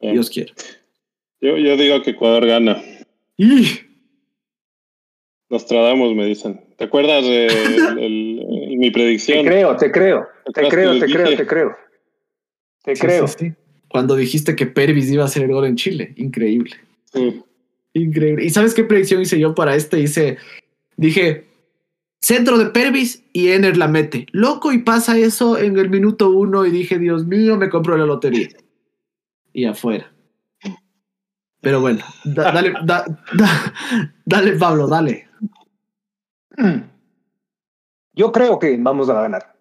Dios 0.00 0.30
quiera. 0.30 0.52
Yo, 1.40 1.56
yo 1.56 1.76
digo 1.76 2.02
que 2.02 2.10
Ecuador 2.10 2.46
gana. 2.46 2.82
¡Y! 3.36 3.66
Nos 5.50 5.66
tradamos, 5.66 6.14
me 6.14 6.26
dicen. 6.26 6.60
¿Te 6.76 6.84
acuerdas 6.84 7.24
del 7.24 8.46
mi 8.78 8.90
predicción. 8.90 9.44
Te 9.44 9.48
creo, 9.48 9.76
te 9.76 9.90
creo, 9.90 10.26
te 10.44 10.52
creo, 10.52 10.98
te 10.98 11.06
creo, 11.06 11.36
te 11.36 11.46
creo. 11.46 11.76
Te 12.84 12.94
creo. 12.94 13.26
Cuando 13.88 14.14
dijiste 14.14 14.54
que 14.54 14.66
Pervis 14.66 15.10
iba 15.10 15.24
a 15.24 15.26
hacer 15.26 15.42
el 15.44 15.52
gol 15.52 15.66
en 15.66 15.76
Chile, 15.76 16.14
increíble. 16.16 16.76
Increíble. 17.98 18.44
¿Y 18.44 18.50
sabes 18.50 18.74
qué 18.74 18.84
predicción 18.84 19.22
hice 19.22 19.38
yo 19.38 19.54
para 19.54 19.74
este? 19.74 20.00
Hice, 20.00 20.38
dije, 20.96 21.48
centro 22.20 22.58
de 22.58 22.66
Pervis 22.66 23.24
y 23.32 23.48
Ener 23.48 23.76
la 23.76 23.88
mete. 23.88 24.26
Loco, 24.32 24.72
y 24.72 24.78
pasa 24.78 25.18
eso 25.18 25.58
en 25.58 25.78
el 25.78 25.90
minuto 25.90 26.30
uno 26.30 26.64
y 26.66 26.70
dije, 26.70 26.98
Dios 26.98 27.26
mío, 27.26 27.56
me 27.56 27.68
compro 27.68 27.96
la 27.96 28.06
lotería. 28.06 28.48
Y 29.52 29.64
afuera. 29.64 30.12
Pero 31.60 31.80
bueno, 31.80 32.04
dale, 32.24 32.72
dale, 34.24 34.52
Pablo, 34.52 34.86
dale. 34.86 35.28
Yo 38.12 38.30
creo 38.30 38.58
que 38.58 38.76
vamos 38.78 39.08
a 39.08 39.22
ganar. 39.22 39.56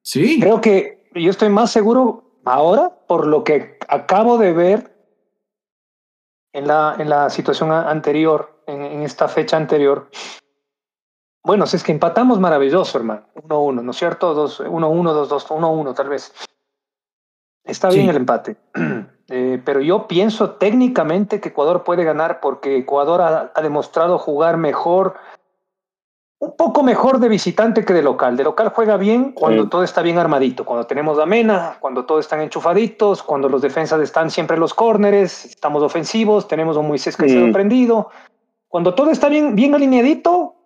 Sí. 0.00 0.40
Creo 0.40 0.60
que 0.60 1.04
yo 1.14 1.30
estoy 1.30 1.50
más 1.50 1.70
seguro 1.70 2.40
ahora 2.44 2.90
por 3.06 3.26
lo 3.26 3.44
que 3.44 3.76
acabo 3.88 4.38
de 4.38 4.52
ver 4.52 4.92
en 6.52 6.68
la, 6.68 6.96
en 6.98 7.08
la 7.08 7.30
situación 7.30 7.72
anterior, 7.72 8.62
en, 8.66 9.02
esta 9.02 9.28
fecha 9.28 9.56
anterior. 9.56 10.08
Bueno, 11.44 11.66
si 11.66 11.76
es 11.76 11.82
que 11.82 11.92
empatamos 11.92 12.38
maravilloso, 12.38 12.98
hermano. 12.98 13.24
1-1, 13.34 13.82
¿no 13.82 13.90
es 13.90 13.96
cierto? 13.96 14.34
1-1, 14.34 14.68
2-2, 14.80 15.46
1-1 15.48 15.94
tal 15.94 16.08
vez. 16.08 16.32
Está 17.64 17.88
bien 17.88 18.08
el 18.08 18.16
empate. 18.16 18.56
Eh, 19.34 19.62
pero 19.64 19.80
yo 19.80 20.08
pienso 20.08 20.56
técnicamente 20.56 21.40
que 21.40 21.50
Ecuador 21.50 21.84
puede 21.84 22.04
ganar 22.04 22.40
porque 22.40 22.76
Ecuador 22.76 23.22
ha, 23.22 23.62
demostrado 23.62 24.18
jugar 24.18 24.58
mejor, 24.58 25.14
un 26.42 26.56
poco 26.56 26.82
mejor 26.82 27.20
de 27.20 27.28
visitante 27.28 27.84
que 27.84 27.92
de 27.92 28.02
local. 28.02 28.36
De 28.36 28.42
local 28.42 28.72
juega 28.74 28.96
bien 28.96 29.30
cuando 29.30 29.68
todo 29.68 29.84
está 29.84 30.02
bien 30.02 30.18
armadito, 30.18 30.64
cuando 30.64 30.88
tenemos 30.88 31.16
a 31.20 31.24
Mena, 31.24 31.76
cuando 31.78 32.04
todos 32.04 32.24
están 32.24 32.40
enchufaditos, 32.40 33.22
cuando 33.22 33.48
los 33.48 33.62
defensas 33.62 34.00
están 34.00 34.28
siempre 34.28 34.56
en 34.56 34.60
los 34.60 34.74
córneres, 34.74 35.44
estamos 35.44 35.84
ofensivos, 35.84 36.48
tenemos 36.48 36.76
un 36.76 36.88
Moisés 36.88 37.16
que 37.16 37.28
se 37.28 37.48
ha 37.48 37.52
prendido. 37.52 38.10
Cuando 38.66 38.92
todo 38.92 39.12
está 39.12 39.28
bien, 39.28 39.54
bien 39.54 39.72
alineadito 39.72 40.56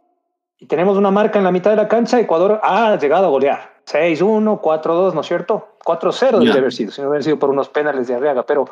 y 0.57 0.65
tenemos 0.65 0.97
una 0.97 1.11
marca 1.11 1.39
en 1.39 1.45
la 1.45 1.53
mitad 1.53 1.73
de 1.73 1.77
la 1.77 1.89
cancha, 1.89 2.19
Ecuador 2.19 2.59
ha 2.63 2.97
llegado 2.97 3.27
a 3.27 3.29
golear. 3.29 3.77
6-1, 3.85 4.63
4-2, 4.63 5.13
¿no 5.13 5.21
es 5.21 5.27
cierto? 5.27 5.77
4-0 5.85 6.39
debe 6.39 6.59
haber 6.59 6.73
sido, 6.73 6.91
si 6.91 7.03
no 7.03 7.11
hubiera 7.11 7.23
sido 7.23 7.39
por 7.39 7.51
unos 7.51 7.69
penales 7.69 8.09
de 8.09 8.15
Arriaga, 8.15 8.45
pero 8.45 8.65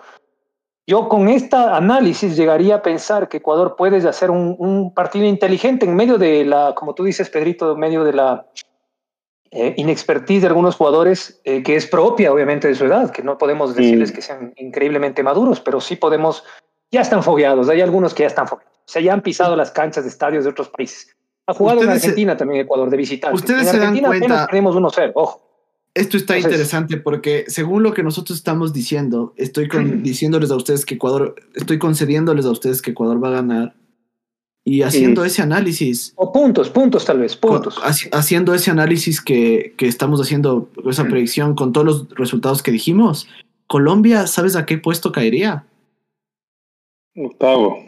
yo 0.86 1.08
con 1.08 1.28
este 1.28 1.56
análisis 1.56 2.36
llegaría 2.36 2.76
a 2.76 2.82
pensar 2.82 3.28
que 3.28 3.38
Ecuador 3.38 3.74
puede 3.76 4.06
hacer 4.08 4.30
un, 4.30 4.92
partido 4.94 5.24
inteligente 5.26 5.86
en 5.86 5.96
medio 5.96 6.18
de 6.18 6.44
la, 6.44 6.74
como 6.74 6.94
tú 6.94 7.04
dices, 7.04 7.30
Pedrito, 7.30 7.72
en 7.72 7.78
medio 7.78 8.04
de 8.04 8.12
la 8.12 8.46
eh, 9.50 9.74
inexpertise 9.78 10.42
de 10.42 10.48
algunos 10.48 10.76
jugadores, 10.76 11.40
eh, 11.44 11.62
que 11.62 11.76
es 11.76 11.86
propia, 11.86 12.32
obviamente, 12.32 12.68
de 12.68 12.74
su 12.74 12.84
edad, 12.84 13.10
que 13.10 13.22
no 13.22 13.38
podemos 13.38 13.74
decirles 13.74 14.12
que 14.12 14.20
sean 14.20 14.52
increíblemente 14.56 15.22
maduros, 15.22 15.60
pero 15.60 15.80
sí 15.80 15.96
podemos, 15.96 16.44
ya 16.90 17.00
están 17.00 17.22
fogueados, 17.22 17.68
hay 17.68 17.80
algunos 17.80 18.12
que 18.12 18.24
ya 18.24 18.28
están 18.28 18.46
fogueados, 18.46 18.74
o 18.78 18.92
sea, 18.92 19.00
ya 19.00 19.14
han 19.14 19.22
pisado 19.22 19.56
las 19.56 19.70
canchas 19.70 20.04
de 20.04 20.10
estadios 20.10 20.44
de 20.44 20.50
otros 20.50 20.68
países. 20.68 21.16
Ha 21.46 21.54
jugado 21.54 21.82
en 21.82 21.90
Argentina 21.90 22.36
también 22.36 22.62
Ecuador 22.62 22.90
de 22.90 22.96
visitante. 22.96 23.36
Ustedes 23.36 23.68
se 23.68 23.78
dan 23.78 23.98
cuenta. 24.00 24.46
Tenemos 24.46 24.74
1-0, 24.74 25.12
ojo. 25.14 25.53
Esto 25.94 26.16
está 26.16 26.36
interesante 26.36 26.96
porque 26.96 27.44
según 27.46 27.84
lo 27.84 27.94
que 27.94 28.02
nosotros 28.02 28.38
estamos 28.38 28.72
diciendo, 28.72 29.32
estoy 29.36 29.68
diciéndoles 30.02 30.50
a 30.50 30.56
ustedes 30.56 30.84
que 30.84 30.96
Ecuador, 30.96 31.36
estoy 31.54 31.78
concediéndoles 31.78 32.46
a 32.46 32.50
ustedes 32.50 32.82
que 32.82 32.90
Ecuador 32.90 33.22
va 33.22 33.28
a 33.28 33.32
ganar 33.42 33.74
y 34.64 34.82
haciendo 34.82 35.24
ese 35.24 35.42
análisis. 35.42 36.12
O 36.16 36.32
puntos, 36.32 36.70
puntos 36.70 37.04
tal 37.04 37.20
vez, 37.20 37.36
puntos. 37.36 37.78
haciendo 38.12 38.54
ese 38.54 38.70
análisis 38.70 39.20
que, 39.20 39.74
que 39.76 39.86
estamos 39.86 40.20
haciendo, 40.20 40.68
esa 40.88 41.04
predicción 41.04 41.54
con 41.54 41.72
todos 41.72 41.86
los 41.86 42.08
resultados 42.16 42.62
que 42.62 42.72
dijimos. 42.72 43.28
Colombia, 43.68 44.26
¿sabes 44.26 44.56
a 44.56 44.66
qué 44.66 44.78
puesto 44.78 45.12
caería? 45.12 45.64
Octavo. 47.14 47.78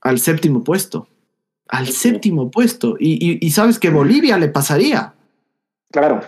Al 0.00 0.18
séptimo 0.18 0.64
puesto. 0.64 1.08
Al 1.68 1.88
séptimo 1.88 2.50
puesto. 2.50 2.96
Y, 2.98 3.32
y, 3.32 3.38
y 3.44 3.50
sabes 3.50 3.78
que 3.78 3.90
Bolivia 3.90 4.38
le 4.38 4.48
pasaría. 4.48 5.14
Claro. 5.90 6.20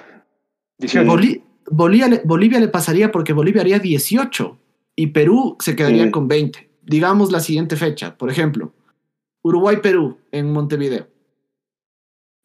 Bolivia, 1.71 2.21
Bolivia, 2.25 2.61
le 2.61 2.69
pasaría 2.69 3.13
porque 3.13 3.33
Bolivia 3.33 3.63
haría 3.63 3.79
18 3.79 4.59
y 4.97 5.09
Perú 5.09 5.57
se 5.61 5.77
quedaría 5.77 6.11
con 6.11 6.29
20. 6.29 6.71
Digamos 6.83 7.31
la 7.31 7.41
siguiente 7.41 7.77
fecha, 7.77 8.17
por 8.17 8.31
ejemplo, 8.31 8.73
Uruguay-Perú 9.43 10.19
en 10.31 10.53
Montevideo. 10.53 11.07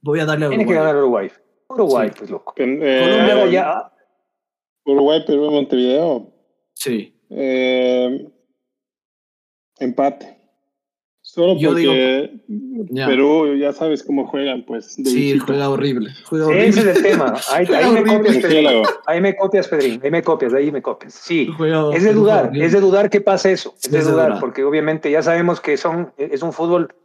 Voy 0.02 0.20
a 0.20 0.26
darle 0.26 0.46
a 0.46 0.48
Uruguay. 0.50 0.66
Tiene 0.66 0.72
que 0.72 0.80
ganar 0.80 0.96
Uruguay. 0.98 1.32
Uruguay, 1.70 2.12
pues 2.18 2.30
loco. 2.30 2.54
Eh, 2.58 3.36
Uruguay-Perú 4.86 5.46
en 5.46 5.54
Montevideo. 5.54 6.34
Sí. 6.74 7.14
Eh, 7.30 8.28
empate. 9.80 10.37
Solo 11.38 11.56
porque 11.62 12.32
Perú 12.96 13.56
ya 13.58 13.72
sabes 13.72 14.02
cómo 14.02 14.26
juegan, 14.26 14.64
pues. 14.66 14.96
sí, 14.96 15.38
juega 15.38 15.70
horrible, 15.70 16.10
Ese 16.32 16.80
es 16.80 16.98
el 16.98 17.04
tema. 17.04 17.36
Ahí, 17.54 17.68
me 17.92 18.04
copias, 18.04 18.38
Pedrín. 18.38 18.84
Ahí 19.06 19.22
me 19.22 19.36
copias, 19.36 19.68
Pedrín. 19.68 20.02
Ahí 20.04 20.10
me 20.10 20.24
copias, 20.24 20.54
ahí 20.56 20.72
me 20.72 20.82
copias. 20.82 21.14
Sí, 21.14 21.52
es 21.94 22.04
de 22.04 22.14
dudar, 22.14 22.50
es 22.58 22.72
de 22.72 22.80
dudar 22.80 23.12
que 23.12 23.22
pase 23.22 23.52
eso. 23.52 23.76
Es 23.84 23.92
de 23.92 24.02
dudar, 24.02 24.40
porque 24.40 24.64
obviamente 24.64 25.12
ya 25.12 25.22
sabemos 25.22 25.62
que 25.62 25.78
son, 25.78 26.12
es 26.18 26.42
un 26.42 26.54
fútbol 26.54 26.96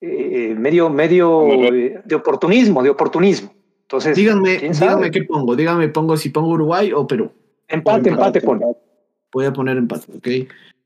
eh, 0.00 0.54
medio, 0.56 0.88
medio 0.88 1.48
de 2.04 2.14
oportunismo, 2.14 2.84
de 2.84 2.90
oportunismo. 2.90 3.52
Entonces, 3.82 4.14
díganme, 4.14 4.58
díganme 4.58 5.10
qué 5.10 5.24
pongo. 5.24 5.56
Díganme, 5.56 5.88
pongo 5.88 6.16
si 6.16 6.28
pongo 6.28 6.50
Uruguay 6.50 6.92
o 6.92 7.04
Perú. 7.04 7.32
Empate, 7.66 8.10
empate, 8.10 8.40
pon. 8.42 8.62
Voy 9.32 9.44
a 9.44 9.52
poner 9.52 9.76
empate, 9.76 10.06
ok. 10.16 10.28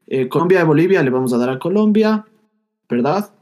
Eh, 0.07 0.29
Colombia 0.29 0.63
y 0.63 0.65
Bolivia 0.65 1.03
le 1.03 1.11
vamos 1.11 1.35
a 1.35 1.37
dar 1.37 1.51
a 1.51 1.59
Colombia. 1.59 2.25
¿Verdad? 2.91 3.33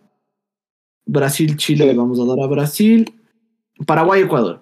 Brasil, 1.06 1.56
Chile 1.56 1.86
le 1.86 1.94
vamos 1.94 2.20
a 2.20 2.24
dar 2.24 2.38
a 2.38 2.46
Brasil. 2.46 3.20
Paraguay, 3.86 4.22
Ecuador. 4.22 4.60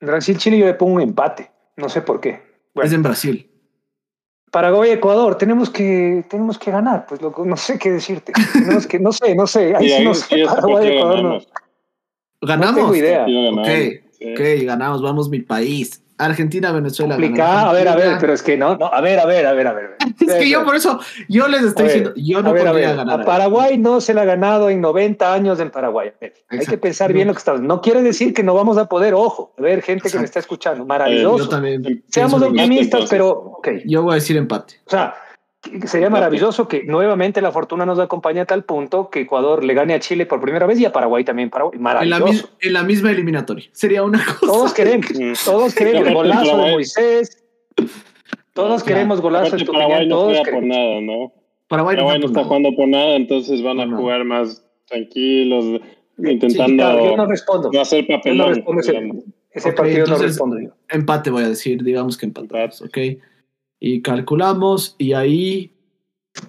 Brasil, 0.00 0.38
Chile 0.38 0.58
yo 0.58 0.66
le 0.66 0.74
pongo 0.74 0.94
un 0.94 1.02
empate. 1.02 1.50
No 1.76 1.88
sé 1.88 2.00
por 2.00 2.20
qué. 2.20 2.42
es 2.74 2.92
en 2.92 3.02
Brasil. 3.02 3.50
Paraguay, 4.50 4.90
Ecuador, 4.90 5.36
tenemos 5.36 5.68
que, 5.68 6.24
tenemos 6.30 6.58
que 6.58 6.70
ganar, 6.70 7.04
pues 7.06 7.20
no 7.20 7.56
sé 7.56 7.78
qué 7.78 7.90
decirte. 7.90 8.32
Tenemos 8.52 8.86
que, 8.86 8.98
no 8.98 9.12
sé, 9.12 9.34
no 9.34 9.46
sé. 9.46 9.74
Ahí 9.76 9.90
sí, 9.90 10.04
no 10.04 10.14
sé, 10.14 10.44
Paraguay, 10.46 10.96
Ecuador 10.96 11.22
no. 11.22 11.38
¿Ganamos? 12.40 12.76
No 12.76 12.92
tengo 12.92 12.96
idea. 12.96 13.24
Ok, 13.24 14.32
ok, 14.32 14.40
ganamos, 14.64 15.02
vamos 15.02 15.28
mi 15.28 15.40
país. 15.40 16.02
Argentina, 16.18 16.72
Venezuela. 16.72 17.14
Complicada, 17.14 17.70
a 17.70 17.72
ver, 17.72 17.88
a 17.88 17.96
ver, 17.96 18.16
pero 18.20 18.32
es 18.32 18.42
que 18.42 18.56
no, 18.56 18.76
no, 18.76 18.86
a 18.86 19.00
ver, 19.00 19.18
a 19.18 19.26
ver, 19.26 19.46
a 19.46 19.52
ver, 19.52 19.66
a 19.66 19.72
ver. 19.72 19.96
es 20.20 20.34
que 20.34 20.48
yo 20.48 20.64
por 20.64 20.76
eso, 20.76 21.00
yo 21.28 21.46
les 21.48 21.62
estoy 21.62 21.84
diciendo, 21.84 22.12
yo 22.16 22.42
no 22.42 22.54
podría 22.54 22.94
ganar. 22.94 23.20
A 23.20 23.24
Paraguay 23.24 23.78
no 23.78 24.00
se 24.00 24.14
le 24.14 24.20
ha 24.20 24.24
ganado 24.24 24.70
en 24.70 24.80
90 24.80 25.32
años 25.32 25.60
en 25.60 25.70
Paraguay. 25.70 26.12
Hay 26.48 26.58
que 26.60 26.78
pensar 26.78 27.12
bien 27.12 27.28
lo 27.28 27.34
que 27.34 27.38
estamos. 27.38 27.60
No 27.60 27.80
quiere 27.80 28.02
decir 28.02 28.32
que 28.32 28.42
no 28.42 28.54
vamos 28.54 28.78
a 28.78 28.86
poder, 28.86 29.14
ojo, 29.14 29.52
a 29.58 29.62
ver, 29.62 29.82
gente 29.82 30.10
que 30.10 30.18
me 30.18 30.24
está 30.24 30.38
escuchando, 30.38 30.84
maravilloso. 30.84 31.44
yo 31.44 31.48
también. 31.48 32.04
Seamos 32.08 32.42
optimistas, 32.42 33.08
pero, 33.10 33.30
ok. 33.30 33.68
Yo 33.84 34.02
voy 34.02 34.12
a 34.12 34.14
decir 34.14 34.36
empate. 34.36 34.74
O 34.86 34.90
sea, 34.90 35.14
sería 35.86 36.10
maravilloso 36.10 36.68
que 36.68 36.84
nuevamente 36.84 37.40
la 37.40 37.52
fortuna 37.52 37.86
nos 37.86 37.98
acompañe 37.98 38.40
a 38.40 38.44
tal 38.44 38.64
punto 38.64 39.10
que 39.10 39.20
Ecuador 39.20 39.64
le 39.64 39.74
gane 39.74 39.94
a 39.94 40.00
Chile 40.00 40.26
por 40.26 40.40
primera 40.40 40.66
vez 40.66 40.80
y 40.80 40.84
a 40.84 40.92
Paraguay 40.92 41.24
también. 41.24 41.50
Paraguay. 41.50 41.78
Maravilloso. 41.78 42.50
En 42.60 42.72
la, 42.72 42.82
misma 42.82 43.10
eliminatoria. 43.10 43.68
Sería 43.72 44.02
una 44.02 44.24
cosa. 44.24 44.38
Todos 44.40 44.74
queremos, 44.74 45.06
todos 45.44 45.74
queremos 45.74 46.12
golazo 46.12 46.56
de 46.58 46.72
Moisés. 46.72 47.44
Todos 48.52 48.82
queremos 48.82 49.20
golazo 49.20 49.56
de 49.56 49.64
Paraguay 49.64 50.06
no 50.06 50.24
juega 50.24 50.42
por 50.50 50.62
nada, 50.62 51.00
¿no? 51.00 51.32
Paraguay, 51.68 51.96
no, 51.96 52.26
está 52.26 52.44
jugando 52.44 52.72
por 52.76 52.86
nada, 52.88 53.16
entonces 53.16 53.62
van 53.62 53.80
a 53.80 53.96
jugar 53.96 54.24
más 54.24 54.64
tranquilos, 54.86 55.80
intentando 56.16 57.16
no, 57.16 57.26
respondo. 57.26 57.70
no 57.72 57.80
hacer 57.80 58.06
papelón. 58.06 58.64
ese, 59.50 59.72
partido 59.72 60.06
no 60.06 60.16
respondo 60.16 60.60
yo. 60.60 60.70
Empate 60.88 61.30
voy 61.30 61.42
a 61.42 61.48
decir, 61.48 61.82
digamos 61.82 62.16
que 62.16 62.26
empate. 62.26 62.54
ok 62.84 62.98
y 63.80 64.02
calculamos 64.02 64.94
y 64.98 65.12
ahí 65.12 65.72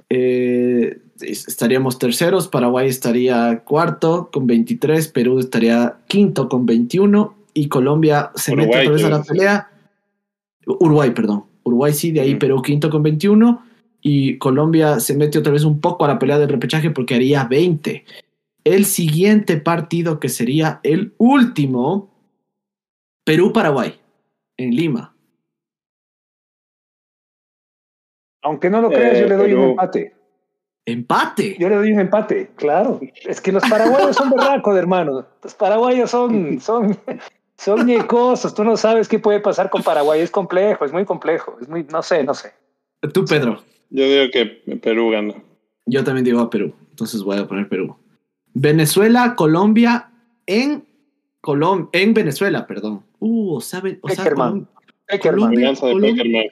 eh, 0.09 0.99
estaríamos 1.21 1.97
terceros, 1.99 2.47
Paraguay 2.47 2.87
estaría 2.87 3.63
cuarto 3.65 4.29
con 4.31 4.47
23, 4.47 5.07
Perú 5.09 5.39
estaría 5.39 5.97
quinto 6.07 6.49
con 6.49 6.65
21 6.65 7.35
y 7.53 7.67
Colombia 7.69 8.31
se 8.35 8.55
mete 8.55 8.79
otra 8.79 8.91
vez 8.91 9.03
a 9.03 9.09
la 9.09 9.23
pelea. 9.23 9.71
Uruguay, 10.65 11.11
perdón. 11.11 11.45
Uruguay 11.63 11.93
sí, 11.93 12.11
de 12.11 12.21
ahí 12.21 12.35
Perú 12.35 12.61
quinto 12.61 12.89
con 12.89 13.03
21 13.03 13.63
y 14.01 14.37
Colombia 14.37 14.99
se 14.99 15.15
mete 15.15 15.39
otra 15.39 15.51
vez 15.51 15.63
un 15.63 15.81
poco 15.81 16.05
a 16.05 16.07
la 16.07 16.19
pelea 16.19 16.39
del 16.39 16.49
repechaje 16.49 16.91
porque 16.91 17.15
haría 17.15 17.45
20. 17.45 18.05
El 18.63 18.85
siguiente 18.85 19.57
partido 19.57 20.19
que 20.19 20.29
sería 20.29 20.79
el 20.83 21.13
último, 21.17 22.09
Perú-Paraguay, 23.23 23.95
en 24.57 24.75
Lima. 24.75 25.16
Aunque 28.47 28.69
no 28.69 28.81
lo 28.81 28.89
creas, 28.89 29.19
yo 29.19 29.27
le 29.27 29.35
doy 29.35 29.53
un 29.53 29.61
eh, 29.61 29.69
empate. 29.71 30.15
Empate. 30.85 31.57
Yo 31.59 31.67
le 31.67 31.75
doy 31.75 31.91
un 31.91 31.99
empate, 31.99 32.49
claro. 32.55 33.01
Es 33.25 33.41
que 33.41 33.51
los 33.51 33.61
paraguayos 33.69 34.15
son 34.15 34.29
berracos, 34.29 34.77
hermano. 34.77 35.25
Los 35.43 35.53
paraguayos 35.53 36.09
son, 36.09 36.61
son, 36.61 36.97
son 37.57 37.85
ñecosos. 37.85 38.55
Tú 38.55 38.63
no 38.63 38.77
sabes 38.77 39.09
qué 39.09 39.19
puede 39.19 39.41
pasar 39.41 39.69
con 39.69 39.83
Paraguay. 39.83 40.21
Es 40.21 40.31
complejo, 40.31 40.85
es 40.85 40.93
muy 40.93 41.03
complejo. 41.03 41.57
Es 41.59 41.67
muy, 41.67 41.83
no 41.91 42.01
sé, 42.01 42.23
no 42.23 42.33
sé. 42.33 42.53
Tú, 43.13 43.25
Pedro. 43.25 43.61
Yo 43.89 44.05
digo 44.05 44.31
que 44.31 44.45
Perú 44.77 45.09
gana. 45.09 45.33
Yo 45.85 46.05
también 46.05 46.23
digo 46.23 46.39
a 46.39 46.49
Perú. 46.49 46.73
Entonces 46.91 47.21
voy 47.21 47.37
a 47.37 47.45
poner 47.45 47.67
Perú. 47.67 47.97
Venezuela, 48.53 49.35
Colombia 49.35 50.09
en 50.45 50.85
Colom 51.41 51.89
en 51.91 52.13
Venezuela, 52.13 52.65
perdón. 52.65 53.03
Uh, 53.19 53.59
¿saben? 53.59 53.99
O 54.03 54.07
sea, 54.07 54.23
Peckerman. 54.23 54.69
Peckerman. 55.05 55.51
Venganza 55.51 55.87
de 55.87 55.95
Peckerman. 55.95 56.45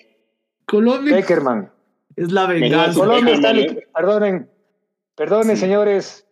Colombia 0.66 1.16
Peckerman. 1.16 1.75
Es 2.16 2.32
la 2.32 2.48
venganza. 2.48 3.00
Colombia 3.00 3.34
está, 3.34 3.54
perdonen, 3.94 4.50
perdonen 5.16 5.56
Sí. 5.56 5.62
señores, 5.62 6.28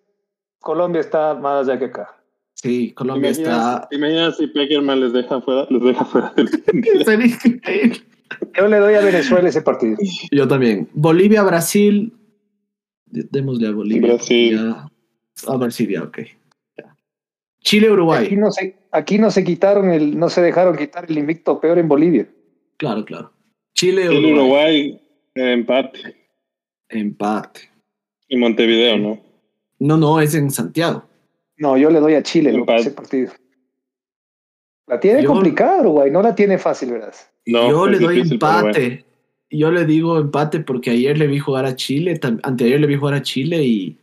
Colombia 0.60 1.01
está 1.01 1.34
más 1.35 1.68
allá 1.68 1.80
que 1.80 1.85
acá. 1.85 2.15
Sí, 2.53 2.91
Colombia 2.93 3.31
está. 3.31 3.88
¿Te 3.89 3.97
imaginas 3.97 4.38
si 4.38 4.47
Peckerman 4.47 4.99
les 5.01 5.11
deja 5.14 5.41
fuera, 5.41 5.68
les 5.69 5.81
deja 5.84 6.05
fuera 6.05 6.34
del. 6.35 6.49
Yo 8.57 8.68
le 8.68 8.77
doy 8.77 8.95
a 8.95 9.01
Venezuela 9.01 9.49
ese 9.49 9.61
partido. 9.61 9.97
Yo 10.31 10.47
también. 10.47 10.88
Bolivia, 10.93 11.43
Brasil. 11.43 12.14
Démosle 13.05 13.68
a 13.68 13.72
Bolivia. 13.72 14.14
Brasil. 14.14 14.55
Ya. 14.55 14.88
A 15.51 15.57
Brasil, 15.57 15.89
ya, 15.89 16.03
ok. 16.03 16.19
Ya. 16.77 16.95
Chile, 17.60 17.88
Aquí 17.88 17.93
Uruguay. 17.93 18.35
no 18.38 18.51
se, 18.51 18.76
aquí 18.91 19.18
no 19.19 19.30
se 19.30 19.43
quitaron 19.43 19.91
el, 19.91 20.18
no 20.18 20.30
se 20.30 20.41
dejaron 20.41 20.77
quitar 20.77 21.05
el 21.10 21.18
invicto 21.18 21.60
peor 21.60 21.77
en 21.77 21.88
Bolivia. 21.88 22.27
Claro, 22.77 23.05
claro. 23.05 23.31
Chile, 23.76 24.07
Uruguay. 24.10 24.31
Uruguay 24.34 24.89
eh, 24.91 25.02
empate. 25.35 26.15
Empate. 26.89 27.69
Y 28.27 28.38
Montevideo, 28.38 28.97
¿no? 28.97 29.19
No, 29.80 29.97
no, 29.97 30.19
es 30.22 30.34
en 30.35 30.49
Santiago. 30.51 31.03
No, 31.57 31.77
yo 31.77 31.89
le 31.89 31.99
doy 31.99 32.15
a 32.15 32.23
Chile 32.23 32.51
Empate. 32.51 32.81
ese 32.81 32.91
partido. 32.91 33.31
La 34.88 34.99
tiene 34.99 35.23
Yo- 35.23 35.30
complicada 35.30 35.81
Uruguay, 35.81 36.11
no 36.11 36.22
la 36.22 36.35
tiene 36.35 36.57
fácil, 36.57 36.91
¿verdad? 36.91 37.14
No, 37.45 37.69
Yo 37.69 37.88
le 37.88 37.99
doy 37.99 38.15
difícil, 38.15 38.34
empate. 38.35 38.80
bueno. 38.89 39.03
Yo 39.49 39.72
le 39.72 39.85
digo 39.85 40.18
empate 40.19 40.60
porque 40.61 40.89
ayer 40.91 41.18
le 41.18 41.27
vi 41.27 41.38
jugar 41.39 41.65
a 41.65 41.76
Chile, 41.76 42.19
anteayer 42.43 42.80
le 42.80 42.88
vi 42.88 42.95
jugar 42.95 43.14
a 43.14 43.22
Chile 43.22 43.64
y 43.64 43.97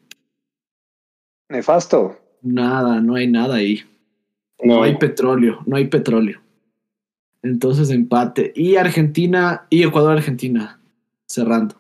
Nefasto. 1.48 2.16
nada, 2.43 3.01
no 3.01 3.16
hay 3.16 3.27
nada 3.27 3.57
ahí. 3.57 3.82
No, 4.62 4.77
No 4.77 4.82
hay 4.85 4.97
petróleo, 4.97 5.61
no 5.66 5.77
hay 5.77 5.89
petróleo. 5.89 6.40
Entonces 7.43 7.90
empate. 7.90 8.52
Y 8.55 8.77
Argentina, 8.77 9.66
y 9.70 9.82
Ecuador-Argentina, 9.82 10.80
cerrando. 11.31 11.77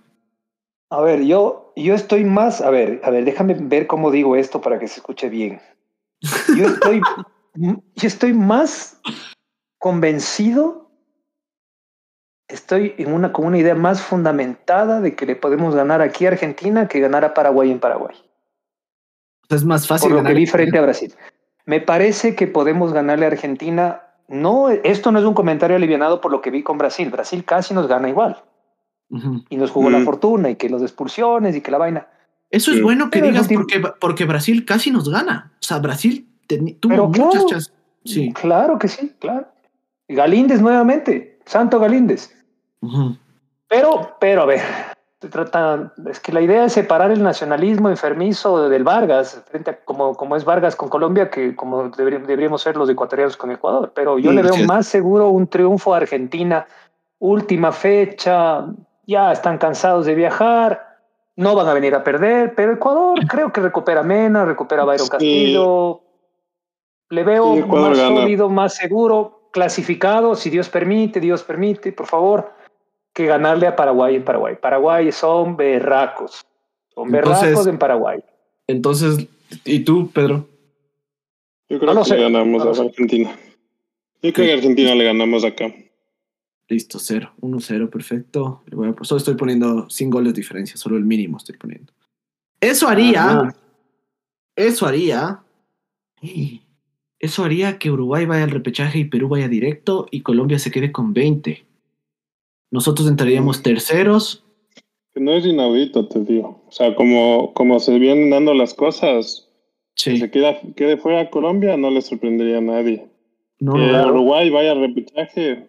A 0.90 1.00
ver, 1.02 1.22
yo, 1.22 1.72
yo 1.76 1.94
estoy 1.94 2.24
más, 2.24 2.60
a 2.60 2.70
ver, 2.70 3.00
a 3.04 3.10
ver, 3.10 3.24
déjame 3.24 3.54
ver 3.54 3.86
cómo 3.86 4.10
digo 4.10 4.36
esto 4.36 4.60
para 4.60 4.78
que 4.78 4.88
se 4.88 4.96
escuche 4.96 5.28
bien. 5.28 5.60
Yo 6.56 6.66
estoy, 6.66 7.00
yo 7.54 8.06
estoy 8.08 8.32
más 8.32 9.00
convencido, 9.78 10.90
estoy 12.48 12.94
en 12.98 13.12
una, 13.12 13.32
con 13.32 13.46
una 13.46 13.58
idea 13.58 13.74
más 13.74 14.02
fundamentada 14.02 15.00
de 15.00 15.14
que 15.14 15.26
le 15.26 15.36
podemos 15.36 15.74
ganar 15.74 16.00
aquí 16.00 16.26
a 16.26 16.30
Argentina 16.30 16.88
que 16.88 17.00
ganar 17.00 17.24
a 17.24 17.34
Paraguay 17.34 17.70
en 17.70 17.80
Paraguay. 17.80 18.16
Es 19.48 19.64
más 19.64 19.86
fácil 19.86 20.10
por 20.10 20.22
lo 20.22 20.28
que 20.28 20.34
vi 20.34 20.46
frente 20.46 20.78
a 20.78 20.82
Brasil. 20.82 21.12
Me 21.66 21.80
parece 21.80 22.36
que 22.36 22.46
podemos 22.46 22.92
ganarle 22.92 23.26
a 23.26 23.28
Argentina. 23.28 24.02
No, 24.28 24.70
esto 24.70 25.10
no 25.10 25.18
es 25.18 25.24
un 25.24 25.34
comentario 25.34 25.76
alivianado 25.76 26.20
por 26.20 26.30
lo 26.30 26.40
que 26.40 26.50
vi 26.50 26.62
con 26.62 26.78
Brasil. 26.78 27.10
Brasil 27.10 27.44
casi 27.44 27.74
nos 27.74 27.88
gana 27.88 28.08
igual 28.08 28.44
Y 29.48 29.56
nos 29.56 29.70
jugó 29.70 29.90
la 29.90 29.98
Mm. 29.98 30.04
fortuna 30.04 30.50
y 30.50 30.56
que 30.56 30.68
los 30.68 30.82
expulsiones 30.82 31.56
y 31.56 31.60
que 31.60 31.70
la 31.70 31.78
vaina. 31.78 32.06
Eso 32.50 32.70
es 32.70 32.76
Sí. 32.78 32.82
bueno 32.82 33.10
que 33.10 33.18
Pero 33.20 33.32
digas 33.32 33.48
porque, 33.52 33.82
porque 34.00 34.24
Brasil 34.24 34.64
casi 34.64 34.90
nos 34.90 35.08
gana. 35.08 35.52
O 35.54 35.62
sea, 35.62 35.78
Brasil 35.78 36.26
tuvo 36.46 36.90
Pero 36.90 37.06
muchas 37.08 37.30
claro. 37.30 37.46
chances. 37.48 37.72
Sí. 38.04 38.32
Claro 38.32 38.78
que 38.78 38.88
sí, 38.88 39.12
claro. 39.18 39.46
Galíndez 40.08 40.60
nuevamente, 40.60 41.38
Santo 41.44 41.78
Galíndez. 41.78 42.34
Pero, 43.68 44.16
pero 44.20 44.42
a 44.42 44.46
ver, 44.46 44.60
se 45.20 45.28
trata, 45.28 45.92
es 46.10 46.18
que 46.18 46.32
la 46.32 46.40
idea 46.40 46.64
es 46.64 46.72
separar 46.72 47.10
el 47.10 47.22
nacionalismo 47.22 47.88
enfermizo 47.88 48.68
del 48.68 48.82
Vargas, 48.84 49.42
frente 49.50 49.70
a 49.70 49.76
como, 49.84 50.14
como 50.16 50.34
es 50.36 50.44
Vargas 50.44 50.74
con 50.74 50.88
Colombia, 50.88 51.30
que 51.30 51.54
como 51.54 51.88
deberíamos, 51.90 52.26
deberíamos 52.26 52.62
ser 52.62 52.76
los 52.76 52.88
ecuatorianos 52.88 53.36
con 53.36 53.50
Ecuador. 53.52 53.92
Pero 53.94 54.18
yo 54.18 54.32
Mm, 54.32 54.34
le 54.34 54.42
veo 54.42 54.54
sí. 54.54 54.64
más 54.64 54.86
seguro 54.86 55.28
un 55.28 55.46
triunfo 55.46 55.94
a 55.94 55.98
Argentina, 55.98 56.66
última 57.20 57.70
fecha, 57.70 58.64
ya 59.10 59.32
están 59.32 59.58
cansados 59.58 60.06
de 60.06 60.14
viajar, 60.14 60.98
no 61.36 61.54
van 61.56 61.66
a 61.68 61.74
venir 61.74 61.94
a 61.94 62.04
perder, 62.04 62.54
pero 62.54 62.72
Ecuador 62.74 63.18
creo 63.28 63.52
que 63.52 63.60
recupera 63.60 64.02
Mena, 64.02 64.44
recupera 64.44 64.84
Byron 64.84 65.04
Sí. 65.06 65.10
Castillo. 65.10 66.00
Le 67.10 67.24
veo 67.24 67.56
Sí, 67.56 67.62
más 67.62 67.98
gana. 67.98 68.20
sólido, 68.20 68.48
más 68.48 68.74
seguro, 68.76 69.48
clasificado, 69.52 70.36
si 70.36 70.48
Dios 70.48 70.68
permite, 70.68 71.18
Dios 71.18 71.42
permite, 71.42 71.90
por 71.92 72.06
favor 72.06 72.52
que 73.12 73.26
ganarle 73.26 73.66
a 73.66 73.74
Paraguay 73.74 74.14
en 74.14 74.24
Paraguay. 74.24 74.54
Paraguay 74.54 75.10
son 75.10 75.56
berracos. 75.56 76.46
Son 76.94 77.12
Entonces- 77.12 77.42
berracos 77.42 77.66
en 77.66 77.78
Paraguay. 77.78 78.20
Entonces, 78.68 79.26
¿y 79.64 79.80
tú, 79.80 80.08
Pedro? 80.12 80.46
Yo 81.68 81.80
creo 81.80 81.92
No 81.94 82.02
que 82.02 82.08
sé, 82.10 82.16
le 82.16 82.22
ganamos 82.22 82.64
no 82.64 82.70
a. 82.70 82.86
Argentina. 82.86 83.30
Yo 84.22 84.32
creo 84.32 84.46
que 84.46 84.52
a 84.52 84.56
Argentina 84.56 84.94
le 84.94 85.04
ganamos 85.04 85.44
acá. 85.44 85.66
Listo, 86.70 86.98
cero. 87.00 87.32
1-0, 87.40 87.90
perfecto. 87.90 88.62
Voy 88.70 88.88
a- 88.88 89.04
Solo 89.04 89.18
estoy 89.18 89.34
poniendo 89.34 89.90
sin 89.90 90.08
goles 90.08 90.32
de 90.32 90.40
diferencia, 90.40 90.76
solo 90.76 90.96
el 90.96 91.04
mínimo 91.04 91.36
estoy 91.36 91.56
poniendo. 91.56 91.92
Eso 92.60 92.86
haría, 92.88 93.24
Ajá. 93.24 93.56
eso 94.54 94.86
haría, 94.86 95.42
eso 97.18 97.44
haría 97.44 97.78
que 97.78 97.90
Uruguay 97.90 98.24
vaya 98.26 98.44
al 98.44 98.50
repechaje 98.52 99.00
y 99.00 99.04
Perú 99.04 99.28
vaya 99.28 99.48
directo 99.48 100.06
y 100.12 100.20
Colombia 100.22 100.58
se 100.60 100.70
quede 100.70 100.92
con 100.92 101.12
20. 101.12 101.64
Nosotros 102.70 103.08
entraríamos 103.08 103.62
terceros. 103.62 104.44
Que 105.12 105.20
no 105.20 105.32
es 105.32 105.44
inaudito, 105.44 106.06
te 106.06 106.20
digo. 106.20 106.62
O 106.68 106.72
sea, 106.72 106.94
como, 106.94 107.52
como 107.54 107.80
se 107.80 107.98
vienen 107.98 108.30
dando 108.30 108.54
las 108.54 108.74
cosas, 108.74 109.48
que 109.96 110.12
Sí, 110.12 110.18
se 110.20 110.30
queda, 110.30 110.60
quede 110.76 110.98
fuera 110.98 111.30
Colombia, 111.30 111.76
no 111.76 111.90
le 111.90 112.00
sorprendería 112.00 112.58
a 112.58 112.60
nadie. 112.60 113.08
no, 113.58 113.72
que 113.74 113.80
Uruguay 114.08 114.50
vaya 114.50 114.70
al 114.72 114.80
repechaje 114.80 115.68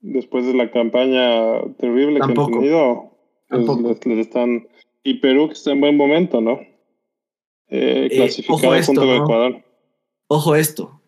después 0.00 0.46
de 0.46 0.54
la 0.54 0.70
campaña 0.70 1.60
terrible 1.78 2.18
Tampoco. 2.20 2.48
que 2.48 2.54
han 2.54 2.60
tenido. 2.60 3.10
pues, 3.50 3.80
les- 3.80 4.06
les 4.06 4.18
están, 4.26 4.68
y 5.02 5.14
Perú 5.14 5.48
que 5.48 5.54
está 5.54 5.72
en 5.72 5.80
buen 5.80 5.96
momento, 5.96 6.40
¿no? 6.40 6.60
Eh, 7.70 8.08
Eh, 8.10 8.16
clasificado 8.16 8.56
ojo 8.58 8.74
esto, 8.74 8.86
junto 8.92 9.00
con 9.02 9.16
¿no? 9.16 9.24
Ecuador. 9.24 9.64
Ojo 10.28 10.54
esto, 10.56 11.00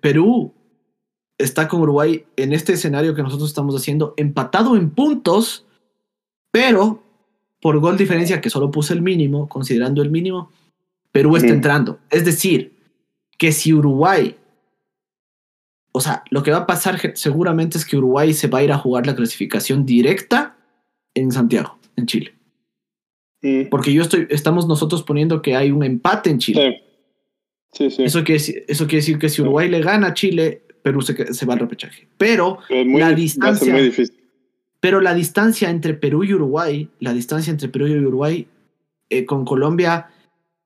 Perú 0.00 0.54
está 1.38 1.68
con 1.68 1.80
Uruguay 1.82 2.24
en 2.36 2.52
este 2.52 2.72
escenario 2.74 3.14
que 3.14 3.22
nosotros 3.22 3.48
estamos 3.50 3.74
haciendo, 3.74 4.14
empatado 4.16 4.76
en 4.76 4.90
puntos, 4.90 5.66
pero 6.50 7.02
por 7.60 7.78
gol 7.80 7.96
diferencia 7.96 8.40
que 8.40 8.50
solo 8.50 8.70
puse 8.70 8.92
el 8.94 9.02
mínimo, 9.02 9.48
considerando 9.48 10.02
el 10.02 10.10
mínimo, 10.10 10.50
Perú 11.12 11.36
está 11.36 11.52
entrando. 11.52 11.98
Es 12.10 12.24
decir, 12.24 12.74
que 13.38 13.52
si 13.52 13.72
Uruguay, 13.74 14.36
o 15.92 16.00
sea, 16.00 16.24
lo 16.30 16.42
que 16.42 16.50
va 16.50 16.58
a 16.58 16.66
pasar 16.66 17.12
seguramente 17.16 17.78
es 17.78 17.84
que 17.84 17.96
Uruguay 17.96 18.32
se 18.32 18.48
va 18.48 18.58
a 18.58 18.64
ir 18.64 18.72
a 18.72 18.78
jugar 18.78 19.06
la 19.06 19.14
clasificación 19.14 19.84
directa 19.86 20.56
en 21.14 21.30
Santiago, 21.32 21.78
en 21.96 22.06
Chile. 22.06 22.34
Porque 23.70 23.92
yo 23.92 24.02
estoy, 24.02 24.26
estamos 24.30 24.68
nosotros 24.68 25.02
poniendo 25.02 25.42
que 25.42 25.56
hay 25.56 25.70
un 25.72 25.82
empate 25.82 26.30
en 26.30 26.38
Chile. 26.38 26.82
Sí. 27.72 27.90
Sí. 27.90 28.04
Eso 28.04 28.20
quiere, 28.22 28.38
decir, 28.38 28.64
eso 28.68 28.84
quiere 28.86 28.98
decir 28.98 29.18
que 29.18 29.28
si 29.28 29.42
Uruguay 29.42 29.68
le 29.68 29.80
gana 29.80 30.08
a 30.08 30.14
Chile, 30.14 30.62
Perú 30.82 31.02
se, 31.02 31.32
se 31.34 31.46
va 31.46 31.54
al 31.54 31.60
repechaje. 31.60 32.06
Pero 32.18 32.58
muy, 32.86 33.00
la 33.00 33.12
distancia- 33.12 33.72
muy 33.72 33.82
difícil. 33.82 34.16
Pero 34.78 35.00
la 35.00 35.14
distancia 35.14 35.70
entre 35.70 35.94
Perú 35.94 36.22
y 36.24 36.34
Uruguay, 36.34 36.88
la 37.00 37.12
distancia 37.12 37.50
entre 37.50 37.68
Perú 37.68 37.86
y 37.86 37.96
Uruguay 37.96 38.46
eh, 39.10 39.24
con 39.24 39.44
Colombia 39.44 40.08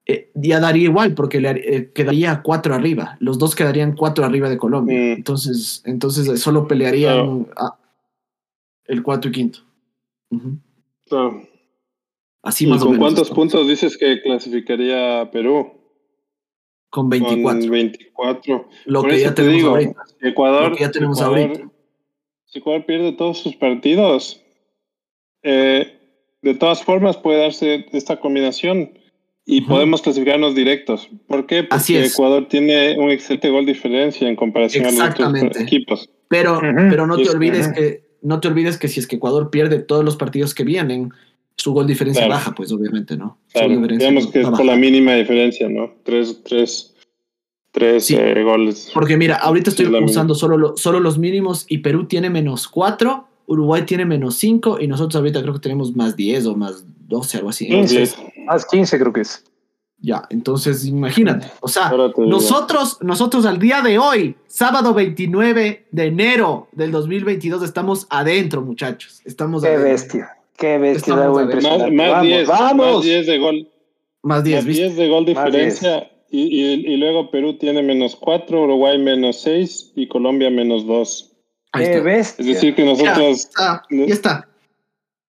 eh, 0.06 0.30
ya 0.34 0.60
daría 0.60 0.84
igual, 0.84 1.14
porque 1.14 1.40
le, 1.40 1.50
eh, 1.50 1.92
quedaría 1.92 2.40
cuatro 2.42 2.74
arriba. 2.74 3.16
Los 3.20 3.38
dos 3.38 3.54
quedarían 3.56 3.96
cuatro 3.96 4.24
arriba 4.24 4.48
de 4.48 4.56
Colombia. 4.58 4.96
Mm. 4.96 5.12
Entonces, 5.18 5.82
entonces 5.84 6.28
eh, 6.28 6.36
solo 6.36 6.68
pelearían 6.68 7.44
Claro. 7.44 7.76
el 8.84 9.02
cuarto 9.02 9.28
y 9.28 9.32
quinto. 9.32 9.58
Claro. 11.08 11.42
Así 12.42 12.64
¿Y 12.64 12.68
más 12.68 12.82
o 12.82 12.86
con 12.86 12.92
menos. 12.94 13.04
cuántos 13.04 13.30
puntos 13.30 13.66
dices 13.66 13.96
que 13.98 14.22
clasificaría 14.22 15.28
Perú? 15.32 15.72
Con 16.90 17.08
24. 17.10 17.60
Con 17.60 17.70
24. 17.70 18.68
lo 18.86 19.00
Por 19.02 19.10
que 19.10 19.20
ya 19.20 19.28
te 19.30 19.42
tenemos 19.42 19.56
digo, 19.56 19.70
ahorita. 19.70 20.02
Ecuador, 20.22 20.70
Lo 20.70 20.76
que 20.76 20.84
ya 20.84 20.90
tenemos 20.92 21.18
si 21.18 21.24
Ecuador- 21.24 21.38
ahorita. 21.48 21.70
Si 22.44 22.58
Ecuador 22.60 22.86
pierde 22.86 23.12
todos 23.12 23.38
sus 23.38 23.56
partidos, 23.56 24.40
eh, 25.42 25.98
de 26.42 26.54
todas 26.54 26.84
formas 26.84 27.16
puede 27.16 27.40
darse 27.40 27.86
esta 27.92 28.20
combinación 28.20 28.92
y 29.48 29.60
podemos 29.62 30.02
clasificarnos 30.02 30.54
directos. 30.56 31.08
¿Por 31.28 31.46
qué? 31.46 31.62
Porque 31.62 31.74
Así 31.76 31.96
es. 31.96 32.12
Ecuador 32.12 32.48
tiene 32.48 32.98
un 32.98 33.10
excelente 33.10 33.48
gol 33.48 33.64
diferencia 33.64 34.28
en 34.28 34.34
comparación 34.36 34.84
a 34.84 34.90
los 34.90 34.94
otros 34.96 35.10
Exactamente. 35.10 35.62
equipos. 35.62 36.10
Pero, 36.28 36.60
pero 36.60 37.06
no 37.06 37.16
te 37.16 37.22
es- 37.22 37.34
olvides 37.34 37.68
que 37.68 38.04
no 38.22 38.40
te 38.40 38.48
olvides 38.48 38.76
que 38.76 38.88
si 38.88 38.98
es 38.98 39.06
que 39.06 39.16
Ecuador 39.16 39.50
pierde 39.50 39.78
todos 39.78 40.04
los 40.04 40.16
partidos 40.16 40.52
que 40.52 40.64
vienen, 40.64 41.12
su 41.56 41.72
gol 41.72 41.86
diferencia 41.86 42.26
baja, 42.26 42.54
pues 42.56 42.72
obviamente, 42.72 43.16
¿no? 43.16 43.38
digamos 43.88 44.26
que 44.26 44.40
es 44.40 44.48
por 44.48 44.64
la 44.64 44.74
mínima 44.76 45.14
diferencia, 45.14 45.68
¿no? 45.68 45.94
Tres, 46.02 46.42
tres, 46.44 46.94
tres 47.70 48.10
eh, 48.10 48.42
goles. 48.42 48.90
Porque 48.92 49.16
mira, 49.16 49.36
ahorita 49.36 49.70
estoy 49.70 49.86
usando 49.86 50.34
solo, 50.34 50.76
solo 50.76 50.98
los 50.98 51.18
mínimos 51.18 51.66
y 51.68 51.78
Perú 51.78 52.06
tiene 52.06 52.30
menos 52.30 52.66
cuatro, 52.66 53.28
Uruguay 53.46 53.82
tiene 53.86 54.04
menos 54.04 54.34
cinco 54.36 54.78
y 54.80 54.88
nosotros 54.88 55.16
ahorita 55.16 55.40
creo 55.42 55.54
que 55.54 55.60
tenemos 55.60 55.94
más 55.94 56.16
diez 56.16 56.46
o 56.46 56.56
más 56.56 56.84
doce, 57.06 57.36
algo 57.38 57.50
así. 57.50 57.68
Más 58.46 58.64
quince 58.66 58.98
creo 58.98 59.12
que 59.12 59.22
es. 59.22 59.44
Ya, 59.98 60.26
entonces 60.28 60.84
imagínate, 60.84 61.46
o 61.60 61.68
sea, 61.68 61.90
nosotros, 62.18 62.98
nosotros 63.00 63.46
al 63.46 63.58
día 63.58 63.80
de 63.80 63.98
hoy, 63.98 64.36
sábado 64.46 64.92
29 64.92 65.86
de 65.90 66.04
enero 66.04 66.68
del 66.72 66.92
2022, 66.92 67.62
estamos 67.62 68.06
adentro, 68.10 68.60
muchachos. 68.60 69.22
Estamos 69.24 69.62
Qué 69.62 69.78
bestia, 69.78 70.36
qué 70.58 70.76
bestia. 70.76 71.16
Más, 71.16 71.92
más 71.92 72.22
10 72.22 72.46
vamos. 72.46 73.04
de 73.04 73.38
gol. 73.38 73.68
Más 74.22 74.44
10, 74.44 74.66
10 74.66 74.96
de 74.96 75.08
gol 75.08 75.24
diferencia. 75.24 76.10
Y, 76.28 76.42
y, 76.42 76.96
luego 76.98 77.30
Perú 77.30 77.56
tiene 77.56 77.82
menos 77.82 78.16
4, 78.16 78.64
Uruguay 78.64 78.98
menos 78.98 79.40
6 79.42 79.92
y 79.94 80.08
Colombia 80.08 80.50
menos 80.50 80.86
2. 80.86 81.32
Qué 81.72 82.00
bestia. 82.00 82.42
Es 82.42 82.48
decir, 82.48 82.74
que 82.74 82.84
nosotros. 82.84 83.48
Ya, 83.58 83.82
ya 83.88 84.12
está. 84.12 84.48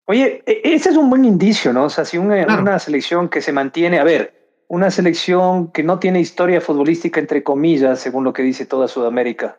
Oye, 0.05 0.43
e, 0.45 0.61
ese 0.63 0.89
es 0.89 0.97
un 0.97 1.09
buen 1.09 1.25
indicio, 1.25 1.73
¿no? 1.73 1.85
O 1.85 1.89
sea, 1.89 2.05
si 2.05 2.17
una, 2.17 2.45
una 2.59 2.79
selección 2.79 3.29
que 3.29 3.41
se 3.41 3.51
mantiene, 3.51 3.99
a 3.99 4.03
ver, 4.03 4.33
una 4.67 4.89
selección 4.91 5.71
que 5.71 5.83
no 5.83 5.99
tiene 5.99 6.19
historia 6.19 6.59
futbolística, 6.59 7.19
entre 7.19 7.43
comillas, 7.43 7.99
según 7.99 8.23
lo 8.23 8.33
que 8.33 8.41
dice 8.41 8.65
toda 8.65 8.87
Sudamérica. 8.87 9.57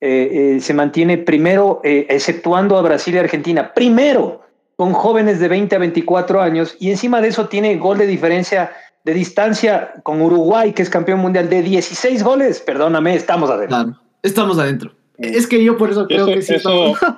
Eh, 0.00 0.56
eh, 0.56 0.60
se 0.60 0.74
mantiene 0.74 1.18
primero, 1.18 1.80
eh, 1.84 2.06
exceptuando 2.10 2.76
a 2.76 2.82
Brasil 2.82 3.14
y 3.14 3.18
Argentina, 3.18 3.72
primero 3.74 4.42
con 4.76 4.92
jóvenes 4.92 5.40
de 5.40 5.48
20 5.48 5.76
a 5.76 5.78
24 5.78 6.42
años 6.42 6.76
y 6.78 6.90
encima 6.90 7.22
de 7.22 7.28
eso 7.28 7.48
tiene 7.48 7.76
gol 7.76 7.96
de 7.96 8.06
diferencia 8.06 8.72
de 9.04 9.14
distancia 9.14 9.94
con 10.02 10.20
Uruguay, 10.20 10.72
que 10.72 10.82
es 10.82 10.90
campeón 10.90 11.20
mundial 11.20 11.48
de 11.48 11.62
16 11.62 12.22
goles. 12.22 12.60
Perdóname, 12.60 13.14
estamos 13.14 13.48
adentro. 13.48 13.98
estamos 14.22 14.58
adentro. 14.58 14.92
Es 15.16 15.46
que 15.46 15.64
yo 15.64 15.78
por 15.78 15.90
eso 15.90 16.06
creo 16.06 16.26
que 16.26 16.42
sí 16.42 16.54
estamos... 16.54 16.98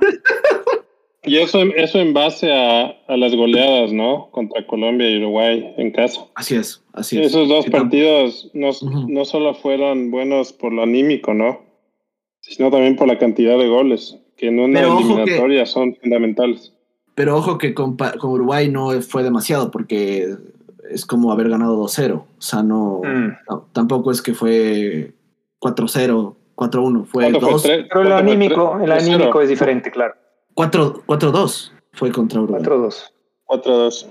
Y 1.25 1.39
eso, 1.39 1.61
eso 1.77 1.99
en 1.99 2.15
base 2.15 2.53
a, 2.53 2.95
las 3.17 3.35
goleadas, 3.35 3.93
¿no? 3.93 4.31
Contra 4.31 4.67
Colombia 4.67 5.11
y 5.11 5.19
Uruguay 5.19 5.75
en 5.77 5.91
casa. 5.91 6.27
Así 6.35 6.55
es, 6.55 6.83
así 6.93 7.19
es. 7.19 7.29
Esos 7.29 7.49
dos 7.49 7.67
partidos 7.67 8.51
no, 8.55 8.71
no 9.09 9.25
solo 9.25 9.55
fueron 9.55 10.11
buenos 10.11 10.53
por 10.53 10.73
lo 10.73 10.83
anímico, 10.83 11.35
¿no? 11.35 11.61
Sino 12.41 12.71
también 12.71 12.97
por 12.97 13.09
la 13.09 13.19
cantidad 13.19 13.59
de 13.59 13.67
goles, 13.67 14.17
que 14.37 14.49
en 14.49 14.61
una 14.61 14.81
eliminatoria 14.81 15.67
son 15.67 15.97
fundamentales. 15.97 16.73
Pero 17.15 17.37
ojo 17.37 17.59
que 17.59 17.75
con, 17.75 17.97
Uruguay 18.23 18.69
no 18.69 18.93
fue 19.03 19.25
demasiado, 19.25 19.73
porque 19.73 20.37
es 20.89 21.05
como 21.05 21.33
haber 21.33 21.49
ganado 21.49 21.83
2-0. 21.83 22.15
O 22.15 22.27
sea, 22.39 22.63
mm. 22.63 22.69
no, 22.69 23.03
Tampoco 23.73 24.13
es 24.13 24.23
que 24.23 24.35
fue 24.35 25.13
4-0, 25.61 26.35
4-1. 26.55 27.07
Fue 27.07 27.33
2. 27.33 27.63
Pero 27.89 28.03
el 28.03 28.13
anímico, 28.13 28.79
el 28.81 28.93
anímico 28.93 29.41
es 29.43 29.49
diferente, 29.49 29.91
claro. 29.91 30.15
4-2 30.59 31.71
fue 31.93 32.11
contra 32.11 32.41
Uruguay. 32.41 32.61
4-2. 32.65 33.13
4-2. 33.47 34.07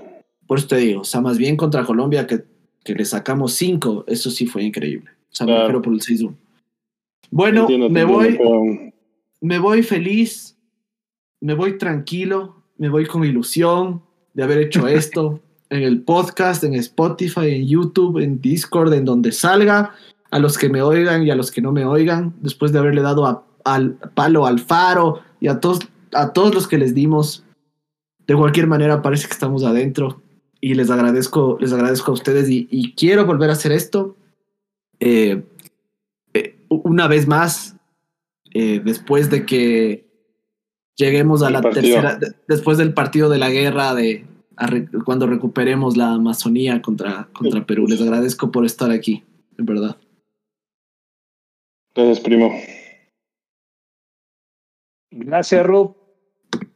Por 0.46 0.58
eso 0.58 0.66
te 0.66 0.76
digo, 0.78 1.02
o 1.02 1.04
sea, 1.04 1.20
más 1.20 1.36
bien 1.36 1.58
contra 1.58 1.84
Colombia 1.84 2.26
que, 2.26 2.42
que 2.82 2.94
le 2.94 3.04
sacamos 3.04 3.52
5, 3.52 4.06
eso 4.06 4.30
sí 4.30 4.46
fue 4.46 4.62
increíble. 4.62 5.10
O 5.30 5.34
sea, 5.34 5.46
me 5.46 5.52
me 5.52 5.80
por 5.80 5.92
el 5.92 6.00
6-1. 6.00 6.34
Bueno, 7.30 7.68
me 7.90 8.04
voy. 8.04 8.38
Me 9.40 9.58
voy 9.58 9.82
feliz, 9.82 10.56
me 11.40 11.54
voy 11.54 11.76
tranquilo, 11.76 12.62
me 12.78 12.88
voy 12.88 13.04
con 13.04 13.24
ilusión 13.24 14.02
de 14.32 14.42
haber 14.42 14.58
hecho 14.58 14.88
esto 14.88 15.40
en 15.68 15.82
el 15.82 16.00
podcast, 16.00 16.64
en 16.64 16.74
Spotify, 16.74 17.50
en 17.50 17.68
YouTube, 17.68 18.18
en 18.18 18.40
Discord, 18.40 18.94
en 18.94 19.04
donde 19.04 19.32
salga, 19.32 19.94
a 20.30 20.38
los 20.38 20.56
que 20.56 20.70
me 20.70 20.80
oigan 20.80 21.26
y 21.26 21.30
a 21.30 21.36
los 21.36 21.52
que 21.52 21.60
no 21.60 21.72
me 21.72 21.84
oigan, 21.84 22.34
después 22.40 22.72
de 22.72 22.78
haberle 22.78 23.02
dado 23.02 23.44
al 23.64 23.92
palo 24.14 24.46
al 24.46 24.58
faro 24.60 25.20
y 25.40 25.48
a 25.48 25.60
todos 25.60 25.80
a 26.12 26.32
todos 26.32 26.54
los 26.54 26.68
que 26.68 26.78
les 26.78 26.94
dimos. 26.94 27.44
De 28.26 28.36
cualquier 28.36 28.66
manera, 28.66 29.00
parece 29.00 29.26
que 29.26 29.32
estamos 29.32 29.64
adentro 29.64 30.22
y 30.60 30.74
les 30.74 30.90
agradezco, 30.90 31.56
les 31.60 31.72
agradezco 31.72 32.10
a 32.10 32.14
ustedes 32.14 32.48
y, 32.50 32.94
quiero 32.94 33.24
volver 33.24 33.50
a 33.50 33.54
hacer 33.54 33.72
esto 33.72 34.16
eh, 35.00 35.42
eh, 36.34 36.58
una 36.68 37.06
vez 37.06 37.26
más, 37.26 37.76
eh, 38.52 38.80
después 38.84 39.30
de 39.30 39.46
que 39.46 40.06
lleguemos 40.96 41.42
a 41.42 41.50
la 41.50 41.60
tercera, 41.62 42.18
después 42.48 42.76
del 42.76 42.92
partido 42.92 43.28
de 43.30 43.38
la 43.38 43.50
guerra, 43.50 43.94
de 43.94 44.26
cuando 45.04 45.26
recuperemos 45.26 45.96
la 45.96 46.14
Amazonía 46.14 46.82
contra, 46.82 47.28
contra 47.32 47.64
Perú. 47.64 47.86
Les 47.86 48.00
agradezco 48.00 48.50
por 48.50 48.66
estar 48.66 48.90
aquí, 48.90 49.22
en 49.56 49.64
verdad. 49.64 49.96
Gracias, 51.94 52.20
primo. 52.20 52.52
Gracias, 55.10 55.64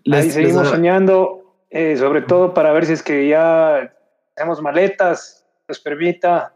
Rub. 0.04 0.14
Ahí 0.14 0.30
seguimos 0.30 0.68
soñando, 0.68 1.56
eh, 1.70 1.96
sobre 1.96 2.22
todo 2.22 2.54
para 2.54 2.72
ver 2.72 2.86
si 2.86 2.92
es 2.92 3.02
que 3.02 3.28
ya 3.28 3.92
tenemos 4.34 4.60
maletas, 4.62 5.44
nos 5.68 5.80
permita. 5.80 6.54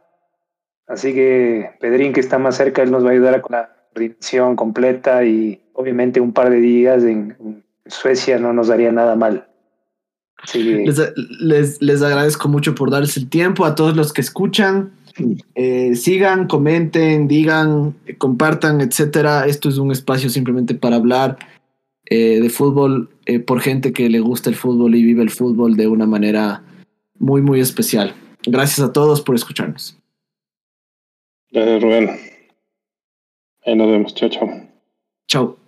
Así 0.87 1.13
que 1.15 1.71
Pedrín, 1.81 2.13
que 2.13 2.21
está 2.21 2.39
más 2.39 2.57
cerca, 2.57 2.83
él 2.83 2.91
nos 2.91 3.05
va 3.05 3.09
a 3.09 3.13
ayudar 3.13 3.41
con 3.41 3.53
la 3.53 3.71
coordinación 3.93 4.57
completa 4.57 5.25
y 5.25 5.61
obviamente 5.73 6.21
un 6.21 6.33
par 6.33 6.51
de 6.51 6.59
días 6.59 7.03
en, 7.03 7.65
Suecia 7.89 8.39
no 8.39 8.53
nos 8.53 8.67
daría 8.67 8.91
nada 8.91 9.15
mal. 9.15 9.47
Les, 10.53 11.81
les, 11.81 12.03
agradezco 12.03 12.49
mucho 12.49 12.75
por 12.75 12.91
darles 12.91 13.17
el 13.17 13.29
tiempo 13.29 13.65
a 13.65 13.77
todos 13.77 13.97
los 13.97 14.13
que 14.13 14.21
escuchan. 14.21 14.93
Eh, 15.55 15.95
sigan, 15.95 16.47
comenten, 16.47 17.29
digan, 17.29 17.95
compartan, 18.19 18.81
etcétera. 18.81 19.47
Esto 19.47 19.69
es 19.69 19.79
un 19.79 19.93
espacio 19.93 20.29
simplemente 20.29 20.75
para 20.75 20.97
hablar 20.97 21.39
eh, 22.07 22.41
de 22.41 22.51
fútbol 22.51 23.11
eh, 23.27 23.41
por 23.41 23.61
gente 23.61 23.93
que 23.93 24.09
le 24.09 24.21
gusta 24.21 24.49
el 24.51 24.57
fútbol 24.57 24.95
y 24.95 25.03
vive 25.03 25.23
el 25.23 25.31
fútbol 25.31 25.77
de 25.77 25.89
una 25.89 26.07
manera 26.07 26.63
muy, 27.19 27.43
muy 27.43 27.61
especial. 27.61 28.15
Gracias 28.47 28.81
a 28.87 28.93
todos 28.93 29.21
por 29.21 29.35
escucharnos. 29.35 29.99
Gracias, 31.51 31.83
Rubén. 31.83 32.11
Ahí 33.65 33.75
nos 33.75 33.91
vemos. 33.91 34.15
Chao, 34.15 34.29
chao. 34.29 34.49
Chao. 35.27 35.66